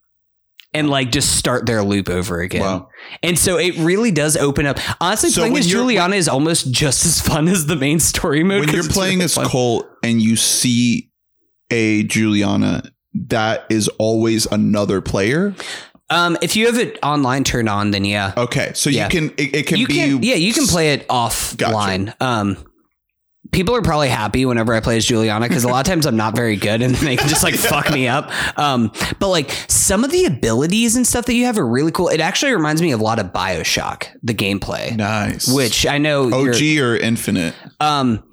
And 0.74 0.90
like 0.90 1.12
just 1.12 1.36
start 1.36 1.66
their 1.66 1.84
loop 1.84 2.10
over 2.10 2.42
again. 2.42 2.62
Wow. 2.62 2.90
And 3.24 3.38
so 3.38 3.58
it 3.58 3.76
really 3.78 4.12
does 4.12 4.38
open 4.38 4.68
up. 4.68 4.78
Honestly, 5.02 5.32
So 5.32 5.42
playing 5.42 5.58
as 5.58 5.68
Juliana 5.68 6.16
is 6.16 6.28
almost 6.28 6.72
just 6.72 7.06
as 7.06 7.20
fun 7.20 7.48
as 7.48 7.66
the 7.66 7.76
main 7.76 8.00
story 8.00 8.44
mode. 8.44 8.66
when 8.66 8.76
you're 8.76 8.84
playing 8.84 9.18
really 9.18 9.26
as 9.26 9.34
fun. 9.36 9.48
Colt 9.48 9.88
and 10.04 10.22
you 10.22 10.36
see 10.36 11.12
a 11.72 12.04
Juliana, 12.04 12.84
that 13.14 13.66
is 13.70 13.88
always 13.98 14.46
another 14.48 15.02
player. 15.02 15.54
um, 16.12 16.38
if 16.42 16.56
you 16.56 16.66
have 16.68 16.78
it 16.78 16.98
online 17.04 17.44
turned 17.44 17.70
on, 17.70 17.92
then 17.92 18.06
yeah. 18.06 18.34
Okay, 18.38 18.72
so 18.74 18.90
Yeah. 18.90 19.06
you 19.06 19.10
can 19.10 19.30
it, 19.38 19.56
it 19.56 19.68
can 19.68 19.78
you 19.78 19.88
be 19.88 19.94
can 19.96 20.24
yeah 20.24 20.36
you 20.36 20.54
can 20.54 20.66
play 20.68 20.94
it 20.94 21.08
offline 21.08 22.14
um 22.22 22.58
people 23.52 23.76
are 23.76 23.82
probably 23.82 24.10
happy 24.10 24.46
whenever 24.46 24.76
i 24.76 24.80
play 24.80 24.96
as 24.98 25.06
juliana 25.06 25.48
because 25.48 25.64
a 25.64 25.68
lot 25.68 25.80
of 25.80 25.86
times 25.92 26.06
i'm 26.06 26.16
not 26.18 26.36
very 26.36 26.56
good 26.56 26.84
and 26.84 26.94
they 26.96 27.16
can 27.18 27.28
just 27.28 27.42
like 27.44 27.56
fuck 27.56 27.90
me 27.92 28.08
up 28.08 28.30
um 28.60 28.92
but 29.20 29.30
like 29.30 29.50
some 29.68 30.04
of 30.04 30.12
the 30.12 30.26
abilities 30.26 30.96
and 30.96 31.08
stuff 31.08 31.26
that 31.26 31.34
you 31.34 31.46
have 31.46 31.58
are 31.58 31.66
really 31.68 31.92
cool 31.92 32.10
it 32.10 32.20
actually 32.22 32.52
reminds 32.52 32.80
me 32.80 32.92
of 32.92 33.00
a 33.00 33.04
lot 33.04 33.18
of 33.18 33.28
bioshock 33.28 34.08
the 34.22 34.36
gameplay 34.36 34.96
nice. 34.96 35.48
which 35.52 35.88
i 35.88 35.98
know 35.98 36.26
OG 36.32 36.62
or 36.80 36.96
Infinite? 36.96 37.56
um 37.80 38.24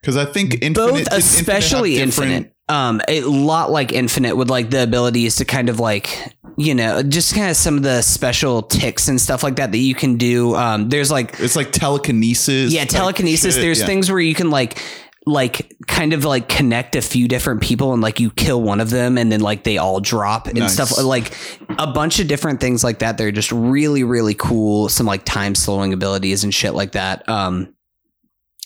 Because 0.00 0.16
I 0.16 0.24
think 0.24 0.54
Infinite, 0.54 0.74
both 0.74 0.98
Infinite 0.98 1.18
especially 1.18 1.94
different- 1.96 2.32
infinite 2.32 2.54
um 2.70 3.00
a 3.08 3.20
lot 3.22 3.70
like 3.70 3.92
infinite 3.92 4.36
with 4.36 4.48
like 4.48 4.70
the 4.70 4.82
abilities 4.82 5.36
to 5.36 5.44
kind 5.44 5.68
of 5.68 5.78
like 5.80 6.34
you 6.56 6.74
know 6.74 7.02
just 7.02 7.34
kind 7.34 7.50
of 7.50 7.56
some 7.56 7.76
of 7.76 7.82
the 7.82 8.00
special 8.02 8.62
ticks 8.62 9.08
and 9.08 9.20
stuff 9.20 9.42
like 9.42 9.56
that 9.56 9.72
that 9.72 9.78
you 9.78 9.94
can 9.94 10.16
do 10.16 10.54
um 10.54 10.88
there's 10.88 11.10
like 11.10 11.38
It's 11.40 11.56
like 11.56 11.72
telekinesis. 11.72 12.72
yeah 12.72 12.84
telekinesis 12.84 13.54
shit, 13.54 13.60
there's 13.62 13.80
yeah. 13.80 13.86
things 13.86 14.10
where 14.10 14.20
you 14.20 14.34
can 14.34 14.50
like 14.50 14.78
like 15.26 15.76
kind 15.86 16.12
of 16.14 16.24
like 16.24 16.48
connect 16.48 16.96
a 16.96 17.02
few 17.02 17.28
different 17.28 17.60
people 17.60 17.92
and 17.92 18.00
like 18.02 18.20
you 18.20 18.30
kill 18.30 18.62
one 18.62 18.80
of 18.80 18.88
them 18.90 19.18
and 19.18 19.30
then 19.30 19.40
like 19.40 19.64
they 19.64 19.76
all 19.76 20.00
drop 20.00 20.46
and 20.46 20.58
Nice. 20.58 20.72
stuff 20.72 20.96
like 21.02 21.34
a 21.78 21.86
bunch 21.86 22.20
of 22.20 22.26
different 22.28 22.60
things 22.60 22.82
like 22.82 23.00
that 23.00 23.18
they're 23.18 23.30
just 23.32 23.52
really 23.52 24.02
really 24.02 24.34
cool 24.34 24.88
some 24.88 25.06
like 25.06 25.24
time 25.24 25.54
slowing 25.54 25.92
abilities 25.92 26.42
and 26.42 26.54
shit 26.54 26.72
like 26.74 26.92
that 26.92 27.28
um 27.28 27.74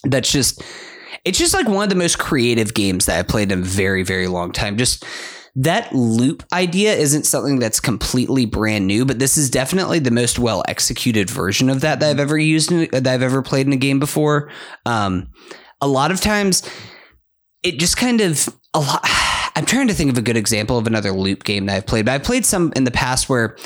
that's 0.04 0.30
just 0.30 0.62
it's 1.24 1.38
just 1.38 1.54
like 1.54 1.66
one 1.66 1.84
of 1.84 1.90
the 1.90 1.96
most 1.96 2.18
creative 2.18 2.74
games 2.74 3.06
that 3.06 3.18
I've 3.18 3.28
played 3.28 3.50
in 3.50 3.60
a 3.60 3.62
very, 3.62 4.02
very 4.02 4.28
long 4.28 4.52
time. 4.52 4.76
Just 4.76 5.04
that 5.56 5.92
loop 5.94 6.42
idea 6.52 6.94
isn't 6.94 7.24
something 7.24 7.58
that's 7.58 7.80
completely 7.80 8.44
brand 8.44 8.86
new, 8.86 9.04
but 9.04 9.18
this 9.18 9.38
is 9.38 9.48
definitely 9.48 10.00
the 10.00 10.10
most 10.10 10.38
well 10.38 10.62
executed 10.68 11.30
version 11.30 11.70
of 11.70 11.80
that 11.80 12.00
that 12.00 12.10
I've 12.10 12.20
ever 12.20 12.36
used, 12.36 12.72
in, 12.72 12.88
that 12.90 13.06
I've 13.06 13.22
ever 13.22 13.40
played 13.40 13.66
in 13.66 13.72
a 13.72 13.76
game 13.76 13.98
before. 13.98 14.50
Um, 14.84 15.30
a 15.80 15.88
lot 15.88 16.10
of 16.10 16.20
times, 16.20 16.68
it 17.62 17.78
just 17.78 17.96
kind 17.96 18.20
of 18.20 18.48
a 18.74 18.80
lot. 18.80 19.00
I'm 19.56 19.66
trying 19.66 19.86
to 19.86 19.94
think 19.94 20.10
of 20.10 20.18
a 20.18 20.22
good 20.22 20.36
example 20.36 20.78
of 20.78 20.88
another 20.88 21.12
loop 21.12 21.44
game 21.44 21.66
that 21.66 21.76
I've 21.76 21.86
played, 21.86 22.06
but 22.06 22.14
I've 22.14 22.24
played 22.24 22.44
some 22.44 22.72
in 22.74 22.82
the 22.82 22.90
past 22.90 23.28
where 23.28 23.56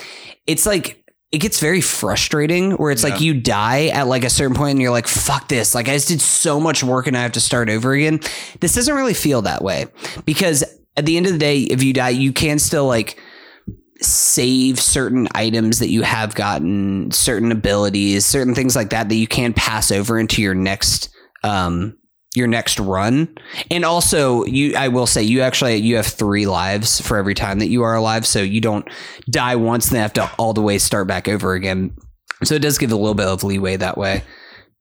it's 0.47 0.66
like 0.66 0.98
it 1.30 1.38
gets 1.38 1.60
very 1.60 1.82
frustrating 1.82 2.72
where 2.72 2.90
it's 2.90 3.05
like 3.05 3.20
you 3.20 3.34
die 3.34 3.88
at 3.88 4.06
like 4.06 4.24
a 4.24 4.30
certain 4.30 4.56
point 4.56 4.72
and 4.72 4.82
you're 4.82 4.90
like 4.90 5.06
fuck 5.06 5.48
this. 5.48 5.74
Like 5.74 5.88
i 5.88 5.92
just 5.92 6.09
did 6.09 6.20
so 6.20 6.59
much 6.59 6.82
work 6.82 7.06
and 7.06 7.16
i 7.16 7.22
have 7.22 7.32
to 7.32 7.40
start 7.40 7.68
over 7.68 7.92
again. 7.92 8.20
This 8.60 8.74
doesn't 8.74 8.94
really 8.94 9.14
feel 9.14 9.42
that 9.42 9.62
way 9.62 9.86
because 10.24 10.64
at 10.96 11.06
the 11.06 11.16
end 11.16 11.26
of 11.26 11.32
the 11.32 11.38
day 11.38 11.60
if 11.60 11.82
you 11.82 11.92
die 11.92 12.09
you 12.10 12.32
can 12.32 12.59
still 12.59 12.86
like 12.86 13.20
save 14.00 14.80
certain 14.80 15.28
items 15.34 15.80
that 15.80 15.88
you 15.88 16.02
have 16.02 16.34
gotten 16.34 17.10
certain 17.10 17.50
abilities 17.50 18.24
certain 18.24 18.55
things 18.55 18.76
like 18.76 18.90
that 18.90 19.09
that 19.09 19.16
you 19.16 19.26
can 19.26 19.52
pass 19.52 19.90
over 19.90 20.18
into 20.20 20.40
your 20.40 20.55
next 20.55 21.09
um 21.42 21.96
your 22.34 22.46
next 22.46 22.78
run 22.78 23.26
and 23.70 23.84
also 23.84 24.44
you 24.44 24.76
i 24.76 24.86
will 24.88 25.06
say 25.06 25.22
you 25.22 25.40
actually 25.40 25.76
you 25.76 25.96
have 25.96 26.06
three 26.06 26.46
lives 26.46 27.00
for 27.00 27.16
every 27.16 27.34
time 27.34 27.59
that 27.59 27.68
you 27.68 27.82
are 27.82 27.94
alive 27.94 28.26
so 28.26 28.40
you 28.42 28.60
don't 28.60 28.86
die 29.30 29.56
once 29.56 29.88
and 29.88 29.96
then 29.96 30.02
have 30.02 30.12
to 30.12 30.30
all 30.38 30.52
the 30.52 30.60
way 30.62 30.78
start 30.78 31.09
back 31.09 31.26
over 31.26 31.55
again 31.55 31.90
so 32.44 32.55
it 32.55 32.62
does 32.62 32.76
give 32.78 32.92
a 32.92 32.96
little 32.96 33.14
bit 33.14 33.26
of 33.26 33.42
leeway 33.42 33.76
that 33.76 33.96
way 33.96 34.22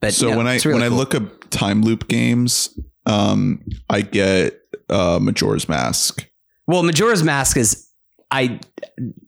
but 0.01 0.13
So 0.13 0.35
when 0.37 0.45
I 0.45 0.57
really 0.57 0.73
when 0.73 0.89
cool. 0.89 0.93
I 0.93 0.95
look 0.95 1.15
up 1.15 1.49
time 1.49 1.81
loop 1.81 2.07
games, 2.07 2.77
um, 3.07 3.63
I 3.89 4.01
get 4.01 4.59
uh, 4.89 5.17
Majora's 5.19 5.67
Mask. 5.67 6.27
well 6.67 6.83
majora's 6.83 7.23
mask 7.23 7.57
is 7.57 7.86
i 8.31 8.59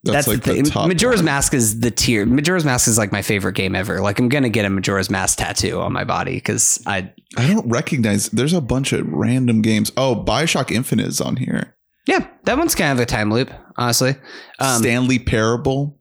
that's, 0.03 0.25
That's, 0.25 0.27
like 0.27 0.43
the 0.43 0.53
thing 0.55 0.63
top 0.65 0.87
majora's 0.87 1.19
one. 1.19 1.25
mask 1.25 1.53
is 1.53 1.79
the 1.79 1.91
tier 1.91 2.25
majora's 2.25 2.65
mask 2.65 2.87
is 2.87 2.97
like 2.97 3.11
my 3.11 3.21
favorite 3.21 3.53
game 3.53 3.75
ever 3.75 4.01
like 4.01 4.19
i'm 4.19 4.27
gonna 4.29 4.49
get 4.49 4.65
a 4.65 4.69
majora's 4.69 5.09
mask 5.09 5.37
tattoo 5.37 5.79
on 5.79 5.93
my 5.93 6.03
body 6.03 6.35
because 6.35 6.81
i 6.85 7.11
I 7.37 7.47
don't 7.47 7.69
recognize. 7.69 8.27
There's 8.29 8.53
a 8.53 8.59
bunch 8.61 8.91
of 8.91 9.05
random 9.07 9.61
games. 9.61 9.91
Oh, 9.95 10.15
Bioshock 10.15 10.71
Infinite 10.71 11.05
is 11.05 11.21
on 11.21 11.35
here. 11.35 11.75
yeah 12.07 12.27
that 12.45 12.57
one's 12.57 12.73
kind 12.73 12.91
of 12.91 12.99
a 12.99 13.05
time 13.05 13.31
loop 13.31 13.51
honestly 13.77 14.15
um, 14.59 14.81
Stanley 14.81 15.19
Parable. 15.19 15.99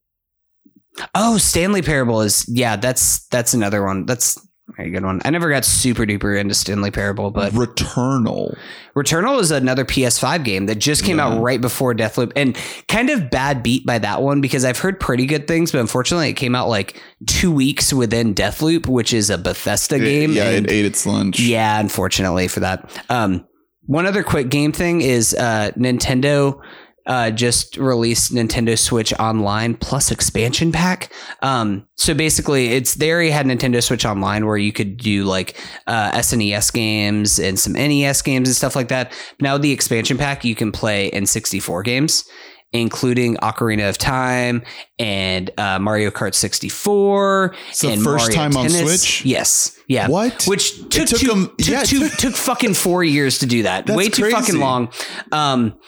Oh, 1.14 1.36
Stanley 1.38 1.82
Parable 1.82 2.22
is 2.22 2.44
yeah. 2.48 2.76
That's 2.76 3.26
that's 3.28 3.54
another 3.54 3.84
one. 3.84 4.06
That's 4.06 4.40
very 4.76 4.90
good 4.90 5.04
one. 5.04 5.20
I 5.24 5.30
never 5.30 5.48
got 5.50 5.64
super 5.64 6.04
duper 6.04 6.38
into 6.38 6.54
Stanley 6.54 6.90
Parable, 6.90 7.30
but 7.30 7.52
Returnal. 7.52 8.56
Returnal 8.96 9.40
is 9.40 9.50
another 9.50 9.84
PS5 9.84 10.44
game 10.44 10.66
that 10.66 10.76
just 10.76 11.04
came 11.04 11.18
out 11.18 11.40
right 11.40 11.60
before 11.60 11.94
Deathloop, 11.94 12.32
and 12.36 12.56
kind 12.86 13.10
of 13.10 13.30
bad 13.30 13.62
beat 13.62 13.86
by 13.86 13.98
that 13.98 14.22
one 14.22 14.40
because 14.40 14.64
I've 14.64 14.78
heard 14.78 15.00
pretty 15.00 15.26
good 15.26 15.48
things, 15.48 15.72
but 15.72 15.80
unfortunately, 15.80 16.28
it 16.28 16.34
came 16.34 16.54
out 16.54 16.68
like 16.68 17.00
two 17.26 17.50
weeks 17.52 17.92
within 17.92 18.34
Deathloop, 18.34 18.86
which 18.86 19.12
is 19.12 19.30
a 19.30 19.38
Bethesda 19.38 19.98
game. 19.98 20.32
yeah, 20.32 20.50
and- 20.50 20.66
it 20.66 20.72
ate 20.72 20.84
its 20.84 21.06
lunch. 21.06 21.40
yeah, 21.40 21.80
unfortunately 21.80 22.46
for 22.48 22.60
that. 22.60 23.02
Um, 23.08 23.46
one 23.86 24.04
other 24.06 24.22
quick 24.22 24.50
game 24.50 24.72
thing 24.72 25.00
is 25.00 25.34
uh, 25.34 25.70
Nintendo 25.76 26.60
uh, 27.08 27.30
just 27.30 27.76
released 27.78 28.32
Nintendo 28.32 28.78
Switch 28.78 29.12
Online 29.18 29.74
Plus 29.74 30.10
expansion 30.12 30.70
pack. 30.70 31.10
Um, 31.42 31.88
so 31.96 32.14
basically, 32.14 32.68
it's 32.68 32.94
they 32.94 33.10
already 33.10 33.30
had 33.30 33.46
Nintendo 33.46 33.82
Switch 33.82 34.04
Online 34.04 34.46
where 34.46 34.56
you 34.58 34.72
could 34.72 34.96
do 34.98 35.24
like 35.24 35.58
uh, 35.86 36.12
SNES 36.12 36.72
games 36.72 37.38
and 37.40 37.58
some 37.58 37.72
NES 37.72 38.22
games 38.22 38.48
and 38.48 38.54
stuff 38.54 38.76
like 38.76 38.88
that. 38.88 39.12
Now 39.40 39.58
the 39.58 39.72
expansion 39.72 40.18
pack 40.18 40.44
you 40.44 40.54
can 40.54 40.70
play 40.70 41.10
N64 41.10 41.82
games. 41.84 42.28
Including 42.74 43.36
Ocarina 43.36 43.88
of 43.88 43.96
Time 43.96 44.62
and 44.98 45.50
uh, 45.56 45.78
Mario 45.78 46.10
Kart 46.10 46.34
64. 46.34 47.54
It's 47.70 47.80
the 47.80 47.92
and 47.92 48.02
first 48.02 48.24
Mario 48.26 48.36
time 48.36 48.56
on 48.58 48.68
Tennis. 48.68 49.00
Switch? 49.02 49.24
Yes. 49.24 49.78
Yeah. 49.88 50.08
What? 50.08 50.44
Which 50.46 50.76
took, 50.90 51.08
took 51.08 51.18
two, 51.18 51.32
'em- 51.32 51.46
took, 51.56 51.66
yeah, 51.66 51.80
it 51.80 51.86
two, 51.86 52.00
took- 52.10 52.18
took 52.18 52.34
fucking 52.34 52.74
four 52.74 53.02
years 53.02 53.38
to 53.38 53.46
do 53.46 53.62
that. 53.62 53.88
Way 53.96 54.10
too 54.10 54.20
crazy. 54.24 54.36
fucking 54.36 54.60
long. 54.60 54.92
Um, 55.32 55.78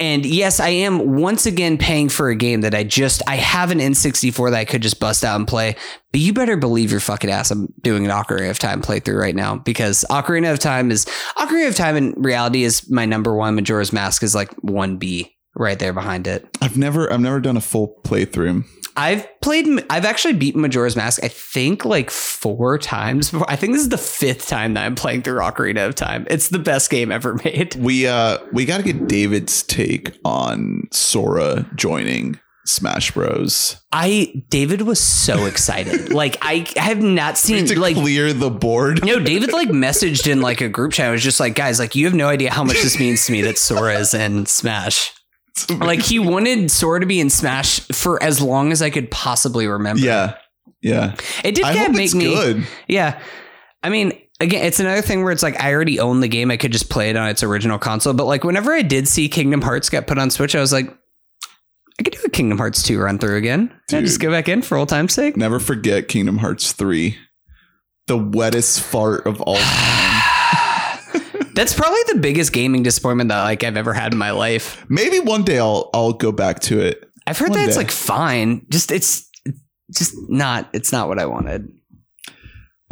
and 0.00 0.24
yes, 0.24 0.60
I 0.60 0.68
am 0.68 1.16
once 1.16 1.44
again 1.44 1.76
paying 1.76 2.08
for 2.08 2.28
a 2.28 2.36
game 2.36 2.60
that 2.60 2.74
I 2.74 2.84
just 2.84 3.22
I 3.26 3.36
have 3.36 3.70
an 3.70 3.78
N64 3.78 4.50
that 4.50 4.58
I 4.58 4.64
could 4.64 4.82
just 4.82 5.00
bust 5.00 5.24
out 5.24 5.36
and 5.36 5.46
play. 5.46 5.74
But 6.12 6.20
you 6.20 6.32
better 6.32 6.56
believe 6.56 6.90
your 6.90 7.00
fucking 7.00 7.30
ass 7.30 7.50
I'm 7.50 7.72
doing 7.82 8.04
an 8.04 8.10
Ocarina 8.10 8.50
of 8.50 8.58
Time 8.58 8.80
playthrough 8.80 9.20
right 9.20 9.34
now 9.34 9.56
because 9.56 10.04
Ocarina 10.10 10.52
of 10.52 10.60
Time 10.60 10.90
is 10.90 11.04
Ocarina 11.36 11.68
of 11.68 11.74
Time 11.74 11.96
in 11.96 12.12
reality 12.12 12.62
is 12.62 12.88
my 12.90 13.06
number 13.06 13.34
one. 13.34 13.56
Majora's 13.56 13.92
Mask 13.92 14.22
is 14.22 14.34
like 14.34 14.52
one 14.62 14.98
B 14.98 15.34
right 15.56 15.78
there 15.78 15.92
behind 15.92 16.26
it. 16.26 16.46
I've 16.62 16.78
never 16.78 17.12
I've 17.12 17.20
never 17.20 17.40
done 17.40 17.56
a 17.56 17.60
full 17.60 18.00
playthrough. 18.04 18.64
I've 18.98 19.40
played. 19.40 19.66
I've 19.88 20.04
actually 20.04 20.34
beaten 20.34 20.60
Majora's 20.60 20.96
Mask. 20.96 21.22
I 21.22 21.28
think 21.28 21.84
like 21.84 22.10
four 22.10 22.78
times. 22.78 23.30
Before. 23.30 23.48
I 23.48 23.54
think 23.54 23.74
this 23.74 23.82
is 23.82 23.90
the 23.90 23.96
fifth 23.96 24.48
time 24.48 24.74
that 24.74 24.84
I'm 24.84 24.96
playing 24.96 25.22
through 25.22 25.38
Ocarina 25.38 25.86
of 25.86 25.94
Time. 25.94 26.26
It's 26.28 26.48
the 26.48 26.58
best 26.58 26.90
game 26.90 27.12
ever 27.12 27.34
made. 27.44 27.76
We 27.76 28.08
uh 28.08 28.38
we 28.52 28.64
got 28.64 28.78
to 28.78 28.82
get 28.82 29.06
David's 29.06 29.62
take 29.62 30.18
on 30.24 30.88
Sora 30.90 31.70
joining 31.76 32.40
Smash 32.66 33.12
Bros. 33.12 33.80
I 33.92 34.42
David 34.50 34.82
was 34.82 34.98
so 34.98 35.44
excited. 35.44 36.12
like 36.12 36.36
I, 36.42 36.66
I 36.76 36.80
have 36.80 37.00
not 37.00 37.38
seen 37.38 37.66
to 37.66 37.78
like. 37.78 37.94
clear 37.94 38.32
the 38.32 38.50
board. 38.50 39.04
No, 39.04 39.20
David 39.24 39.52
like 39.52 39.68
messaged 39.68 40.30
in 40.30 40.40
like 40.40 40.60
a 40.60 40.68
group 40.68 40.92
chat. 40.92 41.08
It 41.08 41.12
was 41.12 41.22
just 41.22 41.38
like, 41.38 41.54
guys, 41.54 41.78
like 41.78 41.94
you 41.94 42.04
have 42.06 42.14
no 42.14 42.26
idea 42.26 42.52
how 42.52 42.64
much 42.64 42.82
this 42.82 42.98
means 42.98 43.24
to 43.26 43.32
me 43.32 43.42
that 43.42 43.58
Sora 43.58 43.94
is 43.94 44.12
in 44.12 44.46
Smash. 44.46 45.14
Like 45.70 46.00
he 46.00 46.18
wanted 46.18 46.70
Sora 46.70 47.00
to 47.00 47.06
be 47.06 47.20
in 47.20 47.30
Smash 47.30 47.80
for 47.88 48.22
as 48.22 48.40
long 48.40 48.72
as 48.72 48.82
I 48.82 48.90
could 48.90 49.10
possibly 49.10 49.66
remember. 49.66 50.02
yeah, 50.02 50.36
yeah. 50.82 51.14
it 51.44 51.54
did 51.54 51.64
kind 51.64 51.88
of 51.90 51.94
make 51.94 52.14
me. 52.14 52.24
good. 52.24 52.66
Yeah. 52.86 53.20
I 53.82 53.90
mean, 53.90 54.12
again, 54.40 54.64
it's 54.64 54.80
another 54.80 55.02
thing 55.02 55.22
where 55.22 55.32
it's 55.32 55.42
like 55.42 55.60
I 55.60 55.72
already 55.72 56.00
own 56.00 56.20
the 56.20 56.28
game. 56.28 56.50
I 56.50 56.56
could 56.56 56.72
just 56.72 56.90
play 56.90 57.10
it 57.10 57.16
on 57.16 57.28
its 57.28 57.42
original 57.42 57.78
console. 57.78 58.12
But 58.12 58.26
like 58.26 58.44
whenever 58.44 58.72
I 58.72 58.82
did 58.82 59.06
see 59.08 59.28
Kingdom 59.28 59.62
Hearts 59.62 59.88
get 59.88 60.06
put 60.06 60.18
on 60.18 60.30
Switch, 60.30 60.54
I 60.54 60.60
was 60.60 60.72
like, 60.72 60.88
I 62.00 62.02
could 62.02 62.12
do 62.12 62.20
a 62.24 62.30
Kingdom 62.30 62.58
Hearts 62.58 62.82
2 62.82 62.98
run 63.00 63.18
through 63.18 63.36
again. 63.36 63.72
Yeah, 63.90 64.00
just 64.00 64.20
go 64.20 64.30
back 64.30 64.48
in 64.48 64.62
for 64.62 64.76
old 64.76 64.88
time's 64.88 65.14
sake. 65.14 65.36
Never 65.36 65.58
forget 65.58 66.08
Kingdom 66.08 66.38
Hearts 66.38 66.72
three, 66.72 67.16
the 68.06 68.16
wettest 68.18 68.80
fart 68.80 69.26
of 69.26 69.40
all 69.40 69.56
time. 69.60 70.07
That's 71.58 71.74
probably 71.74 71.98
the 72.06 72.20
biggest 72.20 72.52
gaming 72.52 72.84
disappointment 72.84 73.30
that 73.30 73.42
like 73.42 73.64
I've 73.64 73.76
ever 73.76 73.92
had 73.92 74.12
in 74.12 74.18
my 74.18 74.30
life. 74.30 74.86
Maybe 74.88 75.18
one 75.18 75.42
day 75.42 75.58
I'll 75.58 75.90
I'll 75.92 76.12
go 76.12 76.30
back 76.30 76.60
to 76.60 76.78
it. 76.78 77.10
I've 77.26 77.36
heard 77.36 77.50
One 77.50 77.58
that 77.58 77.66
it's 77.66 77.76
like 77.76 77.90
fine. 77.90 78.64
Just 78.68 78.92
it's 78.92 79.28
just 79.90 80.14
not 80.28 80.70
it's 80.72 80.92
not 80.92 81.08
what 81.08 81.18
I 81.18 81.26
wanted. 81.26 81.68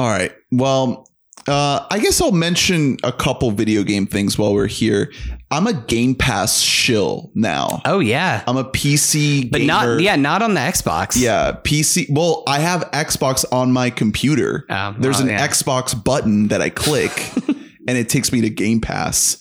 All 0.01 0.09
right. 0.09 0.35
Well, 0.51 1.09
uh, 1.47 1.87
I 1.93 2.01
guess 2.01 2.21
I'll 2.21 2.33
mention 2.33 2.97
a 3.05 3.13
couple 3.13 3.53
video 3.53 3.85
game 3.85 4.05
things 4.05 4.37
while 4.37 4.53
we're 4.53 4.67
here. 4.67 5.13
I'm 5.53 5.69
a 5.69 5.73
Game 5.73 6.17
Pass 6.17 6.61
shill 6.61 7.31
now. 7.37 7.83
Oh 7.85 8.01
yeah. 8.01 8.43
I'm 8.49 8.57
a 8.57 8.65
PC, 8.65 9.49
But 9.49 9.59
gamer. 9.59 9.67
not 9.69 10.01
yeah, 10.01 10.17
not 10.17 10.43
on 10.43 10.55
the 10.55 10.61
Xbox. 10.61 11.17
Yeah, 11.17 11.53
PC. 11.63 12.07
Well, 12.11 12.43
I 12.49 12.59
have 12.59 12.81
Xbox 12.91 13.45
on 13.53 13.71
my 13.71 13.91
computer. 13.91 14.67
Oh, 14.69 14.97
There's 14.99 15.21
an 15.21 15.29
yeah. 15.29 15.47
Xbox 15.47 15.95
button 16.03 16.49
that 16.49 16.61
I 16.61 16.69
click, 16.71 17.13
and 17.89 17.97
it 17.99 18.09
takes 18.09 18.33
me 18.33 18.41
to 18.43 18.51
Game 18.51 18.81
Pass. 18.81 19.39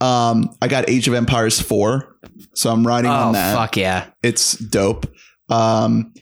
Um, 0.00 0.56
I 0.62 0.68
got 0.68 0.88
Age 0.88 1.08
of 1.08 1.14
Empires 1.14 1.60
4, 1.60 2.16
so 2.54 2.70
I'm 2.70 2.86
riding 2.86 3.10
Oh 3.10 3.14
on 3.14 3.32
that. 3.32 3.54
fuck 3.54 3.76
yeah. 3.76 4.06
It's 4.22 4.56
dope. 4.58 5.06
Um, 5.48 6.12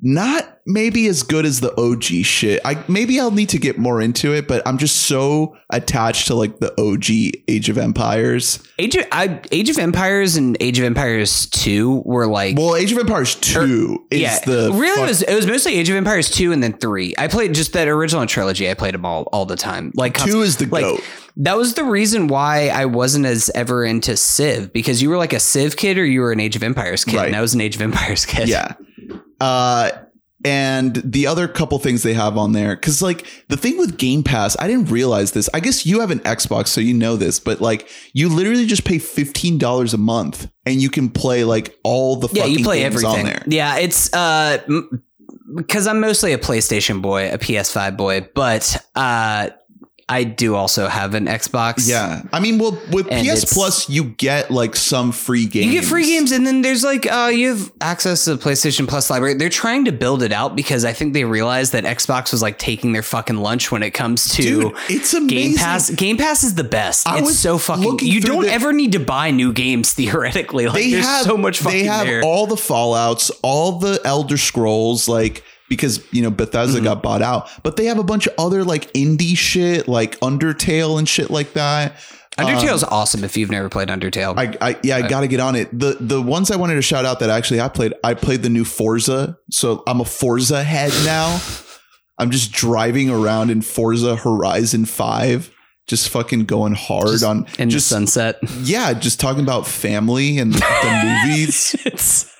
not 0.00 0.58
maybe 0.66 1.06
as 1.06 1.22
good 1.22 1.46
as 1.46 1.60
the 1.60 1.72
OG 1.80 2.02
shit. 2.24 2.60
I 2.64 2.82
maybe 2.86 3.18
I'll 3.18 3.30
need 3.30 3.48
to 3.50 3.58
get 3.58 3.78
more 3.78 4.02
into 4.02 4.34
it, 4.34 4.46
but 4.46 4.66
I'm 4.66 4.76
just 4.78 4.96
so 5.02 5.56
attached 5.70 6.26
to 6.26 6.34
like 6.34 6.58
the 6.58 6.70
OG 6.78 7.40
Age 7.48 7.68
of 7.70 7.78
Empires. 7.78 8.62
Age 8.78 8.94
of 8.96 9.06
I, 9.10 9.40
Age 9.52 9.70
of 9.70 9.78
Empires 9.78 10.36
and 10.36 10.56
Age 10.60 10.78
of 10.78 10.84
Empires 10.84 11.46
2 11.46 12.02
were 12.04 12.26
like 12.26 12.56
Well, 12.58 12.76
Age 12.76 12.92
of 12.92 12.98
Empires 12.98 13.36
2 13.36 13.58
er, 13.60 14.04
is 14.10 14.20
yeah, 14.20 14.38
the 14.40 14.70
really 14.74 14.94
fuck- 14.96 15.04
it 15.04 15.08
was 15.08 15.22
it 15.22 15.34
was 15.34 15.46
mostly 15.46 15.74
Age 15.76 15.88
of 15.88 15.96
Empires 15.96 16.30
two 16.30 16.52
and 16.52 16.62
then 16.62 16.74
three. 16.76 17.14
I 17.16 17.28
played 17.28 17.54
just 17.54 17.72
that 17.72 17.88
original 17.88 18.26
trilogy. 18.26 18.68
I 18.70 18.74
played 18.74 18.94
them 18.94 19.06
all 19.06 19.22
all 19.32 19.46
the 19.46 19.56
time. 19.56 19.92
Like 19.94 20.18
two 20.18 20.42
is 20.42 20.58
the 20.58 20.66
like 20.66 20.84
goat. 20.84 21.00
that 21.38 21.56
was 21.56 21.72
the 21.74 21.84
reason 21.84 22.26
why 22.28 22.68
I 22.68 22.84
wasn't 22.84 23.24
as 23.24 23.50
ever 23.54 23.84
into 23.84 24.16
Civ 24.16 24.72
because 24.74 25.00
you 25.00 25.08
were 25.08 25.16
like 25.16 25.32
a 25.32 25.40
Civ 25.40 25.76
kid 25.76 25.96
or 25.96 26.04
you 26.04 26.20
were 26.20 26.32
an 26.32 26.40
Age 26.40 26.54
of 26.56 26.62
Empires 26.62 27.04
kid, 27.04 27.16
Right. 27.16 27.26
and 27.28 27.36
I 27.36 27.40
was 27.40 27.54
an 27.54 27.62
Age 27.62 27.76
of 27.76 27.82
Empires 27.82 28.26
kid. 28.26 28.48
Yeah. 28.48 28.74
Uh 29.40 29.90
and 30.44 30.96
the 31.04 31.26
other 31.26 31.48
couple 31.48 31.78
things 31.78 32.02
they 32.02 32.14
have 32.14 32.36
on 32.36 32.52
there 32.52 32.76
cuz 32.76 33.02
like 33.02 33.26
the 33.48 33.56
thing 33.56 33.78
with 33.78 33.96
Game 33.96 34.22
Pass, 34.22 34.56
I 34.60 34.68
didn't 34.68 34.90
realize 34.90 35.32
this. 35.32 35.48
I 35.52 35.60
guess 35.60 35.86
you 35.86 36.00
have 36.00 36.10
an 36.10 36.20
Xbox 36.20 36.68
so 36.68 36.80
you 36.80 36.94
know 36.94 37.16
this, 37.16 37.40
but 37.40 37.60
like 37.60 37.88
you 38.12 38.28
literally 38.28 38.66
just 38.66 38.84
pay 38.84 38.98
$15 38.98 39.94
a 39.94 39.96
month 39.96 40.48
and 40.64 40.80
you 40.80 40.90
can 40.90 41.08
play 41.08 41.44
like 41.44 41.76
all 41.82 42.16
the 42.16 42.28
yeah, 42.32 42.42
fucking 42.42 42.58
you 42.58 42.64
play 42.64 42.80
games 42.80 43.02
everything. 43.02 43.26
on 43.26 43.32
there. 43.32 43.42
Yeah, 43.46 43.78
it's 43.78 44.12
uh 44.12 44.58
because 45.54 45.86
I'm 45.86 46.00
mostly 46.00 46.32
a 46.32 46.38
PlayStation 46.38 47.00
boy, 47.00 47.30
a 47.32 47.38
PS5 47.38 47.96
boy, 47.96 48.28
but 48.34 48.76
uh 48.94 49.50
I 50.08 50.22
do 50.22 50.54
also 50.54 50.86
have 50.86 51.14
an 51.14 51.26
Xbox. 51.26 51.88
Yeah. 51.88 52.22
I 52.32 52.38
mean, 52.38 52.58
well, 52.58 52.78
with 52.92 53.08
And 53.10 53.26
PS 53.26 53.52
Plus, 53.52 53.88
you 53.88 54.04
get 54.04 54.52
like 54.52 54.76
some 54.76 55.10
free 55.10 55.46
games. 55.46 55.66
You 55.66 55.80
get 55.80 55.84
free 55.84 56.06
games, 56.06 56.30
and 56.30 56.46
then 56.46 56.62
there's 56.62 56.84
like 56.84 57.10
uh, 57.10 57.28
you 57.34 57.48
have 57.48 57.72
access 57.80 58.24
to 58.26 58.36
the 58.36 58.40
PlayStation 58.40 58.86
Plus 58.86 59.10
library. 59.10 59.34
They're 59.34 59.48
trying 59.48 59.84
to 59.86 59.90
build 59.92 60.22
it 60.22 60.30
out 60.30 60.54
because 60.54 60.84
I 60.84 60.92
think 60.92 61.12
they 61.12 61.24
realized 61.24 61.72
that 61.72 61.82
Xbox 61.82 62.30
was 62.30 62.40
like 62.40 62.56
taking 62.56 62.92
their 62.92 63.02
fucking 63.02 63.36
lunch 63.38 63.72
when 63.72 63.82
it 63.82 63.90
comes 63.90 64.28
to 64.36 64.42
Dude, 64.42 64.72
it's 64.88 65.12
amazing. 65.12 65.28
Game 65.28 65.56
Pass. 65.56 65.90
Game 65.90 66.16
Pass 66.18 66.44
is 66.44 66.54
the 66.54 66.62
best. 66.62 67.08
I 67.08 67.18
it's 67.18 67.36
so 67.40 67.58
fucking. 67.58 67.98
You 68.02 68.20
don't 68.20 68.42
the- 68.44 68.52
ever 68.52 68.72
need 68.72 68.92
to 68.92 69.00
buy 69.00 69.32
new 69.32 69.52
games 69.52 69.92
theoretically. 69.94 70.66
Like 70.66 70.74
They 70.76 70.90
there's 70.92 71.04
have 71.04 71.24
so 71.26 71.36
much 71.36 71.58
fucking 71.58 71.80
They 71.80 71.84
have 71.86 72.06
there. 72.06 72.22
all 72.22 72.46
the 72.46 72.56
Fallout's, 72.56 73.30
all 73.42 73.80
the 73.80 74.00
Elder 74.04 74.36
Scrolls, 74.36 75.08
like 75.08 75.42
because 75.68 76.04
you 76.12 76.22
know 76.22 76.30
Bethesda 76.30 76.76
Mm-hmm. 76.78 76.84
got 76.84 77.02
bought 77.02 77.22
out, 77.22 77.48
but 77.62 77.76
they 77.76 77.86
have 77.86 77.98
a 77.98 78.04
bunch 78.04 78.26
of 78.26 78.34
other 78.38 78.64
like 78.64 78.92
indie 78.92 79.36
shit, 79.36 79.88
like 79.88 80.18
Undertale 80.20 80.98
and 80.98 81.08
shit 81.08 81.30
like 81.30 81.52
that. 81.54 81.96
Undertale 82.38 82.58
Undertale's 82.58 82.84
awesome 82.84 83.24
if 83.24 83.36
you've 83.38 83.50
never 83.50 83.70
played 83.70 83.88
Undertale. 83.88 84.34
I, 84.36 84.54
I 84.72 84.76
yeah, 84.82 84.96
I 84.96 85.08
got 85.08 85.20
to 85.22 85.28
get 85.28 85.40
on 85.40 85.56
it. 85.56 85.70
The 85.76 85.96
the 86.00 86.20
ones 86.20 86.50
I 86.50 86.56
wanted 86.56 86.74
to 86.74 86.82
shout 86.82 87.04
out 87.06 87.20
that 87.20 87.30
actually 87.30 87.60
I 87.62 87.68
played, 87.68 87.94
I 88.04 88.12
played 88.14 88.42
the 88.42 88.50
new 88.50 88.64
Forza, 88.64 89.38
so 89.50 89.82
I'm 89.86 90.00
a 90.00 90.04
Forza 90.04 90.62
head 90.62 90.92
now. 91.04 91.40
I'm 92.18 92.30
just 92.30 92.52
driving 92.52 93.10
around 93.10 93.50
in 93.50 93.60
Forza 93.62 94.16
Horizon 94.16 94.84
Five, 94.86 95.50
just 95.86 96.08
fucking 96.10 96.44
going 96.46 96.74
hard 96.74 97.08
Just 97.08 97.24
on 97.24 97.46
in 97.58 97.70
just 97.70 97.88
the 97.90 97.94
sunset. 97.94 98.36
yeah, 98.60 98.92
just 98.94 99.18
talking 99.20 99.42
about 99.42 99.66
family 99.66 100.38
and 100.38 100.52
the 100.54 101.22
movies. 101.26 102.30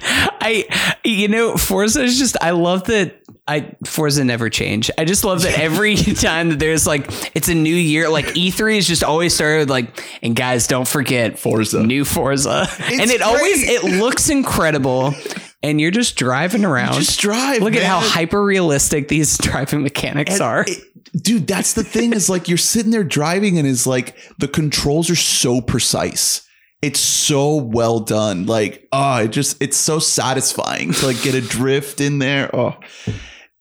It's 0.00 0.36
I 0.40 0.98
you 1.04 1.28
know 1.28 1.56
Forza 1.56 2.02
is 2.02 2.18
just 2.18 2.36
I 2.40 2.50
love 2.50 2.84
that 2.84 3.22
I 3.48 3.74
Forza 3.84 4.24
never 4.24 4.50
change. 4.50 4.90
I 4.98 5.04
just 5.04 5.24
love 5.24 5.42
that 5.42 5.58
every 5.58 5.94
time 5.96 6.50
that 6.50 6.58
there's 6.58 6.86
like 6.86 7.06
it's 7.36 7.48
a 7.48 7.54
new 7.54 7.74
year 7.74 8.08
like 8.08 8.26
E3 8.26 8.76
is 8.78 8.86
just 8.86 9.04
always 9.04 9.34
started 9.34 9.60
with 9.60 9.70
like 9.70 10.04
and 10.22 10.34
guys 10.36 10.66
don't 10.66 10.86
forget 10.88 11.38
Forza. 11.38 11.82
new 11.82 12.04
Forza 12.04 12.66
and 12.80 13.10
it 13.10 13.22
always 13.22 13.62
it 13.68 13.84
looks 13.84 14.28
incredible 14.28 15.14
and 15.62 15.80
you're 15.80 15.90
just 15.90 16.16
driving 16.16 16.64
around. 16.64 16.94
Just 16.94 17.18
drive. 17.20 17.62
Look 17.62 17.74
at 17.74 17.82
how 17.82 17.98
hyper 18.00 18.44
realistic 18.44 19.08
these 19.08 19.36
driving 19.38 19.82
mechanics 19.82 20.34
And 20.34 20.42
are. 20.42 20.64
it- 20.66 20.82
dude, 21.22 21.46
that's 21.46 21.72
the 21.72 21.82
thing 21.82 22.12
is 22.12 22.28
like 22.28 22.46
you're 22.48 22.58
sitting 22.58 22.90
there 22.92 23.02
driving 23.04 23.58
and 23.58 23.66
is 23.66 23.86
like 23.86 24.16
the 24.38 24.48
controls 24.48 25.08
are 25.10 25.16
so 25.16 25.60
precise. 25.60 26.45
It's 26.82 27.00
so 27.00 27.56
well 27.56 28.00
done. 28.00 28.46
Like, 28.46 28.88
oh, 28.92 29.24
it 29.24 29.28
just 29.28 29.60
it's 29.62 29.76
so 29.76 29.98
satisfying 29.98 30.92
to 30.92 31.06
like 31.06 31.22
get 31.22 31.34
a 31.34 31.40
drift 31.40 32.00
in 32.00 32.18
there. 32.18 32.54
Oh. 32.54 32.76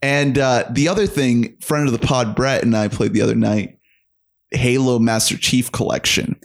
And 0.01 0.37
uh 0.37 0.65
the 0.69 0.87
other 0.87 1.07
thing, 1.07 1.57
friend 1.61 1.87
of 1.87 1.99
the 1.99 2.05
pod 2.05 2.35
Brett 2.35 2.63
and 2.63 2.75
I 2.75 2.87
played 2.87 3.13
the 3.13 3.21
other 3.21 3.35
night, 3.35 3.79
Halo 4.51 4.99
Master 4.99 5.37
Chief 5.37 5.71
Collection. 5.71 6.39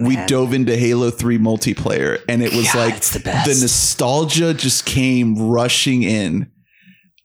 we 0.00 0.16
dove 0.26 0.52
into 0.52 0.76
Halo 0.76 1.10
3 1.10 1.38
multiplayer 1.38 2.20
and 2.28 2.42
it 2.42 2.52
was 2.54 2.72
God, 2.72 2.78
like 2.78 3.00
the 3.00 3.18
the 3.20 3.58
nostalgia 3.60 4.54
just 4.54 4.86
came 4.86 5.38
rushing 5.38 6.02
in. 6.02 6.50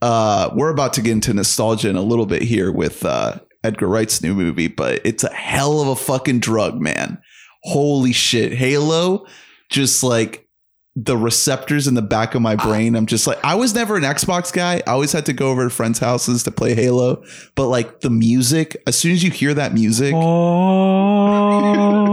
Uh, 0.01 0.49
we're 0.55 0.69
about 0.69 0.93
to 0.93 1.01
get 1.01 1.11
into 1.11 1.33
nostalgia 1.33 1.89
in 1.89 1.97
a 1.97 2.01
little 2.01 2.25
bit 2.25 2.41
here 2.41 2.71
with 2.71 3.03
uh, 3.03 3.37
Edgar 3.65 3.87
Wright's 3.87 4.23
new 4.23 4.33
movie, 4.33 4.69
but 4.69 5.01
it's 5.03 5.25
a 5.25 5.33
hell 5.33 5.81
of 5.81 5.89
a 5.89 5.95
fucking 5.95 6.39
drug, 6.39 6.79
man. 6.79 7.21
Holy 7.63 8.13
shit. 8.13 8.53
Halo, 8.53 9.25
just 9.69 10.03
like 10.03 10.47
the 10.95 11.15
receptors 11.15 11.87
in 11.87 11.93
the 11.93 12.01
back 12.01 12.35
of 12.35 12.41
my 12.41 12.55
ah. 12.55 12.65
brain. 12.65 12.95
I'm 12.95 13.05
just 13.05 13.27
like, 13.27 13.39
I 13.43 13.55
was 13.55 13.73
never 13.73 13.95
an 13.95 14.03
Xbox 14.03 14.51
guy. 14.51 14.81
I 14.85 14.91
always 14.91 15.11
had 15.11 15.25
to 15.27 15.33
go 15.33 15.49
over 15.49 15.63
to 15.63 15.69
friends' 15.69 15.99
houses 15.99 16.43
to 16.43 16.51
play 16.51 16.75
Halo. 16.75 17.23
But 17.55 17.67
like 17.67 18.01
the 18.01 18.09
music, 18.09 18.81
as 18.87 18.97
soon 18.97 19.13
as 19.13 19.23
you 19.23 19.31
hear 19.31 19.53
that 19.53 19.73
music, 19.73 20.13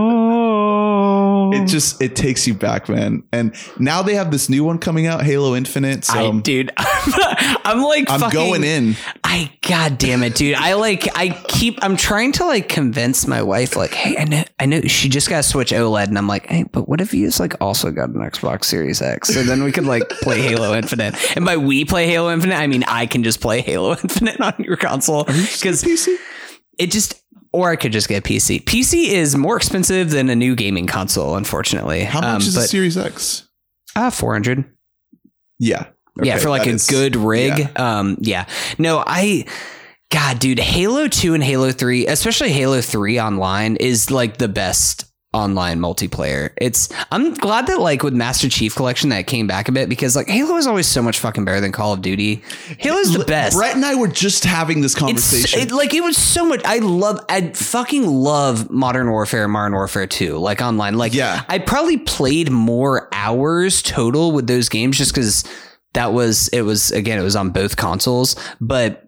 it 1.52 1.62
oh. 1.62 1.66
just 1.66 2.00
it 2.00 2.16
takes 2.16 2.46
you 2.46 2.54
back, 2.54 2.88
man. 2.88 3.22
And 3.32 3.54
now 3.78 4.02
they 4.02 4.14
have 4.14 4.30
this 4.30 4.48
new 4.48 4.64
one 4.64 4.78
coming 4.78 5.06
out, 5.06 5.22
Halo 5.22 5.54
Infinite. 5.54 6.04
So 6.04 6.32
I, 6.32 6.40
dude, 6.40 6.72
I'm 6.76 7.82
like, 7.82 8.10
I'm 8.10 8.20
fucking, 8.20 8.30
going 8.30 8.64
in. 8.64 8.96
I 9.24 9.52
god 9.62 9.98
damn 9.98 10.22
it, 10.22 10.34
dude. 10.34 10.54
I 10.54 10.74
like 10.74 11.08
I 11.16 11.30
keep 11.48 11.78
I'm 11.82 11.96
trying 11.96 12.32
to 12.32 12.44
like 12.44 12.68
convince 12.68 13.26
my 13.26 13.42
wife, 13.42 13.76
like, 13.76 13.92
hey, 13.92 14.16
I 14.18 14.24
know 14.24 14.44
I 14.58 14.66
know 14.66 14.80
she 14.82 15.08
just 15.08 15.28
got 15.28 15.44
switch 15.44 15.72
OLED, 15.72 16.08
and 16.08 16.18
I'm 16.18 16.28
like, 16.28 16.46
hey, 16.46 16.64
but 16.64 16.88
what 16.88 17.00
if 17.00 17.12
you 17.14 17.26
just 17.26 17.40
like 17.40 17.54
also 17.60 17.90
got 17.90 18.08
an 18.10 18.16
Xbox 18.16 18.64
Series 18.64 19.02
X? 19.02 19.32
So 19.32 19.42
then 19.42 19.62
we 19.62 19.72
could 19.72 19.86
like 19.86 20.08
play 20.08 20.40
Halo 20.40 20.74
Infinite. 20.74 21.14
And 21.36 21.44
by 21.44 21.56
we 21.56 21.84
play 21.84 22.06
Halo 22.06 22.32
Infinite, 22.32 22.56
I 22.56 22.66
mean 22.66 22.84
I 22.84 23.06
can 23.06 23.22
just 23.22 23.40
play 23.40 23.60
Halo 23.60 23.92
Infinite 24.02 24.40
on 24.40 24.54
your 24.58 24.76
console. 24.76 25.24
Because 25.24 25.84
it 26.78 26.90
just 26.90 27.14
or 27.56 27.70
I 27.70 27.76
could 27.76 27.92
just 27.92 28.08
get 28.08 28.18
a 28.18 28.22
PC. 28.28 28.62
PC 28.64 29.08
is 29.08 29.34
more 29.36 29.56
expensive 29.56 30.10
than 30.10 30.28
a 30.28 30.36
new 30.36 30.54
gaming 30.54 30.86
console, 30.86 31.36
unfortunately. 31.36 32.04
How 32.04 32.20
much 32.20 32.28
Um, 32.28 32.42
is 32.42 32.54
but, 32.54 32.68
Series 32.68 32.96
X? 32.98 33.44
uh, 33.96 34.10
400 34.10 34.64
Yeah. 35.58 35.86
yeah, 36.22 36.38
for 36.38 36.50
like 36.50 36.66
a 36.66 36.70
is- 36.70 36.86
good 36.86 37.16
rig. 37.16 37.58
yeah. 37.58 37.68
Um, 37.98 38.16
yeah. 38.20 38.44
No, 38.78 39.02
I 39.06 39.46
God, 40.12 40.38
dude, 40.38 40.60
Halo 40.60 41.08
2 41.08 41.34
and 41.34 41.42
Halo 41.42 41.72
3, 41.72 42.06
especially 42.06 42.52
Halo 42.52 42.80
3 42.80 43.18
online, 43.20 43.74
is 43.76 44.10
like 44.10 44.36
the 44.36 44.46
best 44.48 45.04
online 45.32 45.78
multiplayer. 45.78 46.50
It's 46.56 46.88
I'm 47.10 47.34
glad 47.34 47.66
that 47.66 47.80
like 47.80 48.02
with 48.02 48.14
Master 48.14 48.48
Chief 48.48 48.74
Collection 48.74 49.10
that 49.10 49.26
came 49.26 49.46
back 49.46 49.68
a 49.68 49.72
bit 49.72 49.88
because 49.88 50.16
like 50.16 50.28
Halo 50.28 50.56
is 50.56 50.66
always 50.66 50.86
so 50.86 51.02
much 51.02 51.18
fucking 51.18 51.44
better 51.44 51.60
than 51.60 51.72
Call 51.72 51.92
of 51.92 52.00
Duty. 52.00 52.42
Halo's 52.78 53.12
the 53.12 53.24
best. 53.24 53.56
Brett 53.56 53.74
and 53.76 53.84
I 53.84 53.94
were 53.96 54.08
just 54.08 54.44
having 54.44 54.80
this 54.80 54.94
conversation. 54.94 55.60
it, 55.60 55.72
like 55.72 55.92
it 55.92 56.02
was 56.02 56.16
so 56.16 56.46
much. 56.46 56.62
I 56.64 56.78
love. 56.78 57.20
I 57.28 57.50
fucking 57.52 58.06
love 58.06 58.70
Modern 58.70 59.10
Warfare, 59.10 59.44
and 59.44 59.52
Modern 59.52 59.72
Warfare 59.74 60.06
Two, 60.06 60.38
like 60.38 60.62
online. 60.62 60.96
Like, 60.96 61.12
Yeah. 61.12 61.42
I 61.48 61.58
probably 61.58 61.98
played 61.98 62.50
more 62.50 63.08
hours 63.12 63.82
total 63.82 64.32
with 64.32 64.46
those 64.46 64.68
games 64.70 64.96
just 64.96 65.12
because 65.14 65.44
that 65.92 66.12
was 66.12 66.48
it 66.48 66.62
was 66.62 66.90
again 66.92 67.18
it 67.18 67.22
was 67.22 67.36
on 67.36 67.50
both 67.50 67.76
consoles, 67.76 68.36
but. 68.60 69.02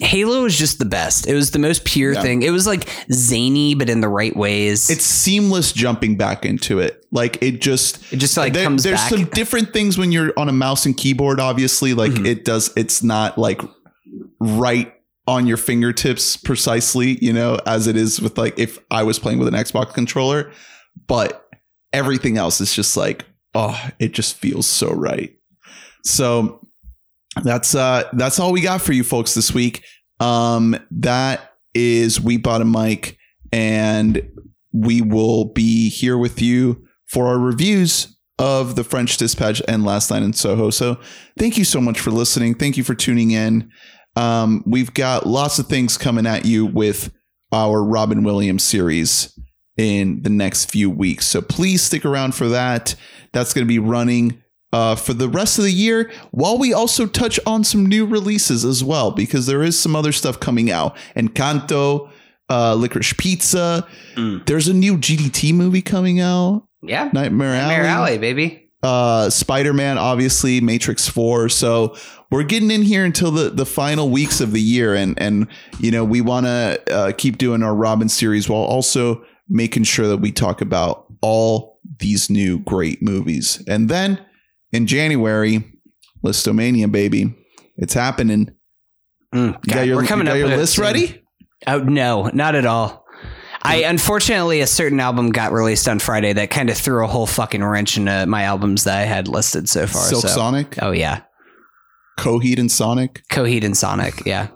Halo 0.00 0.44
is 0.44 0.58
just 0.58 0.78
the 0.78 0.84
best. 0.84 1.26
It 1.26 1.34
was 1.34 1.50
the 1.50 1.58
most 1.58 1.84
pure 1.84 2.14
Yeah. 2.14 2.22
thing. 2.22 2.42
It 2.42 2.50
was 2.50 2.66
like 2.66 2.88
zany, 3.12 3.74
but 3.74 3.88
in 3.90 4.00
the 4.00 4.08
right 4.08 4.34
ways. 4.34 4.88
it's 4.90 5.04
seamless 5.04 5.72
jumping 5.72 6.16
back 6.16 6.44
into 6.44 6.78
it. 6.78 7.04
Like 7.12 7.42
it 7.42 7.60
just 7.60 8.00
it 8.12 8.16
just 8.16 8.36
like 8.36 8.52
there- 8.52 8.64
comes 8.64 8.82
there's 8.82 9.00
back. 9.00 9.10
some 9.10 9.24
different 9.26 9.72
things 9.72 9.98
when 9.98 10.12
you're 10.12 10.32
on 10.38 10.48
a 10.48 10.52
mouse 10.52 10.86
and 10.86 10.96
keyboard 10.96 11.40
obviously 11.40 11.94
like 11.94 12.12
Mhm. 12.12 12.26
it 12.26 12.44
does 12.44 12.70
it's 12.76 13.02
not 13.02 13.36
like 13.38 13.60
right 14.40 14.92
on 15.26 15.46
your 15.46 15.56
fingertips 15.56 16.36
precisely 16.36 17.18
you 17.20 17.32
know 17.32 17.58
as 17.66 17.86
it 17.86 17.96
is 17.96 18.20
with 18.20 18.36
like 18.38 18.58
if 18.58 18.78
i 18.90 19.02
was 19.02 19.18
playing 19.18 19.38
with 19.38 19.46
an 19.48 19.54
xbox 19.54 19.92
controller 19.92 20.50
but 21.06 21.46
everything 21.92 22.36
else 22.38 22.60
is 22.60 22.74
just 22.74 22.96
like 22.96 23.24
oh 23.54 23.78
it 23.98 24.12
just 24.12 24.34
feels 24.36 24.66
so 24.66 24.90
right 24.90 25.36
so 26.04 26.66
that's 27.42 27.74
uh 27.74 28.02
that's 28.14 28.38
all 28.38 28.52
we 28.52 28.60
got 28.60 28.80
for 28.80 28.92
you 28.92 29.04
folks 29.04 29.34
this 29.34 29.54
week 29.54 29.84
um 30.18 30.76
that 30.90 31.52
is 31.74 32.20
we 32.20 32.36
bought 32.36 32.60
a 32.60 32.64
mic 32.64 33.16
and 33.52 34.28
we 34.72 35.00
will 35.00 35.46
be 35.46 35.88
here 35.88 36.18
with 36.18 36.40
you 36.40 36.84
for 37.06 37.26
our 37.26 37.38
reviews 37.38 38.16
of 38.38 38.74
the 38.74 38.84
French 38.84 39.18
Dispatch 39.18 39.60
and 39.68 39.84
Last 39.84 40.10
Night 40.10 40.22
in 40.22 40.32
Soho. 40.32 40.70
So 40.70 40.98
thank 41.38 41.58
you 41.58 41.64
so 41.64 41.80
much 41.80 42.00
for 42.00 42.10
listening. 42.10 42.54
Thank 42.54 42.76
you 42.76 42.84
for 42.84 42.94
tuning 42.94 43.32
in. 43.32 43.70
Um, 44.16 44.64
we've 44.66 44.94
got 44.94 45.26
lots 45.26 45.58
of 45.58 45.66
things 45.66 45.98
coming 45.98 46.26
at 46.26 46.46
you 46.46 46.64
with 46.64 47.12
our 47.52 47.84
Robin 47.84 48.22
Williams 48.24 48.62
series 48.62 49.38
in 49.76 50.22
the 50.22 50.30
next 50.30 50.70
few 50.70 50.88
weeks. 50.88 51.26
So 51.26 51.42
please 51.42 51.82
stick 51.82 52.04
around 52.04 52.34
for 52.34 52.48
that. 52.48 52.94
That's 53.32 53.52
going 53.52 53.66
to 53.66 53.68
be 53.68 53.78
running 53.78 54.42
uh, 54.72 54.94
for 54.94 55.14
the 55.14 55.28
rest 55.28 55.58
of 55.58 55.64
the 55.64 55.72
year, 55.72 56.10
while 56.30 56.58
we 56.58 56.72
also 56.72 57.06
touch 57.06 57.40
on 57.46 57.64
some 57.64 57.86
new 57.86 58.06
releases 58.06 58.64
as 58.64 58.84
well, 58.84 59.10
because 59.10 59.46
there 59.46 59.62
is 59.62 59.78
some 59.78 59.96
other 59.96 60.12
stuff 60.12 60.38
coming 60.38 60.70
out. 60.70 60.96
Encanto, 61.16 62.10
uh, 62.48 62.74
Licorice 62.74 63.16
Pizza. 63.16 63.86
Mm. 64.14 64.46
There's 64.46 64.68
a 64.68 64.74
new 64.74 64.96
GDT 64.96 65.54
movie 65.54 65.82
coming 65.82 66.20
out. 66.20 66.66
yeah, 66.82 67.10
Nightmare 67.12 67.54
Alley. 67.54 67.74
Alley, 67.74 68.18
baby. 68.18 68.70
Uh, 68.82 69.28
Spider 69.28 69.74
Man, 69.74 69.98
obviously, 69.98 70.60
Matrix 70.60 71.06
Four. 71.08 71.48
So 71.50 71.96
we're 72.30 72.44
getting 72.44 72.70
in 72.70 72.82
here 72.82 73.04
until 73.04 73.30
the, 73.30 73.50
the 73.50 73.66
final 73.66 74.08
weeks 74.08 74.40
of 74.40 74.52
the 74.52 74.60
year, 74.60 74.94
and 74.94 75.20
and 75.20 75.48
you 75.80 75.90
know 75.90 76.04
we 76.04 76.20
want 76.20 76.46
to 76.46 76.82
uh, 76.90 77.12
keep 77.12 77.36
doing 77.36 77.62
our 77.62 77.74
Robin 77.74 78.08
series 78.08 78.48
while 78.48 78.62
also 78.62 79.22
making 79.50 79.82
sure 79.82 80.06
that 80.06 80.18
we 80.18 80.32
talk 80.32 80.60
about 80.62 81.06
all 81.20 81.78
these 81.98 82.30
new 82.30 82.60
great 82.60 83.02
movies. 83.02 83.62
And 83.68 83.88
then 83.88 84.24
in 84.72 84.86
January, 84.86 85.64
Listomania, 86.24 86.90
baby, 86.90 87.34
it's 87.76 87.94
happening. 87.94 88.50
Mm, 89.34 89.58
You 89.66 89.74
got 89.74 89.86
your, 89.86 89.96
we're 89.96 90.04
coming 90.06 90.26
you 90.26 90.32
got 90.32 90.36
up 90.40 90.46
your 90.48 90.52
it 90.52 90.56
list 90.58 90.78
ready? 90.78 91.22
Oh 91.66 91.78
no, 91.78 92.30
not 92.34 92.54
at 92.54 92.66
all. 92.66 93.04
I 93.62 93.82
unfortunately 93.84 94.60
a 94.62 94.66
certain 94.66 95.00
album 95.00 95.30
got 95.32 95.52
released 95.52 95.86
on 95.86 95.98
Friday 95.98 96.32
that 96.32 96.50
kind 96.50 96.70
of 96.70 96.76
threw 96.78 97.04
a 97.04 97.06
whole 97.06 97.26
fucking 97.26 97.62
wrench 97.62 97.98
into 97.98 98.24
my 98.26 98.44
albums 98.44 98.84
that 98.84 98.98
I 98.98 99.02
had 99.04 99.28
listed 99.28 99.68
so 99.68 99.86
far. 99.86 100.02
Silk 100.02 100.22
so. 100.22 100.28
Sonic, 100.28 100.78
Oh 100.82 100.92
yeah, 100.92 101.22
Coheed 102.18 102.58
and 102.58 102.70
Sonic. 102.72 103.22
Coheed 103.30 103.62
and 103.64 103.76
Sonic. 103.76 104.24
Yeah, 104.24 104.48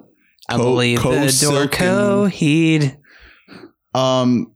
I 0.48 0.56
Co- 0.56 0.62
believe 0.62 1.02
the 1.02 1.38
door 1.42 1.62
and- 1.62 1.70
Coheed. 1.70 2.96
Um, 3.94 4.54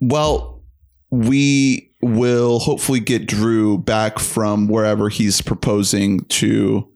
well, 0.00 0.62
we 1.10 1.87
will 2.00 2.58
hopefully 2.60 3.00
get 3.00 3.26
Drew 3.26 3.78
back 3.78 4.18
from 4.18 4.68
wherever 4.68 5.08
he's 5.08 5.40
proposing 5.40 6.20
to 6.26 6.88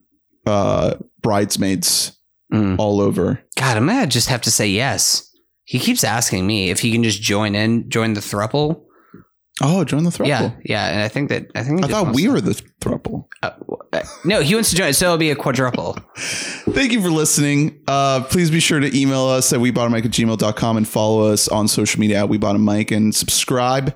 uh, 0.47 0.95
bridesmaids 1.21 2.17
Mm. 2.53 2.77
all 2.79 3.01
over. 3.01 3.41
God, 3.57 3.79
I'm 3.79 3.87
gonna 3.87 4.07
just 4.07 4.29
have 4.29 4.43
to 4.43 4.51
say 4.51 4.69
yes. 4.69 5.27
He 5.65 5.79
keeps 5.79 6.05
asking 6.05 6.47
me 6.47 6.69
if 6.69 6.81
he 6.81 6.93
can 6.93 7.03
just 7.03 7.23
join 7.23 7.55
in, 7.55 7.89
join 7.89 8.13
the 8.13 8.21
thruple. 8.21 8.83
Oh, 9.63 9.85
join 9.85 10.05
the 10.05 10.11
throuple. 10.11 10.27
Yeah, 10.29 10.51
yeah, 10.63 10.89
and 10.89 11.01
I 11.01 11.09
think 11.09 11.31
that 11.31 11.47
I 11.55 11.63
think 11.63 11.83
I 11.83 11.89
thought 11.89 12.15
we 12.15 12.25
to- 12.25 12.29
were 12.33 12.41
the 12.43 12.61
throuple. 12.83 13.25
Uh, 13.43 13.53
no, 14.27 14.41
he 14.43 14.55
wants 14.55 14.69
to 14.69 14.77
join, 14.77 14.93
so 14.93 15.07
it'll 15.07 15.17
be 15.17 15.31
a 15.31 15.35
quadruple. 15.37 15.97
Thank 16.19 16.93
you 16.93 17.01
for 17.01 17.09
listening. 17.09 17.81
Uh, 17.89 18.23
please 18.25 18.51
be 18.51 18.61
sure 18.61 18.81
to 18.81 18.99
email 19.01 19.25
us 19.25 19.51
at 19.55 19.61
weboughtamic 19.61 20.05
at 20.05 20.11
gmail.com 20.11 20.77
and 20.77 20.87
follow 20.87 21.33
us 21.33 21.49
on 21.49 21.69
social 21.69 22.01
media 22.01 22.23
at 22.25 22.29
weboughtamic 22.31 22.95
and 22.95 23.15
subscribe 23.15 23.95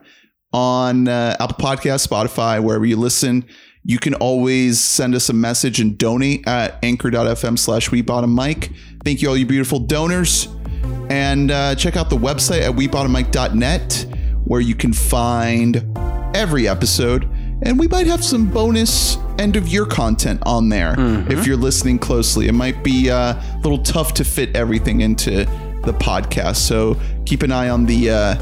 on 0.53 1.09
uh, 1.09 1.37
Apple 1.41 1.57
Podcast, 1.57 2.07
Spotify, 2.07 2.63
wherever 2.63 2.85
you 2.85 2.97
listen. 2.97 3.45
You 3.85 3.99
can 3.99 4.15
always 4.15 4.83
send 4.83 5.15
us 5.15 5.29
a 5.29 5.33
message 5.33 5.79
and 5.81 5.97
donate 5.97 6.47
at 6.49 6.79
anchor.fm 6.83 7.59
slash 7.59 7.91
weboughtamic. 7.91 8.75
Thank 9.05 9.23
you 9.23 9.29
all 9.29 9.37
you 9.37 9.47
beautiful 9.47 9.79
donors. 9.79 10.49
And 11.09 11.53
uh, 11.53 11.77
check 11.77 11.97
out 11.97 12.11
the 12.11 12.17
website 12.17 12.63
at 12.63 12.73
weboughtamic.net 12.73 14.07
where 14.45 14.61
you 14.61 14.75
can 14.75 14.93
find 14.93 15.85
every 16.35 16.69
episode. 16.69 17.25
And 17.63 17.79
we 17.79 17.87
might 17.89 18.07
have 18.07 18.25
some 18.25 18.51
bonus 18.51 19.17
end 19.39 19.57
of 19.57 19.69
year 19.69 19.87
content 19.87 20.43
on 20.47 20.69
there 20.69 20.95
if 21.31 21.47
you're 21.47 21.57
listening 21.57 21.99
closely. 21.99 22.49
It 22.49 22.53
might 22.53 22.83
be 22.83 23.11
uh, 23.11 23.35
a 23.35 23.61
little 23.63 23.83
tough 23.83 24.15
to 24.15 24.25
fit 24.25 24.55
everything 24.57 25.01
into 25.01 25.31
the 25.85 25.95
podcast. 25.99 26.57
So 26.57 27.01
keep 27.25 27.43
an 27.43 27.53
eye 27.53 27.69
on 27.69 27.87
the 27.87 28.11
uh, 28.11 28.35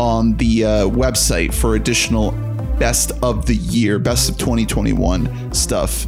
on 0.00 0.36
the 0.36 0.64
uh, 0.64 0.68
website 0.88 1.52
for 1.54 1.76
additional 1.76 2.32
best 2.78 3.12
of 3.22 3.46
the 3.46 3.56
year, 3.56 3.98
best 3.98 4.28
of 4.28 4.36
2021 4.38 5.52
stuff. 5.54 6.06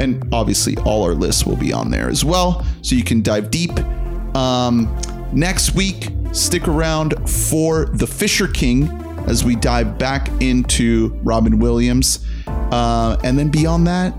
And 0.00 0.26
obviously, 0.32 0.76
all 0.78 1.02
our 1.04 1.14
lists 1.14 1.44
will 1.44 1.56
be 1.56 1.72
on 1.72 1.90
there 1.90 2.08
as 2.08 2.24
well. 2.24 2.64
So 2.82 2.94
you 2.94 3.04
can 3.04 3.22
dive 3.22 3.50
deep. 3.50 3.76
Um, 4.36 4.96
next 5.32 5.74
week, 5.74 6.10
stick 6.32 6.68
around 6.68 7.28
for 7.28 7.86
The 7.86 8.06
Fisher 8.06 8.46
King 8.46 8.88
as 9.26 9.44
we 9.44 9.56
dive 9.56 9.98
back 9.98 10.28
into 10.40 11.18
Robin 11.22 11.58
Williams. 11.58 12.24
Uh, 12.46 13.16
and 13.24 13.38
then 13.38 13.48
beyond 13.48 13.86
that, 13.86 14.12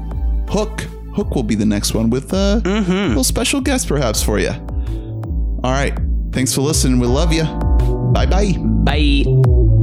Hook. 0.49 0.81
Hook 1.15 1.35
will 1.35 1.43
be 1.43 1.55
the 1.55 1.65
next 1.65 1.93
one 1.93 2.09
with 2.09 2.31
a 2.33 2.61
little 2.65 3.23
special 3.23 3.61
guest 3.61 3.87
perhaps 3.87 4.23
for 4.23 4.39
you. 4.39 4.51
All 5.63 5.71
right. 5.71 5.97
Thanks 6.31 6.53
for 6.53 6.61
listening. 6.61 6.99
We 6.99 7.07
love 7.07 7.33
you. 7.33 7.68
Bye 8.13 8.25
bye. 8.25 8.55
Bye. 8.83 9.78